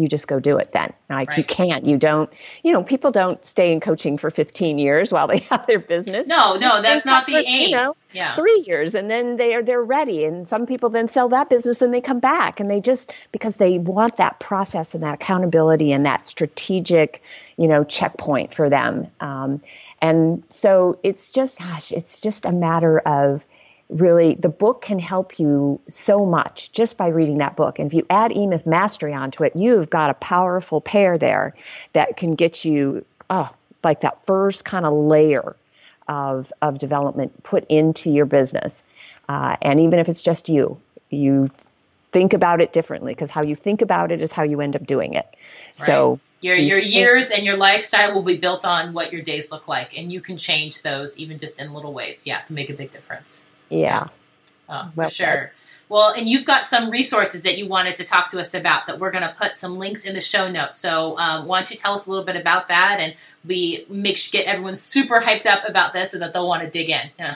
you 0.00 0.08
just 0.08 0.26
go 0.28 0.40
do 0.40 0.58
it 0.58 0.72
then. 0.72 0.92
Like 1.08 1.28
Right. 1.30 1.38
you 1.38 1.44
can't, 1.44 1.84
you 1.84 1.96
don't, 1.96 2.30
you 2.64 2.72
know, 2.72 2.82
people 2.82 3.10
don't 3.10 3.44
stay 3.44 3.72
in 3.72 3.80
coaching 3.80 4.16
for 4.16 4.30
15 4.30 4.78
years 4.78 5.12
while 5.12 5.26
they 5.26 5.38
have 5.50 5.66
their 5.66 5.78
business. 5.78 6.26
No, 6.28 6.56
no, 6.56 6.82
that's 6.82 7.04
not 7.06 7.26
the 7.26 7.36
aim. 7.36 7.68
You 7.68 7.70
know, 7.76 7.96
Yeah. 8.12 8.34
three 8.34 8.64
years 8.66 8.94
and 8.94 9.10
then 9.10 9.36
they're 9.36 9.62
they're 9.62 9.82
ready. 9.82 10.24
And 10.24 10.46
some 10.48 10.66
people 10.66 10.88
then 10.90 11.08
sell 11.08 11.28
that 11.30 11.50
business 11.50 11.82
and 11.82 11.92
they 11.92 12.00
come 12.00 12.20
back 12.20 12.60
and 12.60 12.70
they 12.70 12.80
just 12.80 13.12
because 13.32 13.56
they 13.56 13.78
want 13.78 14.16
that 14.16 14.40
process 14.40 14.94
and 14.94 15.02
that 15.02 15.14
accountability 15.14 15.92
and 15.92 16.04
that 16.06 16.26
strategic, 16.26 17.22
you 17.56 17.68
know, 17.68 17.84
checkpoint 17.84 18.54
for 18.54 18.70
them. 18.70 19.06
Um, 19.20 19.60
and 20.02 20.42
so 20.48 20.98
it's 21.02 21.30
just, 21.30 21.58
gosh, 21.58 21.92
it's 21.92 22.20
just 22.20 22.46
a 22.46 22.52
matter 22.52 23.00
of 23.00 23.44
really 23.90 24.34
the 24.34 24.48
book 24.48 24.82
can 24.82 24.98
help 24.98 25.38
you 25.38 25.80
so 25.88 26.24
much 26.24 26.72
just 26.72 26.96
by 26.96 27.08
reading 27.08 27.38
that 27.38 27.56
book. 27.56 27.78
And 27.78 27.86
if 27.86 27.94
you 27.94 28.06
add 28.08 28.34
E-Myth 28.34 28.66
Mastery 28.66 29.12
onto 29.12 29.44
it, 29.44 29.54
you've 29.56 29.90
got 29.90 30.10
a 30.10 30.14
powerful 30.14 30.80
pair 30.80 31.18
there 31.18 31.54
that 31.92 32.16
can 32.16 32.34
get 32.34 32.64
you, 32.64 33.04
oh, 33.28 33.50
like 33.82 34.00
that 34.00 34.24
first 34.24 34.64
kind 34.64 34.86
of 34.86 34.92
layer 34.92 35.56
of, 36.08 36.52
of 36.62 36.78
development 36.78 37.42
put 37.42 37.64
into 37.68 38.10
your 38.10 38.26
business. 38.26 38.84
Uh, 39.28 39.56
and 39.60 39.80
even 39.80 39.98
if 39.98 40.08
it's 40.08 40.22
just 40.22 40.48
you, 40.48 40.80
you 41.10 41.50
think 42.12 42.32
about 42.32 42.60
it 42.60 42.72
differently 42.72 43.12
because 43.12 43.30
how 43.30 43.42
you 43.42 43.54
think 43.54 43.82
about 43.82 44.10
it 44.10 44.22
is 44.22 44.32
how 44.32 44.42
you 44.42 44.60
end 44.60 44.74
up 44.74 44.86
doing 44.86 45.14
it. 45.14 45.26
So 45.74 46.18
Your 46.40 46.56
your 46.56 46.78
years 46.78 47.30
and 47.30 47.44
your 47.44 47.58
lifestyle 47.58 48.14
will 48.14 48.22
be 48.22 48.38
built 48.38 48.64
on 48.64 48.94
what 48.94 49.12
your 49.12 49.20
days 49.20 49.52
look 49.52 49.68
like, 49.68 49.96
and 49.96 50.10
you 50.10 50.22
can 50.22 50.38
change 50.38 50.80
those 50.82 51.18
even 51.18 51.36
just 51.36 51.60
in 51.60 51.74
little 51.74 51.92
ways. 51.92 52.26
Yeah, 52.26 52.40
to 52.42 52.54
make 52.54 52.70
a 52.70 52.72
big 52.72 52.90
difference. 52.90 53.49
Yeah. 53.70 54.08
Oh, 54.68 54.90
Well 54.94 55.08
for 55.08 55.14
said. 55.14 55.24
sure. 55.32 55.52
Well, 55.88 56.10
and 56.10 56.28
you've 56.28 56.44
got 56.44 56.66
some 56.66 56.88
resources 56.88 57.42
that 57.42 57.58
you 57.58 57.66
wanted 57.66 57.96
to 57.96 58.04
talk 58.04 58.28
to 58.30 58.38
us 58.38 58.54
about 58.54 58.86
that 58.86 59.00
we're 59.00 59.10
going 59.10 59.24
to 59.24 59.34
put 59.36 59.56
some 59.56 59.76
links 59.76 60.04
in 60.06 60.14
the 60.14 60.20
show 60.20 60.48
notes. 60.48 60.78
So, 60.78 61.18
um, 61.18 61.46
why 61.46 61.58
don't 61.58 61.70
you 61.72 61.76
tell 61.76 61.94
us 61.94 62.06
a 62.06 62.10
little 62.10 62.24
bit 62.24 62.36
about 62.36 62.68
that, 62.68 62.98
and 63.00 63.14
we 63.44 63.86
make 63.88 64.16
sure 64.16 64.30
get 64.30 64.46
everyone 64.46 64.76
super 64.76 65.20
hyped 65.20 65.46
up 65.46 65.68
about 65.68 65.92
this, 65.92 66.12
so 66.12 66.18
that 66.20 66.32
they'll 66.32 66.46
want 66.46 66.62
to 66.62 66.70
dig 66.70 66.90
in. 66.90 67.10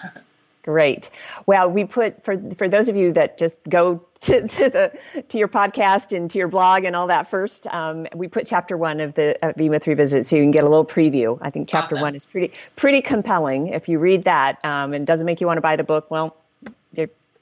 Great. 0.64 1.10
Well, 1.44 1.70
we 1.70 1.84
put 1.84 2.24
for 2.24 2.40
for 2.56 2.68
those 2.68 2.88
of 2.88 2.96
you 2.96 3.12
that 3.12 3.36
just 3.36 3.62
go 3.68 4.06
to, 4.20 4.48
to 4.48 4.70
the 4.70 5.22
to 5.28 5.36
your 5.38 5.48
podcast 5.48 6.16
and 6.16 6.30
to 6.30 6.38
your 6.38 6.48
blog 6.48 6.84
and 6.84 6.96
all 6.96 7.08
that 7.08 7.28
first. 7.28 7.66
Um, 7.66 8.06
we 8.14 8.28
put 8.28 8.46
chapter 8.46 8.74
one 8.74 9.00
of 9.00 9.12
the 9.12 9.38
of 9.46 9.60
E-Myth 9.60 9.86
Revisited, 9.86 10.26
so 10.26 10.36
you 10.36 10.42
can 10.42 10.52
get 10.52 10.64
a 10.64 10.68
little 10.68 10.86
preview. 10.86 11.38
I 11.42 11.50
think 11.50 11.68
chapter 11.68 11.96
Awesome. 11.96 12.02
one 12.02 12.14
is 12.14 12.24
pretty 12.24 12.52
pretty 12.76 13.02
compelling. 13.02 13.68
If 13.68 13.90
you 13.90 13.98
read 13.98 14.24
that 14.24 14.64
um, 14.64 14.94
and 14.94 15.02
it 15.02 15.04
doesn't 15.04 15.26
make 15.26 15.42
you 15.42 15.46
want 15.46 15.58
to 15.58 15.62
buy 15.62 15.76
the 15.76 15.84
book, 15.84 16.10
well, 16.10 16.34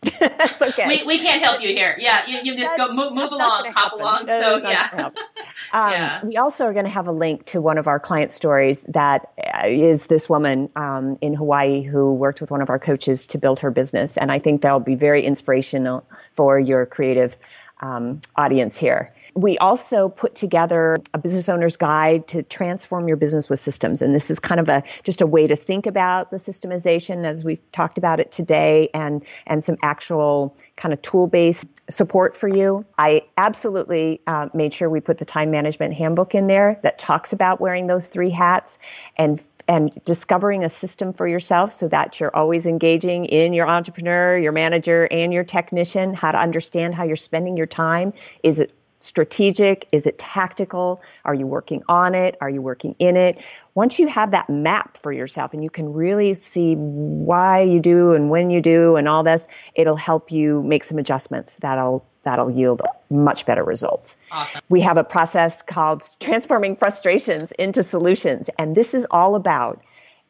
that's 0.02 0.60
okay. 0.62 0.86
we, 0.86 1.02
we 1.04 1.18
can't 1.18 1.42
help 1.42 1.60
you 1.60 1.68
here. 1.68 1.94
Yeah, 1.98 2.26
you, 2.26 2.38
you 2.38 2.56
just 2.56 2.76
That- 2.76 2.88
go 2.88 2.94
move, 2.94 3.14
move 3.14 3.32
along, 3.32 3.66
hop 3.74 3.92
along. 3.92 4.26
That 4.26 4.42
So 4.42 4.68
yeah. 4.68 5.10
Um, 5.72 5.92
Yeah. 5.92 6.24
We 6.24 6.36
also 6.36 6.66
are 6.66 6.72
going 6.72 6.84
to 6.84 6.90
have 6.90 7.06
a 7.06 7.12
link 7.12 7.46
to 7.46 7.60
one 7.60 7.78
of 7.78 7.86
our 7.86 7.98
client 7.98 8.32
stories 8.32 8.82
that 8.88 9.32
uh, 9.42 9.68
this 10.08 10.28
woman 10.28 10.68
um, 10.76 11.16
in 11.20 11.34
Hawaii 11.34 11.82
who 11.82 12.12
worked 12.12 12.40
with 12.40 12.50
one 12.50 12.60
of 12.60 12.68
our 12.68 12.78
coaches 12.78 13.26
to 13.28 13.38
build 13.38 13.58
her 13.60 13.70
business. 13.70 14.18
And 14.18 14.30
I 14.30 14.38
think 14.38 14.60
that'll 14.60 14.80
be 14.80 14.96
very 14.96 15.24
inspirational 15.24 16.06
for 16.34 16.58
your 16.58 16.84
creative 16.84 17.36
um, 17.80 18.20
audience 18.36 18.76
here. 18.76 19.12
We 19.34 19.56
also 19.58 20.08
put 20.08 20.34
together 20.34 20.98
a 21.14 21.18
business 21.18 21.48
owner's 21.48 21.76
guide 21.76 22.28
to 22.28 22.42
transform 22.42 23.08
your 23.08 23.16
business 23.16 23.48
with 23.48 23.60
systems. 23.60 24.02
And 24.02 24.14
this 24.14 24.30
is 24.30 24.38
kind 24.38 24.60
of 24.60 24.68
a 24.68 24.82
just 25.02 25.20
a 25.20 25.26
way 25.26 25.46
to 25.46 25.56
think 25.56 25.86
about 25.86 26.30
the 26.30 26.36
systemization 26.36 27.24
as 27.24 27.44
we've 27.44 27.60
talked 27.72 27.98
about 27.98 28.20
it 28.20 28.30
today 28.30 28.88
and, 28.92 29.24
and 29.46 29.64
some 29.64 29.76
actual 29.82 30.56
kind 30.76 30.92
of 30.92 31.00
tool 31.02 31.26
based 31.26 31.68
support 31.90 32.36
for 32.36 32.48
you. 32.48 32.84
I 32.98 33.22
absolutely 33.36 34.20
uh, 34.26 34.48
made 34.54 34.74
sure 34.74 34.90
we 34.90 35.00
put 35.00 35.18
the 35.18 35.24
time 35.24 35.50
management 35.50 35.94
handbook 35.94 36.34
in 36.34 36.46
there 36.46 36.78
that 36.82 36.98
talks 36.98 37.32
about 37.32 37.60
wearing 37.60 37.86
those 37.86 38.08
three 38.08 38.30
hats 38.30 38.78
and 39.16 39.44
and 39.68 39.92
discovering 40.04 40.64
a 40.64 40.68
system 40.68 41.12
for 41.12 41.26
yourself 41.28 41.72
so 41.72 41.88
that 41.88 42.18
you're 42.18 42.34
always 42.34 42.66
engaging 42.66 43.26
in 43.26 43.52
your 43.52 43.68
entrepreneur, 43.68 44.36
your 44.36 44.52
manager, 44.52 45.06
and 45.10 45.32
your 45.32 45.44
technician, 45.44 46.14
how 46.14 46.32
to 46.32 46.38
understand 46.38 46.94
how 46.94 47.04
you're 47.04 47.16
spending 47.16 47.56
your 47.56 47.66
time. 47.66 48.12
Is 48.42 48.60
it 48.60 48.72
strategic? 49.02 49.88
Is 49.92 50.06
it 50.06 50.18
tactical? 50.18 51.02
Are 51.24 51.34
you 51.34 51.46
working 51.46 51.82
on 51.88 52.14
it? 52.14 52.36
Are 52.40 52.50
you 52.50 52.62
working 52.62 52.94
in 52.98 53.16
it? 53.16 53.44
Once 53.74 53.98
you 53.98 54.06
have 54.06 54.30
that 54.32 54.48
map 54.48 54.96
for 54.96 55.12
yourself 55.12 55.54
and 55.54 55.62
you 55.62 55.70
can 55.70 55.92
really 55.92 56.34
see 56.34 56.74
why 56.76 57.62
you 57.62 57.80
do 57.80 58.14
and 58.14 58.30
when 58.30 58.50
you 58.50 58.60
do 58.60 58.96
and 58.96 59.08
all 59.08 59.22
this, 59.22 59.48
it'll 59.74 59.96
help 59.96 60.30
you 60.30 60.62
make 60.62 60.84
some 60.84 60.98
adjustments 60.98 61.56
that'll 61.56 62.06
that'll 62.22 62.50
yield 62.50 62.82
much 63.10 63.46
better 63.46 63.64
results. 63.64 64.16
awesome. 64.30 64.60
We 64.68 64.80
have 64.82 64.96
a 64.96 65.04
process 65.04 65.60
called 65.62 66.04
transforming 66.20 66.76
frustrations 66.76 67.50
into 67.52 67.82
solutions. 67.82 68.48
And 68.58 68.76
this 68.76 68.94
is 68.94 69.06
all 69.10 69.34
about 69.34 69.82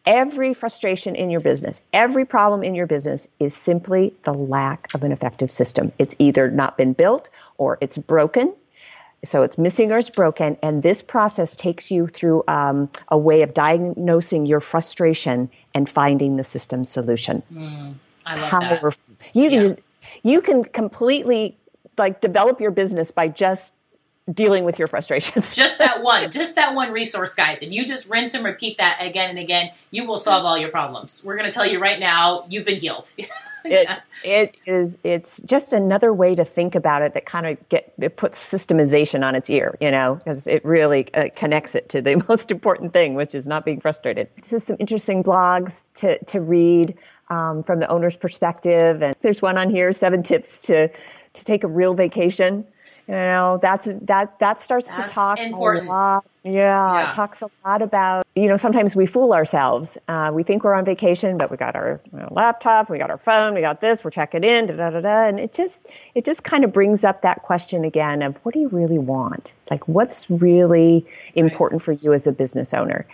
every 0.07 0.55
frustration 0.55 1.15
in 1.15 1.31
your 1.31 1.41
business, 1.41 1.83
every 1.93 2.25
problem 2.25 2.63
in 2.63 2.75
your 2.75 2.87
business 2.87 3.29
is 3.39 3.55
simply 3.55 4.15
the 4.23 4.35
lack 4.35 4.93
of 4.95 5.03
an 5.05 5.13
effective 5.13 5.51
system. 5.51 5.93
It's 5.99 6.17
either 6.19 6.51
not 6.51 6.77
been 6.77 6.93
built 6.93 7.31
or 7.59 7.79
it's 7.81 7.99
broken. 7.99 8.55
So 9.25 9.43
it's 9.43 9.57
missing 9.57 9.93
or 9.93 9.99
it's 9.99 10.11
broken. 10.11 10.57
And 10.63 10.83
this 10.83 11.03
process 11.03 11.55
takes 11.55 11.91
you 11.91 12.09
through 12.09 12.43
um, 12.49 12.91
a 13.09 13.17
way 13.17 13.43
of 13.43 13.55
diagnosing 13.55 14.47
your 14.47 14.61
frustration 14.61 15.49
and 15.75 15.89
finding 15.89 16.37
the 16.37 16.45
system 16.45 16.85
solution 16.85 17.43
I 18.27 18.35
love 18.35 18.51
that. 18.51 18.81
powerful. 18.81 19.15
You 19.33 19.45
can 19.51 19.53
Yeah. 19.53 19.61
just 19.61 19.77
you 20.25 20.41
can 20.41 20.65
completely 20.65 21.57
like 21.99 22.21
develop 22.21 22.61
your 22.61 22.71
business 22.73 23.11
by 23.13 23.29
just 23.29 23.75
dealing 24.33 24.65
with 24.65 24.79
your 24.79 24.87
frustrations. 24.89 25.55
Just 25.63 25.79
that 25.79 26.03
one, 26.03 26.31
just 26.31 26.55
that 26.55 26.77
one 26.77 26.93
resource, 26.93 27.35
guys. 27.35 27.61
If 27.61 27.73
you 27.73 27.85
just 27.85 28.09
rinse 28.09 28.35
and 28.35 28.45
repeat 28.45 28.79
that 28.79 28.99
again 29.01 29.31
and 29.31 29.39
again, 29.39 29.71
you 29.91 30.07
will 30.07 30.17
solve 30.19 30.45
all 30.45 30.57
your 30.57 30.69
problems. 30.71 31.23
We're 31.25 31.37
going 31.37 31.49
to 31.49 31.53
tell 31.53 31.67
you 31.67 31.81
right 31.81 31.99
now, 31.99 32.45
you've 32.49 32.65
been 32.65 32.77
healed. 32.79 33.11
it 33.71 33.89
it 34.25 34.57
is 34.67 34.99
it's 35.05 35.41
just 35.43 35.73
another 35.73 36.13
way 36.13 36.35
to 36.35 36.45
think 36.45 36.75
about 36.75 37.03
it 37.03 37.15
that 37.15 37.27
kind 37.27 37.47
of 37.47 37.69
get 37.69 37.93
it 37.99 38.17
puts 38.17 38.43
systemization 38.53 39.25
on 39.25 39.35
its 39.35 39.49
ear, 39.51 39.77
you 39.81 39.91
know, 39.91 40.17
because 40.17 40.47
it 40.47 40.65
really 40.65 41.13
uh, 41.15 41.29
connects 41.35 41.75
it 41.75 41.89
to 41.91 42.03
the 42.03 42.23
most 42.29 42.51
important 42.51 42.93
thing, 42.93 43.15
which 43.15 43.35
is 43.35 43.47
not 43.47 43.65
being 43.65 43.81
frustrated. 43.81 44.29
Just 44.43 44.67
some 44.67 44.77
interesting 44.79 45.23
blogs 45.23 45.83
to 45.95 46.23
to 46.25 46.41
read. 46.41 46.97
Um, 47.31 47.63
from 47.63 47.81
the 47.81 47.89
owner's 47.89 48.17
perspective, 48.17 49.03
and 49.03 49.17
there's 49.23 49.41
one 49.41 49.57
on 49.57 49.71
here: 49.71 49.91
seven 49.95 50.23
tips 50.23 50.61
to 50.63 50.91
to 51.35 51.45
take 51.45 51.65
a 51.65 51.69
real 51.69 51.95
vacation. 51.95 52.67
You 53.09 53.15
know, 53.15 53.59
that's 53.61 53.89
that 54.03 54.39
that 54.39 54.63
starts 54.63 54.91
That's 54.91 55.09
to 55.11 55.15
talk 55.15 55.39
important. 55.41 55.87
a 55.87 55.91
lot. 55.91 56.25
Yeah, 56.45 56.53
Yeah. 56.53 57.09
it 57.09 57.13
talks 57.13 57.43
a 57.43 57.49
lot 57.67 57.83
about 57.83 58.27
you 58.37 58.47
know. 58.47 58.57
Sometimes 58.57 58.95
we 58.95 59.07
fool 59.07 59.33
ourselves. 59.35 59.99
Uh, 60.09 60.31
we 60.33 60.43
think 60.45 60.63
we're 60.63 60.75
on 60.75 60.85
vacation, 60.85 61.37
but 61.37 61.51
we 61.51 61.57
got 61.57 61.75
our 61.75 62.01
you 62.13 62.19
know, 62.21 62.29
laptop, 62.31 62.89
we 62.91 62.99
got 62.99 63.11
our 63.11 63.19
phone, 63.19 63.55
we 63.55 63.61
got 63.61 63.81
this. 63.81 64.05
We're 64.05 64.11
checking 64.13 64.45
in, 64.45 64.67
da 64.67 64.77
da 64.77 64.91
da 64.91 65.01
da, 65.01 65.27
and 65.29 65.41
it 65.41 65.53
just 65.53 65.87
it 66.15 66.25
just 66.25 66.45
kind 66.45 66.65
of 66.65 66.73
brings 66.73 67.03
up 67.03 67.23
that 67.23 67.43
question 67.43 67.85
again 67.85 68.23
of 68.23 68.37
what 68.45 68.55
do 68.55 68.61
you 68.61 68.69
really 68.69 68.99
want? 68.99 69.53
Like, 69.71 69.87
what's 69.89 70.31
really 70.31 71.05
important 71.35 71.83
for 71.83 71.93
you 71.93 72.13
as 72.13 72.27
a 72.29 72.33
business 72.33 72.73
owner? 72.73 73.05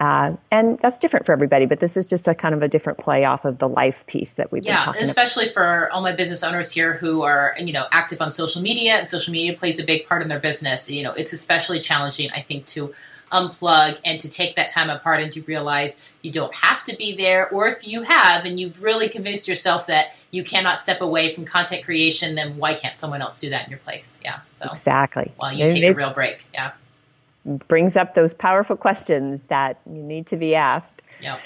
Uh, 0.00 0.36
and 0.52 0.78
that's 0.78 0.98
different 0.98 1.26
for 1.26 1.32
everybody, 1.32 1.66
but 1.66 1.80
this 1.80 1.96
is 1.96 2.06
just 2.08 2.28
a 2.28 2.34
kind 2.34 2.54
of 2.54 2.62
a 2.62 2.68
different 2.68 2.98
play 2.98 3.24
off 3.24 3.44
of 3.44 3.58
the 3.58 3.68
life 3.68 4.06
piece 4.06 4.34
that 4.34 4.52
we've 4.52 4.62
been 4.62 4.72
Yeah, 4.72 4.84
talking 4.84 5.00
about. 5.00 5.08
especially 5.08 5.48
for 5.48 5.90
all 5.90 6.02
my 6.02 6.12
business 6.12 6.44
owners 6.44 6.70
here 6.70 6.92
who 6.94 7.22
are, 7.22 7.56
you 7.58 7.72
know, 7.72 7.86
active 7.90 8.22
on 8.22 8.30
social 8.30 8.62
media 8.62 8.94
and 8.94 9.08
social 9.08 9.32
media 9.32 9.54
plays 9.54 9.80
a 9.80 9.84
big 9.84 10.06
part 10.06 10.22
in 10.22 10.28
their 10.28 10.38
business. 10.38 10.88
You 10.88 11.02
know, 11.02 11.12
it's 11.12 11.32
especially 11.32 11.80
challenging, 11.80 12.30
I 12.30 12.42
think, 12.42 12.66
to 12.66 12.94
unplug 13.32 13.98
and 14.04 14.20
to 14.20 14.28
take 14.28 14.56
that 14.56 14.70
time 14.70 14.88
apart 14.88 15.20
and 15.20 15.30
to 15.32 15.42
realize 15.42 16.00
you 16.22 16.30
don't 16.30 16.54
have 16.54 16.84
to 16.84 16.96
be 16.96 17.16
there. 17.16 17.48
Or 17.48 17.66
if 17.66 17.86
you 17.86 18.02
have 18.02 18.44
and 18.44 18.58
you've 18.58 18.82
really 18.82 19.08
convinced 19.08 19.48
yourself 19.48 19.88
that 19.88 20.14
you 20.30 20.44
cannot 20.44 20.78
step 20.78 21.00
away 21.00 21.32
from 21.32 21.44
content 21.44 21.84
creation, 21.84 22.36
then 22.36 22.56
why 22.56 22.74
can't 22.74 22.96
someone 22.96 23.20
else 23.20 23.40
do 23.40 23.50
that 23.50 23.64
in 23.64 23.70
your 23.70 23.80
place? 23.80 24.20
Yeah. 24.24 24.40
So 24.54 24.68
Exactly. 24.70 25.32
while 25.36 25.52
you 25.52 25.66
take 25.68 25.84
a 25.84 25.92
real 25.92 26.12
break. 26.12 26.46
Yeah. 26.54 26.70
Brings 27.44 27.96
up 27.96 28.14
those 28.14 28.34
powerful 28.34 28.76
questions 28.76 29.44
that 29.44 29.80
you 29.86 30.02
need 30.02 30.26
to 30.26 30.36
be 30.36 30.54
asked. 30.54 31.02
Yeah. 31.20 31.38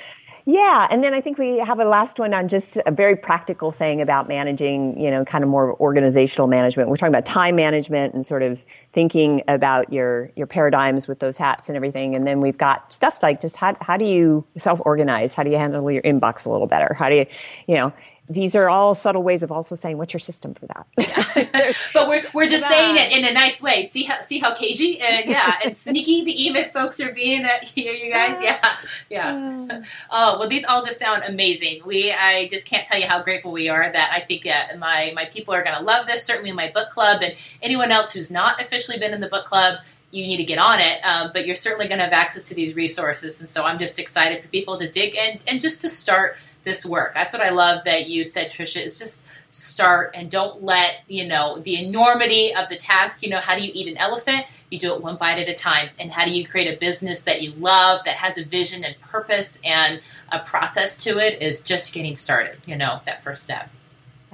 Yeah, 0.45 0.89
and 0.91 1.05
then 1.05 1.15
I 1.15 1.21
think 1.21 1.39
we 1.39 1.59
have 1.59 1.79
a 1.79 1.85
last 1.85 2.19
one 2.19 2.35
on 2.35 2.49
just 2.49 2.77
a 2.85 2.91
very 2.91 3.15
practical 3.15 3.71
thing 3.71 4.01
about 4.01 4.27
managing, 4.27 5.01
you 5.01 5.09
know, 5.09 5.25
kind 5.25 5.45
of 5.45 5.51
more 5.51 5.79
organizational 5.79 6.49
management. 6.49 6.89
We're 6.89 6.97
talking 6.97 7.15
about 7.15 7.27
time 7.27 7.55
management 7.55 8.15
and 8.15 8.27
sort 8.27 8.43
of 8.43 8.65
thinking 8.93 9.43
about 9.47 9.93
your 9.93 10.33
your 10.35 10.49
paradigms 10.49 11.07
with 11.07 11.21
those 11.21 11.37
hats 11.37 11.69
and 11.69 11.77
everything. 11.77 12.17
And 12.17 12.27
then 12.27 12.41
we've 12.41 12.59
got 12.59 12.93
stuff 12.93 13.23
like 13.23 13.41
just 13.41 13.55
how 13.55 13.77
how 13.81 13.97
do 13.97 14.05
you 14.05 14.45
self 14.57 14.81
organize? 14.85 15.33
How 15.33 15.45
do 15.45 15.51
you 15.51 15.59
handle 15.59 15.89
your 15.93 16.03
inbox 16.03 16.45
a 16.45 16.51
little 16.51 16.67
better? 16.67 16.93
How 16.93 17.09
do 17.09 17.15
you, 17.15 17.27
you 17.69 17.77
know, 17.77 17.93
these 18.29 18.55
are 18.55 18.71
all 18.71 18.95
subtle 18.95 19.23
ways 19.23 19.43
of 19.43 19.51
also 19.51 19.75
saying 19.75 19.99
what's 19.99 20.13
your 20.13 20.21
system 20.21 20.55
for 20.55 20.67
that? 20.67 20.87
But 21.95 22.09
we're, 22.09 22.23
we're 22.33 22.49
just 22.49 22.67
saying 22.67 22.97
it 22.97 23.17
in 23.17 23.25
a 23.25 23.33
nice 23.33 23.63
way. 23.63 23.83
See 23.83 24.05
how 24.05 24.21
see 24.21 24.39
how 24.39 24.55
cagey? 24.55 25.01
And 25.01 25.27
yeah 25.27 25.55
and 25.65 25.77
sneaky 25.77 26.25
the 26.25 26.45
E-Myth 26.47 26.73
folks 26.73 27.01
are 27.01 27.13
being 27.13 27.45
at 27.45 27.65
here 27.65 27.93
you 27.93 28.13
guys. 28.13 28.43
Yeah. 28.43 28.77
Yeah 29.09 29.83
oh 30.11 30.39
well 30.39 30.49
these 30.49 30.65
all 30.65 30.85
just 30.85 30.99
sound 30.99 31.25
amazing. 31.27 31.83
We 31.85 32.13
i 32.13 32.49
just 32.49 32.67
can't 32.67 32.87
tell 32.87 32.99
you 32.99 33.07
how 33.07 33.23
grateful 33.23 33.53
we 33.53 33.69
are 33.69 33.91
that 33.91 34.11
i 34.13 34.21
think 34.21 34.47
uh, 34.47 34.77
my 34.79 35.13
my 35.15 35.27
people 35.27 35.55
are 35.55 35.63
going 35.63 35.77
to 35.77 35.83
love 35.83 36.07
this 36.07 36.25
certainly 36.25 36.53
my 36.53 36.71
book 36.71 36.91
club 36.91 37.23
and 37.23 37.35
anyone 37.61 37.91
else 37.91 38.13
who's 38.13 38.31
not 38.31 38.61
officially 38.61 38.99
been 38.99 39.13
in 39.13 39.21
the 39.21 39.29
book 39.29 39.47
club 39.47 39.79
you 40.13 40.27
need 40.27 40.37
to 40.37 40.45
get 40.45 40.59
on 40.59 40.79
it, 40.79 41.05
um, 41.07 41.31
but 41.33 41.47
you're 41.47 41.57
certainly 41.57 41.89
going 41.89 41.97
to 41.97 42.05
have 42.05 42.13
access 42.13 42.49
to 42.51 42.55
these 42.55 42.77
resources. 42.77 43.41
And 43.41 43.49
so 43.49 43.65
I'm 43.65 43.79
just 43.79 43.99
excited 43.99 44.43
for 44.43 44.49
people 44.49 44.77
to 44.79 44.89
dig 44.89 45.17
in 45.17 45.41
and 45.49 45.59
just 45.59 45.81
to 45.81 45.89
start 45.89 46.37
this 46.63 46.87
work. 46.87 47.15
That's 47.15 47.35
what 47.35 47.43
I 47.43 47.51
love 47.51 47.85
that 47.85 48.09
you 48.09 48.25
said, 48.25 48.51
Trisha, 48.51 48.85
is 48.85 48.99
just 48.99 49.27
start 49.51 50.13
and 50.15 50.31
don't 50.31 50.63
let, 50.63 51.03
you 51.09 51.27
know, 51.27 51.59
the 51.59 51.77
enormity 51.77 52.55
of 52.55 52.69
the 52.69 52.77
task, 52.77 53.23
you 53.23 53.29
know, 53.29 53.39
how 53.39 53.55
do 53.55 53.63
you 53.63 53.71
eat 53.75 53.87
an 53.87 53.99
elephant? 53.99 54.47
You 54.71 54.79
do 54.79 54.95
it 54.95 55.03
one 55.03 55.17
bite 55.17 55.39
at 55.39 55.49
a 55.49 55.55
time. 55.55 55.91
And 55.99 56.11
how 56.11 56.25
do 56.25 56.31
you 56.31 56.47
create 56.47 56.73
a 56.73 56.79
business 56.79 57.25
that 57.25 57.43
you 57.43 57.53
love, 57.53 58.05
that 58.05 58.15
has 58.15 58.39
a 58.39 58.45
vision 58.45 58.85
and 58.85 58.99
purpose 59.01 59.61
and 59.65 60.01
a 60.31 60.39
process 60.39 61.03
to 61.05 61.19
it 61.19 61.43
is 61.43 61.61
just 61.61 61.93
getting 61.93 62.17
started, 62.17 62.57
you 62.65 62.77
know, 62.77 63.01
that 63.05 63.23
first 63.23 63.45
step. 63.45 63.69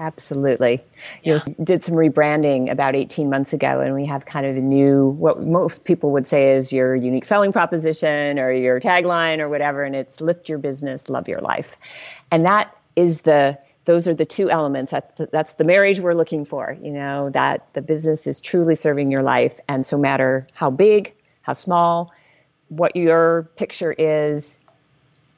Absolutely. 0.01 0.85
Yeah. 1.25 1.41
You 1.47 1.55
know, 1.59 1.65
did 1.65 1.83
some 1.83 1.97
rebranding 1.97 2.71
about 2.71 2.95
18 2.95 3.29
months 3.29 3.53
ago, 3.53 3.81
and 3.81 3.97
we 3.97 4.07
have 4.07 4.25
kind 4.25 4.47
of 4.47 4.57
a 4.57 4.61
new, 4.61 5.09
what 5.09 5.43
most 5.43 5.83
people 5.83 6.13
would 6.13 6.29
say 6.29 6.53
is 6.53 6.73
your 6.73 6.95
unique 6.95 7.25
selling 7.25 7.51
proposition 7.51 8.39
or 8.39 8.53
your 8.53 8.79
tagline 8.79 9.41
or 9.41 9.49
whatever, 9.49 9.83
and 9.83 9.97
it's 9.97 10.21
lift 10.21 10.49
your 10.49 10.59
business, 10.59 11.09
love 11.09 11.27
your 11.27 11.41
life. 11.41 11.77
And 12.31 12.45
that 12.47 12.77
is 12.97 13.23
the, 13.23 13.59
those 13.85 14.07
are 14.07 14.15
the 14.15 14.25
two 14.25 14.51
elements. 14.51 14.91
That's 14.91 15.15
the, 15.15 15.29
that's 15.33 15.55
the 15.55 15.65
marriage 15.65 16.01
we're 16.01 16.15
looking 16.15 16.45
for, 16.45 16.77
you 16.83 16.93
know, 16.93 17.31
that 17.31 17.67
the 17.73 17.83
business 17.83 18.27
is 18.27 18.41
truly 18.41 18.75
serving 18.75 19.11
your 19.11 19.23
life. 19.23 19.59
And 19.69 19.87
so, 19.87 19.97
matter 19.97 20.47
how 20.53 20.71
big, 20.71 21.15
how 21.43 21.55
small, 21.55 22.13
what 22.69 22.95
your 22.97 23.49
picture 23.57 23.93
is, 23.93 24.61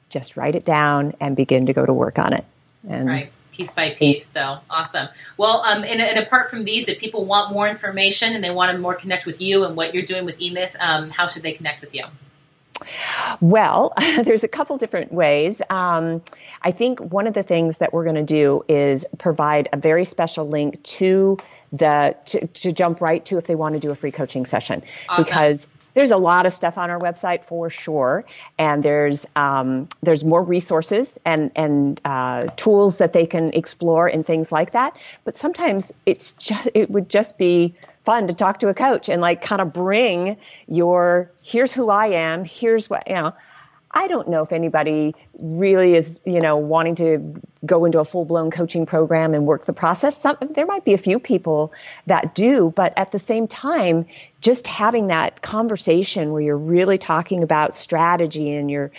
just 0.09 0.35
write 0.35 0.55
it 0.55 0.65
down 0.65 1.13
and 1.21 1.35
begin 1.35 1.65
to 1.67 1.73
go 1.73 1.85
to 1.85 1.93
work 1.93 2.19
on 2.19 2.33
it. 2.33 2.45
And 2.87 3.07
right 3.07 3.31
piece 3.51 3.73
by 3.73 3.91
piece. 3.91 4.25
So 4.25 4.59
awesome. 4.69 5.09
Well, 5.37 5.61
um, 5.63 5.83
and, 5.83 6.01
and, 6.01 6.19
apart 6.19 6.49
from 6.49 6.63
these, 6.63 6.87
if 6.87 6.99
people 6.99 7.25
want 7.25 7.53
more 7.53 7.67
information 7.67 8.33
and 8.33 8.43
they 8.43 8.49
want 8.49 8.71
to 8.71 8.77
more 8.77 8.95
connect 8.95 9.25
with 9.25 9.41
you 9.41 9.65
and 9.65 9.75
what 9.75 9.93
you're 9.93 10.03
doing 10.03 10.25
with 10.25 10.41
E-Myth, 10.41 10.75
um, 10.79 11.09
how 11.11 11.27
should 11.27 11.43
they 11.43 11.51
connect 11.51 11.81
with 11.81 11.93
you? 11.93 12.05
Well, 13.39 13.93
there's 14.23 14.43
a 14.43 14.47
couple 14.47 14.77
different 14.77 15.11
ways. 15.11 15.61
Um, 15.69 16.21
I 16.61 16.71
think 16.71 16.99
one 16.99 17.27
of 17.27 17.33
the 17.33 17.43
things 17.43 17.79
that 17.79 17.93
we're 17.93 18.03
going 18.03 18.15
to 18.15 18.23
do 18.23 18.63
is 18.67 19.05
provide 19.17 19.69
a 19.73 19.77
very 19.77 20.05
special 20.05 20.47
link 20.47 20.81
to 20.83 21.37
the 21.71 22.15
to, 22.25 22.47
to, 22.47 22.71
jump 22.71 23.01
right 23.01 23.23
to 23.25 23.37
if 23.37 23.45
they 23.45 23.55
want 23.55 23.75
to 23.75 23.79
do 23.79 23.91
a 23.91 23.95
free 23.95 24.11
coaching 24.11 24.45
session 24.45 24.83
awesome. 25.07 25.23
because 25.23 25.67
there's 25.93 26.11
a 26.11 26.17
lot 26.17 26.45
of 26.45 26.53
stuff 26.53 26.77
on 26.77 26.89
our 26.89 26.99
website 26.99 27.43
for 27.43 27.69
sure, 27.69 28.25
and 28.57 28.83
there's 28.83 29.27
um, 29.35 29.87
there's 30.01 30.23
more 30.23 30.43
resources 30.43 31.19
and 31.25 31.51
and 31.55 32.01
uh, 32.05 32.47
tools 32.55 32.97
that 32.97 33.13
they 33.13 33.25
can 33.25 33.51
explore 33.53 34.07
and 34.07 34.25
things 34.25 34.51
like 34.51 34.71
that. 34.71 34.97
But 35.23 35.37
sometimes 35.37 35.91
it's 36.05 36.33
just 36.33 36.69
it 36.73 36.89
would 36.89 37.09
just 37.09 37.37
be 37.37 37.75
fun 38.05 38.27
to 38.27 38.33
talk 38.33 38.59
to 38.59 38.67
a 38.67 38.73
coach 38.73 39.09
and 39.09 39.21
like 39.21 39.41
kind 39.41 39.61
of 39.61 39.73
bring 39.73 40.37
your 40.67 41.31
here's 41.43 41.71
who 41.71 41.89
I 41.89 42.07
am, 42.07 42.45
here's 42.45 42.89
what 42.89 43.07
you 43.07 43.15
know. 43.15 43.33
I 43.93 44.07
don't 44.07 44.29
know 44.29 44.43
if 44.43 44.51
anybody 44.51 45.15
really 45.39 45.95
is, 45.95 46.19
you 46.25 46.39
know, 46.39 46.57
wanting 46.57 46.95
to 46.95 47.41
go 47.65 47.85
into 47.85 47.99
a 47.99 48.05
full 48.05 48.25
blown 48.25 48.51
coaching 48.51 48.85
program 48.85 49.33
and 49.33 49.45
work 49.45 49.65
the 49.65 49.73
process. 49.73 50.17
Some, 50.17 50.37
there 50.51 50.65
might 50.65 50.85
be 50.85 50.93
a 50.93 50.97
few 50.97 51.19
people 51.19 51.73
that 52.07 52.33
do, 52.33 52.71
but 52.75 52.93
at 52.97 53.11
the 53.11 53.19
same 53.19 53.47
time, 53.47 54.05
just 54.39 54.65
having 54.65 55.07
that 55.07 55.41
conversation 55.41 56.31
where 56.31 56.41
you're 56.41 56.57
really 56.57 56.97
talking 56.97 57.43
about 57.43 57.73
strategy 57.73 58.55
and 58.55 58.71
your 58.71 58.91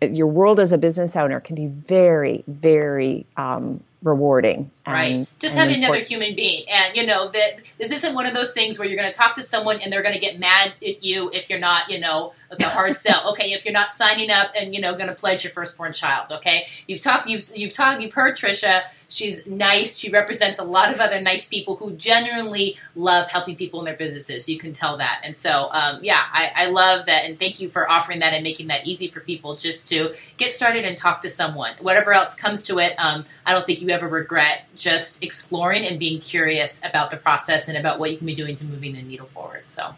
your 0.00 0.26
world 0.28 0.60
as 0.60 0.72
a 0.72 0.78
business 0.78 1.16
owner 1.16 1.40
can 1.40 1.56
be 1.56 1.66
very, 1.66 2.44
very 2.46 3.26
um, 3.36 3.82
rewarding. 4.02 4.70
Right. 4.92 5.26
Just 5.38 5.56
having 5.56 5.76
another 5.76 6.00
human 6.00 6.34
being. 6.34 6.64
And, 6.68 6.96
you 6.96 7.06
know, 7.06 7.28
that 7.28 7.60
this 7.78 7.90
isn't 7.92 8.14
one 8.14 8.26
of 8.26 8.34
those 8.34 8.52
things 8.52 8.78
where 8.78 8.86
you're 8.86 8.96
going 8.96 9.10
to 9.10 9.16
talk 9.16 9.34
to 9.34 9.42
someone 9.42 9.80
and 9.80 9.92
they're 9.92 10.02
going 10.02 10.14
to 10.14 10.20
get 10.20 10.38
mad 10.38 10.74
at 10.86 11.02
you 11.02 11.30
if 11.32 11.50
you're 11.50 11.58
not, 11.58 11.90
you 11.90 11.98
know, 11.98 12.32
the 12.56 12.68
hard 12.68 12.96
sell. 12.96 13.24
Okay. 13.36 13.52
If 13.52 13.64
you're 13.64 13.74
not 13.74 13.92
signing 13.92 14.30
up 14.30 14.52
and, 14.58 14.74
you 14.74 14.80
know, 14.80 14.94
going 14.94 15.08
to 15.08 15.14
pledge 15.14 15.44
your 15.44 15.52
firstborn 15.52 15.92
child. 15.92 16.30
Okay. 16.30 16.68
You've 16.86 17.00
talked, 17.00 17.28
you've, 17.28 17.44
you've 17.54 17.72
talked, 17.72 18.00
you've 18.00 18.14
heard 18.14 18.36
Trisha 18.36 18.84
She's 19.08 19.46
nice. 19.46 19.98
She 19.98 20.10
represents 20.10 20.58
a 20.58 20.64
lot 20.64 20.92
of 20.92 21.00
other 21.00 21.20
nice 21.20 21.48
people 21.48 21.76
who 21.76 21.92
genuinely 21.92 22.76
love 22.94 23.30
helping 23.30 23.54
people 23.54 23.80
in 23.80 23.84
their 23.84 23.96
businesses. 23.96 24.48
You 24.48 24.58
can 24.58 24.72
tell 24.72 24.96
that. 24.96 25.20
And 25.22 25.36
so, 25.36 25.68
um, 25.72 26.00
yeah, 26.02 26.20
I, 26.32 26.52
I, 26.56 26.66
love 26.66 27.06
that. 27.06 27.24
And 27.24 27.38
thank 27.38 27.60
you 27.60 27.68
for 27.68 27.88
offering 27.88 28.18
that 28.20 28.34
and 28.34 28.42
making 28.42 28.66
that 28.66 28.86
easy 28.86 29.08
for 29.08 29.20
people 29.20 29.54
just 29.54 29.88
to 29.90 30.14
get 30.38 30.52
started 30.52 30.84
and 30.84 30.96
talk 30.96 31.20
to 31.20 31.30
someone. 31.30 31.74
Whatever 31.80 32.12
else 32.12 32.34
comes 32.34 32.64
to 32.64 32.78
it, 32.78 32.94
um, 32.98 33.24
I 33.44 33.52
don't 33.52 33.64
think 33.64 33.80
you 33.80 33.90
ever 33.90 34.08
regret 34.08 34.64
just 34.76 35.22
exploring 35.22 35.84
and 35.84 35.98
being 35.98 36.20
curious 36.20 36.84
about 36.84 37.10
the 37.10 37.16
process 37.16 37.68
and 37.68 37.76
about 37.76 37.98
what 37.98 38.10
you 38.10 38.18
can 38.18 38.26
be 38.26 38.34
doing 38.34 38.54
to 38.56 38.64
moving 38.64 38.94
the 38.94 39.02
needle 39.02 39.26
forward. 39.26 39.64
So, 39.66 39.94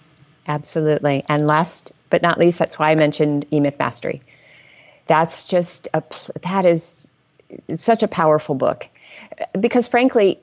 absolutely. 0.46 1.24
And 1.28 1.46
last 1.46 1.92
but 2.10 2.22
not 2.22 2.38
least, 2.38 2.58
that's 2.58 2.78
why 2.78 2.90
I 2.90 2.94
mentioned 2.94 3.46
E-Myth 3.50 3.78
Mastery. 3.78 4.22
That's 5.06 5.48
just 5.48 5.88
a, 5.94 6.02
that 6.42 6.64
is 6.64 7.10
such 7.74 8.02
a 8.02 8.08
powerful 8.08 8.54
book 8.54 8.88
because 9.58 9.88
frankly, 9.88 10.38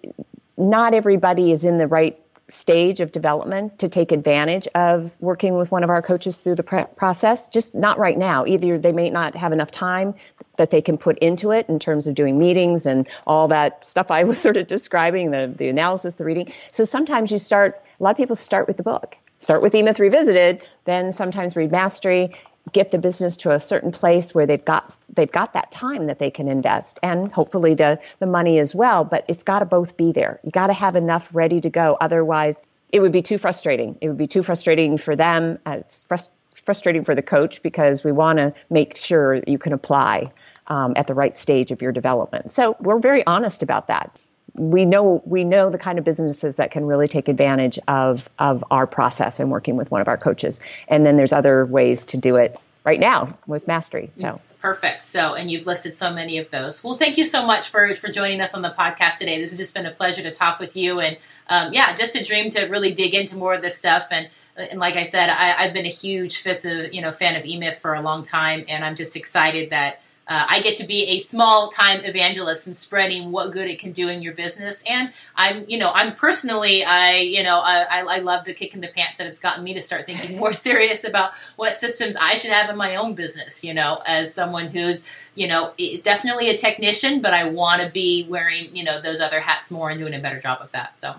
not 0.58 0.94
everybody 0.94 1.52
is 1.52 1.66
in 1.66 1.78
the 1.78 1.88
right 1.88 2.20
stage 2.48 3.00
of 3.00 3.12
development 3.12 3.80
to 3.80 3.90
take 3.90 4.12
advantage 4.12 4.68
of 4.76 5.20
working 5.20 5.56
with 5.56 5.72
one 5.72 5.84
of 5.84 5.90
our 5.90 6.02
coaches 6.02 6.38
through 6.38 6.56
the 6.56 6.88
process 6.96 7.48
just 7.50 7.74
not 7.74 7.98
right 7.98 8.18
now. 8.18 8.46
Either 8.46 8.78
they 8.78 8.92
may 8.92 9.10
not 9.10 9.36
have 9.36 9.52
enough 9.52 9.72
time 9.72 10.14
that 10.58 10.70
they 10.70 10.82
can 10.82 10.98
put 10.98 11.18
into 11.20 11.52
it 11.52 11.68
in 11.68 11.80
terms 11.80 12.08
of 12.08 12.14
doing 12.14 12.38
meetings 12.38 12.86
and 12.86 13.08
all 13.28 13.48
that 13.48 13.86
stuff 13.86 14.12
i 14.12 14.24
was 14.24 14.40
sort 14.46 14.58
of 14.58 14.68
describing 14.68 15.32
the, 15.32 15.52
the 15.58 15.68
analysis 15.68 16.16
the 16.16 16.26
reading. 16.26 16.52
So 16.72 16.86
sometimes 16.86 17.32
you 17.32 17.38
start 17.38 17.82
a 18.00 18.04
lot 18.04 18.12
of 18.12 18.18
people 18.18 18.36
start 18.36 18.68
with 18.68 18.78
the 18.78 18.84
book. 18.84 19.18
Start 19.40 19.62
with 19.62 19.76
E-Myth 19.76 20.00
Revisited, 20.00 20.62
then 20.86 21.12
sometimes 21.12 21.56
read 21.56 21.72
Mastery, 21.72 22.34
get 22.72 22.92
the 22.92 22.98
business 22.98 23.38
to 23.38 23.52
a 23.52 23.60
certain 23.60 23.92
place 23.92 24.34
where 24.34 24.46
they've 24.46 24.66
got 24.66 24.96
they've 25.16 25.32
got 25.32 25.54
that 25.54 25.72
time 25.72 26.08
that 26.08 26.20
they 26.20 26.32
can 26.32 26.48
invest 26.48 27.00
and 27.04 27.32
hopefully 27.32 27.74
the 27.74 28.00
the 28.20 28.26
money 28.26 28.60
as 28.60 28.74
well 28.74 29.04
but 29.04 29.24
it's 29.28 29.44
got 29.44 29.60
to 29.60 29.66
both 29.66 29.98
be 29.98 30.12
there. 30.12 30.40
You 30.44 30.52
got 30.52 30.68
to 30.68 30.74
have 30.74 30.96
enough 30.96 31.34
ready 31.36 31.62
to 31.62 31.70
go. 31.70 31.98
Otherwise 32.02 32.62
it 32.92 33.02
would 33.02 33.12
be 33.12 33.22
too 33.22 33.38
frustrating. 33.38 33.98
It 34.02 34.08
would 34.08 34.18
be 34.18 34.28
too 34.28 34.44
frustrating 34.44 34.98
for 34.98 35.16
them 35.16 35.60
it's 35.66 36.06
frust- 36.06 36.30
frustrating 36.64 37.04
for 37.04 37.14
the 37.14 37.22
coach 37.22 37.62
because 37.62 38.04
we 38.04 38.12
want 38.12 38.40
to 38.40 38.54
make 38.70 38.98
sure 38.98 39.42
you 39.48 39.58
can 39.58 39.74
apply 39.74 40.32
um, 40.68 40.94
at 40.96 41.08
the 41.08 41.14
right 41.14 41.36
stage 41.36 41.72
of 41.72 41.82
your 41.82 41.92
development. 41.92 42.52
So 42.52 42.76
we're 42.80 43.00
very 43.00 43.26
honest 43.28 43.62
about 43.62 43.88
that 43.88 44.20
we 44.58 44.86
know 44.86 45.22
we 45.26 45.44
know 45.44 45.70
the 45.70 45.78
kind 45.78 46.00
of 46.00 46.06
businesses 46.06 46.56
that 46.56 46.72
can 46.72 46.86
really 46.86 47.08
take 47.08 47.28
advantage 47.28 47.78
of 47.88 48.30
of 48.40 48.64
our 48.72 48.88
process 48.88 49.40
and 49.40 49.52
working 49.52 49.76
with 49.76 49.92
one 49.92 50.02
of 50.02 50.08
our 50.08 50.18
coaches. 50.18 50.60
And 50.88 51.06
then 51.06 51.18
there's 51.18 51.34
other 51.34 51.66
ways 51.66 52.06
to 52.06 52.18
do 52.18 52.36
it 52.36 52.60
right 52.84 53.00
now 53.00 53.38
with 53.48 53.68
Mastery. 53.68 54.12
So 54.16 54.40
perfect. 54.60 55.06
So 55.06 55.34
and 55.34 55.52
you've 55.52 55.68
listed 55.68 55.96
so 55.96 56.14
many 56.14 56.38
of 56.38 56.50
those. 56.52 56.84
Well, 56.84 56.94
thank 56.94 57.18
you 57.18 57.26
so 57.26 57.46
much 57.46 57.70
for 57.70 57.94
for 57.96 58.10
joining 58.10 58.42
us 58.42 58.54
on 58.54 58.62
the 58.62 58.70
podcast 58.70 59.18
today. 59.18 59.40
This 59.40 59.52
has 59.52 59.60
just 59.60 59.76
been 59.76 59.86
a 59.86 59.92
pleasure 59.92 60.24
to 60.24 60.32
talk 60.32 60.60
with 60.60 60.76
you 60.76 61.00
and 61.00 61.18
um, 61.48 61.74
yeah, 61.74 61.96
just 61.96 62.16
a 62.16 62.24
dream 62.24 62.50
to 62.52 62.66
really 62.66 62.94
dig 62.94 63.14
into 63.14 63.38
more 63.38 63.54
of 63.54 63.62
this 63.62 63.78
stuff 63.78 64.08
and. 64.12 64.30
And 64.58 64.80
like 64.80 64.96
I 64.96 65.04
said, 65.04 65.28
I, 65.28 65.66
have 65.66 65.74
been 65.74 65.86
a 65.86 65.90
huge 65.90 66.38
fifth, 66.38 66.64
of, 66.64 66.94
you 66.94 67.02
know, 67.02 67.12
fan 67.12 67.36
of 67.36 67.46
E-Myth 67.46 67.78
for 67.80 67.94
a 67.94 68.00
long 68.00 68.24
time, 68.24 68.64
and 68.70 68.86
I'm 68.86 68.96
just 68.96 69.18
excited 69.18 69.72
that 69.72 70.00
uh, 70.28 70.48
I 70.50 70.62
get 70.62 70.78
to 70.78 70.86
be 70.86 71.04
a 71.10 71.20
small 71.20 71.70
time 71.70 72.04
evangelist 72.04 72.66
and 72.66 72.76
spreading 72.76 73.32
what 73.32 73.52
good 73.52 73.70
it 73.70 73.80
can 73.80 73.92
do 73.92 74.10
in 74.10 74.24
your 74.24 74.34
business. 74.34 74.84
And 74.90 75.12
I'm, 75.36 75.66
you 75.68 75.78
know, 75.78 75.92
I'm 75.94 76.16
personally, 76.16 76.84
I, 76.84 77.18
you 77.18 77.44
know, 77.44 77.60
I, 77.60 78.04
I 78.08 78.20
love 78.20 78.46
the 78.46 78.54
kick 78.54 78.74
in 78.74 78.82
the 78.82 78.88
pants 78.88 79.20
that 79.20 79.28
it's 79.28 79.40
gotten 79.40 79.64
me 79.64 79.76
to 79.76 79.82
start 79.82 80.06
thinking 80.08 80.38
more 80.38 80.54
serious 80.68 81.04
about 81.04 81.34
what 81.58 81.74
systems 81.74 82.18
I 82.18 82.36
should 82.36 82.52
have 82.52 82.70
in 82.70 82.78
my 82.78 82.96
own 82.96 83.14
business. 83.14 83.64
You 83.64 83.76
know, 83.76 84.02
as 84.06 84.34
someone 84.34 84.68
who's, 84.68 85.06
you 85.36 85.48
know, 85.48 85.74
definitely 86.02 86.50
a 86.50 86.58
technician, 86.58 87.22
but 87.22 87.34
I 87.34 87.48
want 87.50 87.84
to 87.84 87.90
be 87.90 88.26
wearing, 88.28 88.76
you 88.76 88.84
know, 88.84 89.00
those 89.00 89.22
other 89.22 89.40
hats 89.40 89.72
more 89.72 89.92
and 89.92 90.00
doing 90.00 90.16
a 90.16 90.20
better 90.20 90.40
job 90.40 90.60
of 90.62 90.72
that. 90.72 91.00
So. 91.00 91.16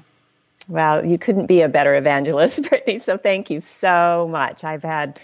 Well, 0.68 1.06
you 1.06 1.16
couldn't 1.16 1.46
be 1.46 1.62
a 1.62 1.68
better 1.68 1.94
evangelist, 1.94 2.62
Brittany. 2.68 2.98
So 2.98 3.16
thank 3.16 3.50
you 3.50 3.60
so 3.60 4.26
much. 4.28 4.64
I've 4.64 4.82
had 4.82 5.20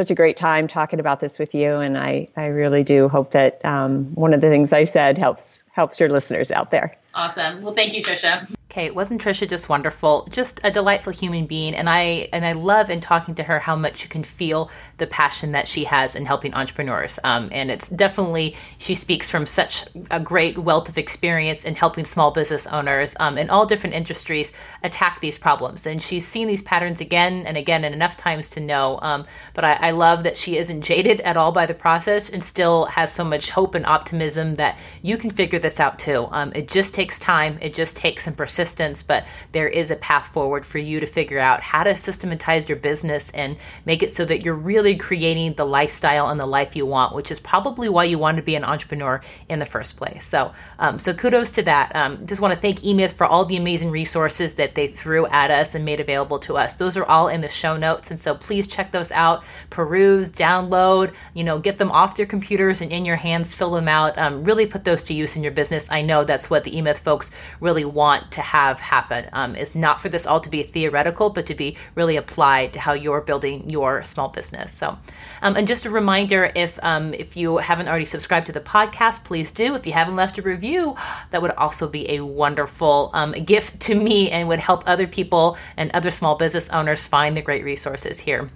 such 0.00 0.10
a 0.10 0.14
great 0.14 0.36
time 0.36 0.66
talking 0.66 0.98
about 0.98 1.20
this 1.20 1.38
with 1.38 1.54
you, 1.54 1.76
and 1.76 1.98
I, 1.98 2.26
I 2.34 2.46
really 2.46 2.82
do 2.82 3.06
hope 3.08 3.32
that 3.32 3.62
um, 3.64 4.06
one 4.14 4.32
of 4.32 4.40
the 4.40 4.48
things 4.48 4.72
I 4.72 4.84
said 4.84 5.18
helps 5.18 5.62
helps 5.72 6.00
your 6.00 6.08
listeners 6.08 6.50
out 6.50 6.70
there. 6.70 6.96
Awesome. 7.14 7.60
Well, 7.60 7.74
thank 7.74 7.94
you, 7.94 8.02
Trisha. 8.02 8.48
Okay, 8.70 8.92
wasn't 8.92 9.20
Trisha 9.20 9.48
just 9.48 9.68
wonderful? 9.68 10.28
Just 10.30 10.60
a 10.62 10.70
delightful 10.70 11.12
human 11.12 11.46
being, 11.46 11.74
and 11.74 11.90
I 11.90 12.28
and 12.32 12.46
I 12.46 12.52
love 12.52 12.88
in 12.88 13.00
talking 13.00 13.34
to 13.34 13.42
her 13.42 13.58
how 13.58 13.74
much 13.74 14.04
you 14.04 14.08
can 14.08 14.22
feel 14.22 14.70
the 14.98 15.08
passion 15.08 15.50
that 15.50 15.66
she 15.66 15.82
has 15.82 16.14
in 16.14 16.24
helping 16.24 16.54
entrepreneurs. 16.54 17.18
Um, 17.24 17.48
and 17.50 17.68
it's 17.68 17.88
definitely 17.88 18.54
she 18.78 18.94
speaks 18.94 19.28
from 19.28 19.44
such 19.44 19.86
a 20.12 20.20
great 20.20 20.56
wealth 20.56 20.88
of 20.88 20.98
experience 20.98 21.64
in 21.64 21.74
helping 21.74 22.04
small 22.04 22.30
business 22.30 22.68
owners 22.68 23.16
um, 23.18 23.38
in 23.38 23.50
all 23.50 23.66
different 23.66 23.96
industries 23.96 24.52
attack 24.84 25.20
these 25.20 25.36
problems. 25.36 25.84
And 25.84 26.00
she's 26.00 26.24
seen 26.24 26.46
these 26.46 26.62
patterns 26.62 27.00
again 27.00 27.46
and 27.46 27.56
again 27.56 27.82
and 27.82 27.92
enough 27.92 28.16
times 28.16 28.50
to 28.50 28.60
know. 28.60 29.00
Um, 29.02 29.26
but 29.52 29.64
I, 29.64 29.72
I 29.72 29.90
love 29.90 30.22
that 30.22 30.38
she 30.38 30.58
isn't 30.58 30.82
jaded 30.82 31.22
at 31.22 31.36
all 31.36 31.50
by 31.50 31.66
the 31.66 31.74
process 31.74 32.30
and 32.30 32.44
still 32.44 32.84
has 32.84 33.12
so 33.12 33.24
much 33.24 33.50
hope 33.50 33.74
and 33.74 33.84
optimism 33.84 34.54
that 34.54 34.78
you 35.02 35.18
can 35.18 35.30
figure 35.30 35.58
this 35.58 35.80
out 35.80 35.98
too. 35.98 36.28
Um, 36.30 36.52
it 36.54 36.68
just 36.68 36.94
takes 36.94 37.18
time. 37.18 37.58
It 37.60 37.74
just 37.74 37.96
takes 37.96 38.22
some 38.22 38.34
persistence 38.34 38.59
persistence, 38.60 39.02
but 39.02 39.24
there 39.52 39.68
is 39.68 39.90
a 39.90 39.96
path 39.96 40.26
forward 40.34 40.66
for 40.66 40.78
you 40.78 41.00
to 41.00 41.06
figure 41.06 41.38
out 41.38 41.62
how 41.62 41.82
to 41.82 41.96
systematize 41.96 42.68
your 42.68 42.76
business 42.76 43.30
and 43.30 43.56
make 43.86 44.02
it 44.02 44.12
so 44.12 44.24
that 44.26 44.42
you're 44.42 44.54
really 44.54 44.96
creating 44.96 45.54
the 45.54 45.64
lifestyle 45.64 46.28
and 46.28 46.38
the 46.38 46.46
life 46.46 46.76
you 46.76 46.84
want, 46.84 47.14
which 47.14 47.30
is 47.30 47.40
probably 47.40 47.88
why 47.88 48.04
you 48.04 48.18
want 48.18 48.36
to 48.36 48.42
be 48.42 48.54
an 48.54 48.64
entrepreneur 48.64 49.18
in 49.48 49.58
the 49.58 49.64
first 49.64 49.96
place. 49.96 50.26
So, 50.26 50.52
um, 50.78 50.98
so 50.98 51.14
kudos 51.14 51.50
to 51.52 51.62
that. 51.62 51.96
Um, 51.96 52.26
just 52.26 52.42
want 52.42 52.52
to 52.52 52.60
thank 52.60 52.84
E-Myth 52.84 53.14
for 53.14 53.24
all 53.26 53.46
the 53.46 53.56
amazing 53.56 53.90
resources 53.90 54.56
that 54.56 54.74
they 54.74 54.88
threw 54.88 55.26
at 55.28 55.50
us 55.50 55.74
and 55.74 55.82
made 55.82 56.00
available 56.00 56.38
to 56.40 56.58
us. 56.58 56.76
Those 56.76 56.98
are 56.98 57.06
all 57.06 57.28
in 57.28 57.40
the 57.40 57.48
show 57.48 57.78
notes, 57.78 58.10
and 58.10 58.20
so 58.20 58.34
please 58.34 58.68
check 58.68 58.92
those 58.92 59.10
out, 59.12 59.42
peruse, 59.70 60.30
download, 60.30 61.14
you 61.32 61.44
know, 61.44 61.58
get 61.58 61.78
them 61.78 61.90
off 61.90 62.18
your 62.18 62.26
computers 62.26 62.82
and 62.82 62.92
in 62.92 63.06
your 63.06 63.16
hands, 63.16 63.54
fill 63.54 63.70
them 63.70 63.88
out. 63.88 64.18
Um, 64.18 64.44
really 64.44 64.66
put 64.66 64.84
those 64.84 65.02
to 65.04 65.14
use 65.14 65.34
in 65.34 65.42
your 65.42 65.52
business. 65.52 65.90
I 65.90 66.02
know 66.02 66.24
that's 66.24 66.50
what 66.50 66.64
the 66.64 66.76
E-Myth 66.76 66.98
folks 66.98 67.30
really 67.60 67.86
want 67.86 68.32
to 68.32 68.42
have 68.50 68.80
happen 68.80 69.28
um, 69.32 69.54
is 69.54 69.74
not 69.74 70.00
for 70.00 70.08
this 70.08 70.26
all 70.26 70.40
to 70.40 70.50
be 70.50 70.62
theoretical, 70.64 71.30
but 71.30 71.46
to 71.46 71.54
be 71.54 71.76
really 71.94 72.16
applied 72.16 72.72
to 72.72 72.80
how 72.80 72.92
you're 72.92 73.20
building 73.20 73.70
your 73.70 74.02
small 74.02 74.28
business. 74.28 74.72
So, 74.72 74.98
um, 75.42 75.56
and 75.56 75.68
just 75.68 75.84
a 75.84 75.90
reminder, 75.90 76.50
if 76.56 76.78
um, 76.82 77.14
if 77.14 77.36
you 77.36 77.58
haven't 77.58 77.88
already 77.88 78.06
subscribed 78.06 78.46
to 78.46 78.52
the 78.52 78.60
podcast, 78.60 79.22
please 79.24 79.52
do. 79.52 79.74
If 79.74 79.86
you 79.86 79.92
haven't 79.92 80.16
left 80.16 80.38
a 80.38 80.42
review, 80.42 80.96
that 81.30 81.40
would 81.42 81.52
also 81.52 81.88
be 81.88 82.10
a 82.16 82.20
wonderful 82.20 83.10
um, 83.14 83.32
gift 83.32 83.78
to 83.86 83.94
me 83.94 84.30
and 84.30 84.48
would 84.48 84.58
help 84.58 84.82
other 84.86 85.06
people 85.06 85.56
and 85.76 85.90
other 85.92 86.10
small 86.10 86.34
business 86.34 86.70
owners 86.70 87.06
find 87.06 87.36
the 87.36 87.42
great 87.42 87.64
resources 87.64 88.18
here. 88.18 88.50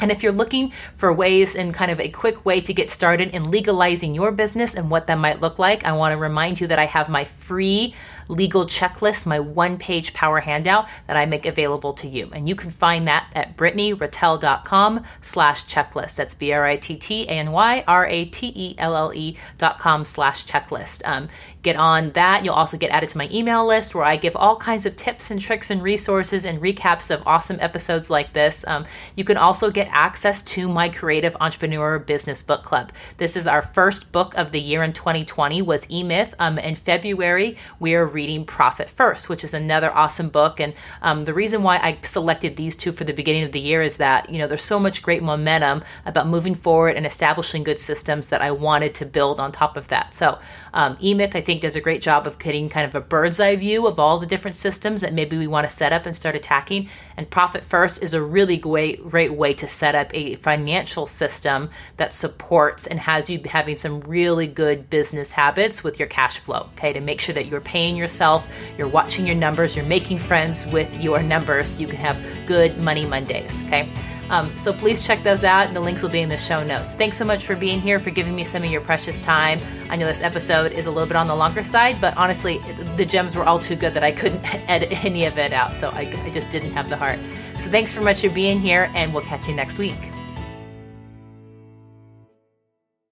And 0.00 0.10
if 0.10 0.22
you're 0.22 0.32
looking 0.32 0.72
for 0.96 1.12
ways 1.12 1.54
and 1.54 1.74
kind 1.74 1.90
of 1.90 2.00
a 2.00 2.08
quick 2.08 2.46
way 2.46 2.60
to 2.62 2.72
get 2.72 2.88
started 2.90 3.34
in 3.34 3.50
legalizing 3.50 4.14
your 4.14 4.32
business 4.32 4.74
and 4.74 4.90
what 4.90 5.06
that 5.06 5.18
might 5.18 5.40
look 5.40 5.58
like, 5.58 5.84
I 5.84 5.92
want 5.92 6.12
to 6.12 6.16
remind 6.16 6.60
you 6.60 6.66
that 6.68 6.78
I 6.78 6.86
have 6.86 7.08
my 7.08 7.24
free 7.24 7.94
legal 8.30 8.64
checklist, 8.66 9.26
my 9.26 9.40
one 9.40 9.76
page 9.76 10.14
power 10.14 10.40
handout 10.40 10.88
that 11.06 11.16
I 11.16 11.26
make 11.26 11.46
available 11.46 11.92
to 11.94 12.08
you. 12.08 12.30
And 12.32 12.48
you 12.48 12.54
can 12.54 12.70
find 12.70 13.08
that 13.08 13.30
at 13.34 13.56
brittanyratelle.com 13.56 15.04
slash 15.20 15.66
checklist. 15.66 16.16
That's 16.16 16.34
B 16.34 16.52
R 16.52 16.64
I 16.64 16.76
T 16.76 16.96
T 16.96 17.24
A 17.24 17.30
N 17.30 17.52
Y 17.52 17.84
R 17.86 18.06
A 18.06 18.24
T 18.26 18.52
E 18.54 18.74
L 18.78 18.96
L 18.96 19.12
E 19.14 19.36
dot 19.58 19.78
com 19.78 20.04
slash 20.04 20.46
checklist. 20.46 21.02
Um, 21.04 21.28
get 21.62 21.76
on 21.76 22.10
that. 22.12 22.44
You'll 22.44 22.54
also 22.54 22.76
get 22.76 22.90
added 22.90 23.10
to 23.10 23.18
my 23.18 23.28
email 23.30 23.66
list 23.66 23.94
where 23.94 24.04
I 24.04 24.16
give 24.16 24.34
all 24.34 24.56
kinds 24.56 24.86
of 24.86 24.96
tips 24.96 25.30
and 25.30 25.40
tricks 25.40 25.70
and 25.70 25.82
resources 25.82 26.44
and 26.44 26.60
recaps 26.60 27.10
of 27.10 27.22
awesome 27.26 27.58
episodes 27.60 28.08
like 28.08 28.32
this. 28.32 28.66
Um, 28.66 28.86
you 29.16 29.24
can 29.24 29.36
also 29.36 29.70
get 29.70 29.88
access 29.90 30.42
to 30.42 30.68
my 30.68 30.88
creative 30.88 31.36
entrepreneur 31.40 31.98
business 31.98 32.42
book 32.42 32.62
club. 32.62 32.92
This 33.18 33.36
is 33.36 33.46
our 33.46 33.62
first 33.62 34.10
book 34.12 34.34
of 34.36 34.52
the 34.52 34.60
year 34.60 34.82
in 34.82 34.92
2020 34.92 35.60
was 35.62 35.90
E-Myth. 35.90 36.34
Um, 36.38 36.58
in 36.58 36.74
February, 36.74 37.56
we 37.78 37.94
are 37.94 38.06
reading 38.06 38.44
Profit 38.44 38.88
First, 38.88 39.28
which 39.28 39.44
is 39.44 39.52
another 39.52 39.92
awesome 39.94 40.30
book. 40.30 40.60
And 40.60 40.72
um, 41.02 41.24
the 41.24 41.34
reason 41.34 41.62
why 41.62 41.76
I 41.76 41.98
selected 42.02 42.56
these 42.56 42.76
two 42.76 42.92
for 42.92 43.04
the 43.04 43.12
beginning 43.12 43.44
of 43.44 43.52
the 43.52 43.60
year 43.60 43.82
is 43.82 43.98
that, 43.98 44.30
you 44.30 44.38
know, 44.38 44.46
there's 44.46 44.62
so 44.62 44.80
much 44.80 45.02
great 45.02 45.22
momentum 45.22 45.82
about 46.06 46.26
moving 46.26 46.54
forward 46.54 46.96
and 46.96 47.04
establishing 47.04 47.64
good 47.64 47.80
systems 47.80 48.30
that 48.30 48.40
I 48.40 48.50
wanted 48.50 48.94
to 48.94 49.06
build 49.06 49.38
on 49.40 49.52
top 49.52 49.76
of 49.76 49.88
that. 49.88 50.14
So, 50.14 50.38
um, 50.72 50.96
E-Myth, 51.00 51.34
I 51.34 51.40
think, 51.40 51.60
does 51.60 51.76
a 51.76 51.80
great 51.80 52.02
job 52.02 52.26
of 52.26 52.38
getting 52.38 52.68
kind 52.68 52.86
of 52.86 52.94
a 52.94 53.00
bird's 53.00 53.40
eye 53.40 53.56
view 53.56 53.86
of 53.86 53.98
all 53.98 54.18
the 54.18 54.26
different 54.26 54.56
systems 54.56 55.00
that 55.00 55.12
maybe 55.12 55.36
we 55.36 55.46
want 55.46 55.66
to 55.66 55.72
set 55.72 55.92
up 55.92 56.06
and 56.06 56.14
start 56.14 56.34
attacking. 56.34 56.88
And 57.16 57.28
Profit 57.28 57.64
First 57.64 58.02
is 58.02 58.14
a 58.14 58.22
really 58.22 58.56
great, 58.56 59.08
great 59.08 59.32
way 59.32 59.54
to 59.54 59.68
set 59.68 59.94
up 59.94 60.10
a 60.14 60.36
financial 60.36 61.06
system 61.06 61.70
that 61.96 62.14
supports 62.14 62.86
and 62.86 62.98
has 62.98 63.28
you 63.28 63.40
having 63.44 63.76
some 63.76 64.00
really 64.00 64.46
good 64.46 64.88
business 64.90 65.32
habits 65.32 65.82
with 65.82 65.98
your 65.98 66.08
cash 66.08 66.38
flow, 66.38 66.68
okay, 66.76 66.92
to 66.92 67.00
make 67.00 67.20
sure 67.20 67.34
that 67.34 67.46
you're 67.46 67.60
paying 67.60 67.96
yourself, 67.96 68.48
you're 68.78 68.88
watching 68.88 69.26
your 69.26 69.36
numbers, 69.36 69.74
you're 69.74 69.84
making 69.84 70.18
friends 70.18 70.66
with 70.68 71.00
your 71.00 71.22
numbers. 71.22 71.80
You 71.80 71.86
can 71.86 71.96
have 71.96 72.18
good 72.46 72.78
money 72.78 73.06
Mondays, 73.06 73.62
okay? 73.64 73.88
Um, 74.30 74.56
so 74.56 74.72
please 74.72 75.06
check 75.06 75.22
those 75.22 75.44
out. 75.44 75.66
And 75.66 75.76
the 75.76 75.80
links 75.80 76.02
will 76.02 76.10
be 76.10 76.20
in 76.20 76.28
the 76.28 76.38
show 76.38 76.64
notes. 76.64 76.94
Thanks 76.94 77.18
so 77.18 77.24
much 77.24 77.44
for 77.44 77.54
being 77.54 77.80
here, 77.80 77.98
for 77.98 78.10
giving 78.10 78.34
me 78.34 78.44
some 78.44 78.62
of 78.62 78.70
your 78.70 78.80
precious 78.80 79.20
time. 79.20 79.60
I 79.90 79.96
know 79.96 80.06
this 80.06 80.22
episode 80.22 80.72
is 80.72 80.86
a 80.86 80.90
little 80.90 81.08
bit 81.08 81.16
on 81.16 81.26
the 81.26 81.36
longer 81.36 81.62
side, 81.62 82.00
but 82.00 82.16
honestly, 82.16 82.58
the 82.96 83.04
gems 83.04 83.36
were 83.36 83.44
all 83.44 83.58
too 83.58 83.76
good 83.76 83.92
that 83.94 84.04
I 84.04 84.12
couldn't 84.12 84.42
edit 84.70 85.04
any 85.04 85.26
of 85.26 85.38
it 85.38 85.52
out. 85.52 85.76
So 85.76 85.90
I, 85.90 86.02
I 86.24 86.30
just 86.30 86.48
didn't 86.48 86.72
have 86.72 86.88
the 86.88 86.96
heart. 86.96 87.18
So 87.58 87.70
thanks 87.70 87.92
for 87.92 88.00
much 88.00 88.22
for 88.22 88.30
being 88.30 88.60
here, 88.60 88.90
and 88.94 89.12
we'll 89.12 89.24
catch 89.24 89.46
you 89.46 89.54
next 89.54 89.76
week. 89.76 89.98